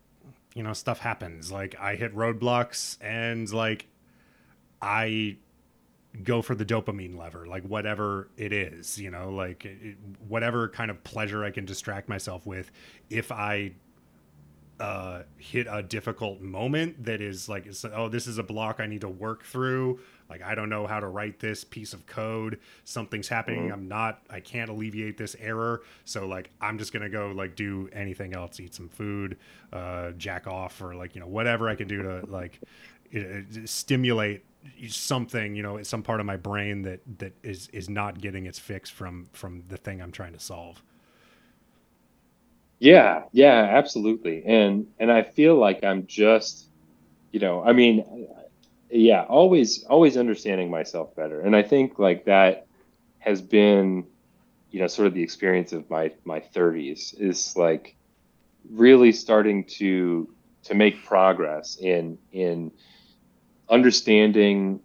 you 0.55 0.64
know, 0.64 0.72
stuff 0.72 0.99
happens. 0.99 1.53
Like 1.53 1.76
I 1.80 1.95
hit 1.95 2.14
roadblocks 2.14 2.99
and 3.01 3.51
like 3.53 3.87
I 4.82 5.37
go 6.22 6.40
for 6.42 6.54
the 6.54 6.64
dopamine 6.64 7.16
lever 7.18 7.46
like 7.46 7.64
whatever 7.64 8.28
it 8.36 8.52
is 8.52 8.98
you 8.98 9.10
know 9.10 9.30
like 9.30 9.64
it, 9.64 9.96
whatever 10.28 10.68
kind 10.68 10.90
of 10.90 11.02
pleasure 11.02 11.44
i 11.44 11.50
can 11.50 11.64
distract 11.64 12.08
myself 12.08 12.46
with 12.46 12.70
if 13.10 13.32
i 13.32 13.72
uh, 14.80 15.22
hit 15.38 15.68
a 15.70 15.84
difficult 15.84 16.40
moment 16.40 17.04
that 17.04 17.20
is 17.20 17.48
like 17.48 17.64
oh 17.94 18.08
this 18.08 18.26
is 18.26 18.38
a 18.38 18.42
block 18.42 18.80
i 18.80 18.86
need 18.86 19.00
to 19.00 19.08
work 19.08 19.44
through 19.44 20.00
like 20.28 20.42
i 20.42 20.52
don't 20.52 20.68
know 20.68 20.84
how 20.84 20.98
to 20.98 21.06
write 21.06 21.38
this 21.38 21.62
piece 21.62 21.92
of 21.92 22.04
code 22.06 22.58
something's 22.82 23.28
happening 23.28 23.64
mm-hmm. 23.64 23.72
i'm 23.72 23.86
not 23.86 24.20
i 24.30 24.40
can't 24.40 24.68
alleviate 24.68 25.16
this 25.16 25.36
error 25.38 25.82
so 26.04 26.26
like 26.26 26.50
i'm 26.60 26.76
just 26.76 26.92
gonna 26.92 27.08
go 27.08 27.30
like 27.30 27.54
do 27.54 27.88
anything 27.92 28.34
else 28.34 28.58
eat 28.58 28.74
some 28.74 28.88
food 28.88 29.36
uh 29.72 30.10
jack 30.12 30.48
off 30.48 30.82
or 30.82 30.96
like 30.96 31.14
you 31.14 31.20
know 31.20 31.28
whatever 31.28 31.68
i 31.68 31.76
can 31.76 31.86
do 31.86 32.02
to 32.02 32.26
like 32.26 32.60
it, 33.12 33.46
it, 33.56 33.68
stimulate 33.68 34.44
something 34.88 35.54
you 35.54 35.62
know 35.62 35.76
it's 35.76 35.88
some 35.88 36.02
part 36.02 36.20
of 36.20 36.26
my 36.26 36.36
brain 36.36 36.82
that 36.82 37.00
that 37.18 37.32
is 37.42 37.68
is 37.72 37.88
not 37.88 38.20
getting 38.20 38.46
its 38.46 38.58
fix 38.58 38.90
from 38.90 39.28
from 39.32 39.62
the 39.68 39.76
thing 39.76 40.00
i'm 40.00 40.12
trying 40.12 40.32
to 40.32 40.40
solve. 40.40 40.82
Yeah 42.78 43.24
yeah 43.32 43.68
absolutely. 43.70 44.44
And 44.44 44.86
and 44.98 45.10
i 45.10 45.22
feel 45.22 45.56
like 45.56 45.84
i'm 45.84 46.06
just 46.06 46.68
you 47.32 47.40
know 47.40 47.62
i 47.64 47.72
mean 47.72 48.26
yeah 48.90 49.24
always 49.24 49.84
always 49.84 50.16
understanding 50.16 50.70
myself 50.70 51.14
better. 51.14 51.40
And 51.40 51.54
i 51.54 51.62
think 51.62 51.98
like 51.98 52.24
that 52.24 52.66
has 53.18 53.40
been 53.40 54.06
you 54.70 54.80
know 54.80 54.86
sort 54.86 55.06
of 55.06 55.14
the 55.14 55.22
experience 55.22 55.72
of 55.72 55.88
my 55.88 56.10
my 56.24 56.40
30s 56.40 57.14
is 57.18 57.56
like 57.56 57.96
really 58.70 59.12
starting 59.12 59.64
to 59.64 60.28
to 60.64 60.74
make 60.74 61.04
progress 61.04 61.76
in 61.76 62.18
in 62.32 62.72
understanding 63.68 64.80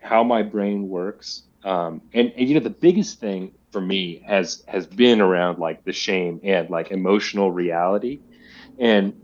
how 0.00 0.24
my 0.24 0.42
brain 0.42 0.88
works. 0.88 1.44
Um, 1.64 2.02
and, 2.12 2.32
and 2.36 2.48
you 2.48 2.54
know 2.54 2.60
the 2.60 2.70
biggest 2.70 3.20
thing 3.20 3.52
for 3.70 3.80
me 3.80 4.22
has 4.26 4.62
has 4.66 4.86
been 4.86 5.20
around 5.20 5.58
like 5.58 5.84
the 5.84 5.92
shame 5.92 6.40
and 6.42 6.70
like 6.70 6.90
emotional 6.90 7.52
reality, 7.52 8.22
and 8.78 9.14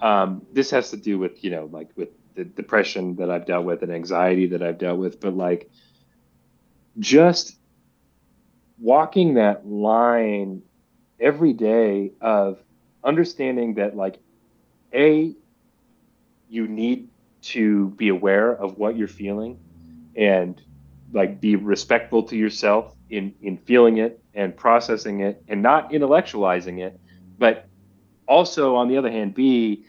um, 0.00 0.46
this 0.52 0.70
has 0.70 0.90
to 0.90 0.96
do 0.98 1.18
with 1.18 1.42
you 1.44 1.50
know 1.50 1.66
like 1.72 1.90
with 1.96 2.10
the 2.34 2.44
depression 2.44 3.16
that 3.16 3.30
I've 3.30 3.46
dealt 3.46 3.64
with 3.64 3.82
and 3.82 3.92
anxiety 3.92 4.46
that 4.48 4.62
I've 4.62 4.78
dealt 4.78 4.98
with, 4.98 5.20
but 5.20 5.34
like 5.34 5.70
just 6.98 7.56
walking 8.78 9.34
that 9.34 9.66
line 9.66 10.62
every 11.20 11.52
day 11.52 12.12
of 12.20 12.62
understanding 13.04 13.74
that 13.74 13.96
like 13.96 14.18
a 14.94 15.34
you 16.48 16.68
need 16.68 17.09
to 17.42 17.88
be 17.90 18.08
aware 18.08 18.52
of 18.52 18.78
what 18.78 18.96
you're 18.96 19.08
feeling 19.08 19.58
and 20.16 20.60
like 21.12 21.40
be 21.40 21.56
respectful 21.56 22.22
to 22.22 22.36
yourself 22.36 22.94
in 23.08 23.34
in 23.42 23.56
feeling 23.56 23.98
it 23.98 24.22
and 24.34 24.56
processing 24.56 25.20
it 25.20 25.42
and 25.48 25.62
not 25.62 25.90
intellectualizing 25.90 26.80
it 26.80 26.98
but 27.38 27.66
also 28.28 28.76
on 28.76 28.88
the 28.88 28.96
other 28.96 29.10
hand 29.10 29.34
be 29.34 29.84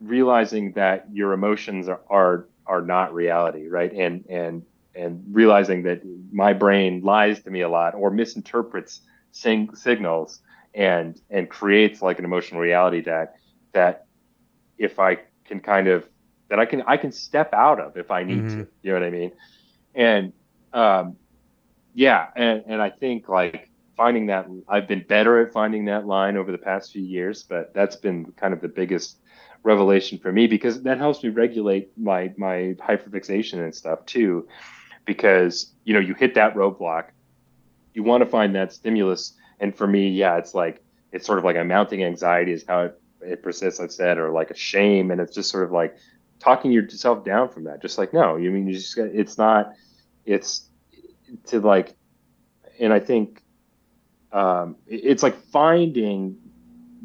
realizing 0.00 0.72
that 0.72 1.06
your 1.12 1.32
emotions 1.32 1.88
are 1.88 2.00
are, 2.08 2.48
are 2.66 2.82
not 2.82 3.14
reality 3.14 3.68
right? 3.68 3.92
And 3.92 4.24
and 4.28 4.62
and 4.94 5.24
realizing 5.30 5.82
that 5.84 6.02
my 6.32 6.52
brain 6.52 7.02
lies 7.02 7.42
to 7.42 7.50
me 7.50 7.62
a 7.62 7.68
lot 7.68 7.94
or 7.94 8.10
misinterprets 8.10 9.00
sing, 9.32 9.74
signals 9.74 10.40
and 10.74 11.20
and 11.30 11.48
creates 11.48 12.02
like 12.02 12.18
an 12.18 12.24
emotional 12.24 12.60
reality 12.60 13.00
that 13.02 13.34
that 13.72 14.06
if 14.78 14.98
I 14.98 15.18
can 15.44 15.60
kind 15.60 15.88
of 15.88 16.08
that 16.48 16.58
I 16.58 16.66
can 16.66 16.82
I 16.86 16.96
can 16.96 17.12
step 17.12 17.52
out 17.52 17.80
of 17.80 17.96
if 17.96 18.10
I 18.10 18.22
need 18.22 18.44
mm-hmm. 18.44 18.60
to. 18.60 18.68
You 18.82 18.92
know 18.92 19.00
what 19.00 19.06
I 19.06 19.10
mean? 19.10 19.32
And 19.94 20.32
um, 20.72 21.16
yeah, 21.94 22.28
and 22.36 22.64
and 22.66 22.82
I 22.82 22.90
think 22.90 23.28
like 23.28 23.70
finding 23.96 24.26
that 24.26 24.46
I've 24.68 24.88
been 24.88 25.04
better 25.06 25.40
at 25.40 25.52
finding 25.52 25.86
that 25.86 26.06
line 26.06 26.36
over 26.36 26.50
the 26.50 26.58
past 26.58 26.92
few 26.92 27.02
years, 27.02 27.42
but 27.42 27.72
that's 27.74 27.96
been 27.96 28.32
kind 28.36 28.52
of 28.52 28.60
the 28.60 28.68
biggest 28.68 29.18
revelation 29.62 30.18
for 30.18 30.30
me 30.30 30.46
because 30.46 30.82
that 30.82 30.98
helps 30.98 31.22
me 31.22 31.30
regulate 31.30 31.96
my 31.96 32.32
my 32.36 32.74
hyperfixation 32.78 33.62
and 33.62 33.74
stuff 33.74 34.04
too. 34.06 34.46
Because 35.04 35.72
you 35.84 35.94
know 35.94 36.00
you 36.00 36.14
hit 36.14 36.34
that 36.34 36.54
roadblock, 36.54 37.06
you 37.94 38.02
want 38.02 38.22
to 38.22 38.28
find 38.28 38.54
that 38.54 38.72
stimulus, 38.72 39.34
and 39.60 39.74
for 39.74 39.86
me, 39.86 40.08
yeah, 40.08 40.36
it's 40.36 40.54
like 40.54 40.82
it's 41.12 41.26
sort 41.26 41.38
of 41.38 41.44
like 41.44 41.56
a 41.56 41.64
mounting 41.64 42.02
anxiety 42.02 42.52
is 42.52 42.64
how 42.66 42.80
it, 42.80 43.00
it 43.20 43.42
persists. 43.42 43.80
I've 43.80 43.92
said, 43.92 44.18
or 44.18 44.30
like 44.30 44.50
a 44.50 44.56
shame, 44.56 45.10
and 45.10 45.20
it's 45.20 45.34
just 45.34 45.50
sort 45.50 45.64
of 45.64 45.72
like 45.72 45.96
talking 46.44 46.70
yourself 46.70 47.24
down 47.24 47.48
from 47.48 47.64
that. 47.64 47.80
Just 47.80 47.96
like, 47.96 48.12
no, 48.12 48.36
you 48.36 48.50
mean 48.50 48.68
you 48.68 48.74
just 48.74 48.94
got, 48.94 49.06
it's 49.06 49.38
not, 49.38 49.72
it's 50.26 50.68
to 51.46 51.60
like, 51.60 51.96
and 52.78 52.92
I 52.92 53.00
think 53.00 53.42
um, 54.30 54.76
it's 54.86 55.22
like 55.22 55.36
finding 55.46 56.36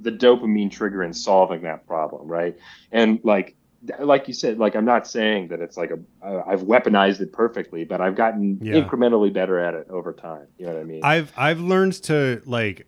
the 0.01 0.11
dopamine 0.11 0.71
trigger 0.71 1.03
and 1.03 1.15
solving 1.15 1.61
that 1.61 1.87
problem, 1.87 2.27
right? 2.27 2.57
And 2.91 3.19
like, 3.23 3.55
like 3.99 4.27
you 4.27 4.33
said, 4.33 4.59
like 4.59 4.75
I'm 4.75 4.83
not 4.83 5.07
saying 5.07 5.49
that 5.49 5.61
it's 5.61 5.77
like 5.77 5.91
a 5.91 5.99
I've 6.21 6.63
weaponized 6.63 7.21
it 7.21 7.31
perfectly, 7.31 7.85
but 7.85 8.01
I've 8.01 8.15
gotten 8.15 8.59
yeah. 8.61 8.73
incrementally 8.73 9.31
better 9.31 9.57
at 9.57 9.73
it 9.73 9.87
over 9.89 10.11
time. 10.11 10.47
You 10.57 10.65
know 10.65 10.73
what 10.73 10.81
I 10.81 10.83
mean? 10.83 10.99
I've 11.01 11.31
I've 11.37 11.61
learned 11.61 11.93
to 12.03 12.41
like 12.45 12.87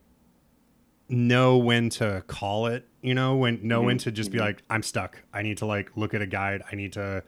know 1.12 1.58
when 1.58 1.90
to 1.90 2.24
call 2.28 2.68
it 2.68 2.88
you 3.02 3.14
know 3.14 3.36
when 3.36 3.60
know 3.68 3.80
mm-hmm. 3.80 3.88
when 3.88 3.98
to 3.98 4.12
just 4.12 4.32
be 4.32 4.38
mm-hmm. 4.38 4.48
like 4.48 4.64
i'm 4.70 4.84
stuck. 4.84 5.18
I 5.34 5.42
need 5.42 5.58
to 5.58 5.66
like 5.66 5.92
look 5.96 6.14
at 6.14 6.22
a 6.22 6.28
guide. 6.28 6.64
I 6.72 6.76
need 6.76 6.94
to 6.94 7.24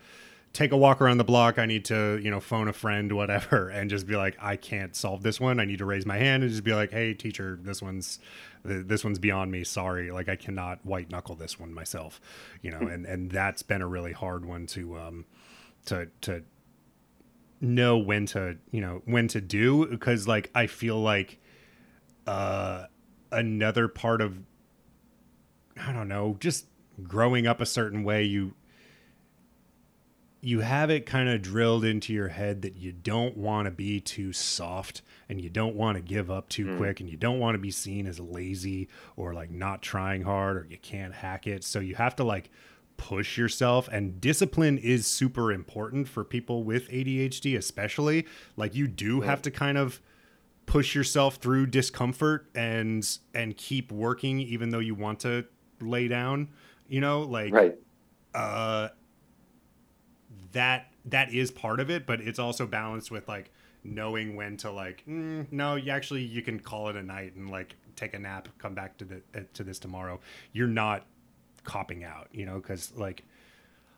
take 0.53 0.71
a 0.71 0.77
walk 0.77 1.01
around 1.01 1.17
the 1.17 1.23
block. 1.23 1.57
I 1.57 1.65
need 1.65 1.85
to 1.85 2.19
you 2.23 2.31
know 2.31 2.39
phone 2.39 2.67
a 2.67 2.73
friend 2.73 3.11
whatever 3.15 3.69
and 3.69 3.89
just 3.89 4.07
be 4.07 4.15
like 4.15 4.37
i 4.39 4.55
can't 4.55 4.95
solve 4.95 5.23
this 5.23 5.39
one. 5.39 5.59
I 5.59 5.65
need 5.65 5.79
to 5.79 5.85
raise 5.85 6.05
my 6.05 6.17
hand 6.17 6.43
and 6.43 6.51
just 6.51 6.63
be 6.63 6.73
like 6.73 6.91
hey 6.91 7.13
teacher 7.13 7.59
this 7.61 7.81
one's 7.81 8.19
this 8.63 9.03
one's 9.03 9.19
beyond 9.19 9.51
me. 9.51 9.63
Sorry. 9.63 10.11
Like 10.11 10.29
i 10.29 10.35
cannot 10.35 10.85
white 10.85 11.09
knuckle 11.09 11.35
this 11.35 11.59
one 11.59 11.73
myself 11.73 12.21
you 12.61 12.71
know 12.71 12.79
and 12.79 13.05
and 13.05 13.31
that's 13.31 13.63
been 13.63 13.81
a 13.81 13.87
really 13.87 14.13
hard 14.13 14.45
one 14.45 14.65
to 14.67 14.97
um 14.97 15.25
to 15.85 16.07
to 16.21 16.43
know 17.63 17.97
when 17.97 18.25
to 18.25 18.57
you 18.71 18.81
know 18.81 19.01
when 19.05 19.27
to 19.29 19.39
do 19.39 19.87
because 19.87 20.27
like 20.27 20.51
i 20.53 20.67
feel 20.67 20.99
like 20.99 21.39
uh 22.27 22.85
another 23.33 23.87
part 23.87 24.21
of 24.21 24.39
I 25.77 25.91
don't 25.91 26.07
know, 26.07 26.37
just 26.39 26.67
growing 27.01 27.47
up 27.47 27.59
a 27.61 27.65
certain 27.65 28.03
way, 28.03 28.23
you 28.23 28.53
you 30.41 30.59
have 30.59 30.89
it 30.89 31.05
kind 31.05 31.29
of 31.29 31.41
drilled 31.41 31.85
into 31.85 32.11
your 32.11 32.27
head 32.27 32.63
that 32.63 32.75
you 32.75 32.91
don't 32.91 33.37
want 33.37 33.65
to 33.65 33.71
be 33.71 34.01
too 34.01 34.33
soft 34.33 35.01
and 35.29 35.39
you 35.39 35.49
don't 35.49 35.73
want 35.73 35.95
to 35.95 36.01
give 36.01 36.29
up 36.29 36.49
too 36.49 36.65
mm. 36.65 36.77
quick 36.77 36.99
and 36.99 37.09
you 37.09 37.15
don't 37.15 37.39
want 37.39 37.55
to 37.55 37.59
be 37.59 37.71
seen 37.71 38.05
as 38.05 38.19
lazy 38.19 38.89
or 39.15 39.33
like 39.33 39.49
not 39.49 39.81
trying 39.81 40.21
hard 40.21 40.57
or 40.57 40.67
you 40.69 40.77
can't 40.77 41.13
hack 41.13 41.47
it. 41.47 41.63
So 41.63 41.79
you 41.79 41.95
have 41.95 42.17
to 42.17 42.25
like 42.25 42.51
push 42.97 43.37
yourself 43.37 43.87
and 43.89 44.19
discipline 44.19 44.77
is 44.77 45.07
super 45.07 45.49
important 45.49 46.09
for 46.09 46.25
people 46.25 46.65
with 46.65 46.89
ADHD 46.89 47.57
especially. 47.57 48.27
Like 48.57 48.75
you 48.75 48.89
do 48.89 49.21
have 49.21 49.41
to 49.43 49.51
kind 49.51 49.77
of 49.77 50.01
push 50.65 50.95
yourself 50.95 51.35
through 51.35 51.65
discomfort 51.65 52.47
and 52.55 53.17
and 53.33 53.57
keep 53.57 53.91
working 53.91 54.39
even 54.39 54.69
though 54.69 54.79
you 54.79 54.95
want 54.95 55.19
to 55.19 55.45
lay 55.81 56.07
down 56.07 56.47
you 56.87 57.01
know 57.01 57.21
like 57.21 57.53
right 57.53 57.77
uh 58.33 58.87
that 60.53 60.91
that 61.05 61.33
is 61.33 61.51
part 61.51 61.79
of 61.79 61.89
it 61.89 62.05
but 62.05 62.21
it's 62.21 62.39
also 62.39 62.65
balanced 62.65 63.11
with 63.11 63.27
like 63.27 63.51
knowing 63.83 64.35
when 64.35 64.55
to 64.55 64.71
like 64.71 65.03
mm, 65.07 65.45
no 65.51 65.75
you 65.75 65.91
actually 65.91 66.21
you 66.21 66.41
can 66.41 66.59
call 66.59 66.87
it 66.87 66.95
a 66.95 67.03
night 67.03 67.35
and 67.35 67.51
like 67.51 67.75
take 67.95 68.13
a 68.13 68.19
nap 68.19 68.47
come 68.57 68.73
back 68.73 68.97
to 68.97 69.03
the 69.03 69.21
uh, 69.35 69.41
to 69.53 69.63
this 69.63 69.77
tomorrow 69.77 70.19
you're 70.53 70.67
not 70.67 71.05
copping 71.63 72.03
out, 72.03 72.27
you 72.31 72.45
know, 72.45 72.55
because 72.55 72.93
like 72.95 73.23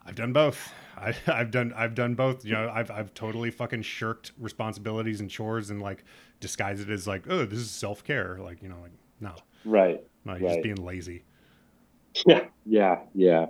I've 0.05 0.16
done 0.16 0.34
both. 0.34 0.72
I, 0.97 1.11
have 1.26 1.51
done 1.51 1.74
I've 1.76 1.95
done 1.95 2.16
both. 2.16 2.45
You 2.45 2.53
know, 2.53 2.72
I've 2.74 2.91
I've 2.91 3.13
totally 3.13 3.51
fucking 3.51 3.82
shirked 3.82 4.32
responsibilities 4.39 5.20
and 5.20 5.30
chores 5.30 5.70
and 5.70 5.82
like 5.82 6.03
disguise 6.46 6.80
it 6.80 6.89
as 6.89 7.08
like, 7.08 7.24
oh, 7.30 7.46
this 7.46 7.60
is 7.60 7.72
self 7.72 8.04
care. 8.04 8.38
Like 8.39 8.62
you 8.62 8.70
know, 8.70 8.78
like 8.82 8.91
no, 9.20 9.36
right, 9.66 10.04
no, 10.24 10.36
you're 10.36 10.48
right. 10.48 10.56
just 10.56 10.64
being 10.64 10.86
lazy. 10.86 11.24
Yeah, 12.26 12.46
yeah, 12.66 13.00
yeah, 13.14 13.48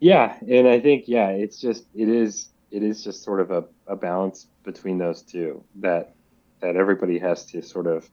yeah. 0.00 0.36
And 0.48 0.68
I 0.68 0.80
think 0.80 1.04
yeah, 1.06 1.28
it's 1.28 1.60
just 1.60 1.86
it 1.94 2.08
is 2.08 2.48
it 2.70 2.82
is 2.82 3.02
just 3.04 3.22
sort 3.22 3.40
of 3.40 3.50
a, 3.50 3.64
a 3.86 3.96
balance 3.96 4.48
between 4.64 4.98
those 4.98 5.22
two 5.22 5.62
that 5.76 6.14
that 6.60 6.76
everybody 6.76 7.18
has 7.18 7.44
to 7.46 7.62
sort 7.62 7.86
of 7.86 8.08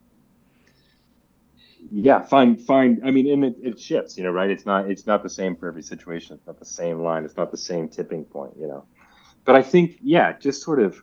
yeah 1.91 2.21
find 2.21 2.61
find 2.61 3.01
i 3.03 3.11
mean 3.11 3.29
and 3.29 3.43
it, 3.43 3.55
it 3.61 3.79
shifts 3.79 4.17
you 4.17 4.23
know 4.23 4.31
right 4.31 4.49
it's 4.49 4.65
not 4.65 4.89
it's 4.89 5.05
not 5.05 5.21
the 5.21 5.29
same 5.29 5.55
for 5.55 5.67
every 5.67 5.83
situation 5.83 6.35
it's 6.35 6.47
not 6.47 6.57
the 6.59 6.65
same 6.65 6.99
line 7.01 7.25
it's 7.25 7.35
not 7.35 7.51
the 7.51 7.57
same 7.57 7.89
tipping 7.89 8.23
point 8.23 8.53
you 8.57 8.67
know 8.67 8.85
but 9.43 9.55
i 9.55 9.61
think 9.61 9.97
yeah 10.01 10.31
just 10.39 10.61
sort 10.61 10.79
of 10.79 11.01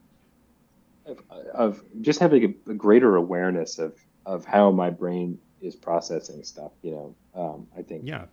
of, 1.11 1.19
of 1.55 1.85
just 2.01 2.21
having 2.21 2.45
a, 2.45 2.71
a, 2.71 2.75
greater 2.75 3.17
awareness 3.17 3.79
of 3.79 3.95
of 4.27 4.45
how 4.45 4.71
my 4.71 4.91
brain 4.91 5.39
is 5.61 5.77
processing 5.77 6.43
stuff 6.43 6.73
you 6.83 6.93
know 6.93 7.15
um, 7.35 7.67
i 7.77 7.83
think 7.83 8.03
yeah 8.05 8.25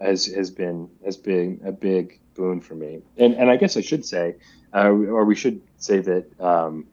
has 0.00 0.26
has 0.26 0.50
been 0.50 0.88
has 1.04 1.16
been 1.16 1.60
a 1.64 1.72
big 1.72 2.20
boon 2.34 2.60
for 2.60 2.74
me 2.74 3.02
and 3.16 3.34
and 3.34 3.50
i 3.50 3.56
guess 3.56 3.76
i 3.76 3.80
should 3.80 4.04
say 4.04 4.34
uh, 4.74 4.88
or 4.88 5.24
we 5.24 5.34
should 5.34 5.60
say 5.78 5.98
that 6.00 6.40
um, 6.40 6.86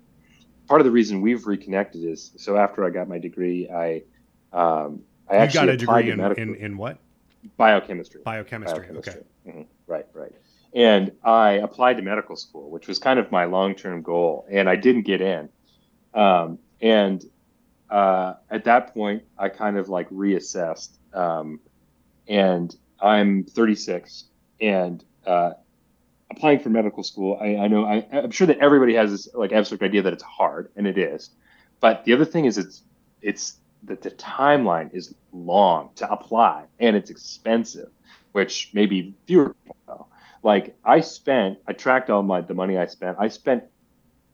part 0.67 0.81
of 0.81 0.85
the 0.85 0.91
reason 0.91 1.21
we've 1.21 1.47
reconnected 1.47 2.03
is 2.03 2.31
so 2.37 2.57
after 2.57 2.85
i 2.85 2.89
got 2.89 3.07
my 3.07 3.17
degree 3.17 3.69
i 3.69 4.01
um, 4.53 5.03
I 5.29 5.35
you 5.35 5.39
actually 5.41 5.59
got 5.59 5.69
a 5.69 5.77
degree 5.77 6.11
in, 6.11 6.19
in, 6.19 6.55
in 6.55 6.77
what? 6.77 6.99
Biochemistry. 7.57 8.21
Biochemistry. 8.23 8.79
Biochemistry. 8.79 9.13
Okay. 9.13 9.25
Mm-hmm. 9.47 9.61
Right, 9.85 10.05
right. 10.13 10.31
And 10.77 11.13
I 11.23 11.53
applied 11.53 11.97
to 11.97 12.03
medical 12.03 12.35
school, 12.35 12.69
which 12.69 12.87
was 12.87 12.99
kind 12.99 13.17
of 13.17 13.31
my 13.31 13.45
long-term 13.45 14.03
goal, 14.03 14.45
and 14.47 14.69
I 14.69 14.75
didn't 14.75 15.07
get 15.07 15.21
in. 15.21 15.49
Um, 16.13 16.59
and 16.79 17.25
uh, 17.89 18.35
at 18.51 18.65
that 18.65 18.93
point, 18.93 19.23
I 19.39 19.49
kind 19.49 19.79
of 19.79 19.89
like 19.89 20.07
reassessed. 20.11 20.91
Um, 21.15 21.59
and 22.27 22.75
I'm 23.01 23.43
36, 23.43 24.25
and 24.61 25.03
uh, 25.25 25.53
applying 26.29 26.59
for 26.59 26.69
medical 26.69 27.01
school, 27.01 27.39
I, 27.41 27.55
I 27.55 27.67
know 27.67 27.83
I, 27.83 28.05
I'm 28.11 28.29
sure 28.29 28.45
that 28.45 28.59
everybody 28.59 28.93
has 28.93 29.09
this 29.09 29.29
like 29.33 29.51
abstract 29.53 29.81
idea 29.81 30.03
that 30.03 30.13
it's 30.13 30.21
hard, 30.21 30.69
and 30.75 30.85
it 30.85 30.99
is. 30.99 31.31
But 31.79 32.05
the 32.05 32.13
other 32.13 32.25
thing 32.25 32.45
is, 32.45 32.59
it's 32.59 32.83
it's 33.23 33.57
that 33.85 34.03
the 34.03 34.11
timeline 34.11 34.93
is 34.93 35.15
long 35.33 35.89
to 35.95 36.11
apply 36.11 36.65
and 36.79 36.95
it's 36.95 37.09
expensive, 37.09 37.89
which 38.33 38.69
maybe 38.73 39.15
fewer 39.25 39.55
people 39.63 39.77
know. 39.87 40.06
Like 40.47 40.77
I 40.85 41.01
spent, 41.01 41.59
I 41.67 41.73
tracked 41.73 42.09
all 42.09 42.23
my 42.23 42.39
the 42.39 42.53
money 42.53 42.77
I 42.77 42.85
spent. 42.85 43.17
I 43.19 43.27
spent 43.27 43.65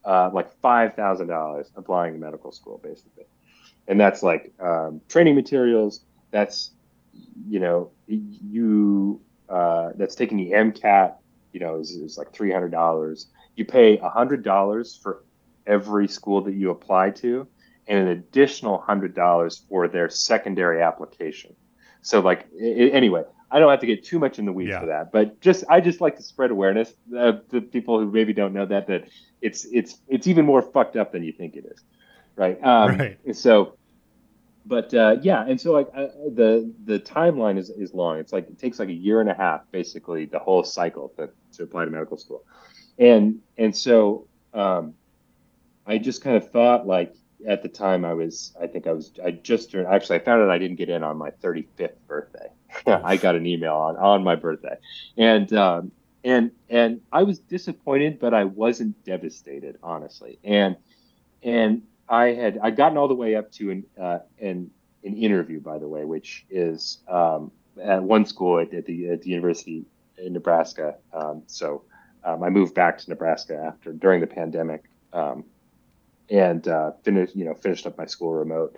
uh, 0.06 0.30
like 0.32 0.52
five 0.62 0.94
thousand 0.94 1.26
dollars 1.26 1.72
applying 1.76 2.14
to 2.14 2.20
medical 2.20 2.52
school, 2.52 2.80
basically, 2.84 3.26
and 3.88 4.00
that's 4.00 4.22
like 4.22 4.54
um, 4.60 5.02
training 5.10 5.34
materials. 5.34 6.06
That's 6.30 6.70
you 7.50 7.60
know 7.60 7.90
you 8.06 9.22
uh, 9.50 9.90
that's 9.96 10.14
taking 10.14 10.38
the 10.38 10.52
MCAT. 10.52 11.16
You 11.52 11.62
know, 11.62 11.80
is, 11.80 11.90
is 11.90 12.16
like 12.16 12.32
three 12.32 12.52
hundred 12.52 12.70
dollars. 12.70 13.32
You 13.56 13.66
pay 13.66 13.98
hundred 13.98 14.44
dollars 14.44 14.96
for 15.02 15.24
every 15.66 16.08
school 16.08 16.42
that 16.44 16.54
you 16.54 16.70
apply 16.70 17.10
to 17.24 17.48
and 17.88 17.98
an 17.98 18.08
additional 18.10 18.78
hundred 18.78 19.16
dollars 19.16 19.66
for 19.68 19.88
their 19.88 20.10
secondary 20.10 20.80
application. 20.84 21.56
So, 22.04 22.20
like, 22.20 22.46
it, 22.54 22.94
anyway, 22.94 23.24
I 23.54 23.60
don't 23.60 23.70
have 23.70 23.80
to 23.82 23.86
get 23.86 24.04
too 24.04 24.20
much 24.20 24.40
in 24.40 24.46
the 24.46 24.52
weeds 24.52 24.70
Yeah. 24.72 24.80
for 24.82 24.88
that, 24.88 25.12
but 25.12 25.40
just 25.40 25.64
I 25.70 25.80
just 25.80 26.02
like 26.02 26.18
to 26.18 26.24
spread 26.24 26.50
awareness 26.52 26.92
uh, 27.18 27.34
to 27.52 27.62
people 27.62 28.00
who 28.00 28.12
maybe 28.12 28.34
don't 28.34 28.54
know 28.54 28.66
that 28.66 28.88
that 28.88 29.08
it's 29.42 29.66
it's 29.72 30.02
it's 30.08 30.28
even 30.28 30.46
more 30.46 30.62
fucked 30.62 30.96
up 30.96 31.12
than 31.12 31.24
you 31.24 31.32
think 31.32 31.56
it 31.56 31.66
is, 31.66 31.80
right? 32.36 32.58
Um, 32.64 32.98
Right. 32.98 33.18
So, 33.36 33.78
but 34.66 34.94
uh, 34.94 35.18
yeah, 35.22 35.46
and 35.48 35.60
so 35.62 35.72
like 35.72 35.88
uh, 35.96 36.08
the 36.34 36.74
the 36.86 37.00
timeline 37.00 37.58
is 37.60 37.70
is 37.70 37.94
long. 37.94 38.18
It's 38.18 38.34
like 38.34 38.50
it 38.50 38.58
takes 38.58 38.80
like 38.80 38.90
a 38.90 38.94
year 39.08 39.22
and 39.22 39.30
a 39.30 39.36
half, 39.36 39.62
basically, 39.72 40.26
the 40.26 40.40
whole 40.40 40.64
cycle 40.64 41.10
to 41.18 41.30
to 41.54 41.64
apply 41.64 41.86
to 41.86 41.92
medical 41.92 42.18
school, 42.18 42.44
and 42.98 43.40
and 43.58 43.76
so 43.76 44.28
um, 44.54 44.96
I 45.86 45.98
just 46.00 46.24
kind 46.24 46.38
of 46.38 46.50
thought 46.52 46.88
like 46.88 47.14
at 47.46 47.62
the 47.62 47.70
time 47.70 48.06
I 48.06 48.14
was 48.14 48.56
I 48.60 48.68
think 48.68 48.88
I 48.88 48.94
was 48.94 49.12
I 49.24 49.32
just 49.32 49.70
turned 49.72 49.86
actually 49.88 50.16
I 50.16 50.20
found 50.24 50.42
out 50.42 50.50
I 50.50 50.58
didn't 50.58 50.78
get 50.78 50.90
in 50.90 51.04
on 51.04 51.18
my 51.18 51.30
35th 51.44 51.98
birthday. 52.08 52.48
I 52.88 53.18
got 53.18 53.36
an 53.36 53.46
email 53.46 53.76
on 53.76 53.98
on 53.98 54.24
my 54.24 54.36
birthday, 54.36 54.78
and 55.18 55.52
um, 55.54 55.92
and 56.24 56.52
and 56.70 57.02
I 57.12 57.24
was 57.24 57.40
disappointed, 57.40 58.20
but 58.20 58.34
I 58.34 58.46
wasn't 58.46 59.04
devastated 59.06 59.78
honestly. 59.84 60.40
And 60.44 60.78
and 61.42 61.84
I 62.10 62.28
had 62.28 62.60
I'd 62.62 62.76
gotten 62.76 62.98
all 62.98 63.08
the 63.08 63.16
way 63.16 63.36
up 63.36 63.52
to 63.54 63.72
an 63.72 63.84
uh, 64.00 64.20
an 64.40 64.72
an 65.04 65.18
interview 65.18 65.60
by 65.60 65.78
the 65.78 65.88
way, 65.88 66.06
which 66.06 66.46
is 66.50 67.00
um, 67.08 67.52
at 67.82 68.04
one 68.04 68.26
school 68.26 68.60
at, 68.60 68.74
at 68.74 68.86
the 68.86 69.10
at 69.10 69.22
the 69.22 69.30
university 69.30 69.86
in 70.18 70.34
Nebraska. 70.34 70.96
Um, 71.14 71.44
so 71.48 71.84
um, 72.24 72.44
I 72.44 72.50
moved 72.50 72.74
back 72.74 72.98
to 73.00 73.10
Nebraska 73.10 73.56
after 73.56 73.92
during 73.92 74.22
the 74.22 74.28
pandemic. 74.28 74.84
Um, 75.12 75.46
and 76.30 76.68
uh, 76.68 76.92
finished, 77.04 77.36
you 77.36 77.46
know, 77.46 77.54
finished 77.54 77.86
up 77.86 77.98
my 77.98 78.06
school 78.06 78.34
remote 78.34 78.76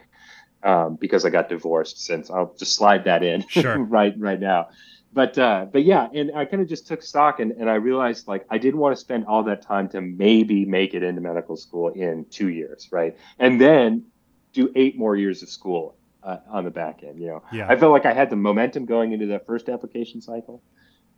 um, 0.65 0.95
because 0.95 1.23
I 1.25 1.29
got 1.29 1.47
divorced. 1.47 2.03
Since 2.05 2.29
I'll 2.29 2.53
just 2.59 2.73
slide 2.75 3.05
that 3.05 3.23
in 3.23 3.45
Sure. 3.49 3.77
right 3.79 4.13
right 4.17 4.39
now. 4.39 4.67
But 5.13 5.37
uh, 5.37 5.67
but 5.71 5.85
yeah, 5.85 6.09
and 6.13 6.31
I 6.35 6.43
kind 6.43 6.61
of 6.61 6.67
just 6.67 6.87
took 6.87 7.01
stock, 7.01 7.39
and, 7.39 7.53
and 7.53 7.69
I 7.69 7.75
realized 7.75 8.27
like 8.27 8.45
I 8.49 8.57
didn't 8.57 8.81
want 8.81 8.93
to 8.95 8.99
spend 8.99 9.25
all 9.27 9.43
that 9.43 9.61
time 9.61 9.87
to 9.89 10.01
maybe 10.01 10.65
make 10.65 10.93
it 10.93 11.03
into 11.03 11.21
medical 11.21 11.55
school 11.55 11.87
in 11.89 12.25
two 12.29 12.49
years, 12.49 12.89
right? 12.91 13.15
And 13.39 13.61
then 13.61 14.03
do 14.51 14.69
eight 14.75 14.97
more 14.97 15.15
years 15.15 15.41
of 15.41 15.47
school 15.49 15.95
uh, 16.23 16.37
on 16.49 16.65
the 16.65 16.71
back 16.71 17.01
end. 17.03 17.19
You 17.21 17.27
know, 17.27 17.43
Yeah. 17.53 17.67
I 17.69 17.77
felt 17.77 17.93
like 17.93 18.05
I 18.05 18.13
had 18.13 18.29
the 18.29 18.35
momentum 18.35 18.85
going 18.85 19.13
into 19.13 19.25
the 19.25 19.39
first 19.39 19.69
application 19.69 20.19
cycle, 20.21 20.61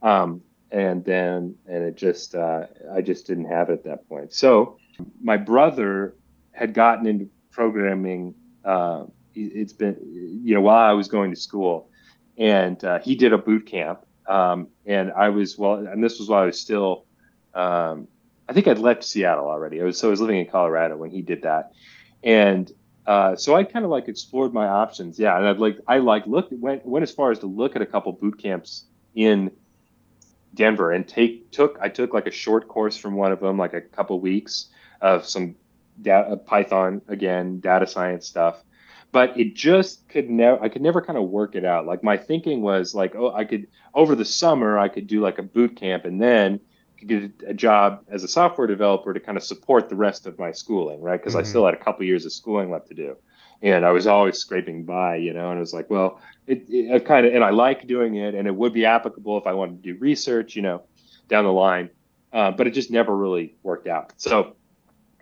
um, 0.04 0.41
and 0.70 1.04
then 1.04 1.56
and 1.66 1.84
it 1.84 1.95
just 1.95 2.36
uh, 2.36 2.66
I 2.93 3.02
just 3.02 3.26
didn't 3.26 3.45
have 3.45 3.70
it 3.72 3.74
at 3.74 3.84
that 3.86 4.08
point. 4.08 4.32
So 4.32 4.78
my 5.22 5.38
brother 5.38 6.14
had 6.52 6.76
gotten 6.76 7.08
into 7.08 7.30
programming. 7.50 8.36
Uh, 8.64 9.06
it's 9.38 9.74
been 9.74 9.98
you 10.44 10.54
know 10.56 10.62
while 10.62 10.90
I 10.90 10.94
was 10.94 11.08
going 11.08 11.32
to 11.32 11.40
school, 11.40 11.90
and 12.38 12.84
uh, 12.84 13.00
he 13.00 13.16
did 13.16 13.34
a 13.34 13.38
boot 13.38 13.66
camp, 13.66 14.06
um, 14.28 14.68
and 14.86 15.12
I 15.12 15.30
was 15.30 15.58
well, 15.58 15.76
and 15.76 16.04
this 16.04 16.20
was 16.20 16.30
while 16.30 16.44
I 16.44 16.46
was 16.46 16.60
still. 16.60 17.06
Um, 17.54 18.08
I 18.50 18.54
think 18.54 18.68
I'd 18.68 18.80
left 18.80 19.04
Seattle 19.04 19.48
already. 19.48 19.82
I 19.82 19.84
was 19.84 19.98
so 19.98 20.08
I 20.08 20.12
was 20.12 20.22
living 20.22 20.40
in 20.40 20.46
Colorado 20.46 20.96
when 20.98 21.12
he 21.12 21.22
did 21.22 21.44
that, 21.44 21.74
and 22.24 22.72
uh, 23.06 23.36
so 23.36 23.56
I 23.56 23.64
kind 23.64 23.86
of 23.86 23.92
like 23.92 24.08
explored 24.08 24.54
my 24.54 24.68
options. 24.68 25.18
Yeah, 25.18 25.38
and 25.38 25.48
I'd 25.48 25.60
like 25.60 25.80
I 25.88 26.00
like 26.00 26.28
looked 26.28 26.54
went 26.54 26.86
went 26.86 27.04
as 27.04 27.12
far 27.12 27.32
as 27.32 27.40
to 27.40 27.48
look 27.48 27.76
at 27.76 27.82
a 27.82 27.86
couple 27.86 28.12
boot 28.12 28.38
camps 28.42 28.86
in 29.16 29.52
Denver 30.54 30.92
and 30.92 31.08
take 31.08 31.52
took 31.52 31.78
I 31.82 31.90
took 31.90 32.14
like 32.14 32.28
a 32.28 32.32
short 32.32 32.68
course 32.68 32.98
from 32.98 33.16
one 33.16 33.32
of 33.32 33.40
them, 33.40 33.58
like 33.58 33.74
a 33.74 33.82
couple 33.82 34.20
weeks 34.20 34.70
of 35.02 35.26
some 35.26 35.56
data, 36.02 36.36
Python 36.38 37.02
again, 37.08 37.60
data 37.60 37.88
science 37.88 38.28
stuff. 38.28 38.62
But 39.12 39.39
it 39.39 39.55
just 39.55 40.08
could 40.10 40.30
never 40.30 40.62
I 40.62 40.70
could 40.70 40.82
never 40.82 41.01
kind 41.01 41.18
of 41.18 41.30
work 41.30 41.55
it 41.55 41.66
out. 41.66 41.86
Like 41.86 42.03
my 42.03 42.18
thinking 42.18 42.62
was 42.62 42.93
like, 42.93 43.16
oh, 43.16 43.32
I 43.34 43.45
could 43.45 43.68
over 43.93 44.16
the 44.16 44.26
summer 44.26 44.78
I 44.78 44.89
could 44.89 45.08
do 45.08 45.22
like 45.22 45.39
a 45.39 45.43
boot 45.43 45.76
camp 45.78 46.05
and 46.05 46.22
then 46.22 46.60
get 46.97 47.32
a 47.47 47.53
job 47.53 48.03
as 48.10 48.24
a 48.24 48.28
software 48.28 48.68
developer 48.68 49.14
to 49.14 49.20
kind 49.20 49.38
of 49.38 49.43
support 49.43 49.88
the 49.89 49.95
rest 49.95 50.26
of 50.28 50.38
my 50.39 50.51
schooling, 50.51 51.01
right? 51.01 51.20
Because 51.20 51.36
I 51.36 51.41
Mhm. 51.41 51.45
still 51.45 51.66
had 51.66 51.74
a 51.76 51.78
couple 51.84 52.05
years 52.05 52.26
of 52.26 52.34
schooling 52.34 52.72
left 52.72 52.88
to 52.88 52.95
do. 52.95 53.16
And 53.62 53.86
I 53.86 53.91
was 53.91 54.08
always 54.08 54.38
scraping 54.38 54.84
by, 54.86 55.16
you 55.18 55.34
know, 55.34 55.49
and 55.49 55.58
it 55.58 55.62
was 55.62 55.74
like, 55.74 55.89
well, 55.89 56.20
it, 56.45 56.66
it 56.70 57.05
kind 57.05 57.26
of, 57.26 57.34
and 57.34 57.43
I 57.43 57.49
like 57.51 57.88
doing 57.88 58.16
it, 58.16 58.36
and 58.36 58.47
it 58.47 58.55
would 58.55 58.74
be 58.74 58.86
applicable 58.86 59.38
if 59.38 59.47
I 59.47 59.53
wanted 59.53 59.84
to 59.84 59.93
do 59.93 59.99
research, 59.99 60.55
you 60.55 60.62
know, 60.62 60.84
down 61.30 61.43
the 61.45 61.51
line. 61.51 61.89
Uh, 62.34 62.51
but 62.51 62.68
it 62.68 62.72
just 62.72 62.91
never 62.91 63.16
really 63.16 63.55
worked 63.64 63.88
out. 63.88 64.14
So 64.18 64.55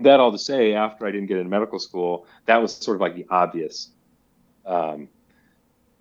that 0.01 0.19
all 0.19 0.31
to 0.31 0.37
say, 0.37 0.73
after 0.73 1.05
I 1.05 1.11
didn't 1.11 1.27
get 1.27 1.37
into 1.37 1.49
medical 1.49 1.79
school, 1.79 2.25
that 2.45 2.61
was 2.61 2.75
sort 2.75 2.95
of 2.95 3.01
like 3.01 3.15
the 3.15 3.25
obvious 3.29 3.89
um, 4.65 5.07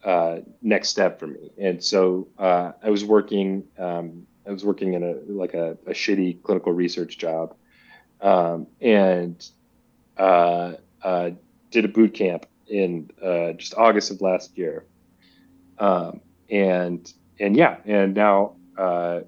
uh, 0.04 0.38
next 0.62 0.88
step 0.88 1.18
for 1.18 1.26
me. 1.26 1.50
And 1.58 1.82
so 1.82 2.28
uh, 2.38 2.72
I 2.82 2.90
was 2.90 3.04
working, 3.04 3.64
um, 3.78 4.26
I 4.46 4.52
was 4.52 4.64
working 4.64 4.94
in 4.94 5.02
a 5.02 5.32
like 5.32 5.54
a, 5.54 5.72
a 5.86 5.92
shitty 5.92 6.42
clinical 6.42 6.72
research 6.72 7.18
job, 7.18 7.54
um, 8.20 8.66
and 8.80 9.48
uh, 10.18 10.74
uh, 11.02 11.30
did 11.70 11.84
a 11.84 11.88
boot 11.88 12.14
camp 12.14 12.46
in 12.66 13.10
uh, 13.22 13.52
just 13.52 13.74
August 13.76 14.10
of 14.10 14.20
last 14.20 14.56
year. 14.58 14.84
Um, 15.78 16.20
and 16.50 17.12
and 17.40 17.56
yeah, 17.56 17.76
and 17.84 18.14
now 18.14 18.56
uh, 18.76 19.20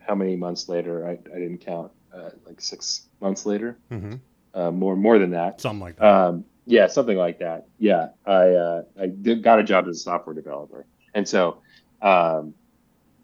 how 0.00 0.14
many 0.14 0.36
months 0.36 0.68
later? 0.68 1.06
I, 1.06 1.12
I 1.12 1.38
didn't 1.38 1.58
count. 1.58 1.92
Uh, 2.14 2.30
like 2.44 2.60
six 2.60 3.08
months 3.20 3.46
later, 3.46 3.78
hmm 3.88 4.16
uh, 4.54 4.70
more 4.70 4.96
more 4.96 5.18
than 5.18 5.30
that. 5.30 5.60
Something 5.60 5.80
like 5.80 5.96
that. 5.96 6.04
Um, 6.04 6.44
yeah, 6.66 6.86
something 6.86 7.16
like 7.16 7.38
that. 7.38 7.66
Yeah, 7.78 8.08
I 8.26 8.50
uh, 8.50 8.82
I 9.00 9.06
did, 9.06 9.42
got 9.42 9.58
a 9.58 9.64
job 9.64 9.88
as 9.88 9.96
a 9.96 10.00
software 10.00 10.34
developer, 10.34 10.86
and 11.14 11.26
so 11.26 11.58
um, 12.02 12.54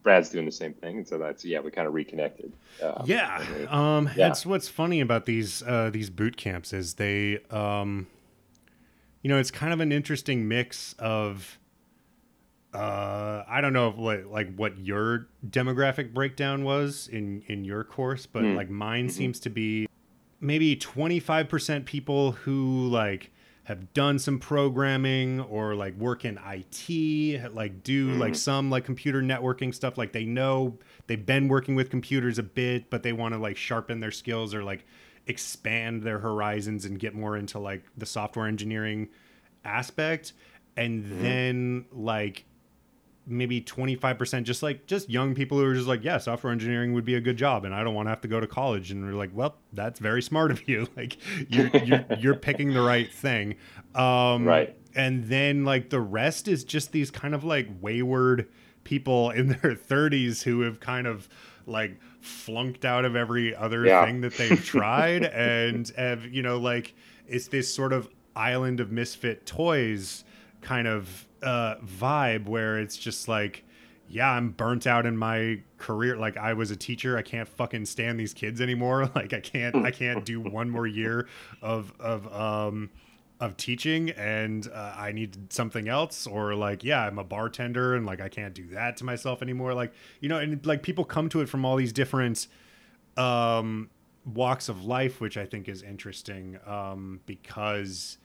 Brad's 0.03 0.31
doing 0.31 0.47
the 0.47 0.53
same 0.53 0.73
thing, 0.73 0.99
and 0.99 1.07
so 1.09 1.19
that's 1.19 1.45
yeah, 1.45 1.61
we 1.61 1.71
kind 1.71 1.87
of 1.87 1.95
reconnected. 1.95 2.53
Um, 2.83 3.03
yeah, 3.05 3.45
um, 3.69 4.07
yeah. 4.07 4.29
That's 4.29 4.47
what's 4.47 4.69
funny 4.69 5.01
about 5.01 5.27
these 5.27 5.63
uh, 5.63 5.91
these 5.93 6.11
boot 6.11 6.37
camps 6.37 6.73
is 6.73 6.95
they, 6.95 7.39
um, 7.51 8.07
you 9.23 9.29
know, 9.29 9.39
it's 9.39 9.51
kind 9.51 9.73
of 9.73 9.81
an 9.81 9.93
interesting 9.93 10.49
mix 10.49 10.95
of. 10.99 11.59
Uh, 12.79 13.45
I 13.49 13.61
don't 13.61 13.73
know 13.73 13.89
if, 13.89 13.99
like, 13.99 14.27
like 14.31 14.55
what 14.55 14.79
your 14.79 15.27
demographic 15.45 16.15
breakdown 16.15 16.63
was 16.63 17.09
in 17.09 17.43
in 17.49 17.65
your 17.65 17.83
course, 17.83 18.25
but 18.25 18.45
mm. 18.45 18.55
like 18.55 18.71
mine 18.71 19.07
mm-hmm. 19.07 19.17
seems 19.17 19.41
to 19.41 19.51
be 19.51 19.89
maybe 20.41 20.77
25% 20.77 21.85
people 21.87 22.33
who 22.33 22.87
like 22.87 23.33
have 23.65 23.93
done 23.95 24.19
some 24.21 24.39
programming 24.39 25.41
or 25.41 25.75
like 25.75 25.97
work 25.97 26.25
in 26.25 26.39
IT, 26.47 27.53
like 27.53 27.83
do 27.83 28.11
mm-hmm. 28.11 28.21
like 28.21 28.37
some 28.37 28.71
like 28.71 28.85
computer 28.85 29.23
networking 29.23 29.75
stuff. 29.75 29.99
Like 29.99 30.13
they 30.13 30.25
know 30.25 30.79
they've 31.09 31.27
been 31.27 31.49
working 31.49 31.75
with 31.75 31.91
computers 31.91 32.39
a 32.39 32.45
bit, 32.45 32.91
but 32.91 33.03
they 33.03 33.13
want 33.13 33.35
to 33.35 33.41
like 33.41 33.57
sharpen 33.57 33.99
their 33.99 34.13
skills 34.13 34.55
or 34.55 34.63
like 34.63 34.87
expand 35.27 36.05
their 36.05 36.21
horizons 36.21 36.85
and 36.85 36.97
get 36.97 37.13
more 37.13 37.37
into 37.37 37.59
like 37.59 37.83
the 37.97 38.07
software 38.07 38.47
engineering 38.47 39.09
aspect. 39.65 40.33
And 40.77 41.03
mm-hmm. 41.03 41.23
then 41.23 41.85
like 41.91 42.45
maybe 43.29 43.61
25% 43.61 44.43
just 44.45 44.63
like 44.63 44.87
just 44.87 45.09
young 45.09 45.35
people 45.35 45.59
who 45.59 45.65
are 45.65 45.75
just 45.75 45.87
like 45.87 46.03
yeah 46.03 46.19
software 46.19 46.53
engineering 46.53 46.95
would 46.95 47.05
be 47.05 47.15
a 47.15 47.21
good 47.21 47.37
job 47.37 47.65
and 47.65 47.75
i 47.75 47.85
don't 47.85 47.95
want 47.95 48.07
to 48.07 48.11
have 48.11 48.21
to 48.21 48.29
go 48.29 48.41
to 48.41 48.47
college 48.47 48.91
and 48.91 49.05
we're 49.05 49.13
like 49.13 49.31
well 49.35 49.57
that's 49.73 50.01
very 50.01 50.23
smart 50.23 50.51
of 50.51 50.69
you. 50.69 50.87
Like 50.97 51.17
you're, 51.49 51.69
you're, 51.85 52.07
you're 52.19 52.35
picking 52.35 52.73
the 52.73 52.81
right 52.81 53.13
thing. 53.13 53.55
Um, 53.95 54.45
right. 54.45 54.77
and 54.97 55.25
then 55.25 55.65
like 55.65 55.91
the 55.91 56.01
rest 56.01 56.49
is 56.49 56.65
just 56.65 56.91
these 56.91 57.11
kind 57.11 57.35
of 57.35 57.45
like 57.45 57.69
wayward 57.81 58.49
people 58.83 59.31
in 59.31 59.49
their 59.63 59.75
30s 59.75 60.43
who 60.43 60.63
have 60.63 60.81
kind 60.81 61.07
of 61.07 61.29
like 61.67 62.01
flunked 62.21 62.85
out 62.85 63.05
of 63.05 63.15
every 63.15 63.55
other 63.55 63.87
yeah. 63.87 64.05
thing 64.05 64.23
that 64.23 64.35
they've 64.37 64.65
tried 64.65 65.25
and 65.25 65.93
have 65.97 66.25
you 66.25 66.43
know 66.43 66.59
like 66.59 66.95
it's 67.29 67.49
this 67.49 67.73
sort 67.73 67.93
of 67.93 68.09
island 68.35 68.81
of 68.81 68.91
misfit 68.91 69.47
toys 69.47 70.25
kind 70.63 70.89
of 70.89 71.28
uh, 71.43 71.77
vibe 71.77 72.47
where 72.47 72.79
it's 72.79 72.97
just 72.97 73.29
like, 73.29 73.65
yeah, 74.09 74.31
I'm 74.31 74.51
burnt 74.51 74.87
out 74.87 75.07
in 75.07 75.17
my 75.17 75.61
career. 75.77 76.17
Like 76.17 76.37
I 76.37 76.55
was 76.55 76.71
a 76.71 76.77
teacher, 76.77 77.17
I 77.17 77.23
can't 77.23 77.49
fucking 77.49 77.85
stand 77.87 78.19
these 78.19 78.33
kids 78.35 78.61
anymore. 78.61 79.11
Like 79.15 79.33
I 79.33 79.41
can't, 79.41 79.77
I 79.85 79.91
can't 79.91 80.25
do 80.25 80.41
one 80.41 80.71
more 80.71 80.87
year 80.87 81.29
of 81.61 81.93
of 82.01 82.33
um 82.33 82.91
of 83.41 83.57
teaching, 83.57 84.11
and 84.11 84.69
uh, 84.73 84.95
I 84.97 85.13
need 85.13 85.53
something 85.53 85.89
else. 85.89 86.27
Or 86.27 86.55
like, 86.55 86.83
yeah, 86.83 87.07
I'm 87.07 87.19
a 87.19 87.25
bartender, 87.25 87.95
and 87.95 88.07
like 88.07 88.21
I 88.21 88.29
can't 88.29 88.55
do 88.55 88.67
that 88.69 88.97
to 88.99 89.05
myself 89.05 89.43
anymore. 89.43 89.75
Like 89.75 89.93
you 90.21 90.29
know, 90.29 90.39
and 90.39 90.65
like 90.67 90.83
people 90.83 91.05
come 91.05 91.29
to 91.31 91.41
it 91.41 91.49
from 91.49 91.65
all 91.65 91.77
these 91.77 91.93
different 91.93 92.47
um 93.17 93.91
walks 94.25 94.69
of 94.69 94.85
life, 94.85 95.21
which 95.21 95.37
I 95.37 95.47
think 95.47 95.69
is 95.69 95.83
interesting 95.83 96.59
um 96.67 97.21
because 97.27 98.19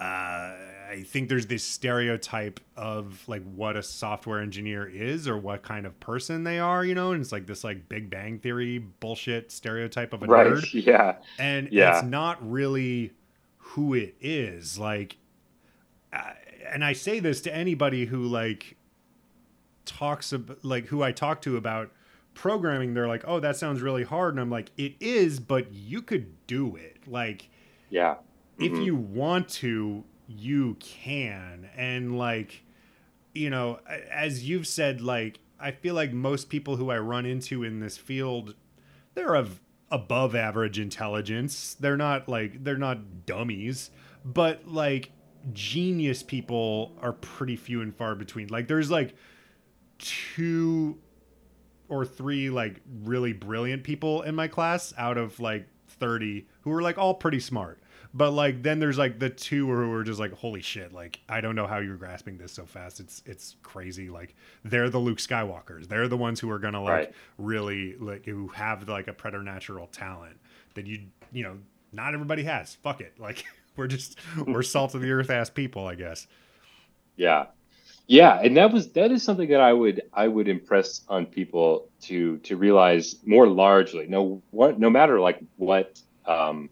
uh, 0.00 0.54
I 0.90 1.04
think 1.06 1.28
there's 1.28 1.46
this 1.46 1.62
stereotype 1.62 2.58
of 2.76 3.22
like 3.28 3.42
what 3.54 3.76
a 3.76 3.82
software 3.82 4.40
engineer 4.40 4.88
is 4.88 5.28
or 5.28 5.36
what 5.36 5.62
kind 5.62 5.86
of 5.86 5.98
person 6.00 6.42
they 6.42 6.58
are, 6.58 6.84
you 6.84 6.94
know, 6.94 7.12
and 7.12 7.20
it's 7.20 7.30
like 7.30 7.46
this 7.46 7.62
like 7.62 7.88
Big 7.88 8.10
Bang 8.10 8.38
Theory 8.38 8.78
bullshit 8.78 9.52
stereotype 9.52 10.12
of 10.12 10.22
a 10.22 10.26
right. 10.26 10.46
nerd. 10.46 10.66
Yeah, 10.86 11.16
and 11.38 11.68
yeah. 11.70 11.98
it's 11.98 12.06
not 12.06 12.38
really 12.48 13.12
who 13.58 13.94
it 13.94 14.16
is. 14.20 14.78
Like, 14.78 15.16
uh, 16.12 16.32
and 16.68 16.84
I 16.84 16.94
say 16.94 17.20
this 17.20 17.40
to 17.42 17.54
anybody 17.54 18.06
who 18.06 18.24
like 18.24 18.76
talks 19.84 20.32
about 20.32 20.64
like 20.64 20.86
who 20.86 21.02
I 21.02 21.12
talk 21.12 21.42
to 21.42 21.56
about 21.56 21.90
programming. 22.34 22.94
They're 22.94 23.08
like, 23.08 23.24
"Oh, 23.26 23.38
that 23.38 23.56
sounds 23.56 23.80
really 23.80 24.04
hard," 24.04 24.34
and 24.34 24.40
I'm 24.40 24.50
like, 24.50 24.70
"It 24.76 24.94
is, 24.98 25.38
but 25.38 25.72
you 25.72 26.02
could 26.02 26.46
do 26.46 26.74
it." 26.74 26.96
Like, 27.06 27.48
yeah. 27.90 28.16
If 28.60 28.72
mm-hmm. 28.72 28.82
you 28.82 28.94
want 28.94 29.48
to, 29.48 30.04
you 30.28 30.76
can. 30.80 31.68
And 31.76 32.18
like, 32.18 32.62
you 33.34 33.50
know, 33.50 33.80
as 34.10 34.48
you've 34.48 34.66
said, 34.66 35.00
like, 35.00 35.40
I 35.58 35.72
feel 35.72 35.94
like 35.94 36.12
most 36.12 36.48
people 36.48 36.76
who 36.76 36.90
I 36.90 36.98
run 36.98 37.26
into 37.26 37.64
in 37.64 37.80
this 37.80 37.96
field, 37.96 38.54
they're 39.14 39.34
of 39.34 39.60
above 39.90 40.34
average 40.34 40.78
intelligence. 40.78 41.74
They're 41.78 41.96
not 41.96 42.28
like, 42.28 42.64
they're 42.64 42.76
not 42.76 43.26
dummies, 43.26 43.90
but 44.24 44.68
like, 44.68 45.12
genius 45.52 46.22
people 46.22 46.92
are 47.00 47.14
pretty 47.14 47.56
few 47.56 47.80
and 47.80 47.96
far 47.96 48.14
between. 48.14 48.48
Like, 48.48 48.68
there's 48.68 48.90
like 48.90 49.14
two 49.98 50.98
or 51.90 52.06
three 52.06 52.48
like 52.48 52.80
really 53.02 53.32
brilliant 53.32 53.84
people 53.84 54.22
in 54.22 54.34
my 54.34 54.48
class 54.48 54.94
out 54.96 55.18
of 55.18 55.38
like 55.40 55.66
30 55.88 56.46
who 56.62 56.72
are 56.72 56.80
like 56.80 56.96
all 56.96 57.14
pretty 57.14 57.40
smart 57.40 57.79
but 58.12 58.32
like 58.32 58.62
then 58.62 58.80
there's 58.80 58.98
like 58.98 59.18
the 59.18 59.30
two 59.30 59.66
who 59.66 59.92
are 59.92 60.02
just 60.02 60.18
like, 60.18 60.32
holy 60.32 60.62
shit, 60.62 60.92
like 60.92 61.20
I 61.28 61.40
don't 61.40 61.54
know 61.54 61.66
how 61.66 61.78
you're 61.78 61.96
grasping 61.96 62.38
this 62.38 62.52
so 62.52 62.64
fast. 62.66 62.98
It's 62.98 63.22
it's 63.24 63.56
crazy. 63.62 64.08
Like 64.08 64.34
they're 64.64 64.90
the 64.90 64.98
Luke 64.98 65.18
Skywalkers. 65.18 65.86
They're 65.86 66.08
the 66.08 66.16
ones 66.16 66.40
who 66.40 66.50
are 66.50 66.58
gonna 66.58 66.82
like 66.82 66.92
right. 66.92 67.14
really 67.38 67.96
like 67.96 68.24
who 68.24 68.48
have 68.48 68.88
like 68.88 69.06
a 69.06 69.12
preternatural 69.12 69.86
talent 69.88 70.36
that 70.74 70.86
you 70.86 71.00
you 71.32 71.44
know 71.44 71.58
not 71.92 72.14
everybody 72.14 72.42
has. 72.44 72.74
Fuck 72.76 73.00
it. 73.00 73.14
Like 73.20 73.44
we're 73.76 73.86
just 73.86 74.18
we're 74.46 74.62
salt 74.62 74.94
of 74.94 75.02
the 75.02 75.12
earth 75.12 75.30
ass 75.30 75.48
people, 75.50 75.86
I 75.86 75.94
guess. 75.94 76.26
Yeah. 77.16 77.46
Yeah, 78.08 78.40
and 78.42 78.56
that 78.56 78.72
was 78.72 78.90
that 78.92 79.12
is 79.12 79.22
something 79.22 79.48
that 79.50 79.60
I 79.60 79.72
would 79.72 80.02
I 80.12 80.26
would 80.26 80.48
impress 80.48 81.02
on 81.08 81.26
people 81.26 81.88
to 82.02 82.38
to 82.38 82.56
realize 82.56 83.16
more 83.24 83.46
largely. 83.46 84.08
No 84.08 84.42
what 84.50 84.80
no 84.80 84.90
matter 84.90 85.20
like 85.20 85.38
what 85.58 86.00
um 86.26 86.70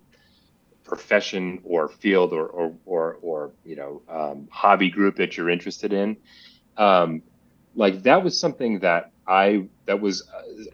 profession 0.88 1.60
or 1.64 1.88
field 1.88 2.32
or 2.32 2.46
or 2.46 2.74
or, 2.86 3.18
or 3.22 3.52
you 3.64 3.76
know 3.76 4.02
um, 4.08 4.48
hobby 4.50 4.90
group 4.90 5.16
that 5.16 5.36
you're 5.36 5.50
interested 5.50 5.92
in 5.92 6.16
um, 6.76 7.22
like 7.74 8.02
that 8.02 8.24
was 8.24 8.38
something 8.38 8.80
that 8.80 9.10
i 9.26 9.66
that 9.84 10.00
was 10.00 10.26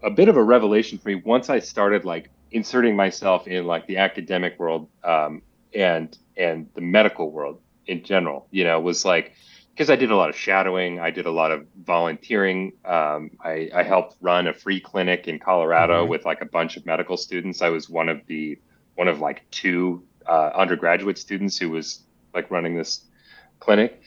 a, 0.02 0.06
a, 0.06 0.10
bit 0.10 0.28
of 0.28 0.36
a 0.36 0.42
revelation 0.42 0.96
for 0.98 1.08
me 1.08 1.16
once 1.16 1.50
i 1.50 1.58
started 1.58 2.04
like 2.04 2.30
inserting 2.52 2.94
myself 2.94 3.48
in 3.48 3.66
like 3.66 3.86
the 3.86 3.98
academic 3.98 4.58
world 4.58 4.88
um, 5.02 5.42
and 5.74 6.16
and 6.36 6.68
the 6.74 6.80
medical 6.80 7.30
world 7.30 7.60
in 7.86 8.02
general 8.02 8.46
you 8.50 8.64
know 8.64 8.80
was 8.80 9.04
like 9.04 9.34
because 9.74 9.90
I 9.90 9.96
did 9.96 10.12
a 10.12 10.16
lot 10.16 10.30
of 10.30 10.36
shadowing, 10.36 11.00
I 11.00 11.10
did 11.10 11.26
a 11.26 11.32
lot 11.32 11.50
of 11.50 11.66
volunteering. 11.84 12.74
Um, 12.84 13.32
I, 13.44 13.68
I, 13.74 13.82
helped 13.82 14.14
run 14.20 14.46
a 14.46 14.54
free 14.54 14.78
clinic 14.78 15.26
in 15.26 15.40
Colorado 15.40 16.02
mm-hmm. 16.02 16.10
with 16.10 16.24
like 16.24 16.42
a 16.42 16.46
bunch 16.46 16.76
of 16.76 16.86
medical 16.86 17.16
students. 17.16 17.60
I 17.60 17.70
was 17.70 17.90
one 17.90 18.08
of 18.08 18.20
the 18.28 18.56
one 18.94 19.08
of 19.08 19.20
like 19.20 19.48
two 19.50 20.04
uh, 20.26 20.50
undergraduate 20.54 21.18
students 21.18 21.58
who 21.58 21.70
was 21.70 22.02
like 22.32 22.50
running 22.50 22.74
this 22.76 23.04
clinic, 23.60 24.02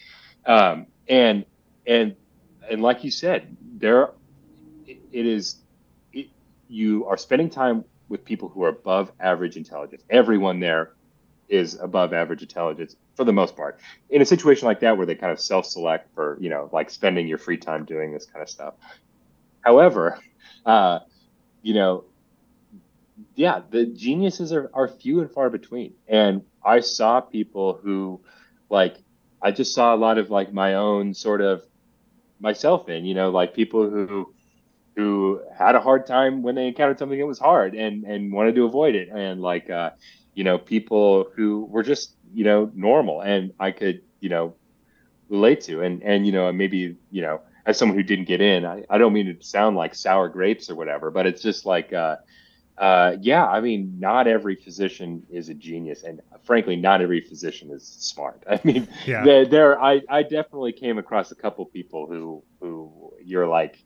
um, 0.45 0.87
and 1.07 1.45
and 1.85 2.15
and 2.69 2.81
like 2.81 3.03
you 3.03 3.11
said, 3.11 3.55
there 3.77 4.11
it 4.85 5.25
is. 5.25 5.57
It, 6.13 6.27
you 6.67 7.05
are 7.05 7.17
spending 7.17 7.49
time 7.49 7.85
with 8.09 8.23
people 8.25 8.49
who 8.49 8.63
are 8.63 8.69
above 8.69 9.11
average 9.19 9.57
intelligence. 9.57 10.03
Everyone 10.09 10.59
there 10.59 10.93
is 11.49 11.75
above 11.79 12.13
average 12.13 12.41
intelligence 12.41 12.95
for 13.15 13.23
the 13.23 13.31
most 13.31 13.55
part. 13.55 13.79
In 14.09 14.21
a 14.21 14.25
situation 14.25 14.67
like 14.67 14.81
that, 14.81 14.97
where 14.97 15.05
they 15.05 15.15
kind 15.15 15.31
of 15.31 15.39
self-select 15.39 16.13
for 16.13 16.37
you 16.39 16.49
know 16.49 16.69
like 16.71 16.89
spending 16.89 17.27
your 17.27 17.37
free 17.37 17.57
time 17.57 17.85
doing 17.85 18.11
this 18.11 18.25
kind 18.25 18.43
of 18.43 18.49
stuff. 18.49 18.73
However, 19.61 20.19
uh, 20.65 20.99
you 21.61 21.73
know 21.73 22.05
yeah, 23.37 23.61
the 23.69 23.85
geniuses 23.85 24.51
are, 24.51 24.71
are 24.73 24.87
few 24.87 25.21
and 25.21 25.31
far 25.31 25.51
between. 25.51 25.93
And 26.07 26.43
I 26.65 26.81
saw 26.81 27.21
people 27.21 27.79
who, 27.83 28.21
like, 28.69 28.97
I 29.43 29.51
just 29.51 29.75
saw 29.75 29.93
a 29.93 29.97
lot 29.97 30.17
of 30.17 30.31
like 30.31 30.51
my 30.51 30.73
own 30.73 31.13
sort 31.13 31.41
of 31.41 31.63
myself 32.39 32.89
in, 32.89 33.05
you 33.05 33.13
know, 33.13 33.29
like 33.29 33.53
people 33.53 33.89
who 33.89 34.33
who 34.95 35.41
had 35.57 35.75
a 35.75 35.79
hard 35.81 36.07
time 36.07 36.41
when 36.43 36.55
they 36.55 36.67
encountered 36.67 36.99
something 36.99 37.19
that 37.19 37.27
was 37.27 37.39
hard 37.39 37.75
and 37.75 38.05
and 38.05 38.33
wanted 38.33 38.55
to 38.55 38.65
avoid 38.65 38.95
it, 38.95 39.09
and 39.09 39.41
like, 39.41 39.69
uh, 39.69 39.91
you 40.33 40.43
know, 40.43 40.57
people 40.57 41.27
who 41.35 41.65
were 41.65 41.83
just 41.83 42.15
you 42.33 42.43
know 42.43 42.71
normal 42.75 43.21
and 43.21 43.53
I 43.59 43.71
could 43.71 44.01
you 44.19 44.29
know 44.29 44.55
relate 45.29 45.61
to, 45.61 45.81
and 45.83 46.03
and 46.03 46.25
you 46.25 46.31
know 46.33 46.51
maybe 46.51 46.97
you 47.11 47.21
know 47.21 47.41
as 47.67 47.77
someone 47.77 47.97
who 47.97 48.03
didn't 48.03 48.25
get 48.25 48.41
in, 48.41 48.65
I, 48.65 48.83
I 48.89 48.97
don't 48.97 49.13
mean 49.13 49.27
to 49.27 49.45
sound 49.45 49.75
like 49.77 49.93
sour 49.95 50.29
grapes 50.29 50.71
or 50.71 50.75
whatever, 50.75 51.11
but 51.11 51.27
it's 51.27 51.43
just 51.43 51.65
like. 51.67 51.93
Uh, 51.93 52.17
uh, 52.77 53.15
yeah, 53.21 53.45
I 53.45 53.59
mean, 53.59 53.99
not 53.99 54.27
every 54.27 54.55
physician 54.55 55.23
is 55.29 55.49
a 55.49 55.53
genius, 55.55 56.03
and 56.03 56.21
frankly, 56.43 56.75
not 56.75 57.01
every 57.01 57.21
physician 57.21 57.71
is 57.71 57.83
smart. 57.83 58.43
I 58.49 58.59
mean, 58.63 58.87
yeah. 59.05 59.23
there, 59.23 59.45
there 59.45 59.81
I, 59.81 60.01
I 60.09 60.23
definitely 60.23 60.73
came 60.73 60.97
across 60.97 61.31
a 61.31 61.35
couple 61.35 61.65
people 61.65 62.05
who, 62.05 62.43
who 62.59 63.13
you're 63.23 63.47
like, 63.47 63.83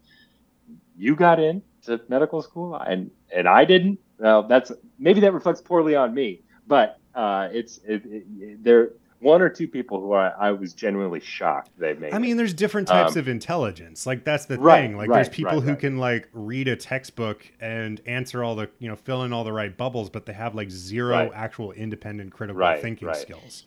you 0.98 1.16
got 1.16 1.40
in 1.40 1.62
to 1.86 2.02
medical 2.10 2.42
school, 2.42 2.76
and 2.76 3.12
and 3.34 3.48
I 3.48 3.66
didn't. 3.66 4.00
Well, 4.20 4.44
that's 4.44 4.72
maybe 5.00 5.20
that 5.22 5.34
reflects 5.34 5.62
poorly 5.62 5.96
on 5.96 6.14
me, 6.14 6.42
but 6.68 7.00
uh, 7.16 7.50
it's 7.52 7.80
it, 7.80 8.04
it, 8.06 8.64
there. 8.64 8.92
One 9.22 9.42
or 9.42 9.50
two 9.50 9.68
people 9.68 10.02
who 10.02 10.14
I, 10.14 10.30
I 10.30 10.52
was 10.52 10.74
genuinely 10.74 11.20
shocked 11.20 11.70
they 11.78 11.94
made. 11.94 12.14
I 12.14 12.20
mean, 12.20 12.38
there's 12.38 12.54
different 12.54 12.88
types 12.88 13.16
Um, 13.16 13.20
of 13.20 13.28
intelligence. 13.28 14.06
Like 14.06 14.24
that's 14.26 14.46
the 14.46 14.58
right, 14.58 14.82
thing. 14.82 14.98
Like 14.98 15.14
there's 15.14 15.30
people 15.30 15.58
right, 15.58 15.64
who 15.64 15.70
right. 15.72 15.80
can 15.80 15.98
like 15.98 16.30
read 16.34 16.68
a 16.68 16.76
textbook 16.76 17.52
and 17.60 18.02
answer 18.06 18.44
all 18.44 18.56
the 18.56 18.70
you 18.80 18.90
know 18.90 18.96
fill 18.96 19.24
in 19.24 19.34
all 19.34 19.44
the 19.44 19.54
right 19.54 19.76
bubbles, 19.78 20.10
but 20.10 20.26
they 20.26 20.34
have 20.34 20.56
like 20.56 20.70
zero 20.72 21.30
Right. 21.30 21.32
actual 21.34 21.72
independent 21.72 22.32
critical 22.34 22.58
Right, 22.58 22.82
thinking 22.82 23.08
right. 23.08 23.16
skills. 23.16 23.66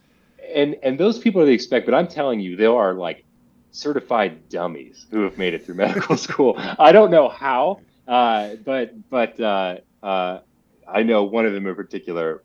and 0.54 0.76
and 0.82 0.98
those 0.98 1.18
people 1.18 1.40
are 1.42 1.46
the 1.46 1.52
expect, 1.52 1.86
but 1.86 1.94
I'm 1.94 2.08
telling 2.08 2.40
you, 2.40 2.56
they 2.56 2.66
are 2.66 2.94
like 2.94 3.24
certified 3.72 4.48
dummies 4.48 5.06
who 5.10 5.22
have 5.22 5.38
made 5.38 5.54
it 5.54 5.64
through 5.64 5.74
medical 5.86 6.16
school. 6.16 6.54
I 6.58 6.92
don't 6.92 7.10
know 7.10 7.28
how, 7.28 7.82
uh, 8.06 8.56
but 8.64 8.92
but 9.10 9.38
uh, 9.40 9.78
uh, 10.02 10.40
I 10.86 11.02
know 11.02 11.24
one 11.24 11.46
of 11.46 11.52
them 11.52 11.66
in 11.66 11.74
particular. 11.74 12.44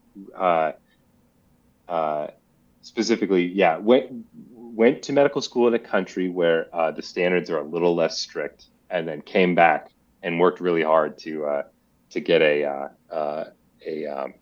Specifically, 2.81 3.45
yeah, 3.45 3.77
went 3.77 4.09
went 4.55 5.03
to 5.03 5.13
medical 5.13 5.41
school 5.41 5.67
in 5.67 5.73
a 5.73 5.79
country 5.79 6.29
where 6.29 6.73
uh, 6.73 6.91
the 6.91 7.01
standards 7.01 7.49
are 7.49 7.57
a 7.57 7.63
little 7.63 7.95
less 7.95 8.19
strict, 8.19 8.65
and 8.89 9.07
then 9.07 9.21
came 9.21 9.53
back 9.53 9.89
and 10.23 10.39
worked 10.39 10.61
really 10.61 10.83
hard 10.83 11.17
to 11.19 11.45
uh, 11.45 11.63
to 12.11 12.19
get 12.21 12.41
a 12.41 12.63
uh, 12.63 12.87
uh, 13.13 13.43
a 13.85 14.05
um, 14.05 14.33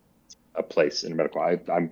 a 0.56 0.64
place 0.64 1.04
in 1.04 1.16
medical. 1.16 1.42
I, 1.42 1.60
I'm 1.72 1.92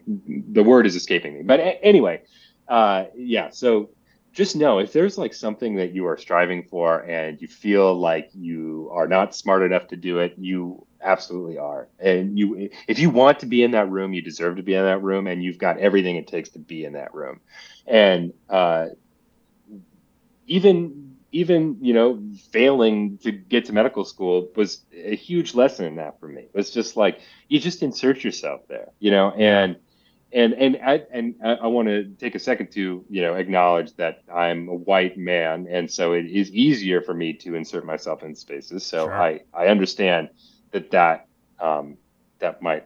the 0.52 0.64
word 0.64 0.86
is 0.86 0.96
escaping 0.96 1.34
me, 1.34 1.44
but 1.44 1.60
a- 1.60 1.84
anyway, 1.84 2.22
uh, 2.68 3.06
yeah. 3.16 3.50
So 3.50 3.90
just 4.34 4.56
know 4.56 4.80
if 4.80 4.92
there's 4.94 5.18
like 5.18 5.34
something 5.34 5.76
that 5.76 5.94
you 5.94 6.06
are 6.08 6.18
striving 6.18 6.64
for 6.70 7.00
and 7.00 7.42
you 7.42 7.48
feel 7.48 7.96
like 7.98 8.30
you 8.34 8.90
are 8.94 9.08
not 9.08 9.36
smart 9.36 9.64
enough 9.64 9.88
to 9.88 9.96
do 9.96 10.20
it, 10.20 10.34
you 10.38 10.86
absolutely 11.06 11.58
are. 11.58 11.90
And 12.00 12.38
you, 12.38 12.70
if 12.88 13.00
you 13.00 13.10
want 13.10 13.40
to 13.40 13.48
be 13.48 13.64
in 13.64 13.72
that 13.72 13.90
room, 13.90 14.14
you 14.14 14.22
deserve 14.22 14.58
to 14.58 14.64
be 14.64 14.76
in 14.76 14.84
that 14.84 15.04
room, 15.04 15.28
and 15.28 15.44
you've 15.44 15.60
got 15.60 15.80
everything 15.80 16.18
it 16.18 16.28
takes 16.28 16.50
to 16.52 16.60
be 16.60 16.86
in 16.86 16.94
that 16.94 17.14
room. 17.14 17.42
And 17.88 18.34
uh, 18.50 18.88
even 20.48 21.16
even 21.32 21.78
you 21.82 21.94
know 21.94 22.22
failing 22.52 23.18
to 23.24 23.32
get 23.32 23.66
to 23.66 23.74
medical 23.74 24.06
school 24.06 24.50
was 24.56 24.84
a 24.94 25.16
huge 25.16 25.56
lesson 25.56 25.86
in 25.86 25.96
that 25.98 26.20
for 26.20 26.28
me. 26.28 26.44
It 26.44 26.56
was 26.56 26.72
just 26.72 26.98
like 26.98 27.20
you 27.50 27.60
just 27.60 27.84
insert 27.84 28.24
yourself 28.24 28.62
there, 28.68 28.90
you 29.00 29.12
know, 29.12 29.32
and 29.32 29.78
and 30.34 30.54
and 30.54 30.78
I, 30.84 31.02
and 31.12 31.36
I, 31.44 31.54
I 31.54 31.68
want 31.68 31.88
to 31.88 32.06
take 32.20 32.36
a 32.36 32.40
second 32.40 32.72
to 32.74 33.06
you 33.10 33.22
know 33.22 33.36
acknowledge 33.36 33.96
that 33.96 34.20
I'm 34.34 34.68
a 34.70 34.76
white 34.76 35.18
man, 35.18 35.68
and 35.70 35.90
so 35.92 36.14
it 36.14 36.26
is 36.26 36.52
easier 36.52 37.02
for 37.02 37.14
me 37.14 37.34
to 37.40 37.56
insert 37.56 37.86
myself 37.86 38.24
in 38.24 38.36
spaces. 38.36 38.86
So 38.86 39.10
Sure. 39.10 39.14
I 39.14 39.42
I 39.54 39.68
understand 39.68 40.30
that 40.76 40.92
that 40.92 41.28
um, 41.60 41.98
that 42.40 42.62
might 42.62 42.86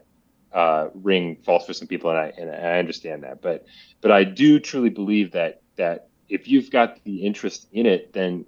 uh, 0.53 0.89
ring 0.93 1.37
false 1.43 1.65
for 1.65 1.73
some 1.73 1.87
people, 1.87 2.11
and 2.11 2.19
I 2.19 2.33
and 2.37 2.49
I 2.51 2.77
understand 2.77 3.23
that. 3.23 3.41
But 3.41 3.65
but 3.99 4.11
I 4.11 4.23
do 4.23 4.59
truly 4.59 4.89
believe 4.91 5.31
that 5.31 5.61
that 5.77 6.09
if 6.29 6.47
you've 6.47 6.69
got 6.69 7.03
the 7.03 7.23
interest 7.25 7.67
in 7.71 7.87
it, 7.87 8.13
then 8.13 8.45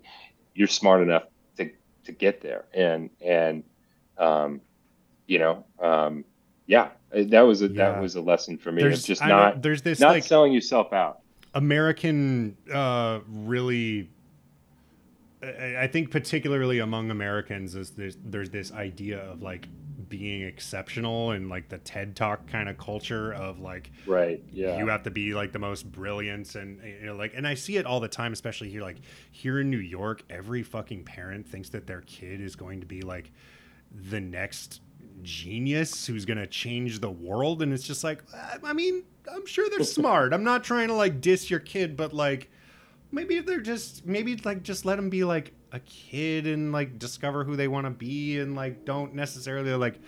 you're 0.54 0.68
smart 0.68 1.02
enough 1.02 1.24
to 1.58 1.72
to 2.06 2.12
get 2.12 2.42
there. 2.42 2.66
And 2.74 3.10
and 3.20 3.64
um, 4.20 4.62
you 5.26 5.40
know, 5.40 5.66
um, 5.82 6.24
yeah, 6.68 6.90
that 7.12 7.42
was 7.42 7.64
a 7.64 7.68
Yeah. 7.68 7.94
that 7.94 8.02
was 8.02 8.16
a 8.16 8.22
lesson 8.22 8.60
for 8.60 8.72
me. 8.72 8.84
There's 8.84 9.04
just 9.04 9.26
not 9.26 9.64
there's 9.64 9.82
this 9.82 10.00
not 10.00 10.12
like 10.12 10.24
selling 10.24 10.54
yourself 10.54 10.94
out. 10.94 11.18
American 11.56 12.56
uh 12.72 13.20
really 13.28 14.10
I 15.44 15.76
I 15.84 15.88
think 15.88 16.12
particularly 16.12 16.80
among 16.80 17.12
Americans 17.12 17.76
is 17.76 17.92
there's, 17.92 18.18
there's 18.24 18.50
this 18.50 18.72
idea 18.72 19.20
of 19.20 19.42
like 19.42 19.68
being 20.10 20.42
exceptional 20.42 21.32
and 21.32 21.50
like 21.50 21.70
the 21.70 21.78
TED 21.78 22.18
Talk 22.18 22.46
kind 22.48 22.68
of 22.68 22.78
culture 22.78 23.32
of 23.34 23.60
like 23.60 23.92
Right. 24.06 24.44
Yeah. 24.52 24.78
you 24.78 24.88
have 24.88 25.04
to 25.04 25.12
be 25.12 25.34
like 25.34 25.54
the 25.54 25.60
most 25.60 25.90
brilliant 25.90 26.54
and 26.56 26.82
you 26.84 27.06
know 27.06 27.16
like 27.16 27.34
and 27.34 27.48
I 27.48 27.54
see 27.54 27.78
it 27.78 27.86
all 27.86 28.02
the 28.02 28.10
time 28.10 28.34
especially 28.34 28.70
here 28.70 28.82
like 28.82 28.98
here 29.32 29.62
in 29.62 29.70
New 29.70 29.78
York 29.78 30.24
every 30.30 30.64
fucking 30.64 31.06
parent 31.06 31.48
thinks 31.48 31.70
that 31.70 31.88
their 31.88 32.02
kid 32.02 32.42
is 32.42 32.58
going 32.58 32.82
to 32.82 32.86
be 32.86 33.02
like 33.02 33.32
the 34.10 34.20
next 34.20 34.82
genius 35.22 36.06
who's 36.08 36.26
going 36.26 36.40
to 36.40 36.48
change 36.48 37.00
the 37.00 37.10
world 37.12 37.62
and 37.62 37.72
it's 37.72 37.84
just 37.88 38.04
like 38.04 38.22
I- 38.36 38.58
I 38.66 38.74
mean 38.74 39.04
I'm 39.34 39.46
sure 39.46 39.70
they're 39.70 39.84
smart 39.86 40.34
I'm 40.34 40.44
not 40.44 40.64
trying 40.66 40.90
to 40.90 40.94
like 40.94 41.22
diss 41.22 41.50
your 41.50 41.60
kid 41.62 41.96
but 41.96 42.12
like 42.12 42.50
maybe 43.12 43.40
they're 43.40 43.60
just 43.60 44.06
maybe 44.06 44.36
like 44.38 44.64
just 44.64 44.86
let 44.86 44.96
them 44.96 45.10
be 45.10 45.24
like 45.24 45.54
a 45.72 45.80
kid 45.82 46.48
and 46.48 46.72
like 46.72 46.98
discover 47.00 47.44
who 47.44 47.56
they 47.56 47.68
want 47.68 47.86
to 47.86 47.92
be 47.92 48.40
and 48.40 48.56
like 48.56 48.86
don't 48.86 49.14
necessarily 49.14 49.74
like 49.74 50.00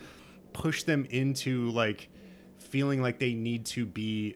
push 0.54 0.84
them 0.84 1.06
into 1.10 1.70
like 1.72 2.10
feeling 2.58 3.02
like 3.02 3.20
they 3.20 3.34
need 3.34 3.66
to 3.66 3.86
be 3.86 4.36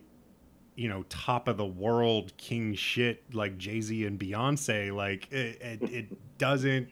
you 0.75 0.87
know 0.87 1.03
top 1.09 1.47
of 1.47 1.57
the 1.57 1.65
world 1.65 2.31
king 2.37 2.73
shit 2.73 3.23
like 3.33 3.57
jay-z 3.57 4.05
and 4.05 4.19
beyonce 4.19 4.93
like 4.93 5.31
it, 5.31 5.61
it, 5.61 5.83
it 5.89 6.37
doesn't 6.37 6.89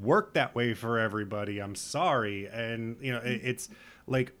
work 0.00 0.34
that 0.34 0.54
way 0.54 0.74
for 0.74 0.98
everybody 0.98 1.58
i'm 1.58 1.74
sorry. 1.74 2.46
And 2.46 2.96
you 3.00 3.12
know 3.12 3.18
it, 3.18 3.40
it's 3.44 3.68
like 4.06 4.32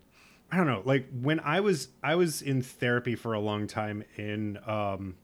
i 0.50 0.56
don't 0.56 0.66
know 0.66 0.82
like 0.84 1.08
when 1.12 1.40
i 1.40 1.60
was 1.60 1.88
i 2.02 2.14
was 2.14 2.42
in 2.42 2.62
therapy 2.62 3.14
for 3.14 3.34
a 3.34 3.40
long 3.40 3.66
time 3.66 4.04
in 4.16 4.58
um 4.66 5.14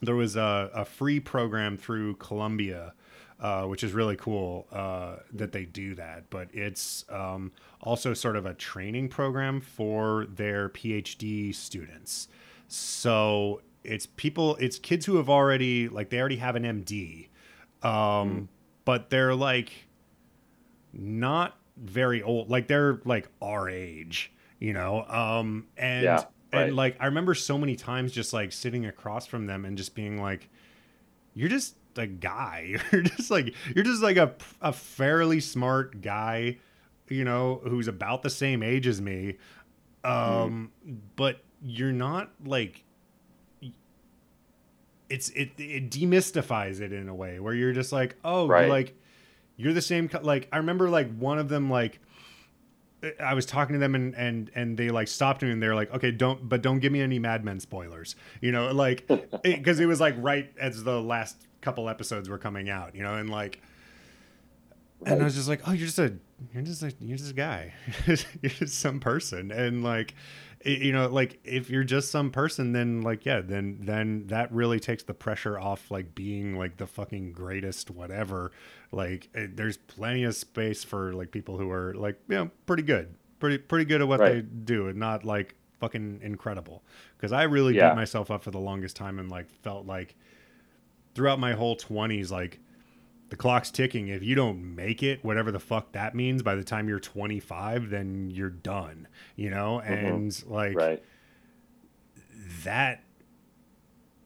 there 0.00 0.14
was 0.16 0.36
a, 0.36 0.70
a 0.74 0.84
free 0.84 1.20
program 1.20 1.76
through 1.76 2.16
Columbia, 2.16 2.94
uh, 3.38 3.64
which 3.64 3.82
is 3.82 3.92
really 3.92 4.16
cool 4.16 4.66
uh, 4.72 5.16
that 5.32 5.52
they 5.52 5.64
do 5.64 5.94
that. 5.94 6.28
But 6.30 6.48
it's 6.52 7.04
um, 7.10 7.52
also 7.80 8.14
sort 8.14 8.36
of 8.36 8.46
a 8.46 8.54
training 8.54 9.08
program 9.08 9.60
for 9.60 10.26
their 10.26 10.68
PhD 10.68 11.54
students. 11.54 12.28
So 12.68 13.62
it's 13.84 14.06
people, 14.06 14.56
it's 14.56 14.78
kids 14.78 15.06
who 15.06 15.16
have 15.16 15.28
already, 15.28 15.88
like, 15.88 16.10
they 16.10 16.18
already 16.18 16.36
have 16.36 16.56
an 16.56 16.64
MD, 16.64 17.28
um, 17.82 18.48
but 18.84 19.10
they're 19.10 19.34
like 19.34 19.72
not 20.92 21.58
very 21.76 22.22
old. 22.22 22.50
Like, 22.50 22.68
they're 22.68 23.00
like 23.04 23.28
our 23.40 23.68
age, 23.68 24.32
you 24.58 24.72
know? 24.72 25.04
Um, 25.04 25.66
and, 25.76 26.04
Yeah, 26.04 26.24
right. 26.52 26.62
and 26.68 26.76
like, 26.76 26.96
I 27.00 27.06
remember 27.06 27.34
so 27.34 27.56
many 27.58 27.76
times 27.76 28.12
just 28.12 28.32
like 28.32 28.52
sitting 28.52 28.86
across 28.86 29.26
from 29.26 29.46
them 29.46 29.64
and 29.64 29.76
just 29.76 29.94
being 29.94 30.20
like, 30.20 30.48
you're 31.34 31.48
just 31.48 31.76
a 31.96 32.06
guy. 32.06 32.76
You're 32.92 33.02
just 33.02 33.30
like 33.30 33.54
you're 33.74 33.84
just 33.84 34.02
like 34.02 34.16
a 34.16 34.34
a 34.60 34.72
fairly 34.72 35.40
smart 35.40 36.00
guy, 36.00 36.58
you 37.08 37.24
know, 37.24 37.60
who's 37.64 37.88
about 37.88 38.22
the 38.22 38.30
same 38.30 38.62
age 38.62 38.86
as 38.86 39.00
me. 39.00 39.38
Um, 40.04 40.70
but 41.16 41.42
you're 41.62 41.92
not 41.92 42.30
like 42.44 42.84
it's 45.08 45.30
it 45.30 45.50
it 45.58 45.90
demystifies 45.90 46.80
it 46.80 46.92
in 46.92 47.08
a 47.08 47.14
way 47.14 47.40
where 47.40 47.54
you're 47.54 47.72
just 47.72 47.92
like, 47.92 48.16
oh, 48.24 48.46
Right. 48.46 48.68
like 48.68 48.94
you're 49.56 49.72
the 49.72 49.82
same 49.82 50.08
like 50.22 50.48
I 50.52 50.58
remember 50.58 50.88
like 50.88 51.14
one 51.16 51.38
of 51.38 51.48
them 51.48 51.68
like 51.68 51.98
I 53.18 53.34
was 53.34 53.46
talking 53.46 53.72
to 53.74 53.78
them 53.78 53.94
and 53.94 54.14
and 54.14 54.50
and 54.54 54.76
they 54.76 54.90
like 54.90 55.08
stopped 55.08 55.42
me 55.42 55.50
and 55.50 55.62
they're 55.62 55.74
like, 55.74 55.92
okay, 55.94 56.10
don't 56.10 56.48
but 56.48 56.62
don't 56.62 56.80
give 56.80 56.92
me 56.92 57.00
any 57.00 57.18
Mad 57.18 57.44
Men 57.44 57.58
spoilers, 57.60 58.16
you 58.40 58.52
know, 58.52 58.72
like 58.72 59.06
because 59.42 59.80
it, 59.80 59.86
was 59.86 60.00
like 60.00 60.14
right 60.18 60.52
as 60.60 60.84
the 60.84 61.00
last 61.00 61.36
couple 61.60 61.88
episodes 61.88 62.28
were 62.28 62.38
coming 62.38 62.68
out, 62.68 62.94
you 62.94 63.02
know, 63.02 63.14
and 63.16 63.30
like, 63.30 63.60
and 65.06 65.20
I 65.20 65.24
was 65.24 65.34
just 65.34 65.48
like, 65.48 65.62
oh, 65.66 65.72
you're 65.72 65.86
just 65.86 65.98
a 65.98 66.12
you're 66.52 66.62
just 66.62 66.82
a 66.82 66.92
you're 67.00 67.16
just 67.16 67.30
a 67.30 67.34
guy, 67.34 67.72
you're 68.06 68.16
just 68.50 68.78
some 68.80 69.00
person, 69.00 69.50
and 69.50 69.82
like, 69.82 70.14
it- 70.60 70.80
you 70.82 70.92
know, 70.92 71.08
like 71.08 71.38
if 71.44 71.70
you're 71.70 71.84
just 71.84 72.10
some 72.10 72.30
person, 72.30 72.72
then 72.72 73.00
like 73.00 73.24
yeah, 73.24 73.40
then 73.40 73.78
then 73.80 74.26
that 74.26 74.52
really 74.52 74.78
takes 74.78 75.02
the 75.02 75.14
pressure 75.14 75.58
off 75.58 75.90
like 75.90 76.14
being 76.14 76.58
like 76.58 76.76
the 76.76 76.86
fucking 76.86 77.32
greatest 77.32 77.90
whatever. 77.90 78.52
Like 78.92 79.28
it, 79.34 79.56
there's 79.56 79.76
plenty 79.76 80.24
of 80.24 80.34
space 80.34 80.82
for 80.84 81.12
like 81.12 81.30
people 81.30 81.56
who 81.58 81.70
are 81.70 81.94
like 81.94 82.18
you 82.28 82.36
know 82.36 82.50
pretty 82.66 82.82
good, 82.82 83.14
pretty 83.38 83.58
pretty 83.58 83.84
good 83.84 84.00
at 84.00 84.08
what 84.08 84.20
they 84.20 84.40
do, 84.42 84.88
and 84.88 84.98
not 84.98 85.24
like 85.24 85.54
fucking 85.78 86.20
incredible. 86.22 86.82
Because 87.16 87.32
I 87.32 87.44
really 87.44 87.74
Yeah. 87.76 87.90
beat 87.90 87.96
myself 87.96 88.30
up 88.30 88.42
for 88.42 88.50
the 88.50 88.58
longest 88.58 88.96
time 88.96 89.18
and 89.18 89.30
like 89.30 89.48
felt 89.62 89.86
like 89.86 90.14
throughout 91.14 91.38
my 91.40 91.52
whole 91.54 91.76
20s 91.76 92.30
like 92.30 92.60
the 93.30 93.36
clock's 93.36 93.70
ticking 93.70 94.08
if 94.08 94.22
you 94.22 94.34
don't 94.34 94.74
make 94.74 95.02
it 95.02 95.24
whatever 95.24 95.50
the 95.52 95.58
fuck 95.60 95.92
that 95.92 96.14
means 96.14 96.42
by 96.42 96.54
the 96.54 96.62
time 96.64 96.88
you're 96.88 97.00
25 97.00 97.90
then 97.90 98.30
you're 98.30 98.50
done 98.50 99.08
you 99.36 99.50
know 99.50 99.80
mm-hmm. 99.84 99.92
and 99.92 100.44
like 100.46 100.76
Right. 100.76 101.02
that 102.64 103.02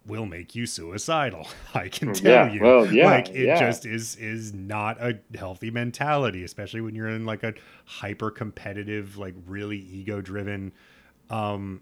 will 0.07 0.27
make 0.27 0.55
you 0.55 0.67
suicidal 0.67 1.47
i 1.75 1.89
can 1.89 2.13
tell 2.13 2.47
yeah, 2.47 2.53
you 2.53 2.61
well, 2.63 2.93
yeah, 2.93 3.07
like 3.07 3.29
it 3.31 3.47
yeah. 3.47 3.59
just 3.59 3.87
is 3.87 4.17
is 4.17 4.53
not 4.53 5.01
a 5.01 5.19
healthy 5.37 5.71
mentality 5.71 6.45
especially 6.45 6.81
when 6.81 6.95
you're 6.95 7.09
in 7.09 7.25
like 7.25 7.43
a 7.43 7.55
hyper 7.85 8.31
competitive 8.31 9.17
like 9.17 9.35
really 9.47 9.79
ego 9.79 10.21
driven 10.21 10.73
um 11.31 11.81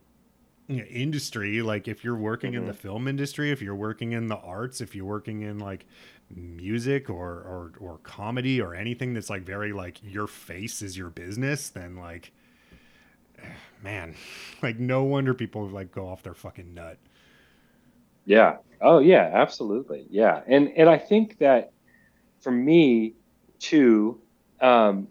you 0.68 0.76
know, 0.76 0.84
industry 0.84 1.60
like 1.60 1.88
if 1.88 2.04
you're 2.04 2.16
working 2.16 2.54
in 2.54 2.66
the 2.66 2.72
film 2.72 3.08
industry 3.08 3.50
if 3.50 3.60
you're 3.60 3.74
working 3.74 4.12
in 4.12 4.28
the 4.28 4.36
arts 4.38 4.80
if 4.80 4.94
you're 4.94 5.04
working 5.04 5.42
in 5.42 5.58
like 5.58 5.86
music 6.30 7.10
or 7.10 7.30
or 7.30 7.72
or 7.80 7.98
comedy 7.98 8.60
or 8.60 8.74
anything 8.74 9.12
that's 9.12 9.28
like 9.28 9.42
very 9.42 9.72
like 9.72 9.98
your 10.02 10.28
face 10.28 10.80
is 10.80 10.96
your 10.96 11.10
business 11.10 11.68
then 11.68 11.96
like 11.96 12.32
man, 13.82 14.14
like 14.62 14.78
no 14.78 15.04
wonder 15.04 15.34
people 15.34 15.68
like 15.68 15.92
go 15.92 16.08
off 16.08 16.22
their 16.22 16.34
fucking 16.34 16.74
nut. 16.74 16.98
Yeah. 18.24 18.56
Oh 18.80 18.98
yeah, 18.98 19.30
absolutely. 19.32 20.06
Yeah. 20.10 20.40
And 20.46 20.72
and 20.76 20.88
I 20.88 20.98
think 20.98 21.38
that 21.38 21.72
for 22.40 22.50
me 22.50 23.14
too, 23.58 24.20
um, 24.60 25.08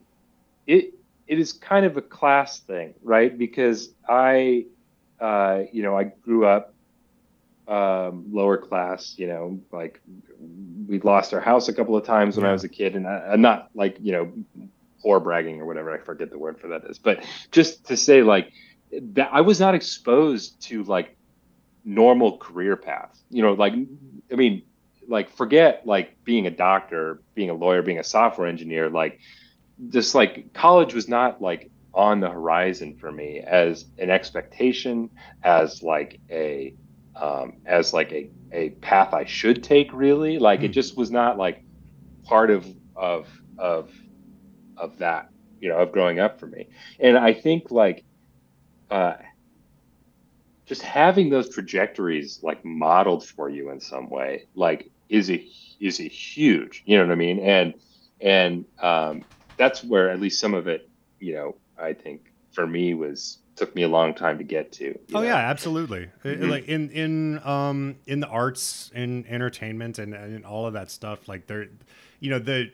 it 0.67 0.93
it 1.27 1.39
is 1.39 1.53
kind 1.53 1.85
of 1.85 1.95
a 1.95 2.01
class 2.01 2.59
thing, 2.59 2.93
right? 3.01 3.35
Because 3.37 3.93
I, 4.07 4.65
uh, 5.19 5.61
you 5.71 5.81
know, 5.81 5.97
I 5.97 6.03
grew 6.03 6.45
up 6.45 6.73
um, 7.67 8.25
lower 8.31 8.57
class. 8.57 9.15
You 9.17 9.27
know, 9.27 9.59
like 9.71 10.01
we 10.87 10.99
lost 10.99 11.33
our 11.33 11.39
house 11.39 11.69
a 11.69 11.73
couple 11.73 11.95
of 11.95 12.05
times 12.05 12.35
when 12.35 12.43
yeah. 12.43 12.49
I 12.49 12.53
was 12.53 12.65
a 12.65 12.69
kid, 12.69 12.95
and 12.95 13.07
I, 13.07 13.33
am 13.33 13.41
not 13.41 13.69
like 13.73 13.97
you 14.01 14.11
know, 14.11 14.69
poor 15.01 15.19
bragging 15.21 15.61
or 15.61 15.65
whatever. 15.65 15.93
I 15.93 15.99
forget 15.99 16.29
the 16.29 16.37
word 16.37 16.59
for 16.59 16.67
that 16.67 16.83
is, 16.89 16.99
but 16.99 17.23
just 17.51 17.85
to 17.85 17.95
say 17.95 18.23
like 18.23 18.51
that, 18.91 19.29
I 19.31 19.41
was 19.41 19.59
not 19.59 19.73
exposed 19.73 20.61
to 20.63 20.83
like 20.83 21.15
normal 21.83 22.37
career 22.37 22.75
paths. 22.75 23.23
You 23.29 23.41
know, 23.41 23.53
like 23.53 23.73
I 24.31 24.35
mean, 24.35 24.63
like 25.07 25.29
forget 25.29 25.85
like 25.85 26.23
being 26.23 26.47
a 26.47 26.51
doctor, 26.51 27.21
being 27.33 27.49
a 27.49 27.53
lawyer, 27.53 27.81
being 27.81 27.99
a 27.99 28.03
software 28.03 28.47
engineer. 28.47 28.89
Like 28.89 29.19
just 29.89 30.15
like 30.15 30.53
college 30.53 30.93
was 30.93 31.07
not 31.07 31.41
like 31.41 31.69
on 31.93 32.19
the 32.19 32.29
horizon 32.29 32.95
for 32.95 33.11
me 33.11 33.39
as 33.39 33.85
an 33.97 34.09
expectation, 34.09 35.09
as 35.43 35.83
like 35.83 36.19
a 36.29 36.73
um, 37.15 37.57
as 37.65 37.93
like 37.93 38.11
a 38.11 38.29
a 38.51 38.69
path 38.69 39.13
I 39.13 39.25
should 39.25 39.63
take. 39.63 39.91
Really, 39.93 40.39
like 40.39 40.61
mm. 40.61 40.65
it 40.65 40.67
hmm. 40.67 40.73
just 40.73 40.97
was 40.97 41.11
not 41.11 41.37
like 41.37 41.63
part 42.23 42.51
of 42.51 42.65
of 42.95 43.27
of 43.57 43.91
of 44.77 44.97
that 44.97 45.29
you 45.59 45.69
know 45.69 45.77
of 45.77 45.91
growing 45.91 46.19
up 46.19 46.39
for 46.39 46.47
me. 46.47 46.67
And 46.99 47.17
I 47.17 47.33
think 47.33 47.71
like 47.71 48.03
uh, 48.89 49.15
just 50.71 50.83
having 50.83 51.29
those 51.29 51.49
trajectories 51.49 52.39
like 52.43 52.63
modeled 52.63 53.25
for 53.27 53.49
you 53.49 53.71
in 53.71 53.81
some 53.81 54.09
way 54.09 54.45
like 54.55 54.89
is 55.09 55.29
a 55.29 55.45
is 55.81 55.99
a 55.99 56.07
huge 56.07 56.81
you 56.85 56.97
know 56.97 57.03
what 57.03 57.11
i 57.11 57.15
mean 57.15 57.39
and 57.39 57.73
and 58.21 58.63
um, 58.79 59.25
that's 59.57 59.83
where 59.83 60.09
at 60.09 60.21
least 60.21 60.39
some 60.39 60.53
of 60.53 60.69
it 60.69 60.89
you 61.19 61.33
know 61.33 61.57
i 61.77 61.91
think 61.91 62.31
for 62.53 62.65
me 62.65 62.93
was 62.93 63.39
took 63.57 63.75
me 63.75 63.83
a 63.83 63.87
long 63.89 64.13
time 64.13 64.37
to 64.37 64.45
get 64.45 64.71
to 64.71 64.97
oh 65.13 65.19
know? 65.19 65.23
yeah 65.23 65.35
absolutely 65.35 66.09
mm-hmm. 66.23 66.49
like 66.49 66.65
in 66.69 66.89
in 66.91 67.45
um 67.45 67.97
in 68.05 68.21
the 68.21 68.27
arts 68.27 68.91
and 68.95 69.27
entertainment 69.27 69.99
and, 69.99 70.13
and 70.13 70.45
all 70.45 70.65
of 70.65 70.71
that 70.71 70.89
stuff 70.89 71.27
like 71.27 71.47
there 71.47 71.67
you 72.21 72.29
know 72.29 72.39
the 72.39 72.71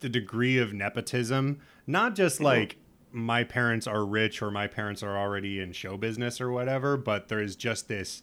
the 0.00 0.08
degree 0.08 0.58
of 0.58 0.72
nepotism 0.72 1.60
not 1.86 2.16
just 2.16 2.38
mm-hmm. 2.38 2.46
like 2.46 2.76
my 3.12 3.44
parents 3.44 3.86
are 3.86 4.04
rich 4.04 4.42
or 4.42 4.50
my 4.50 4.66
parents 4.66 5.02
are 5.02 5.16
already 5.16 5.60
in 5.60 5.72
show 5.72 5.96
business 5.96 6.40
or 6.40 6.50
whatever, 6.50 6.96
but 6.96 7.28
there's 7.28 7.56
just 7.56 7.88
this 7.88 8.22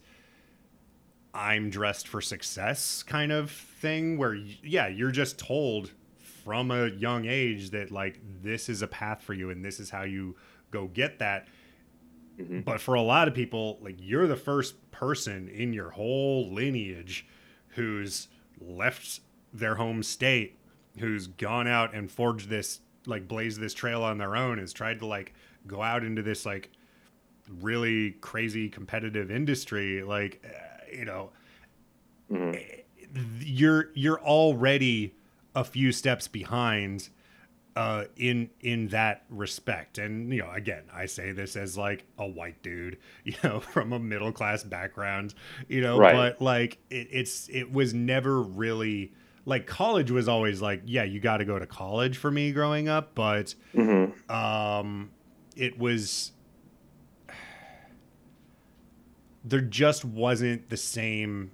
I'm 1.33 1.69
dressed 1.69 2.07
for 2.07 2.19
success 2.19 3.03
kind 3.03 3.31
of 3.31 3.51
thing 3.51 4.17
where 4.17 4.33
yeah, 4.33 4.87
you're 4.87 5.11
just 5.11 5.37
told 5.37 5.91
from 6.43 6.71
a 6.71 6.87
young 6.87 7.25
age 7.25 7.71
that 7.71 7.91
like 7.91 8.19
this 8.41 8.69
is 8.69 8.81
a 8.81 8.87
path 8.87 9.21
for 9.21 9.33
you 9.33 9.49
and 9.49 9.63
this 9.63 9.79
is 9.79 9.89
how 9.89 10.03
you 10.03 10.35
go 10.71 10.87
get 10.87 11.19
that. 11.19 11.47
Mm-hmm. 12.39 12.61
But 12.61 12.81
for 12.81 12.95
a 12.95 13.01
lot 13.01 13.27
of 13.27 13.33
people, 13.33 13.77
like 13.81 13.97
you're 13.99 14.27
the 14.27 14.35
first 14.35 14.89
person 14.91 15.47
in 15.49 15.73
your 15.73 15.91
whole 15.91 16.51
lineage 16.51 17.27
who's 17.69 18.29
left 18.59 19.19
their 19.53 19.75
home 19.75 20.01
state, 20.03 20.57
who's 20.99 21.27
gone 21.27 21.67
out 21.67 21.93
and 21.93 22.09
forged 22.09 22.49
this 22.49 22.79
like 23.07 23.27
blazed 23.27 23.59
this 23.59 23.73
trail 23.73 24.03
on 24.03 24.17
their 24.17 24.35
own 24.35 24.57
has 24.57 24.73
tried 24.73 24.99
to 24.99 25.05
like 25.05 25.33
go 25.65 25.81
out 25.81 26.03
into 26.03 26.21
this 26.21 26.45
like 26.45 26.71
really 27.61 28.11
crazy 28.21 28.69
competitive 28.69 29.31
industry 29.31 30.03
like 30.03 30.45
uh, 30.45 30.95
you 30.95 31.05
know 31.05 31.29
mm-hmm. 32.31 32.53
Eh, 32.53 32.81
you're 33.39 33.89
you're 33.93 34.19
already 34.19 35.15
a 35.55 35.63
few 35.63 35.91
steps 35.91 36.27
behind 36.27 37.09
uh, 37.77 38.05
in 38.15 38.49
in 38.61 38.87
that 38.87 39.23
respect. 39.29 39.99
And 39.99 40.33
you 40.33 40.41
know, 40.41 40.51
again, 40.51 40.83
I 40.91 41.05
say 41.05 41.31
this 41.31 41.55
as 41.55 41.77
like 41.77 42.05
a 42.17 42.27
white 42.27 42.61
dude, 42.63 42.97
you 43.23 43.35
know, 43.43 43.59
from 43.59 43.93
a 43.93 43.99
middle 43.99 44.31
class 44.31 44.63
background, 44.63 45.35
you 45.67 45.81
know, 45.81 45.99
right. 45.99 46.13
but 46.13 46.41
like 46.41 46.79
it, 46.89 47.07
it's 47.11 47.47
it 47.49 47.71
was 47.71 47.93
never 47.93 48.41
really 48.41 49.13
like 49.47 49.65
college 49.65 50.11
was 50.11 50.27
always 50.27 50.61
like 50.61 50.81
yeah 50.85 51.03
you 51.03 51.21
got 51.21 51.37
to 51.37 51.45
go 51.45 51.57
to 51.57 51.65
college 51.65 52.17
for 52.17 52.29
me 52.29 52.51
growing 52.51 52.89
up 52.89 53.15
but 53.15 53.55
mm-hmm. 53.73 54.31
um 54.31 55.09
it 55.55 55.79
was 55.79 56.33
there 59.45 59.61
just 59.61 60.03
wasn't 60.03 60.69
the 60.69 60.77
same 60.77 61.49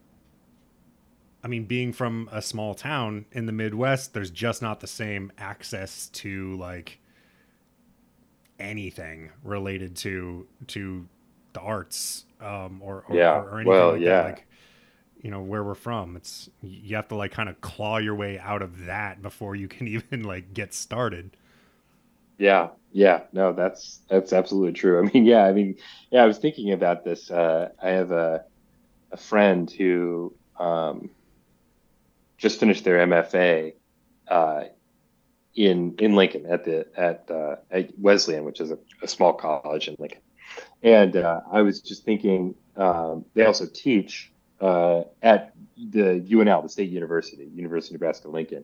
I 1.46 1.50
mean, 1.50 1.66
being 1.66 1.92
from 1.92 2.30
a 2.32 2.42
small 2.42 2.74
town 2.74 3.26
in 3.34 3.48
the 3.48 3.52
Midwest, 3.52 4.14
there's 4.14 4.32
just 4.32 4.62
not 4.62 4.80
the 4.80 4.88
same 4.88 5.30
access 5.38 6.08
to 6.08 6.56
like 6.56 7.00
anything 8.60 9.30
related 9.44 9.98
to 9.98 10.48
to 10.68 11.06
the 11.52 11.60
arts 11.60 12.24
um, 12.40 12.82
or, 12.82 13.04
or, 13.10 13.16
yeah. 13.16 13.36
or, 13.36 13.50
or 13.50 13.56
anything 13.56 13.68
well, 13.68 13.92
like 13.92 14.02
yeah. 14.02 14.22
That. 14.22 14.26
Like, 14.26 14.48
you 15.24 15.32
know 15.32 15.42
where 15.42 15.64
we're 15.64 15.74
from. 15.74 16.16
It's 16.16 16.50
you 16.62 16.96
have 16.98 17.08
to 17.08 17.16
like 17.16 17.32
kind 17.32 17.50
of 17.50 17.60
claw 17.62 17.98
your 17.98 18.14
way 18.14 18.38
out 18.38 18.62
of 18.62 18.86
that 18.86 19.24
before 19.24 19.56
you 19.56 19.68
can 19.68 19.88
even 20.12 20.24
like 20.24 20.54
get 20.54 20.74
started. 20.74 21.36
Yeah. 22.38 22.70
Yeah. 22.92 23.22
No 23.32 23.54
that's 23.54 24.02
that's 24.10 24.34
absolutely 24.34 24.74
true. 24.74 25.00
I 25.08 25.12
mean 25.12 25.26
yeah 25.26 25.46
i 25.46 25.54
mean 25.54 25.78
yeah 26.12 26.24
i 26.24 26.28
was 26.28 26.38
thinking 26.38 26.72
about 26.72 27.04
this 27.04 27.32
uh, 27.32 27.70
i 27.82 27.90
have 27.90 28.12
a 28.12 28.44
a 29.12 29.18
friend 29.18 29.72
who 29.72 30.34
um, 30.60 31.10
just 32.38 32.60
finished 32.60 32.84
their 32.84 33.06
mfa 33.08 33.74
uh, 34.28 34.64
in 35.56 35.96
in 36.00 36.16
lincoln 36.16 36.46
at 36.48 36.66
the 36.66 36.86
at, 36.98 37.30
uh, 37.32 37.56
at 37.72 37.98
wesleyan 37.98 38.44
which 38.44 38.60
is 38.60 38.72
a, 38.72 38.78
a, 39.02 39.08
small 39.08 39.34
college 39.34 39.88
in 39.88 39.96
lincoln. 40.00 40.22
And 40.82 41.16
uh, 41.16 41.42
i 41.52 41.62
was 41.62 41.80
just 41.80 42.04
thinking 42.04 42.56
um, 42.76 43.26
they 43.36 43.46
also 43.46 43.68
teach 43.72 44.33
uh, 44.64 45.04
at 45.22 45.54
the 45.78 46.26
UNL, 46.30 46.64
the 46.64 46.70
State 46.70 46.90
University, 46.90 47.50
University 47.54 47.94
of 47.94 48.00
Nebraska 48.00 48.30
Lincoln. 48.30 48.64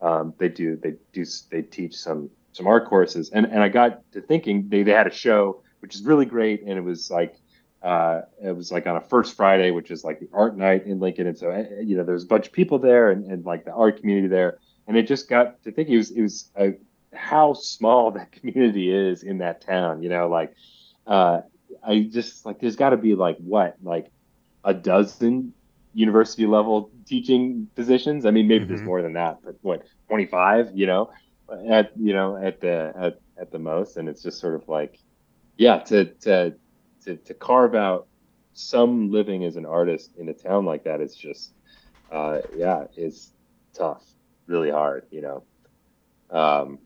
Um, 0.00 0.32
they 0.38 0.48
do 0.48 0.76
they 0.76 0.94
do 1.12 1.24
they 1.50 1.62
teach 1.62 1.96
some 1.96 2.30
some 2.52 2.66
art 2.66 2.86
courses, 2.88 3.30
and 3.30 3.46
and 3.46 3.60
I 3.62 3.68
got 3.68 4.00
to 4.12 4.20
thinking 4.20 4.68
they 4.68 4.84
they 4.84 4.92
had 4.92 5.08
a 5.08 5.12
show 5.12 5.62
which 5.80 5.94
is 5.94 6.02
really 6.02 6.26
great, 6.26 6.62
and 6.62 6.72
it 6.78 6.84
was 6.84 7.10
like. 7.10 7.34
Uh, 7.82 8.20
it 8.44 8.54
was 8.54 8.70
like 8.70 8.86
on 8.86 8.94
a 8.96 9.00
first 9.00 9.34
Friday, 9.34 9.70
which 9.70 9.90
is 9.90 10.04
like 10.04 10.20
the 10.20 10.28
art 10.34 10.54
night 10.54 10.84
in 10.84 11.00
Lincoln, 11.00 11.26
and 11.26 11.38
so 11.38 11.48
eh, 11.48 11.64
eh, 11.78 11.80
you 11.80 11.96
know 11.96 12.04
there's 12.04 12.24
a 12.24 12.26
bunch 12.26 12.46
of 12.48 12.52
people 12.52 12.78
there, 12.78 13.10
and, 13.10 13.24
and 13.24 13.46
like 13.46 13.64
the 13.64 13.72
art 13.72 13.98
community 13.98 14.28
there, 14.28 14.58
and 14.86 14.98
it 14.98 15.08
just 15.08 15.30
got 15.30 15.62
to 15.62 15.72
think 15.72 15.88
it 15.88 15.96
was 15.96 16.10
it 16.10 16.20
was 16.20 16.50
a, 16.58 16.74
how 17.14 17.54
small 17.54 18.10
that 18.18 18.32
community 18.32 18.94
is 18.94 19.22
in 19.22 19.38
that 19.38 19.62
town. 19.62 20.02
You 20.02 20.10
know, 20.10 20.28
like 20.28 20.54
uh, 21.06 21.40
I 21.82 22.00
just 22.00 22.44
like 22.44 22.60
there's 22.60 22.76
got 22.76 22.90
to 22.90 22.98
be 22.98 23.14
like 23.14 23.38
what 23.38 23.76
like 23.82 24.12
a 24.64 24.74
dozen 24.74 25.52
university 25.94 26.46
level 26.46 26.90
teaching 27.06 27.68
positions. 27.74 28.26
I 28.26 28.30
mean, 28.30 28.46
maybe 28.46 28.64
mm-hmm. 28.64 28.74
there's 28.74 28.86
more 28.86 29.02
than 29.02 29.14
that, 29.14 29.38
but 29.44 29.56
what 29.62 29.82
25? 30.08 30.70
You 30.74 30.86
know, 30.86 31.10
at 31.68 31.92
you 31.96 32.12
know 32.12 32.36
at 32.36 32.60
the 32.60 32.92
at 32.96 33.20
at 33.38 33.50
the 33.50 33.58
most, 33.58 33.96
and 33.96 34.08
it's 34.08 34.22
just 34.22 34.40
sort 34.40 34.54
of 34.54 34.68
like, 34.68 34.98
yeah, 35.56 35.78
to 35.78 36.06
to 36.06 36.54
to, 37.04 37.16
to 37.16 37.34
carve 37.34 37.74
out 37.74 38.06
some 38.52 39.10
living 39.10 39.44
as 39.44 39.56
an 39.56 39.66
artist 39.66 40.10
in 40.18 40.28
a 40.28 40.34
town 40.34 40.64
like 40.64 40.84
that 40.84 41.00
is 41.00 41.14
just, 41.14 41.52
uh, 42.10 42.40
yeah, 42.54 42.84
is 42.96 43.32
tough, 43.72 44.04
really 44.46 44.70
hard, 44.70 45.06
you 45.10 45.22
know. 45.22 45.42
Um, 46.30 46.78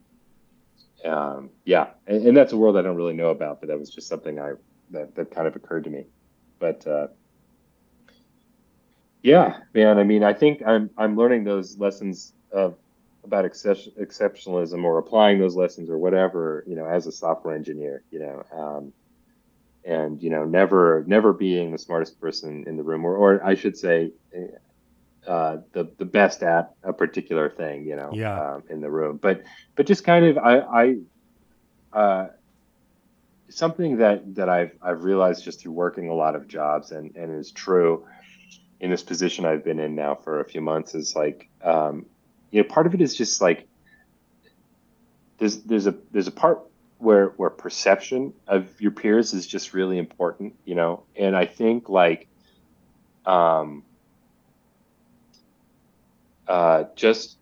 um, 1.05 1.51
yeah, 1.65 1.89
and, 2.07 2.29
and, 2.29 2.37
that's 2.37 2.53
a 2.53 2.57
world 2.57 2.79
I 2.79 2.83
don't 2.83 2.97
really 2.97 3.13
know 3.15 3.29
about, 3.29 3.61
but 3.61 3.69
that 3.69 3.79
was 3.79 3.91
just 3.91 4.09
something 4.09 4.39
I 4.39 4.53
that, 4.91 5.15
that 5.17 5.31
kind 5.31 5.47
of 5.47 5.55
occurred 5.55 5.85
to 5.85 5.91
me. 5.91 6.07
But 6.59 6.87
uh, 6.87 7.09
yeah, 9.25 9.57
man. 9.73 9.99
I 9.99 10.05
mean, 10.05 10.23
I 10.23 10.35
think 10.35 10.63
I'm 10.65 10.91
I'm 10.99 11.17
learning 11.17 11.45
those 11.45 11.79
lessons 11.79 12.35
of 12.53 12.77
about 13.25 13.47
exceptionalism 13.47 14.85
or 14.85 14.99
applying 14.99 15.39
those 15.39 15.57
lessons 15.57 15.89
or 15.89 15.97
whatever, 15.97 16.63
you 16.67 16.77
know, 16.77 16.85
as 16.85 17.07
a 17.07 17.13
software 17.13 17.57
engineer, 17.57 18.03
you 18.11 18.19
know, 18.19 18.45
um, 18.53 18.93
and 19.83 20.23
you 20.23 20.29
know, 20.29 20.45
never 20.45 21.05
never 21.07 21.33
being 21.33 21.73
the 21.73 21.79
smartest 21.79 22.21
person 22.21 22.65
in 22.67 22.77
the 22.77 22.83
room, 22.83 23.03
or 23.07 23.17
or 23.17 23.43
I 23.43 23.55
should 23.55 23.79
say, 23.79 24.13
uh, 25.27 25.57
the 25.73 25.91
the 25.97 26.05
best 26.05 26.43
at 26.43 26.75
a 26.83 26.93
particular 26.93 27.49
thing, 27.49 27.87
you 27.87 27.97
know, 27.97 28.11
yeah. 28.13 28.57
um, 28.57 28.65
in 28.69 28.83
the 28.83 28.91
room. 28.91 29.17
But 29.17 29.43
but 29.75 29.87
just 29.87 30.05
kind 30.05 30.27
of 30.27 30.37
I 30.37 30.59
I 30.59 31.99
uh, 31.99 32.29
something 33.49 33.97
that 33.97 34.35
that 34.35 34.51
I've 34.51 34.73
I've 34.83 35.03
realized 35.03 35.45
just 35.45 35.63
through 35.63 35.73
working 35.73 36.11
a 36.11 36.15
lot 36.15 36.37
of 36.37 36.47
jobs 36.47 36.93
and 36.93 37.17
and 37.17 37.35
is 37.35 37.51
true 37.53 38.05
in 38.85 38.91
this 38.91 39.03
position 39.03 39.47
I've 39.47 39.65
been 39.65 39.81
in 39.81 39.95
now 39.95 40.15
for 40.15 40.41
a 40.41 40.45
few 40.45 40.61
months 40.61 40.95
is 40.95 41.17
like, 41.17 41.49
um, 41.63 42.05
you 42.51 42.63
know, 42.63 42.69
part 42.69 42.87
of 42.87 42.93
it 42.93 43.01
is 43.01 43.15
just 43.15 43.41
like 43.41 43.67
there's 45.39 45.63
there's 45.63 45.87
a 45.87 45.95
there's 46.13 46.27
a 46.27 46.31
part 46.31 46.61
where 46.99 47.29
where 47.29 47.49
perception 47.49 48.35
of 48.47 48.69
your 48.83 48.91
peers 48.91 49.33
is 49.33 49.47
just 49.47 49.73
really 49.73 49.97
important, 49.97 50.55
you 50.67 50.75
know. 50.75 51.03
And 51.17 51.35
I 51.35 51.47
think 51.47 51.89
like 51.89 52.29
um 53.25 53.85
uh 56.47 56.85
just 56.95 57.39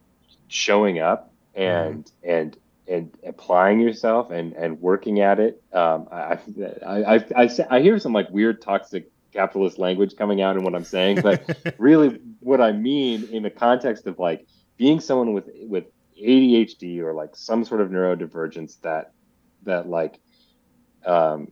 showing 0.47 1.01
up 1.01 1.33
and 1.57 2.05
mm-hmm. 2.05 2.31
and 2.31 2.57
and 2.87 3.19
applying 3.27 3.81
yourself 3.81 4.31
and 4.31 4.53
and 4.53 4.81
working 4.81 5.19
at 5.19 5.41
it. 5.41 5.61
Um, 5.73 6.07
I, 6.13 6.39
I, 6.87 6.93
I, 7.17 7.25
I, 7.35 7.51
I 7.69 7.81
hear 7.81 7.99
some 7.99 8.13
like 8.13 8.31
weird 8.31 8.63
toxic 8.63 9.12
capitalist 9.33 9.79
language 9.79 10.17
coming 10.17 10.41
out 10.43 10.57
in 10.57 10.65
what 10.65 10.75
I'm 10.75 10.85
saying, 10.85 11.21
but 11.23 11.75
really 11.79 12.21
what 12.41 12.61
I 12.61 12.73
mean 12.73 13.29
in 13.33 13.43
the 13.43 13.51
context 13.51 14.07
of 14.07 14.19
like 14.19 14.47
being 14.77 15.01
someone 15.01 15.33
with 15.33 15.49
with 15.63 15.85
ADHD 16.21 17.01
or 17.01 17.15
like 17.15 17.35
some 17.35 17.65
sort 17.65 17.81
of 17.81 17.91
neurodivergence 17.91 18.81
that 18.83 19.13
that 19.65 19.89
like 19.89 20.21
um, 21.05 21.49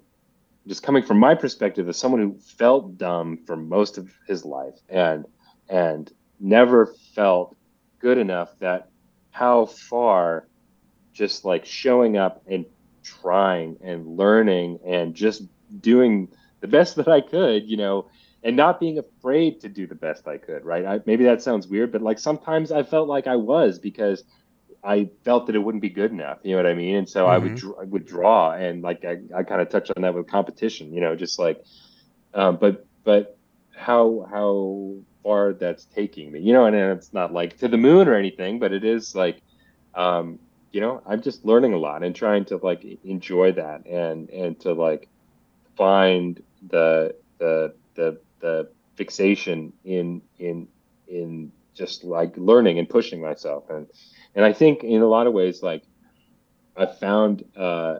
just 0.66 0.82
coming 0.82 1.02
from 1.02 1.18
my 1.18 1.34
perspective 1.34 1.88
as 1.88 1.96
someone 1.96 2.20
who 2.20 2.38
felt 2.38 2.98
dumb 2.98 3.38
for 3.46 3.56
most 3.56 3.98
of 3.98 4.10
his 4.26 4.44
life 4.44 4.78
and 4.88 5.24
and 5.68 6.12
never 6.38 6.94
felt 7.14 7.56
good 7.98 8.18
enough 8.18 8.56
that 8.58 8.88
how 9.30 9.66
far 9.66 10.46
just 11.12 11.44
like 11.44 11.64
showing 11.64 12.16
up 12.16 12.42
and 12.46 12.64
trying 13.02 13.76
and 13.82 14.06
learning 14.16 14.78
and 14.86 15.14
just 15.14 15.42
doing 15.80 16.28
the 16.60 16.68
best 16.68 16.96
that 16.96 17.08
I 17.08 17.20
could, 17.20 17.68
you 17.68 17.76
know, 17.76 18.06
and 18.42 18.56
not 18.56 18.80
being 18.80 18.98
afraid 18.98 19.60
to 19.60 19.68
do 19.68 19.86
the 19.86 19.94
best 19.94 20.26
I 20.26 20.38
could, 20.38 20.64
right? 20.64 20.84
I, 20.86 21.00
maybe 21.06 21.24
that 21.24 21.42
sounds 21.42 21.66
weird, 21.66 21.92
but 21.92 22.02
like 22.02 22.18
sometimes 22.18 22.72
I 22.72 22.82
felt 22.82 23.08
like 23.08 23.26
I 23.26 23.36
was 23.36 23.78
because 23.78 24.24
I 24.82 25.10
felt 25.24 25.46
that 25.46 25.54
it 25.54 25.58
wouldn't 25.58 25.82
be 25.82 25.90
good 25.90 26.10
enough. 26.10 26.38
You 26.42 26.52
know 26.52 26.62
what 26.62 26.66
I 26.66 26.74
mean? 26.74 26.96
And 26.96 27.08
so 27.08 27.26
mm-hmm. 27.26 27.30
I 27.30 27.38
would. 27.38 27.64
I 27.80 27.84
would 27.84 28.06
draw, 28.06 28.52
and 28.52 28.82
like 28.82 29.04
I, 29.04 29.18
I 29.36 29.42
kind 29.42 29.60
of 29.60 29.68
touched 29.68 29.92
on 29.94 30.02
that 30.02 30.14
with 30.14 30.26
competition. 30.26 30.92
You 30.94 31.00
know, 31.00 31.14
just 31.14 31.38
like, 31.38 31.62
um, 32.32 32.56
but 32.56 32.86
but 33.04 33.36
how 33.76 34.26
how 34.30 34.94
far 35.22 35.52
that's 35.52 35.84
taking 35.86 36.32
me. 36.32 36.40
You 36.40 36.52
know, 36.52 36.64
and 36.64 36.74
it's 36.74 37.12
not 37.12 37.32
like 37.32 37.58
to 37.58 37.68
the 37.68 37.76
moon 37.76 38.08
or 38.08 38.14
anything, 38.14 38.58
but 38.58 38.72
it 38.72 38.84
is 38.84 39.14
like, 39.14 39.42
um, 39.94 40.38
you 40.72 40.80
know, 40.80 41.02
I'm 41.06 41.20
just 41.20 41.44
learning 41.44 41.74
a 41.74 41.78
lot 41.78 42.02
and 42.02 42.14
trying 42.14 42.46
to 42.46 42.56
like 42.56 42.84
enjoy 43.04 43.52
that 43.52 43.86
and 43.86 44.30
and 44.30 44.58
to 44.60 44.72
like 44.72 45.08
find 45.76 46.42
the 46.68 47.14
the 47.38 47.74
the 47.94 48.20
the 48.40 48.68
fixation 48.96 49.72
in 49.84 50.22
in 50.38 50.68
in 51.08 51.52
just 51.74 52.04
like 52.04 52.36
learning 52.36 52.78
and 52.78 52.88
pushing 52.88 53.20
myself 53.20 53.70
and 53.70 53.86
and 54.34 54.44
I 54.44 54.52
think 54.52 54.84
in 54.84 55.02
a 55.02 55.06
lot 55.06 55.26
of 55.26 55.32
ways 55.32 55.62
like 55.62 55.82
I've 56.76 56.98
found 56.98 57.44
uh, 57.56 57.98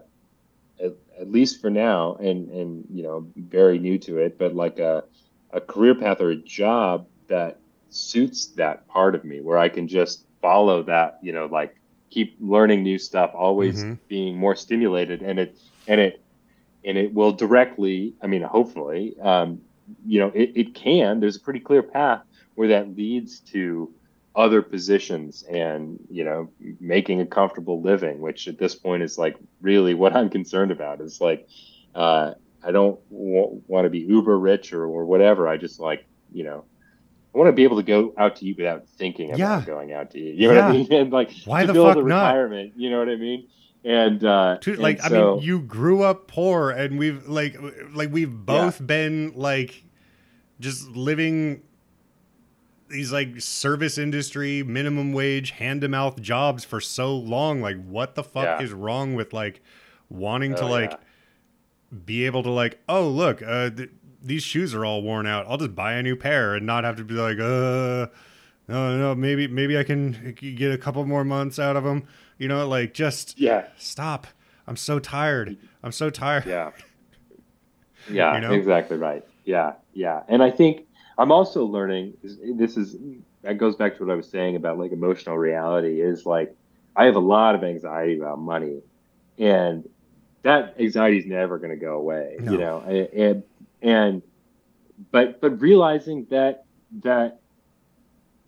at, 0.82 0.92
at, 1.18 1.30
least 1.30 1.60
for 1.60 1.70
now 1.70 2.14
and 2.14 2.48
and 2.50 2.84
you 2.90 3.02
know 3.02 3.26
very 3.36 3.78
new 3.78 3.98
to 3.98 4.18
it 4.18 4.38
but 4.38 4.54
like 4.54 4.78
a 4.78 5.04
a 5.52 5.60
career 5.60 5.94
path 5.94 6.20
or 6.20 6.30
a 6.30 6.36
job 6.36 7.06
that 7.28 7.58
suits 7.90 8.46
that 8.56 8.86
part 8.88 9.14
of 9.14 9.24
me 9.24 9.40
where 9.40 9.58
I 9.58 9.68
can 9.68 9.88
just 9.88 10.26
follow 10.40 10.82
that 10.84 11.18
you 11.22 11.32
know 11.32 11.46
like 11.46 11.76
keep 12.10 12.36
learning 12.40 12.82
new 12.82 12.98
stuff 12.98 13.30
always 13.34 13.82
mm-hmm. 13.82 13.94
being 14.08 14.36
more 14.36 14.56
stimulated 14.56 15.22
and 15.22 15.38
it 15.38 15.58
and 15.88 16.00
it 16.00 16.22
and 16.84 16.98
it 16.98 17.12
will 17.12 17.32
directly 17.32 18.14
i 18.22 18.26
mean 18.26 18.42
hopefully 18.42 19.14
um, 19.20 19.60
you 20.06 20.20
know 20.20 20.28
it, 20.34 20.52
it 20.54 20.74
can 20.74 21.20
there's 21.20 21.36
a 21.36 21.40
pretty 21.40 21.60
clear 21.60 21.82
path 21.82 22.22
where 22.54 22.68
that 22.68 22.96
leads 22.96 23.40
to 23.40 23.92
other 24.36 24.62
positions 24.62 25.42
and 25.50 25.98
you 26.08 26.22
know 26.24 26.48
making 26.78 27.20
a 27.20 27.26
comfortable 27.26 27.80
living 27.82 28.20
which 28.20 28.46
at 28.46 28.58
this 28.58 28.74
point 28.74 29.02
is 29.02 29.18
like 29.18 29.36
really 29.60 29.94
what 29.94 30.14
i'm 30.14 30.30
concerned 30.30 30.70
about 30.70 31.00
is 31.00 31.20
like 31.20 31.48
uh, 31.94 32.32
i 32.62 32.70
don't 32.70 33.00
w- 33.10 33.60
want 33.66 33.84
to 33.84 33.90
be 33.90 33.98
uber 33.98 34.38
rich 34.38 34.72
or, 34.72 34.84
or 34.84 35.04
whatever 35.04 35.48
i 35.48 35.56
just 35.56 35.80
like 35.80 36.06
you 36.32 36.44
know 36.44 36.64
I 37.34 37.38
want 37.38 37.48
to 37.48 37.52
be 37.52 37.62
able 37.62 37.76
to 37.76 37.84
go 37.84 38.12
out 38.18 38.36
to 38.36 38.46
eat 38.46 38.56
without 38.56 38.88
thinking 38.88 39.30
about 39.30 39.38
yeah. 39.38 39.62
going 39.64 39.92
out 39.92 40.10
to 40.12 40.18
eat. 40.18 40.34
You 40.34 40.48
know 40.48 40.54
yeah. 40.54 40.66
what 40.66 40.74
I 40.74 40.78
mean? 40.78 40.92
And 41.00 41.12
like 41.12 41.30
why 41.44 41.64
the 41.64 41.72
build 41.72 41.88
fuck 41.88 41.96
a 41.98 42.02
retirement. 42.02 42.72
Not? 42.74 42.80
You 42.80 42.90
know 42.90 42.98
what 42.98 43.08
I 43.08 43.16
mean? 43.16 43.46
And 43.84 44.24
uh 44.24 44.58
to, 44.60 44.74
like 44.76 44.98
and 44.98 45.10
so, 45.10 45.32
i 45.32 45.34
mean 45.36 45.42
you 45.42 45.60
grew 45.60 46.02
up 46.02 46.28
poor 46.28 46.70
and 46.70 46.98
we've 46.98 47.26
like 47.28 47.56
like 47.94 48.12
we've 48.12 48.44
both 48.44 48.80
yeah. 48.80 48.86
been 48.86 49.32
like 49.34 49.84
just 50.58 50.88
living 50.90 51.62
these 52.88 53.12
like 53.12 53.40
service 53.40 53.96
industry 53.96 54.62
minimum 54.62 55.12
wage 55.12 55.52
hand 55.52 55.80
to 55.80 55.88
mouth 55.88 56.20
jobs 56.20 56.64
for 56.64 56.80
so 56.80 57.16
long 57.16 57.62
like 57.62 57.82
what 57.86 58.14
the 58.16 58.24
fuck 58.24 58.60
yeah. 58.60 58.62
is 58.62 58.72
wrong 58.72 59.14
with 59.14 59.32
like 59.32 59.62
wanting 60.10 60.52
oh, 60.54 60.58
to 60.58 60.66
like 60.66 60.90
yeah. 60.90 61.98
be 62.04 62.26
able 62.26 62.42
to 62.42 62.50
like 62.50 62.80
oh 62.88 63.08
look 63.08 63.40
uh 63.42 63.70
th- 63.70 63.90
these 64.22 64.42
shoes 64.42 64.74
are 64.74 64.84
all 64.84 65.00
worn 65.02 65.26
out 65.26 65.46
i'll 65.48 65.56
just 65.56 65.74
buy 65.74 65.94
a 65.94 66.02
new 66.02 66.16
pair 66.16 66.54
and 66.54 66.66
not 66.66 66.84
have 66.84 66.96
to 66.96 67.04
be 67.04 67.14
like 67.14 67.38
uh 67.38 68.06
no 68.70 68.96
no 68.96 69.14
maybe 69.14 69.46
maybe 69.46 69.76
i 69.78 69.84
can 69.84 70.34
get 70.38 70.72
a 70.72 70.78
couple 70.78 71.04
more 71.04 71.24
months 71.24 71.58
out 71.58 71.76
of 71.76 71.84
them 71.84 72.06
you 72.40 72.48
know, 72.48 72.66
like 72.66 72.94
just 72.94 73.38
yeah, 73.38 73.66
stop. 73.76 74.26
I'm 74.66 74.76
so 74.76 74.98
tired. 74.98 75.58
I'm 75.84 75.92
so 75.92 76.10
tired. 76.10 76.46
Yeah. 76.46 76.72
Yeah, 78.10 78.34
you 78.34 78.40
know? 78.40 78.52
exactly 78.52 78.96
right. 78.96 79.22
Yeah, 79.44 79.74
yeah. 79.92 80.22
And 80.26 80.42
I 80.42 80.50
think 80.50 80.86
I'm 81.18 81.30
also 81.30 81.66
learning 81.66 82.14
this 82.22 82.78
is 82.78 82.96
that 83.42 83.58
goes 83.58 83.76
back 83.76 83.98
to 83.98 84.04
what 84.04 84.10
I 84.10 84.16
was 84.16 84.28
saying 84.28 84.56
about 84.56 84.78
like 84.78 84.90
emotional 84.90 85.36
reality 85.36 86.00
is 86.00 86.24
like 86.24 86.56
I 86.96 87.04
have 87.04 87.14
a 87.14 87.20
lot 87.20 87.54
of 87.54 87.62
anxiety 87.62 88.18
about 88.18 88.38
money 88.38 88.80
and 89.38 89.86
that 90.42 90.76
anxiety 90.80 91.18
is 91.18 91.26
never 91.26 91.58
going 91.58 91.70
to 91.70 91.76
go 91.76 91.98
away, 91.98 92.36
no. 92.40 92.52
you 92.52 92.58
know. 92.58 92.80
And 92.80 93.42
and 93.82 94.22
but 95.12 95.42
but 95.42 95.60
realizing 95.60 96.26
that 96.30 96.64
that 97.02 97.39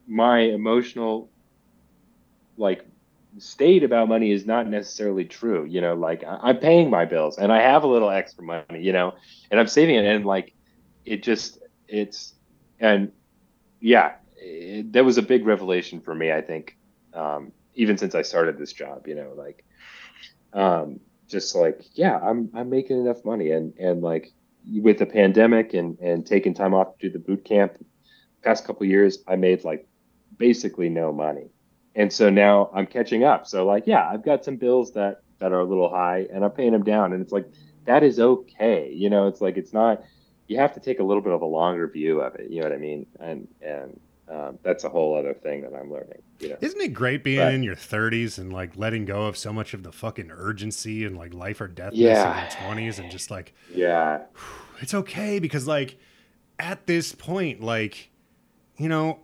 my 0.07 0.41
emotional 0.41 1.31
like 2.57 2.85
state 3.39 3.83
about 3.83 4.09
money 4.09 4.31
is 4.31 4.47
not 4.47 4.69
necessarily 4.69 5.25
true. 5.25 5.65
You 5.65 5.81
know, 5.81 5.95
like 5.95 6.25
I, 6.25 6.51
am 6.51 6.59
paying 6.59 6.91
my 6.91 7.05
bills 7.05 7.39
and 7.39 7.53
I 7.53 7.63
have 7.63 7.85
a 7.85 7.87
little 7.87 8.11
extra 8.11 8.45
money, 8.45 8.83
you 8.83 8.93
know, 8.93 9.15
and 9.51 9.59
I'm 9.59 9.67
saving 9.67 9.97
it. 9.97 10.05
And 10.05 10.25
like, 10.25 10.55
it 11.05 11.23
just, 11.23 11.59
it's, 11.89 12.35
and 12.79 13.13
yeah, 13.81 14.15
it, 14.37 14.93
that 14.93 15.05
was 15.05 15.19
a 15.19 15.23
big 15.23 15.47
revelation 15.47 16.01
for 16.01 16.15
me, 16.15 16.33
I 16.33 16.41
think, 16.41 16.77
um, 17.15 17.53
even 17.75 17.97
since 17.97 18.15
I 18.15 18.23
started 18.23 18.59
this 18.59 18.73
job, 18.73 19.07
you 19.07 19.15
know, 19.15 19.33
like, 19.37 19.65
um, 20.53 21.01
just 21.29 21.55
like, 21.55 21.81
yeah, 21.95 22.19
I'm, 22.19 22.51
I'm 22.55 22.69
making 22.69 23.01
enough 23.01 23.25
money 23.25 23.53
and, 23.53 23.73
and 23.79 24.03
like 24.03 24.33
with 24.71 24.99
the 24.99 25.07
pandemic 25.07 25.73
and, 25.75 25.99
and 25.99 26.27
taking 26.27 26.55
time 26.55 26.75
off 26.75 26.99
to 26.99 27.09
do 27.09 27.13
the 27.13 27.19
boot 27.19 27.45
camp 27.45 27.83
past 28.45 28.67
couple 28.67 28.87
years, 28.87 29.19
I 29.27 29.37
made 29.37 29.65
like 29.65 29.89
basically 30.39 30.89
no 30.89 31.13
money 31.13 31.51
and 31.95 32.13
so 32.13 32.31
now 32.31 32.71
I'm 32.73 32.87
catching 32.87 33.25
up. 33.25 33.47
So 33.47 33.67
like, 33.67 33.87
yeah, 33.87 34.09
I've 34.09 34.25
got 34.25 34.45
some 34.45 34.57
bills 34.57 34.93
that 34.93 35.23
that 35.39 35.53
are 35.53 35.61
a 35.61 35.65
little 35.65 35.91
high, 35.91 36.27
and 36.33 36.45
I'm 36.45 36.53
paying 36.53 36.73
them 36.73 36.85
down, 36.85 37.13
and 37.13 37.23
it's 37.23 37.33
like 37.33 37.47
that 37.85 38.03
is 38.03 38.21
okay. 38.21 38.91
You 38.93 39.11
know, 39.11 39.27
it's 39.27 39.41
like 39.41 39.57
it's 39.57 39.73
not. 39.73 40.03
You 40.49 40.59
have 40.59 40.75
to 40.75 40.81
take 40.81 40.99
a 41.01 41.03
little 41.03 41.23
bit 41.23 41.33
of 41.33 41.43
a 41.43 41.47
longer 41.47 41.87
view 41.89 42.21
of 42.21 42.35
it. 42.35 42.51
You 42.51 42.61
know 42.61 42.69
what 42.69 42.75
I 42.75 42.79
mean? 42.79 43.07
And 43.21 43.49
and 43.61 44.01
um, 44.29 44.59
that's 44.63 44.85
a 44.85 44.89
whole 44.89 45.17
other 45.17 45.35
thing 45.35 45.63
that 45.63 45.75
I'm 45.75 45.91
learning. 45.91 46.23
You 46.41 46.51
know? 46.51 46.57
Isn't 46.61 46.81
it 46.81 46.89
great 46.89 47.23
being 47.23 47.39
but, 47.39 47.55
in 47.55 47.63
your 47.63 47.77
30s 47.77 48.39
and 48.39 48.53
like 48.53 48.77
letting 48.77 49.05
go 49.05 49.27
of 49.27 49.37
so 49.37 49.53
much 49.53 49.75
of 49.75 49.83
the 49.83 49.93
fucking 49.93 50.31
urgency 50.31 51.05
and 51.05 51.17
like 51.17 51.35
life 51.35 51.61
or 51.61 51.69
death 51.69 51.93
yeah. 51.95 52.47
in 52.47 52.77
your 52.77 52.87
20s 52.91 52.99
and 52.99 53.11
just 53.11 53.31
like, 53.31 53.55
yeah, 53.75 54.23
it's 54.81 54.95
okay 54.95 55.39
because 55.39 55.67
like 55.67 55.99
at 56.59 56.87
this 56.87 57.13
point, 57.13 57.61
like, 57.61 58.11
you 58.79 58.89
know, 58.89 59.21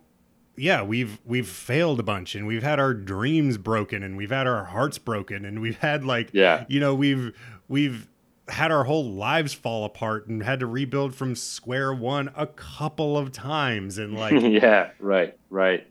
yeah, 0.59 0.81
we've 0.81 1.19
we've 1.25 1.47
failed 1.47 1.99
a 1.99 2.03
bunch 2.03 2.35
and 2.35 2.45
we've 2.45 2.63
had 2.63 2.79
our 2.79 2.93
dreams 2.93 3.57
broken 3.57 4.03
and 4.03 4.17
we've 4.17 4.31
had 4.31 4.47
our 4.47 4.65
hearts 4.65 4.97
broken 4.97 5.45
and 5.45 5.61
we've 5.61 5.77
had 5.77 6.03
like 6.03 6.29
yeah. 6.33 6.65
you 6.67 6.79
know, 6.79 6.93
we've 6.93 7.33
we've 7.67 8.07
had 8.49 8.71
our 8.71 8.83
whole 8.83 9.11
lives 9.11 9.53
fall 9.53 9.85
apart 9.85 10.27
and 10.27 10.43
had 10.43 10.59
to 10.59 10.65
rebuild 10.65 11.15
from 11.15 11.35
square 11.35 11.93
one 11.93 12.31
a 12.35 12.47
couple 12.47 13.17
of 13.17 13.31
times 13.31 13.97
and 13.97 14.15
like 14.15 14.33
yeah 14.41 14.89
right 14.99 15.37
right 15.49 15.87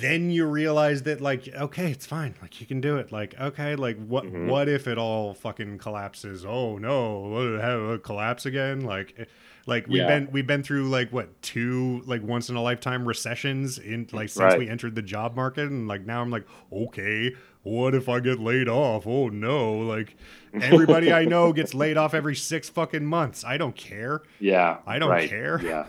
then 0.00 0.30
you 0.30 0.46
realize 0.46 1.02
that 1.02 1.20
like 1.20 1.48
okay 1.54 1.90
it's 1.90 2.06
fine 2.06 2.34
like 2.42 2.60
you 2.60 2.66
can 2.66 2.80
do 2.80 2.96
it 2.96 3.12
like 3.12 3.38
okay 3.40 3.76
like 3.76 3.96
what 4.06 4.24
mm-hmm. 4.24 4.48
what 4.48 4.68
if 4.68 4.86
it 4.86 4.98
all 4.98 5.34
fucking 5.34 5.78
collapses 5.78 6.44
oh 6.44 6.76
no 6.78 7.98
collapse 8.02 8.46
again 8.46 8.80
like 8.80 9.28
like 9.66 9.88
we've 9.88 9.98
yeah. 9.98 10.06
been 10.06 10.28
we've 10.30 10.46
been 10.46 10.62
through 10.62 10.88
like 10.88 11.12
what 11.12 11.42
two 11.42 12.00
like 12.06 12.22
once 12.22 12.48
in 12.48 12.54
a 12.54 12.62
lifetime 12.62 13.06
recessions 13.06 13.78
in 13.78 14.06
like 14.12 14.28
since 14.28 14.38
right. 14.38 14.58
we 14.58 14.68
entered 14.68 14.94
the 14.94 15.02
job 15.02 15.34
market, 15.34 15.68
and 15.68 15.88
like 15.88 16.06
now 16.06 16.22
I'm 16.22 16.30
like, 16.30 16.46
okay, 16.72 17.34
what 17.64 17.92
if 17.92 18.08
I 18.08 18.20
get 18.20 18.38
laid 18.38 18.68
off? 18.68 19.08
Oh 19.08 19.28
no! 19.28 19.78
Like 19.78 20.16
everybody 20.54 21.12
I 21.12 21.24
know 21.24 21.52
gets 21.52 21.74
laid 21.74 21.96
off 21.96 22.14
every 22.14 22.36
six 22.36 22.68
fucking 22.68 23.04
months. 23.04 23.44
I 23.44 23.56
don't 23.56 23.74
care. 23.74 24.22
Yeah, 24.38 24.78
I 24.86 25.00
don't 25.00 25.10
right. 25.10 25.28
care. 25.28 25.60
Yeah. 25.60 25.86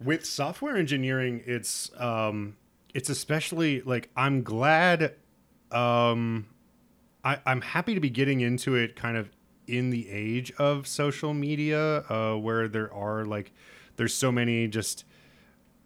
With 0.00 0.24
software 0.24 0.76
engineering, 0.76 1.42
it's 1.46 1.90
um, 1.98 2.56
it's 2.94 3.10
especially 3.10 3.80
like 3.80 4.08
I'm 4.16 4.44
glad 4.44 5.14
um 5.72 6.46
I, 7.24 7.40
I'm 7.44 7.60
happy 7.60 7.94
to 7.94 8.00
be 8.00 8.08
getting 8.08 8.40
into 8.40 8.76
it 8.76 8.94
kind 8.94 9.16
of 9.16 9.28
in 9.66 9.90
the 9.90 10.08
age 10.08 10.52
of 10.58 10.86
social 10.86 11.34
media, 11.34 11.98
uh, 12.08 12.36
where 12.36 12.68
there 12.68 12.92
are 12.92 13.24
like, 13.24 13.52
there's 13.96 14.14
so 14.14 14.30
many 14.32 14.68
just 14.68 15.04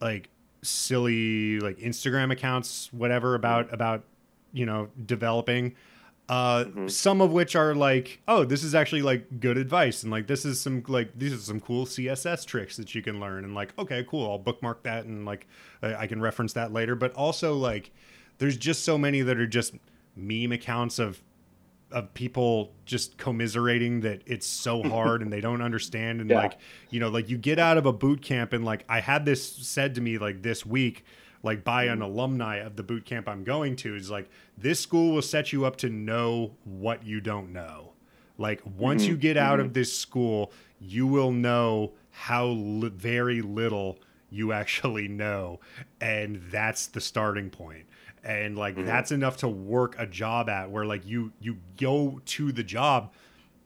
like 0.01 0.29
silly 0.63 1.59
like 1.61 1.79
Instagram 1.79 2.33
accounts, 2.33 2.93
whatever 2.93 3.35
about 3.35 3.73
about 3.73 4.05
you 4.53 4.67
know 4.67 4.89
developing. 5.07 5.75
Uh, 6.29 6.63
Mm-hmm. 6.67 6.87
some 6.87 7.21
of 7.21 7.33
which 7.33 7.57
are 7.57 7.75
like, 7.75 8.21
oh, 8.29 8.45
this 8.45 8.63
is 8.63 8.73
actually 8.73 9.03
like 9.03 9.41
good 9.41 9.59
advice, 9.59 10.05
and 10.05 10.13
like 10.13 10.29
this 10.29 10.45
is 10.45 10.61
some 10.61 10.85
like 10.87 11.11
these 11.19 11.33
are 11.33 11.39
some 11.39 11.59
cool 11.59 11.87
CSS 11.87 12.47
tricks 12.47 12.77
that 12.77 12.95
you 12.95 13.03
can 13.03 13.19
learn, 13.19 13.43
and 13.43 13.53
like, 13.53 13.77
okay, 13.77 14.07
cool, 14.09 14.31
I'll 14.31 14.39
bookmark 14.39 14.85
that, 14.85 15.07
and 15.07 15.25
like 15.27 15.49
I, 15.83 15.95
I 15.95 16.07
can 16.07 16.21
reference 16.21 16.53
that 16.53 16.73
later. 16.73 16.95
But 16.95 17.13
also 17.15 17.55
like, 17.55 17.91
there's 18.39 18.57
just 18.57 18.85
so 18.85 18.97
many 18.97 19.23
that 19.23 19.39
are 19.39 19.47
just 19.47 19.75
meme 20.15 20.53
accounts 20.53 21.01
of 21.01 21.21
of 21.93 22.13
people 22.15 22.73
just 22.85 23.19
commiserating 23.19 24.01
that 24.01 24.23
it's 24.27 24.47
so 24.47 24.83
hard 24.89 25.23
and 25.23 25.33
they 25.33 25.41
don't 25.41 25.63
understand 25.63 26.21
and 26.21 26.31
Yeah. 26.31 26.37
like 26.37 26.59
you 26.91 27.01
know 27.01 27.09
like 27.09 27.29
you 27.29 27.39
get 27.39 27.59
out 27.59 27.77
of 27.77 27.87
a 27.87 27.93
boot 27.93 28.23
camp 28.23 28.53
and 28.53 28.65
like 28.65 28.85
i 28.89 29.01
had 29.01 29.25
this 29.25 29.45
said 29.45 29.95
to 29.97 30.01
me 30.01 30.19
like 30.19 30.43
this 30.43 30.65
week 30.65 31.05
like 31.43 31.65
by 31.65 31.85
an 31.85 31.95
mm-hmm. 31.95 32.03
alumni 32.03 32.57
of 32.57 32.77
the 32.77 32.83
boot 32.83 33.05
camp 33.05 33.29
i'm 33.29 33.45
going 33.45 33.77
to 33.77 33.95
is 33.97 34.11
like 34.11 34.29
this 34.61 34.81
school 34.81 35.15
will 35.15 35.23
set 35.23 35.53
you 35.53 35.65
up 35.65 35.77
to 35.77 35.89
know 35.89 36.53
what 36.65 37.05
you 37.05 37.21
don't 37.21 37.53
know. 37.53 37.93
Like 38.37 38.61
once 38.77 39.07
you 39.07 39.15
mm-hmm. 39.15 39.21
get 39.21 39.37
out 39.37 39.61
of 39.61 39.67
mm-hmm. 39.67 39.75
this 39.75 39.97
school 39.97 40.53
you 40.79 41.07
will 41.07 41.33
know 41.33 41.93
how 42.11 42.47
li- 42.47 42.91
very 42.95 43.43
little 43.43 43.99
you 44.31 44.53
actually 44.53 45.09
know. 45.09 45.61
And 46.01 46.43
that's 46.51 46.87
the 46.87 47.01
starting 47.01 47.51
point 47.51 47.87
and 48.25 48.57
like 48.57 48.75
mm-hmm. 48.75 48.87
that's 48.87 49.13
enough 49.13 49.39
to 49.39 49.49
work 49.49 49.95
a 49.99 50.07
job 50.07 50.49
at 50.49 50.71
where 50.71 50.85
like 50.85 51.07
you 51.07 51.33
you 51.41 51.57
go 51.79 52.21
to 52.25 52.53
the 52.53 52.63
job 52.63 53.13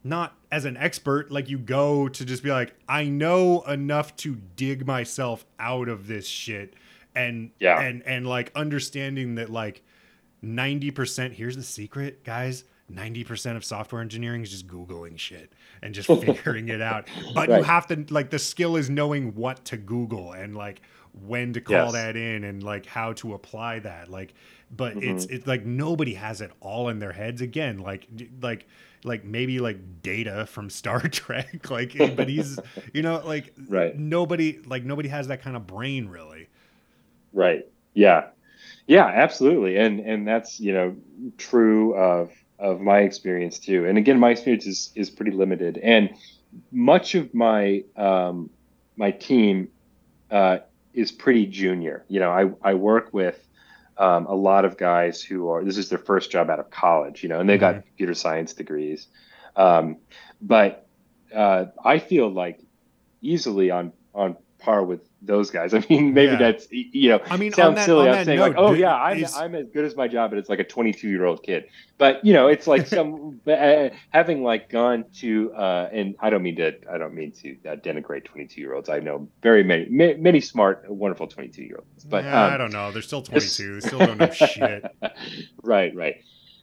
not 0.03 0.35
as 0.53 0.65
an 0.65 0.77
expert 0.77 1.31
like 1.31 1.49
you 1.49 1.59
go 1.59 2.09
to 2.09 2.25
just 2.25 2.43
be 2.43 2.51
like 2.51 2.75
i 2.89 3.05
know 3.05 3.63
enough 3.63 4.15
to 4.17 4.37
dig 4.57 4.87
myself 4.87 5.45
out 5.59 5.89
of 5.89 6.07
this 6.07 6.27
shit 6.27 6.75
and 7.15 7.51
Yeah. 7.59 7.81
and 7.81 8.03
and 8.05 8.27
like 8.27 8.53
understanding 8.55 9.37
that 9.37 9.51
like 9.51 9.83
90% 10.45 11.33
here's 11.33 11.57
the 11.57 11.63
secret 11.63 12.23
guys 12.25 12.65
90% 12.93 13.57
of 13.57 13.65
software 13.65 14.03
engineering 14.03 14.43
is 14.43 14.51
just 14.51 14.67
googling 14.67 15.19
shit 15.19 15.53
and 15.83 15.95
just 15.95 16.07
figuring 16.25 16.69
it 16.69 16.83
out. 16.83 17.09
But 17.35 17.49
you 17.49 17.63
have 17.63 17.87
to 17.87 18.05
like 18.11 18.29
the 18.29 18.39
skill 18.39 18.77
is 18.77 18.91
knowing 18.91 19.35
what 19.35 19.65
to 19.67 19.79
google 19.79 20.33
and 20.33 20.55
like 20.55 20.83
when 21.27 21.53
to 21.53 21.61
call 21.61 21.93
Yes. 21.93 21.93
that 21.93 22.17
in 22.17 22.45
and 22.45 22.63
like 22.63 22.87
how 22.87 23.13
to 23.13 23.35
apply 23.35 23.79
that 23.79 24.09
like 24.11 24.35
but 24.71 24.97
Mm-hmm. 24.97 25.25
it's 25.25 25.27
it's 25.27 25.47
like 25.47 25.65
nobody 25.65 26.15
has 26.15 26.41
it 26.41 26.51
all 26.61 26.89
in 26.89 26.99
their 26.99 27.13
heads 27.13 27.41
again 27.41 27.79
like 27.79 28.09
like 28.43 28.67
like 29.05 29.25
maybe 29.25 29.61
like 29.61 30.03
data 30.03 30.47
from 30.47 30.69
star 30.69 31.01
trek 31.09 31.71
like 31.71 31.95
but 32.17 32.29
he's 32.29 32.61
you 32.93 33.03
know 33.03 33.23
like 33.25 33.55
Right. 33.69 33.97
nobody 33.97 34.59
like 34.67 34.85
nobody 34.85 35.09
has 35.09 35.29
that 35.29 35.41
kind 35.43 35.57
of 35.57 35.67
brain 35.67 36.09
really 36.09 36.49
Right. 37.33 37.65
Yeah. 37.95 38.29
Yeah, 38.87 39.07
absolutely. 39.07 39.79
And 39.79 40.01
and 40.01 40.27
that's, 40.29 40.61
you 40.61 40.73
know, 40.73 40.97
true 41.39 41.95
of 41.97 42.33
of 42.59 42.81
my 42.81 43.01
experience 43.01 43.59
too. 43.59 43.87
And 43.87 43.99
again, 43.99 44.19
my 44.21 44.31
experience 44.31 44.67
is 44.67 44.93
is 44.97 45.11
pretty 45.11 45.33
limited. 45.33 45.79
And 45.79 46.11
much 46.73 47.15
of 47.15 47.35
my 47.35 47.85
um 47.97 48.51
my 48.97 49.13
team 49.13 49.71
uh 50.31 50.59
is 50.95 51.13
pretty 51.13 51.47
junior. 51.47 52.05
You 52.09 52.21
know, 52.21 52.31
I 52.31 52.71
I 52.71 52.75
work 52.75 53.11
with 53.13 53.39
um, 53.99 54.27
a 54.27 54.35
lot 54.35 54.65
of 54.65 54.77
guys 54.77 55.23
who 55.23 55.49
are 55.51 55.65
this 55.65 55.79
is 55.79 55.89
their 55.89 55.99
first 55.99 56.31
job 56.31 56.51
out 56.51 56.61
of 56.61 56.71
college, 56.71 57.23
you 57.23 57.29
know, 57.29 57.41
and 57.41 57.49
they 57.49 57.59
got 57.59 57.77
Mhm. 57.77 57.85
computer 57.87 58.15
science 58.15 58.55
degrees. 58.55 59.09
Um, 59.57 59.99
but 60.41 60.89
uh, 61.35 61.67
I 61.85 61.99
feel 61.99 62.29
like 62.31 62.61
easily 63.23 63.71
on 63.71 63.93
on 64.15 64.37
par 64.59 64.85
with 64.85 65.01
those 65.27 65.51
guys. 65.51 65.75
I 65.79 65.85
mean, 65.89 66.15
maybe 66.15 66.33
Yeah. 66.33 66.39
that's 66.39 66.67
you 66.71 67.09
know, 67.11 67.21
I 67.31 67.37
mean, 67.37 67.53
sounds 67.53 67.77
that- 67.77 67.87
silly. 67.87 68.09
I'm 68.09 68.25
saying 68.25 68.39
note, 68.39 68.49
like, 68.49 68.59
oh 68.59 68.73
yeah, 68.73 68.95
I'm 68.95 69.19
is- 69.23 69.35
I'm 69.37 69.55
as 69.55 69.67
good 69.69 69.85
as 69.85 69.97
my 69.97 70.09
job, 70.09 70.31
but 70.31 70.39
it's 70.39 70.49
like 70.49 70.61
a 70.61 70.65
22 70.65 71.09
year 71.09 71.25
old 71.25 71.43
kid. 71.43 71.65
But 71.99 72.25
you 72.25 72.33
know, 72.33 72.49
it's 72.49 72.67
like 72.67 72.87
some 72.97 73.41
uh, 73.47 73.89
having 74.11 74.43
like 74.43 74.69
gone 74.71 75.05
to 75.21 75.53
uh, 75.55 75.89
and 75.93 76.15
I 76.21 76.31
don't 76.31 76.43
mean 76.43 76.57
to 76.57 76.73
I 76.91 76.99
don't 76.99 77.15
mean 77.15 77.33
to 77.43 77.57
uh, 77.69 77.77
denigrate 77.77 78.25
22 78.25 78.61
year 78.61 78.75
olds. 78.75 78.89
I 78.89 79.01
know 79.01 79.29
very 79.43 79.63
many 79.65 79.87
ma- 79.91 80.17
many 80.19 80.41
smart, 80.41 80.85
wonderful 80.89 81.27
22 81.27 81.63
year 81.63 81.77
olds. 81.79 82.05
But 82.05 82.25
Yeah, 82.25 82.47
um, 82.47 82.53
i 82.53 82.57
don't 82.57 82.73
know 82.73 82.91
they're 82.93 83.03
still 83.03 83.23
22 83.23 83.81
they 83.81 83.87
still 83.89 83.99
don't 84.01 84.19
know 84.19 84.31
shit 84.33 84.85
right, 85.63 85.95
right. 85.95 86.17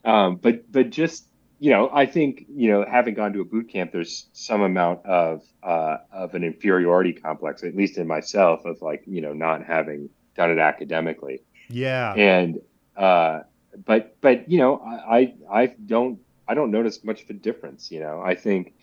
Um, 0.03 0.37
but 0.37 0.71
but 0.71 0.89
just 0.89 1.25
you 1.61 1.69
know, 1.69 1.91
I 1.93 2.07
think 2.07 2.47
you 2.49 2.71
know, 2.71 2.83
having 2.89 3.13
gone 3.13 3.33
to 3.33 3.41
a 3.41 3.45
boot 3.45 3.69
camp, 3.69 3.91
there's 3.91 4.25
some 4.33 4.61
amount 4.61 5.05
of 5.05 5.43
uh, 5.61 5.97
of 6.11 6.33
an 6.33 6.43
inferiority 6.43 7.13
complex, 7.13 7.63
at 7.63 7.75
least 7.75 7.99
in 7.99 8.07
myself, 8.07 8.65
of 8.65 8.81
like 8.81 9.03
you 9.05 9.21
know, 9.21 9.31
not 9.31 9.63
having 9.63 10.09
done 10.35 10.49
it 10.49 10.57
academically, 10.57 11.43
yeah 11.69 12.15
and 12.15 12.59
uh, 12.97 13.41
but 13.85 14.17
but 14.21 14.49
you 14.49 14.57
know, 14.57 14.81
I 14.83 15.35
I 15.47 15.61
I 15.61 15.65
don't 15.85 16.19
I 16.47 16.55
don't 16.55 16.71
notice 16.71 17.03
much 17.03 17.21
of 17.21 17.29
a 17.29 17.33
difference. 17.33 17.91
You 17.91 17.99
know, 17.99 18.19
I 18.25 18.33
think 18.33 18.73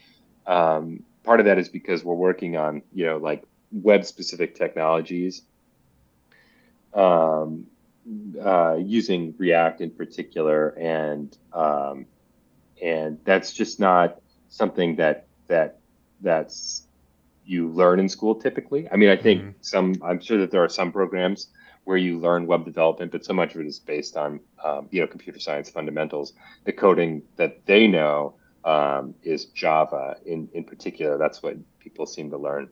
um, 0.46 1.02
part 1.24 1.40
of 1.40 1.46
that 1.46 1.58
is 1.58 1.68
because 1.68 2.04
we're 2.04 2.14
working 2.14 2.56
on 2.56 2.82
you 2.94 3.06
know 3.06 3.16
like 3.16 3.42
web 3.72 4.04
specific 4.04 4.54
technologies. 4.54 5.42
Um, 6.94 7.66
uh, 8.40 8.76
using 8.80 9.34
React 9.36 9.80
in 9.80 9.90
particular, 9.90 10.68
and 10.78 11.36
um, 11.52 12.06
and 12.82 13.18
that's 13.24 13.52
just 13.52 13.80
not 13.80 14.16
something 14.48 14.96
that 14.96 15.28
that 15.48 15.80
that's 16.20 16.86
you 17.44 17.68
learn 17.70 18.00
in 18.00 18.08
school 18.08 18.34
typically. 18.34 18.88
I 18.90 18.96
mean, 18.96 19.08
I 19.10 19.16
think 19.16 19.44
Mhm. 19.44 19.54
some. 19.60 19.94
I'm 20.02 20.20
sure 20.20 20.38
that 20.38 20.50
there 20.50 20.62
are 20.64 20.68
some 20.68 20.92
programs 20.92 21.48
where 21.84 21.96
you 21.96 22.18
learn 22.18 22.46
web 22.46 22.64
development, 22.64 23.12
but 23.12 23.24
so 23.24 23.32
much 23.32 23.54
of 23.54 23.60
it 23.62 23.66
is 23.66 23.80
based 23.80 24.16
on 24.16 24.40
um, 24.64 24.88
you 24.90 25.00
know 25.00 25.06
computer 25.06 25.38
science 25.40 25.70
fundamentals. 25.70 26.34
The 26.64 26.72
coding 26.72 27.22
that 27.36 27.64
they 27.66 27.86
know 27.86 28.36
um, 28.64 29.14
is 29.22 29.46
Java 29.46 30.16
in 30.26 30.48
in 30.52 30.64
particular. 30.64 31.18
That's 31.18 31.42
what 31.42 31.56
people 31.80 32.06
seem 32.06 32.30
to 32.30 32.38
learn. 32.38 32.70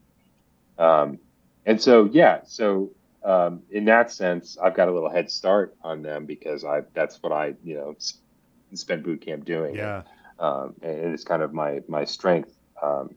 Um, 0.78 1.19
and 1.65 1.81
so 1.81 2.09
yeah, 2.12 2.41
so 2.45 2.93
um, 3.24 3.62
in 3.70 3.85
that 3.87 4.11
sense, 4.12 4.57
I've 4.62 4.74
got 4.74 4.89
a 4.89 4.93
little 4.93 5.11
head 5.11 5.31
start 5.31 5.77
on 5.83 6.03
them 6.03 6.27
because 6.27 6.65
I 6.65 6.83
that's 6.95 7.23
what 7.23 7.33
I 7.33 7.55
you 7.62 7.74
know 7.77 7.95
spent 8.75 9.03
boot 9.05 9.21
camp 9.21 9.45
doing. 9.45 9.75
yeah 9.75 10.03
um, 10.39 10.75
and 10.83 11.15
it's 11.15 11.25
kind 11.25 11.43
of 11.43 11.53
my 11.53 11.81
my 11.89 12.05
strength 12.05 12.57
um, 12.83 13.15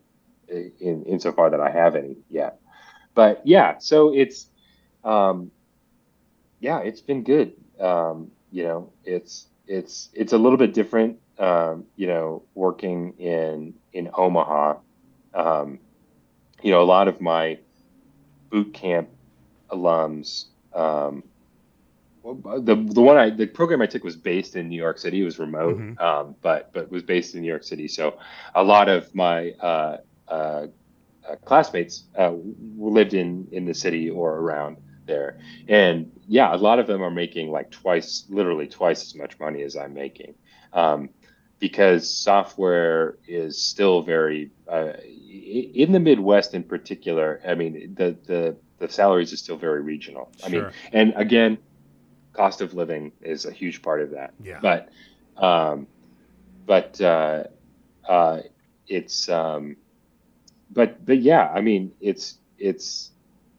in 0.48 1.04
insofar 1.06 1.50
that 1.50 1.60
I 1.60 1.70
have 1.70 1.96
any 1.96 2.18
yet. 2.30 2.60
But 3.14 3.42
yeah, 3.46 3.78
so 3.80 4.14
it's 4.14 4.50
um, 5.04 5.52
yeah, 6.60 6.80
it's 6.80 7.02
been 7.02 7.24
good. 7.24 7.54
Um, 7.80 8.32
you 8.52 8.64
know, 8.64 8.92
it's 9.04 9.48
it's 9.68 10.10
it's 10.14 10.34
a 10.34 10.38
little 10.38 10.58
bit 10.58 10.74
different. 10.74 11.20
Um, 11.38 11.86
you 11.96 12.08
know, 12.08 12.44
working 12.56 13.14
in 13.18 13.74
in 13.94 14.10
Omaha. 14.14 14.76
Um, 15.34 15.80
you 16.62 16.72
know, 16.72 16.82
a 16.82 16.84
lot 16.84 17.08
of 17.08 17.22
my 17.22 17.60
boot 18.50 18.74
camp 18.74 19.10
alums. 19.70 20.46
Um, 20.74 21.24
the 22.34 22.76
the 22.76 23.02
one 23.02 23.18
I 23.18 23.30
the 23.30 23.48
program 23.48 23.82
I 23.82 23.86
took 23.86 24.04
was 24.04 24.16
based 24.16 24.56
in 24.56 24.70
New 24.70 24.78
York 24.82 24.98
City. 24.98 25.22
It 25.22 25.26
was 25.26 25.40
remote, 25.40 25.78
Mhm. 25.78 26.00
um, 26.02 26.36
but 26.42 26.72
but 26.74 26.92
was 26.92 27.04
based 27.04 27.36
in 27.36 27.42
New 27.42 27.48
York 27.48 27.64
City. 27.64 27.88
So 27.88 28.18
a 28.56 28.64
lot 28.64 28.90
of 28.90 29.14
my 29.16 29.52
uh, 29.52 29.98
uh, 30.28 30.68
uh, 31.28 31.36
classmates 31.46 32.06
uh, 32.18 32.34
lived 32.78 33.14
in 33.14 33.48
in 33.52 33.66
the 33.66 33.74
city 33.74 34.10
or 34.10 34.38
around 34.38 34.78
there, 35.06 35.40
and 35.68 36.12
yeah, 36.28 36.54
a 36.54 36.58
lot 36.58 36.80
of 36.80 36.88
them 36.88 37.02
are 37.02 37.12
making 37.12 37.52
like 37.52 37.72
twice, 37.72 38.26
literally 38.30 38.68
twice 38.68 39.04
as 39.04 39.16
much 39.16 39.40
money 39.40 39.64
as 39.64 39.76
I'm 39.76 39.94
making, 39.94 40.36
um, 40.74 41.10
because 41.60 42.14
software 42.14 43.18
is 43.28 43.62
still 43.62 44.02
very 44.02 44.52
uh, 44.68 44.94
in 45.74 45.92
the 45.92 46.00
Midwest 46.00 46.54
in 46.54 46.64
particular. 46.64 47.42
I 47.48 47.56
mean, 47.56 47.94
the 47.96 48.18
the 48.26 48.58
the 48.80 48.90
salaries 48.90 49.34
are 49.34 49.38
still 49.38 49.58
very 49.58 49.82
regional. 49.82 50.32
I 50.46 50.50
mean, 50.50 50.66
and 50.94 51.14
again, 51.16 51.58
cost 52.40 52.62
of 52.62 52.74
living 52.74 53.12
is 53.22 53.44
a 53.44 53.52
huge 53.52 53.82
part 53.82 54.02
of 54.02 54.12
that. 54.12 54.34
Yeah. 54.42 54.60
But, 54.62 54.90
um, 55.36 55.88
but 56.66 57.00
uh, 57.02 57.44
uh, 58.08 58.42
it's, 58.88 59.28
um, 59.28 59.76
but 60.72 61.06
but 61.06 61.20
yeah, 61.20 61.52
I 61.54 61.62
mean, 61.62 61.92
it's 62.00 62.38
it's. 62.58 63.12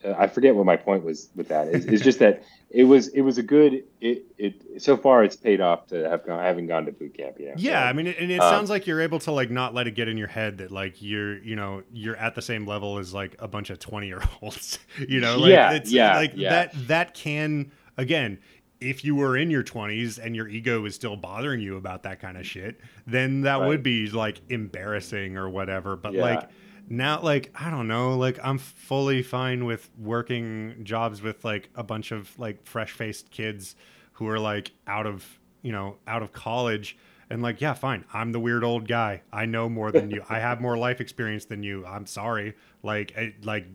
Uh, 0.02 0.14
I 0.16 0.28
forget 0.28 0.54
what 0.54 0.64
my 0.64 0.76
point 0.76 1.04
was 1.04 1.28
with 1.36 1.48
that. 1.48 1.68
It's, 1.68 1.84
it's 1.84 2.02
just 2.02 2.20
that 2.20 2.42
it 2.70 2.84
was 2.84 3.08
it 3.08 3.22
was 3.22 3.36
a 3.36 3.42
good 3.42 3.82
it 4.00 4.24
it 4.38 4.80
so 4.80 4.96
far 4.96 5.24
it's 5.24 5.36
paid 5.36 5.60
off 5.60 5.88
to 5.88 6.08
have 6.08 6.24
gone 6.24 6.40
having 6.40 6.68
gone 6.68 6.86
to 6.86 6.92
boot 6.92 7.14
camp. 7.14 7.38
You 7.38 7.48
know. 7.48 7.54
Yeah, 7.56 7.82
So, 7.82 7.88
I 7.88 7.92
mean, 7.92 8.06
and 8.06 8.30
it 8.30 8.40
um, 8.40 8.50
sounds 8.50 8.70
like 8.70 8.86
you're 8.86 9.00
able 9.00 9.18
to 9.20 9.32
like 9.32 9.50
not 9.50 9.74
let 9.74 9.88
it 9.88 9.96
get 9.96 10.08
in 10.08 10.16
your 10.16 10.28
head 10.28 10.58
that 10.58 10.70
like 10.70 11.02
you're, 11.02 11.36
you 11.42 11.56
know, 11.56 11.82
you're 11.92 12.16
at 12.16 12.34
the 12.36 12.42
same 12.42 12.66
level 12.66 12.98
as 12.98 13.12
like 13.12 13.34
a 13.40 13.48
bunch 13.48 13.70
of 13.70 13.78
twenty 13.80 14.06
year 14.06 14.22
olds. 14.40 14.78
you 15.08 15.20
know, 15.20 15.36
like 15.38 15.50
Yeah, 15.50 15.72
it's 15.72 15.92
yeah, 15.92 16.16
like 16.16 16.32
yeah. 16.36 16.50
that. 16.50 16.86
That 16.86 17.14
can 17.14 17.72
again, 17.96 18.38
if 18.80 19.04
you 19.04 19.14
were 19.14 19.36
in 19.36 19.50
your 19.50 19.62
20s 19.62 20.18
and 20.18 20.34
your 20.34 20.48
ego 20.48 20.84
is 20.86 20.94
still 20.94 21.16
bothering 21.16 21.60
you 21.60 21.76
about 21.76 22.02
that 22.04 22.20
kind 22.20 22.36
of 22.38 22.46
shit, 22.46 22.80
then 23.06 23.42
that 23.42 23.56
Right. 23.60 23.66
would 23.68 23.82
be 23.82 24.08
like 24.10 24.40
embarrassing 24.48 25.36
or 25.36 25.48
whatever. 25.50 25.96
But 25.96 26.14
Yeah. 26.14 26.22
like 26.22 26.50
now, 26.88 27.20
like, 27.20 27.50
I 27.54 27.70
don't 27.70 27.86
know, 27.86 28.16
like, 28.16 28.38
I'm 28.42 28.58
fully 28.58 29.22
fine 29.22 29.64
with 29.64 29.90
working 29.98 30.80
jobs 30.82 31.22
with 31.22 31.44
like 31.44 31.68
a 31.74 31.82
bunch 31.84 32.10
of 32.10 32.36
like 32.38 32.64
fresh 32.66 32.90
faced 32.92 33.30
kids 33.30 33.76
who 34.14 34.26
are 34.28 34.40
like 34.40 34.72
out 34.86 35.06
of, 35.06 35.38
you 35.62 35.72
know, 35.72 35.98
out 36.08 36.22
of 36.22 36.32
college. 36.32 36.96
And 37.32 37.42
like, 37.42 37.60
yeah, 37.60 37.74
fine. 37.74 38.04
I'm 38.12 38.32
the 38.32 38.40
weird 38.40 38.64
old 38.64 38.88
guy. 38.88 39.22
I 39.32 39.46
know 39.46 39.68
more 39.68 39.92
than 39.92 40.10
you. 40.10 40.24
I 40.28 40.40
have 40.40 40.60
more 40.60 40.76
life 40.76 41.00
experience 41.00 41.44
than 41.44 41.62
you. 41.62 41.86
I'm 41.86 42.04
sorry. 42.04 42.56
Like, 42.82 43.12
I, 43.16 43.32
like 43.44 43.66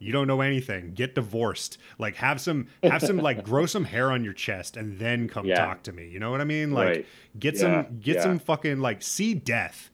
you 0.00 0.10
don't 0.12 0.26
know 0.26 0.40
anything. 0.40 0.94
Get 0.94 1.14
divorced. 1.14 1.78
Like, 1.98 2.16
have 2.16 2.40
some, 2.40 2.66
have 2.82 3.00
some, 3.02 3.18
like, 3.18 3.44
grow 3.50 3.66
some 3.66 3.84
hair 3.84 4.10
on 4.10 4.24
your 4.24 4.32
chest, 4.32 4.76
and 4.76 4.98
then 4.98 5.28
come 5.28 5.46
Yeah. 5.46 5.64
talk 5.64 5.84
to 5.84 5.92
me. 5.92 6.08
You 6.08 6.18
know 6.18 6.32
what 6.32 6.40
I 6.40 6.44
mean? 6.44 6.72
Like, 6.72 6.86
Right. 6.88 7.06
get 7.38 7.54
Yeah, 7.54 7.60
some, 7.60 7.98
get 8.00 8.16
yeah. 8.16 8.22
some 8.22 8.38
fucking 8.40 8.80
like, 8.80 9.00
see 9.00 9.32
death, 9.34 9.90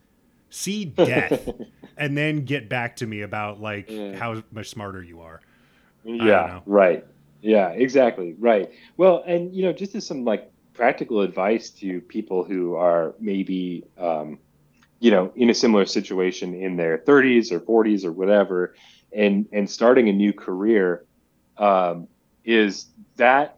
see 0.49 0.87
death, 0.87 1.47
and 1.99 2.17
then 2.17 2.47
get 2.47 2.71
back 2.71 2.97
to 2.97 3.07
me 3.07 3.21
about 3.21 3.61
like 3.61 3.91
Yeah. 3.91 4.17
how 4.17 4.43
much 4.51 4.71
smarter 4.71 5.03
you 5.03 5.21
are. 5.21 5.43
Yeah, 6.05 6.61
right. 6.65 7.05
Yeah, 7.43 7.69
exactly. 7.71 8.35
Right. 8.39 8.71
Well, 8.97 9.23
and 9.27 9.55
you 9.55 9.63
know, 9.63 9.73
just 9.75 9.95
as 9.95 10.07
some 10.07 10.25
like 10.25 10.51
practical 10.81 11.23
advice 11.23 11.71
to 11.81 12.01
people 12.09 12.45
who 12.45 12.77
are 12.77 13.15
maybe 13.21 13.85
um, 13.99 14.39
you 15.01 15.11
know, 15.11 15.33
in 15.37 15.51
a 15.51 15.55
similar 15.55 15.87
situation 15.87 16.55
in 16.55 16.77
their 16.77 16.99
30s 17.07 17.53
or 17.53 17.61
40s 17.61 18.05
or 18.05 18.13
whatever 18.13 18.75
and 19.15 19.47
and 19.53 19.71
starting 19.71 20.09
a 20.09 20.13
new 20.13 20.33
career 20.33 21.05
um, 21.59 22.09
is 22.45 22.91
that 23.17 23.57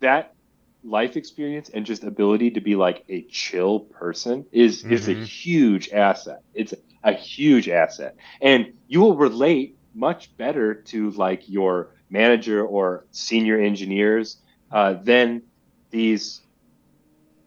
that 0.00 0.32
life 0.84 1.16
experience 1.16 1.70
and 1.74 1.86
just 1.86 2.04
ability 2.04 2.50
to 2.52 2.60
be 2.60 2.76
like 2.76 3.04
a 3.08 3.24
chill 3.30 3.80
person 3.98 4.44
is 4.52 4.84
is 4.88 5.08
a 5.08 5.12
Mhm. 5.12 5.30
huge 5.44 5.90
asset. 5.92 6.40
It's 6.54 6.74
a 7.04 7.12
huge 7.12 7.68
asset. 7.68 8.14
And 8.42 8.66
you 8.86 9.00
will 9.00 9.16
relate 9.16 9.76
much 9.94 10.36
better 10.38 10.82
to 10.88 11.10
like 11.12 11.42
your 11.48 11.90
manager 12.10 12.64
or 12.64 13.06
senior 13.12 13.58
engineers 13.60 14.40
uh, 14.72 14.94
than 15.02 15.42
these 15.90 16.43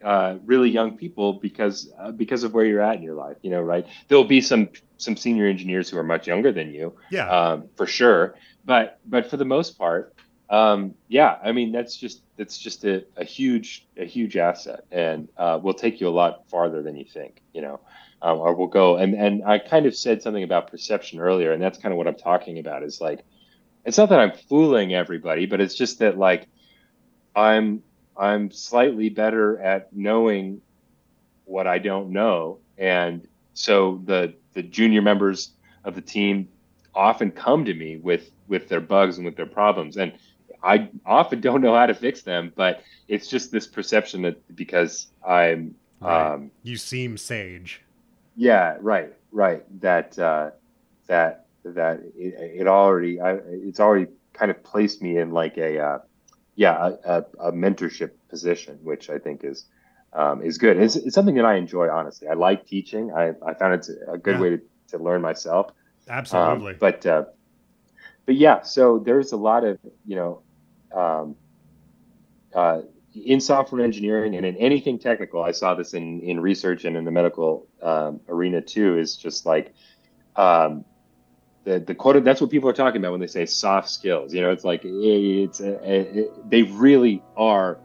uh, 0.03 0.37
really 0.45 0.69
young 0.69 0.97
people 0.97 1.33
because 1.33 1.91
uh, 1.99 2.11
because 2.11 2.43
of 2.43 2.53
where 2.53 2.65
you're 2.65 2.81
at 2.81 2.95
in 2.97 3.03
your 3.03 3.15
life. 3.15 3.37
You 3.41 3.51
know, 3.51 3.61
right? 3.61 3.85
There'll 4.07 4.23
be 4.23 4.41
some 4.41 4.69
some 4.97 5.15
senior 5.17 5.45
engineers 5.47 5.89
who 5.89 5.97
are 5.97 6.03
much 6.03 6.27
younger 6.27 6.51
than 6.51 6.73
you, 6.73 6.95
Yeah. 7.11 7.29
um, 7.29 7.69
for 7.75 7.85
sure. 7.85 8.35
But 8.65 8.99
but 9.05 9.29
for 9.29 9.37
the 9.37 9.45
most 9.45 9.77
part, 9.77 10.13
um, 10.49 10.95
yeah, 11.07 11.37
I 11.43 11.51
mean 11.51 11.71
that's 11.71 11.95
just 11.95 12.21
that's 12.37 12.57
just 12.57 12.83
a, 12.85 13.05
a 13.15 13.23
huge 13.23 13.87
a 13.97 14.05
huge 14.05 14.37
asset, 14.37 14.85
and 14.91 15.29
uh, 15.37 15.59
will 15.61 15.73
take 15.73 15.99
you 16.01 16.07
a 16.07 16.15
lot 16.21 16.49
farther 16.49 16.81
than 16.81 16.95
you 16.95 17.05
think. 17.05 17.41
You 17.53 17.61
know, 17.61 17.79
um, 18.21 18.39
or 18.39 18.55
will 18.55 18.67
go. 18.67 18.97
And 18.97 19.13
and 19.15 19.43
I 19.45 19.59
kind 19.59 19.85
of 19.85 19.95
said 19.95 20.21
something 20.21 20.43
about 20.43 20.69
perception 20.71 21.19
earlier, 21.19 21.51
and 21.53 21.61
that's 21.61 21.77
kind 21.77 21.91
of 21.93 21.97
what 21.97 22.07
I'm 22.07 22.15
talking 22.15 22.59
about. 22.59 22.83
Is 22.83 22.99
like, 23.01 23.23
it's 23.85 23.97
not 23.97 24.09
that 24.09 24.19
I'm 24.19 24.33
fooling 24.49 24.93
everybody, 24.93 25.45
but 25.47 25.59
it's 25.61 25.75
just 25.75 25.99
that 25.99 26.17
like, 26.17 26.47
I'm 27.35 27.83
I'm 28.19 28.51
slightly 28.51 29.09
better 29.09 29.59
at 29.59 29.93
knowing 29.93 30.61
what 31.45 31.67
I 31.67 31.77
don't 31.77 32.11
know, 32.11 32.59
and 32.77 33.27
so 33.53 34.01
the 34.05 34.33
the 34.53 34.63
junior 34.63 35.01
members 35.01 35.53
of 35.83 35.95
the 35.95 36.01
team 36.01 36.49
often 36.95 37.31
come 37.31 37.65
to 37.65 37.73
me 37.73 37.97
with 37.97 38.31
with 38.47 38.69
their 38.69 38.81
bugs 38.81 39.17
and 39.17 39.25
with 39.25 39.35
their 39.35 39.45
problems, 39.45 39.97
and 39.97 40.13
I 40.63 40.89
often 41.05 41.41
don't 41.41 41.61
know 41.61 41.75
how 41.75 41.85
to 41.85 41.93
fix 41.93 42.21
them. 42.21 42.51
But 42.55 42.83
it's 43.07 43.27
just 43.27 43.51
this 43.51 43.67
perception 43.67 44.23
that 44.23 44.55
because 44.55 45.07
I'm 45.25 45.75
Right. 45.99 46.33
um, 46.33 46.51
you 46.63 46.77
seem 46.77 47.17
sage. 47.17 47.81
yeah, 48.35 48.77
right, 48.81 49.13
right. 49.31 49.63
That 49.81 50.17
uh, 50.19 50.51
that 51.07 51.47
that 51.63 52.01
it, 52.15 52.61
it 52.61 52.67
already 52.67 53.19
I, 53.19 53.37
it's 53.47 53.79
already 53.79 54.11
kind 54.33 54.51
of 54.51 54.63
placed 54.63 55.01
me 55.01 55.17
in 55.17 55.31
like 55.31 55.57
a 55.57 55.79
uh, 55.79 55.99
yeah 56.57 56.89
a, 57.05 57.23
a, 57.39 57.51
mentorship 57.53 58.11
position, 58.29 58.79
which 58.81 59.09
I 59.09 59.19
think 59.19 59.45
is 59.45 59.67
um, 60.11 60.43
is 60.43 60.57
good. 60.57 60.77
It's, 60.77 60.95
it's 60.95 61.15
something 61.15 61.35
that 61.35 61.45
I 61.45 61.55
enjoy. 61.55 61.87
Honestly, 61.89 62.27
I 62.27 62.33
like 62.33 62.65
teaching. 62.65 63.13
I, 63.13 63.33
I 63.45 63.53
found 63.53 63.75
it's 63.75 63.89
a 63.89 64.17
good 64.17 64.35
Yeah. 64.35 64.41
way 64.41 64.49
to, 64.49 64.61
to 64.89 64.97
learn 64.97 65.21
myself. 65.21 65.67
Um, 66.09 66.17
Absolutely. 66.17 66.73
but 66.73 67.05
uh, 67.05 67.25
but 68.25 68.35
yeah, 68.35 68.61
so 68.61 68.99
there's 68.99 69.31
a 69.31 69.37
lot 69.37 69.63
of 69.63 69.77
you 70.05 70.15
know 70.15 70.41
um, 70.93 71.35
uh, 72.53 72.81
in 73.13 73.39
software 73.39 73.83
engineering 73.83 74.35
and 74.35 74.45
in 74.45 74.57
anything 74.57 74.97
technical. 74.97 75.43
I 75.43 75.51
saw 75.51 75.75
this 75.75 75.93
in 75.93 76.21
in 76.21 76.39
research 76.39 76.85
and 76.85 76.97
in 76.97 77.05
the 77.05 77.11
medical 77.11 77.67
um, 77.83 78.19
arena 78.27 78.61
too. 78.61 78.97
Is 78.97 79.15
just 79.15 79.45
like 79.45 79.75
um, 80.35 80.85
the 81.67 81.79
the 81.79 81.95
quote. 81.95 82.23
That's 82.23 82.41
what 82.41 82.49
people 82.49 82.69
are 82.69 82.73
talking 82.73 83.01
about 83.01 83.11
when 83.11 83.19
they 83.19 83.27
say 83.27 83.45
soft 83.45 83.89
skills. 83.89 84.33
You 84.33 84.41
know, 84.41 84.51
it's 84.51 84.63
like 84.63 84.81
it's 84.83 85.59
a, 85.59 85.73
a, 85.83 86.25
they 86.47 86.63
really 86.63 87.21
are 87.35 87.79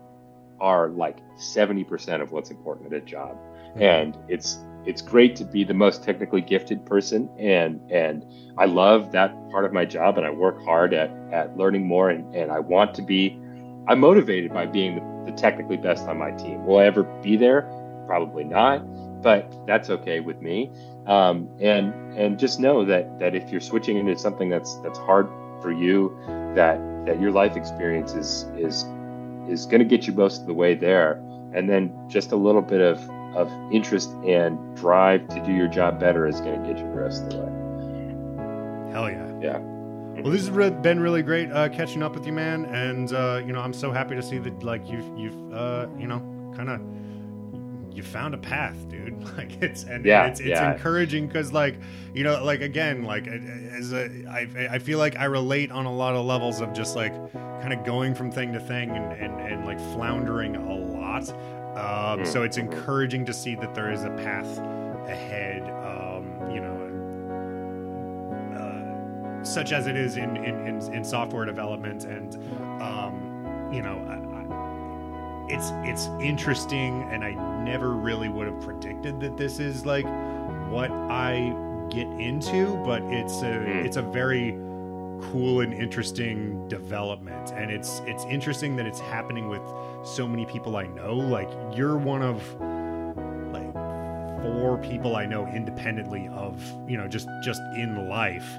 are 0.60 0.88
like 0.90 1.18
seventy 1.36 1.84
percent 1.84 2.22
of 2.22 2.30
what's 2.32 2.50
important 2.50 2.92
at 2.92 3.02
a 3.02 3.04
job 3.04 3.36
Mhm. 3.76 3.82
and 3.82 4.18
it's 4.28 4.58
it's 4.84 5.00
great 5.02 5.34
to 5.36 5.44
be 5.44 5.64
the 5.64 5.74
most 5.74 6.02
technically 6.04 6.42
gifted 6.42 6.84
person 6.84 7.28
and 7.38 7.80
and 7.90 8.24
I 8.58 8.66
love 8.66 9.12
that 9.12 9.32
part 9.50 9.64
of 9.64 9.72
my 9.72 9.84
job 9.84 10.18
and 10.18 10.26
I 10.26 10.30
work 10.30 10.62
hard 10.64 10.92
at 10.94 11.10
at 11.32 11.56
learning 11.56 11.86
more 11.86 12.10
and, 12.10 12.34
and 12.34 12.52
I 12.52 12.60
want 12.60 12.94
to 12.96 13.02
be 13.02 13.38
I'm 13.88 13.98
motivated 14.00 14.52
by 14.52 14.66
being 14.66 14.96
the, 14.96 15.30
the 15.30 15.36
technically 15.36 15.76
best 15.78 16.06
on 16.06 16.18
my 16.18 16.30
team. 16.32 16.64
Will 16.66 16.78
I 16.78 16.84
ever 16.84 17.02
be 17.22 17.36
there? 17.36 17.66
Probably 18.06 18.44
not, 18.44 18.80
but 19.22 19.52
that's 19.66 19.90
okay 19.90 20.20
with 20.20 20.40
me. 20.40 20.70
Um, 21.06 21.48
and 21.60 21.92
and 22.16 22.38
just 22.38 22.60
know 22.60 22.84
that 22.84 23.18
that 23.18 23.34
if 23.34 23.50
you're 23.50 23.60
switching 23.60 23.96
into 23.96 24.16
something 24.18 24.48
that's 24.48 24.76
that's 24.76 24.98
hard 24.98 25.28
for 25.60 25.72
you, 25.72 26.16
that 26.54 26.80
that 27.06 27.20
your 27.20 27.30
life 27.30 27.56
experience 27.56 28.14
is 28.14 28.44
is 28.56 28.84
is 29.48 29.66
going 29.66 29.80
to 29.80 29.84
get 29.84 30.06
you 30.06 30.12
most 30.12 30.40
of 30.40 30.46
the 30.46 30.54
way 30.54 30.74
there, 30.74 31.14
and 31.54 31.68
then 31.68 31.92
just 32.08 32.32
a 32.32 32.36
little 32.36 32.62
bit 32.62 32.80
of 32.80 32.98
of 33.34 33.50
interest 33.72 34.10
and 34.26 34.76
drive 34.76 35.26
to 35.28 35.42
do 35.44 35.52
your 35.52 35.68
job 35.68 35.98
better 35.98 36.26
is 36.26 36.40
going 36.40 36.62
to 36.62 36.68
get 36.68 36.78
you 36.78 36.84
the 36.84 36.98
rest 36.98 37.22
of 37.24 37.30
the 37.30 37.38
way. 37.38 38.92
Hell 38.92 39.10
yeah. 39.10 39.32
Yeah. 39.40 39.58
Well, 40.20 40.30
this 40.30 40.46
has 40.46 40.70
been 40.82 41.00
really 41.00 41.22
great 41.22 41.50
uh, 41.50 41.68
catching 41.70 42.02
up 42.02 42.14
with 42.14 42.26
you, 42.26 42.32
man. 42.32 42.66
And 42.66 43.12
uh, 43.12 43.42
you 43.44 43.52
know, 43.52 43.60
I'm 43.60 43.72
so 43.72 43.90
happy 43.90 44.14
to 44.14 44.22
see 44.22 44.38
that 44.38 44.62
like 44.62 44.88
you've 44.88 45.10
you've 45.18 45.52
uh, 45.52 45.86
you 45.98 46.06
know 46.06 46.20
kind 46.54 46.68
of 46.68 46.80
you 47.94 48.02
found 48.02 48.34
a 48.34 48.38
path, 48.38 48.88
dude. 48.88 49.12
Like 49.36 49.62
it's 49.62 49.84
and 49.84 50.04
Yeah, 50.04 50.26
it's 50.26 50.40
it's 50.40 50.48
yeah. 50.48 50.72
encouraging 50.74 51.26
because 51.26 51.52
like 51.52 51.76
you 52.14 52.22
know 52.24 52.42
like 52.44 52.60
again 52.60 53.04
like 53.04 53.26
as 53.28 53.92
a 53.92 54.10
I 54.30 54.68
I 54.72 54.78
feel 54.78 54.98
like 54.98 55.16
I 55.16 55.24
relate 55.24 55.70
on 55.70 55.86
a 55.86 55.92
lot 55.92 56.14
of 56.14 56.24
levels 56.26 56.60
of 56.60 56.72
just 56.72 56.96
like 56.96 57.12
kind 57.32 57.72
of 57.72 57.84
going 57.84 58.14
from 58.14 58.30
thing 58.32 58.52
to 58.52 58.60
thing 58.60 58.90
and 58.90 59.12
and, 59.12 59.40
and 59.40 59.64
like 59.64 59.78
floundering 59.94 60.56
a 60.56 60.74
lot. 60.74 61.28
Um, 61.30 62.20
Mm. 62.20 62.26
So 62.26 62.42
it's 62.42 62.58
encouraging 62.58 63.24
to 63.26 63.32
see 63.32 63.54
that 63.54 63.74
there 63.74 63.90
is 63.90 64.04
a 64.04 64.10
path 64.10 64.58
ahead. 65.08 65.62
Um, 65.62 66.50
you 66.54 66.60
know, 66.60 66.76
uh, 68.58 69.44
such 69.44 69.72
as 69.72 69.86
it 69.86 69.96
is 69.96 70.16
in 70.16 70.36
in, 70.36 70.66
in, 70.66 70.92
in 70.94 71.04
software 71.04 71.44
development 71.44 72.04
and 72.04 72.34
um, 72.82 73.68
you 73.72 73.82
know 73.82 73.96
it's 75.48 75.70
it's 75.84 76.06
interesting 76.20 77.02
and 77.10 77.24
I 77.24 77.32
never 77.64 77.90
really 77.92 78.28
would 78.28 78.46
have 78.46 78.60
predicted 78.60 79.20
that 79.20 79.36
this 79.36 79.58
is 79.58 79.84
like 79.86 80.04
what 80.70 80.90
I 80.90 81.54
get 81.90 82.06
into 82.06 82.76
but 82.84 83.02
it's 83.04 83.42
a 83.42 83.46
Mm. 83.46 83.84
it's 83.84 83.96
a 83.96 84.02
very 84.02 84.52
cool 85.30 85.60
and 85.60 85.72
interesting 85.74 86.66
development 86.68 87.52
and 87.52 87.70
it's 87.70 88.00
it's 88.06 88.24
interesting 88.24 88.76
that 88.76 88.86
it's 88.86 88.98
happening 89.00 89.48
with 89.48 89.62
so 90.04 90.26
many 90.26 90.44
people 90.46 90.76
I 90.76 90.86
know 90.86 91.14
like 91.14 91.50
you're 91.74 91.96
one 91.98 92.22
of 92.22 92.42
like 93.52 93.72
four 94.42 94.78
people 94.78 95.14
I 95.16 95.26
know 95.26 95.46
independently 95.46 96.28
of 96.34 96.60
you 96.88 96.96
know 96.96 97.06
just 97.06 97.28
just 97.42 97.60
in 97.76 98.08
life 98.08 98.58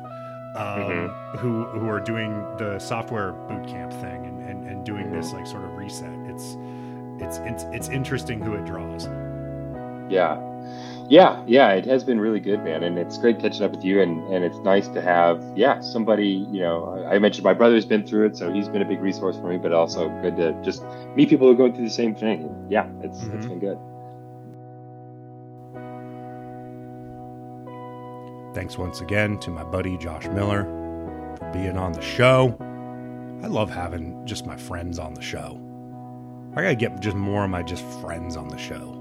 um, 0.56 1.10
who 1.40 1.64
who 1.66 1.90
are 1.90 2.00
doing 2.00 2.32
the 2.58 2.78
software 2.80 3.32
boot 3.32 3.68
camp 3.68 3.92
thing 3.92 4.26
and, 4.28 4.48
and, 4.48 4.70
and 4.70 4.86
doing 4.86 5.12
this 5.12 5.34
like 5.34 5.48
sort 5.48 5.64
of 5.66 5.72
reset. 5.76 6.14
It's 6.28 6.56
it's 7.20 7.38
it's 7.40 7.64
it's 7.72 7.90
interesting 7.90 8.42
who 8.42 8.54
it 8.56 8.66
draws. 8.66 9.06
Yeah. 10.12 10.40
Yeah, 11.10 11.44
yeah, 11.46 11.72
it 11.74 11.86
has 11.86 12.02
been 12.04 12.18
really 12.20 12.40
good, 12.40 12.64
man, 12.64 12.82
and 12.84 12.98
it's 12.98 13.18
great 13.18 13.38
catching 13.38 13.62
up 13.64 13.72
with 13.72 13.84
you, 13.84 14.02
and, 14.02 14.24
and 14.34 14.46
it's 14.46 14.58
nice 14.60 14.88
to 14.88 15.02
have, 15.02 15.44
yeah, 15.54 15.82
somebody, 15.82 16.48
you 16.50 16.62
know, 16.62 17.06
I 17.12 17.20
mentioned 17.20 17.44
my 17.44 17.54
brother's 17.54 17.86
been 17.86 18.08
through 18.08 18.28
it, 18.28 18.38
so 18.38 18.52
he's 18.54 18.70
been 18.70 18.82
a 18.82 18.86
big 18.86 19.02
resource 19.02 19.36
for 19.36 19.48
me, 19.50 19.58
but 19.58 19.74
also 19.74 20.08
good 20.22 20.38
to 20.38 20.54
just 20.64 20.82
meet 21.14 21.28
people 21.28 21.46
who 21.48 21.54
are 21.54 21.58
going 21.58 21.74
through 21.76 21.84
the 21.84 21.92
same 21.92 22.16
thing. 22.16 22.50
Yeah, 22.70 22.88
it's 23.02 23.22
it's 23.22 23.46
Mhm. 23.46 23.50
been 23.50 23.60
good. 23.60 23.78
Thanks 28.56 28.78
once 28.78 29.02
again 29.02 29.38
to 29.40 29.50
my 29.52 29.64
buddy 29.64 29.98
Josh 29.98 30.28
Miller 30.28 30.64
for 31.38 31.50
being 31.52 31.78
on 31.78 31.92
the 31.92 32.02
show. 32.02 32.56
I 33.44 33.48
love 33.48 33.70
having 33.70 34.26
just 34.26 34.46
my 34.46 34.56
friends 34.56 35.00
on 35.00 35.14
the 35.16 35.22
show. 35.22 35.60
I 36.56 36.62
gotta 36.62 36.76
get 36.76 37.00
just 37.00 37.16
more 37.16 37.44
of 37.44 37.50
my 37.50 37.64
just 37.64 37.84
friends 38.02 38.38
on 38.38 38.48
the 38.48 38.58
show. 38.58 39.00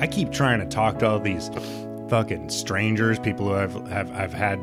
I 0.00 0.08
keep 0.08 0.32
trying 0.32 0.58
to 0.58 0.66
talk 0.66 0.98
to 0.98 1.08
all 1.08 1.20
these 1.20 1.50
fucking 2.08 2.48
strangers, 2.50 3.18
people 3.18 3.46
who 3.46 3.54
I've 3.54 3.74
have 3.88 4.10
I've 4.12 4.32
had 4.34 4.60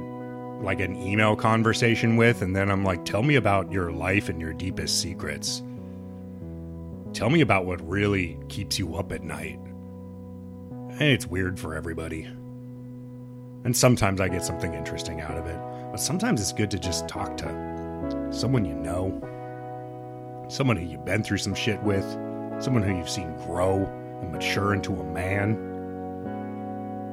like 0.62 0.82
an 0.82 0.96
email 1.02 1.36
conversation 1.36 2.18
with, 2.18 2.42
and 2.42 2.56
then 2.56 2.70
I'm 2.70 2.84
like, 2.84 3.06
tell 3.06 3.24
me 3.24 3.36
about 3.36 3.72
your 3.72 3.92
life 3.92 4.30
and 4.30 4.40
your 4.42 4.54
deepest 4.54 5.02
secrets. 5.02 5.64
Tell 7.14 7.30
me 7.30 7.42
about 7.42 7.66
what 7.66 7.86
really 7.88 8.38
keeps 8.48 8.78
you 8.78 8.96
up 8.96 9.12
at 9.12 9.24
night. 9.24 9.60
And 9.60 11.02
it's 11.02 11.26
weird 11.26 11.60
for 11.60 11.76
everybody. 11.76 12.24
And 13.64 13.76
sometimes 13.76 14.22
I 14.22 14.28
get 14.28 14.44
something 14.44 14.74
interesting 14.74 15.22
out 15.22 15.38
of 15.38 15.46
it. 15.48 15.60
But 15.92 16.00
sometimes 16.00 16.42
it's 16.42 16.54
good 16.54 16.72
to 16.72 16.80
just 16.80 17.08
talk 17.08 17.38
to 17.38 18.28
someone 18.32 18.66
you 18.66 18.76
know, 18.76 19.20
someone 20.52 20.76
who 20.76 20.86
you've 20.86 21.06
been 21.06 21.24
through 21.24 21.38
some 21.38 21.56
shit 21.56 21.82
with, 21.84 22.04
someone 22.60 22.84
who 22.84 22.96
you've 22.96 23.10
seen 23.10 23.34
grow 23.46 23.86
and 24.22 24.32
mature 24.32 24.74
into 24.74 24.94
a 25.00 25.04
man, 25.04 25.56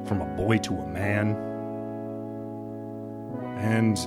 from 0.05 0.21
a 0.21 0.25
boy 0.35 0.57
to 0.57 0.73
a 0.73 0.85
man. 0.87 1.37
And 3.59 3.97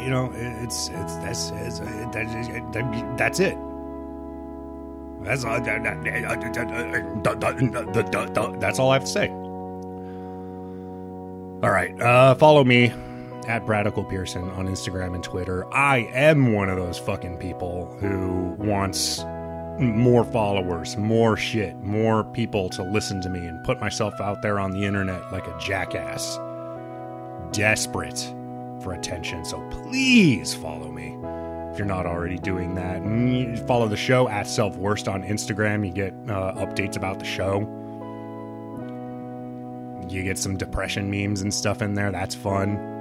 you 0.00 0.10
know, 0.10 0.30
it's 0.34 0.88
it's 0.92 1.16
that's 1.16 1.50
it's, 1.50 1.80
that, 1.80 3.14
that's 3.18 3.40
it. 3.40 3.58
That's 5.24 5.44
all, 5.44 5.60
that's 8.60 8.78
all 8.78 8.90
I 8.90 8.94
have 8.94 9.04
to 9.04 9.10
say. 9.10 9.28
All 11.60 11.70
right, 11.70 12.00
uh, 12.00 12.36
follow 12.36 12.62
me 12.62 12.92
at 13.48 13.64
Bradical 13.64 14.08
Pearson 14.08 14.50
on 14.50 14.68
Instagram 14.68 15.14
and 15.14 15.24
Twitter. 15.24 15.66
I 15.74 16.10
am 16.12 16.52
one 16.52 16.68
of 16.68 16.76
those 16.76 16.98
fucking 16.98 17.38
people 17.38 17.86
who 17.98 18.54
wants 18.58 19.24
more 19.78 20.24
followers, 20.24 20.96
more 20.96 21.36
shit, 21.36 21.76
more 21.78 22.24
people 22.24 22.68
to 22.70 22.82
listen 22.82 23.22
to 23.22 23.30
me 23.30 23.46
and 23.46 23.64
put 23.64 23.80
myself 23.80 24.20
out 24.20 24.42
there 24.42 24.60
on 24.60 24.72
the 24.72 24.84
internet 24.84 25.32
like 25.32 25.46
a 25.46 25.58
jackass. 25.58 26.38
Desperate 27.52 28.18
for 28.82 28.92
attention. 28.92 29.44
So 29.44 29.66
please 29.70 30.52
follow 30.54 30.90
me 30.92 31.16
if 31.72 31.78
you're 31.78 31.86
not 31.86 32.04
already 32.04 32.38
doing 32.38 32.74
that. 32.74 33.00
And 33.00 33.58
follow 33.66 33.88
the 33.88 33.96
show 33.96 34.28
at 34.28 34.46
Self 34.46 34.76
Worst 34.76 35.08
on 35.08 35.22
Instagram. 35.22 35.86
You 35.86 35.92
get 35.92 36.12
uh, 36.28 36.52
updates 36.56 36.96
about 36.96 37.18
the 37.18 37.24
show. 37.24 37.60
You 40.10 40.22
get 40.22 40.36
some 40.36 40.56
depression 40.58 41.10
memes 41.10 41.40
and 41.40 41.52
stuff 41.52 41.80
in 41.80 41.94
there. 41.94 42.10
That's 42.10 42.34
fun. 42.34 42.97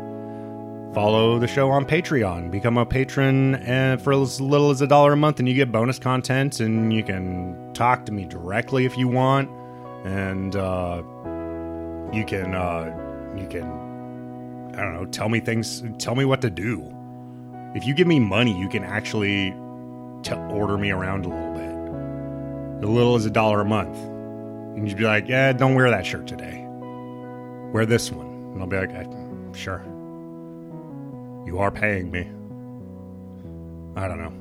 Follow 0.93 1.37
the 1.37 1.47
show 1.47 1.69
on 1.69 1.85
Patreon. 1.85 2.49
Become 2.49 2.77
a 2.77 2.85
patron 2.85 3.55
uh, 3.55 3.97
for 4.01 4.13
as 4.13 4.41
little 4.41 4.71
as 4.71 4.81
a 4.81 4.87
dollar 4.87 5.13
a 5.13 5.17
month, 5.17 5.39
and 5.39 5.47
you 5.47 5.53
get 5.53 5.71
bonus 5.71 5.99
content. 5.99 6.59
And 6.59 6.91
you 6.91 7.03
can 7.03 7.71
talk 7.73 8.05
to 8.05 8.11
me 8.11 8.25
directly 8.25 8.85
if 8.85 8.97
you 8.97 9.07
want, 9.07 9.49
and 10.05 10.55
uh, 10.55 11.03
you 12.11 12.25
can 12.25 12.55
uh, 12.55 13.33
you 13.37 13.47
can 13.47 13.65
I 14.75 14.81
don't 14.81 14.93
know 14.95 15.05
tell 15.05 15.29
me 15.29 15.39
things. 15.39 15.83
Tell 15.99 16.15
me 16.15 16.25
what 16.25 16.41
to 16.41 16.49
do. 16.49 16.91
If 17.75 17.85
you 17.85 17.93
give 17.93 18.07
me 18.07 18.19
money, 18.19 18.57
you 18.57 18.69
can 18.69 18.83
actually 18.83 19.51
t- 20.23 20.33
order 20.33 20.77
me 20.77 20.91
around 20.91 21.25
a 21.25 21.29
little 21.29 21.53
bit. 21.53 22.83
As 22.83 22.89
little 22.89 23.15
as 23.15 23.25
a 23.25 23.31
dollar 23.31 23.61
a 23.61 23.65
month, 23.65 23.95
and 23.97 24.87
you'd 24.87 24.97
be 24.97 25.03
like, 25.03 25.27
"Yeah, 25.27 25.53
don't 25.53 25.75
wear 25.75 25.89
that 25.91 26.05
shirt 26.05 26.27
today." 26.27 26.67
wear 27.71 27.85
this 27.85 28.11
one. 28.11 28.27
And 28.53 28.61
I'll 28.61 28.67
be 28.67 28.77
like, 28.77 29.55
sure. 29.55 29.83
You 31.47 31.59
are 31.59 31.71
paying 31.71 32.11
me. 32.11 32.29
I 33.95 34.09
don't 34.09 34.19
know. 34.19 34.33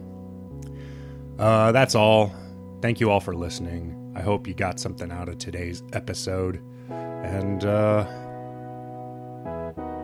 Uh, 1.38 1.70
that's 1.70 1.94
all. 1.94 2.34
Thank 2.82 2.98
you 2.98 3.12
all 3.12 3.20
for 3.20 3.32
listening. 3.32 4.12
I 4.16 4.22
hope 4.22 4.48
you 4.48 4.54
got 4.54 4.80
something 4.80 5.12
out 5.12 5.28
of 5.28 5.38
today's 5.38 5.84
episode. 5.92 6.60
And 6.90 7.64
uh, 7.64 8.04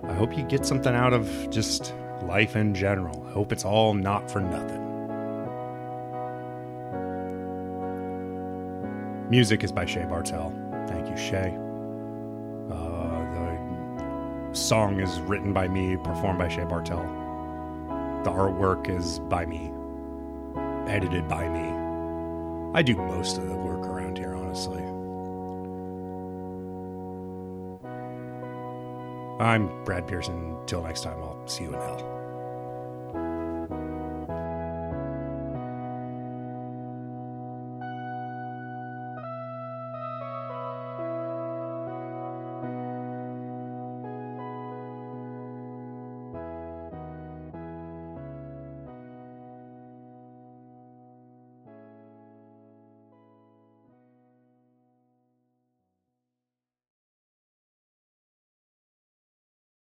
I 0.05 0.13
hope 0.13 0.39
you 0.39 0.45
get 0.45 0.65
something 0.65 0.95
out 0.95 1.13
of 1.13 1.29
just 1.51 1.93
life 2.23 2.55
in 2.55 2.73
general. 2.73 3.27
I 3.27 3.33
hope 3.33 3.51
it's 3.51 3.65
all 3.65 3.95
not 3.95 4.31
for 4.31 4.41
nothing. 4.41 4.79
Music 9.29 9.65
is 9.65 9.73
by 9.73 9.87
Shea 9.87 10.05
Bartel. 10.05 10.55
Thank 10.87 11.09
you, 11.09 11.17
Shea 11.17 11.72
song 14.53 15.01
is 15.01 15.21
written 15.21 15.53
by 15.53 15.69
me, 15.69 15.97
performed 15.97 16.39
by 16.39 16.49
Shea 16.49 16.65
Bartel. 16.65 17.03
The 18.25 18.31
artwork 18.31 18.89
is 18.89 19.19
by 19.19 19.47
me, 19.47 19.73
edited 20.87 21.29
by 21.29 21.49
me. 21.49 21.83
I 22.75 22.83
do 22.83 22.97
most 22.97 23.39
of 23.39 23.49
the 23.49 23.57
work 23.57 23.87
around 23.87 24.19
here, 24.19 24.35
honestly. 24.35 24.83
I'm 29.41 29.85
Brad 29.85 30.07
Pearson. 30.07 30.57
Till 30.67 30.83
next 30.83 31.03
time, 31.03 31.21
I'll 31.23 31.49
see 31.49 31.65
you 31.65 31.75
in 31.75 31.81
hell. 31.81 32.22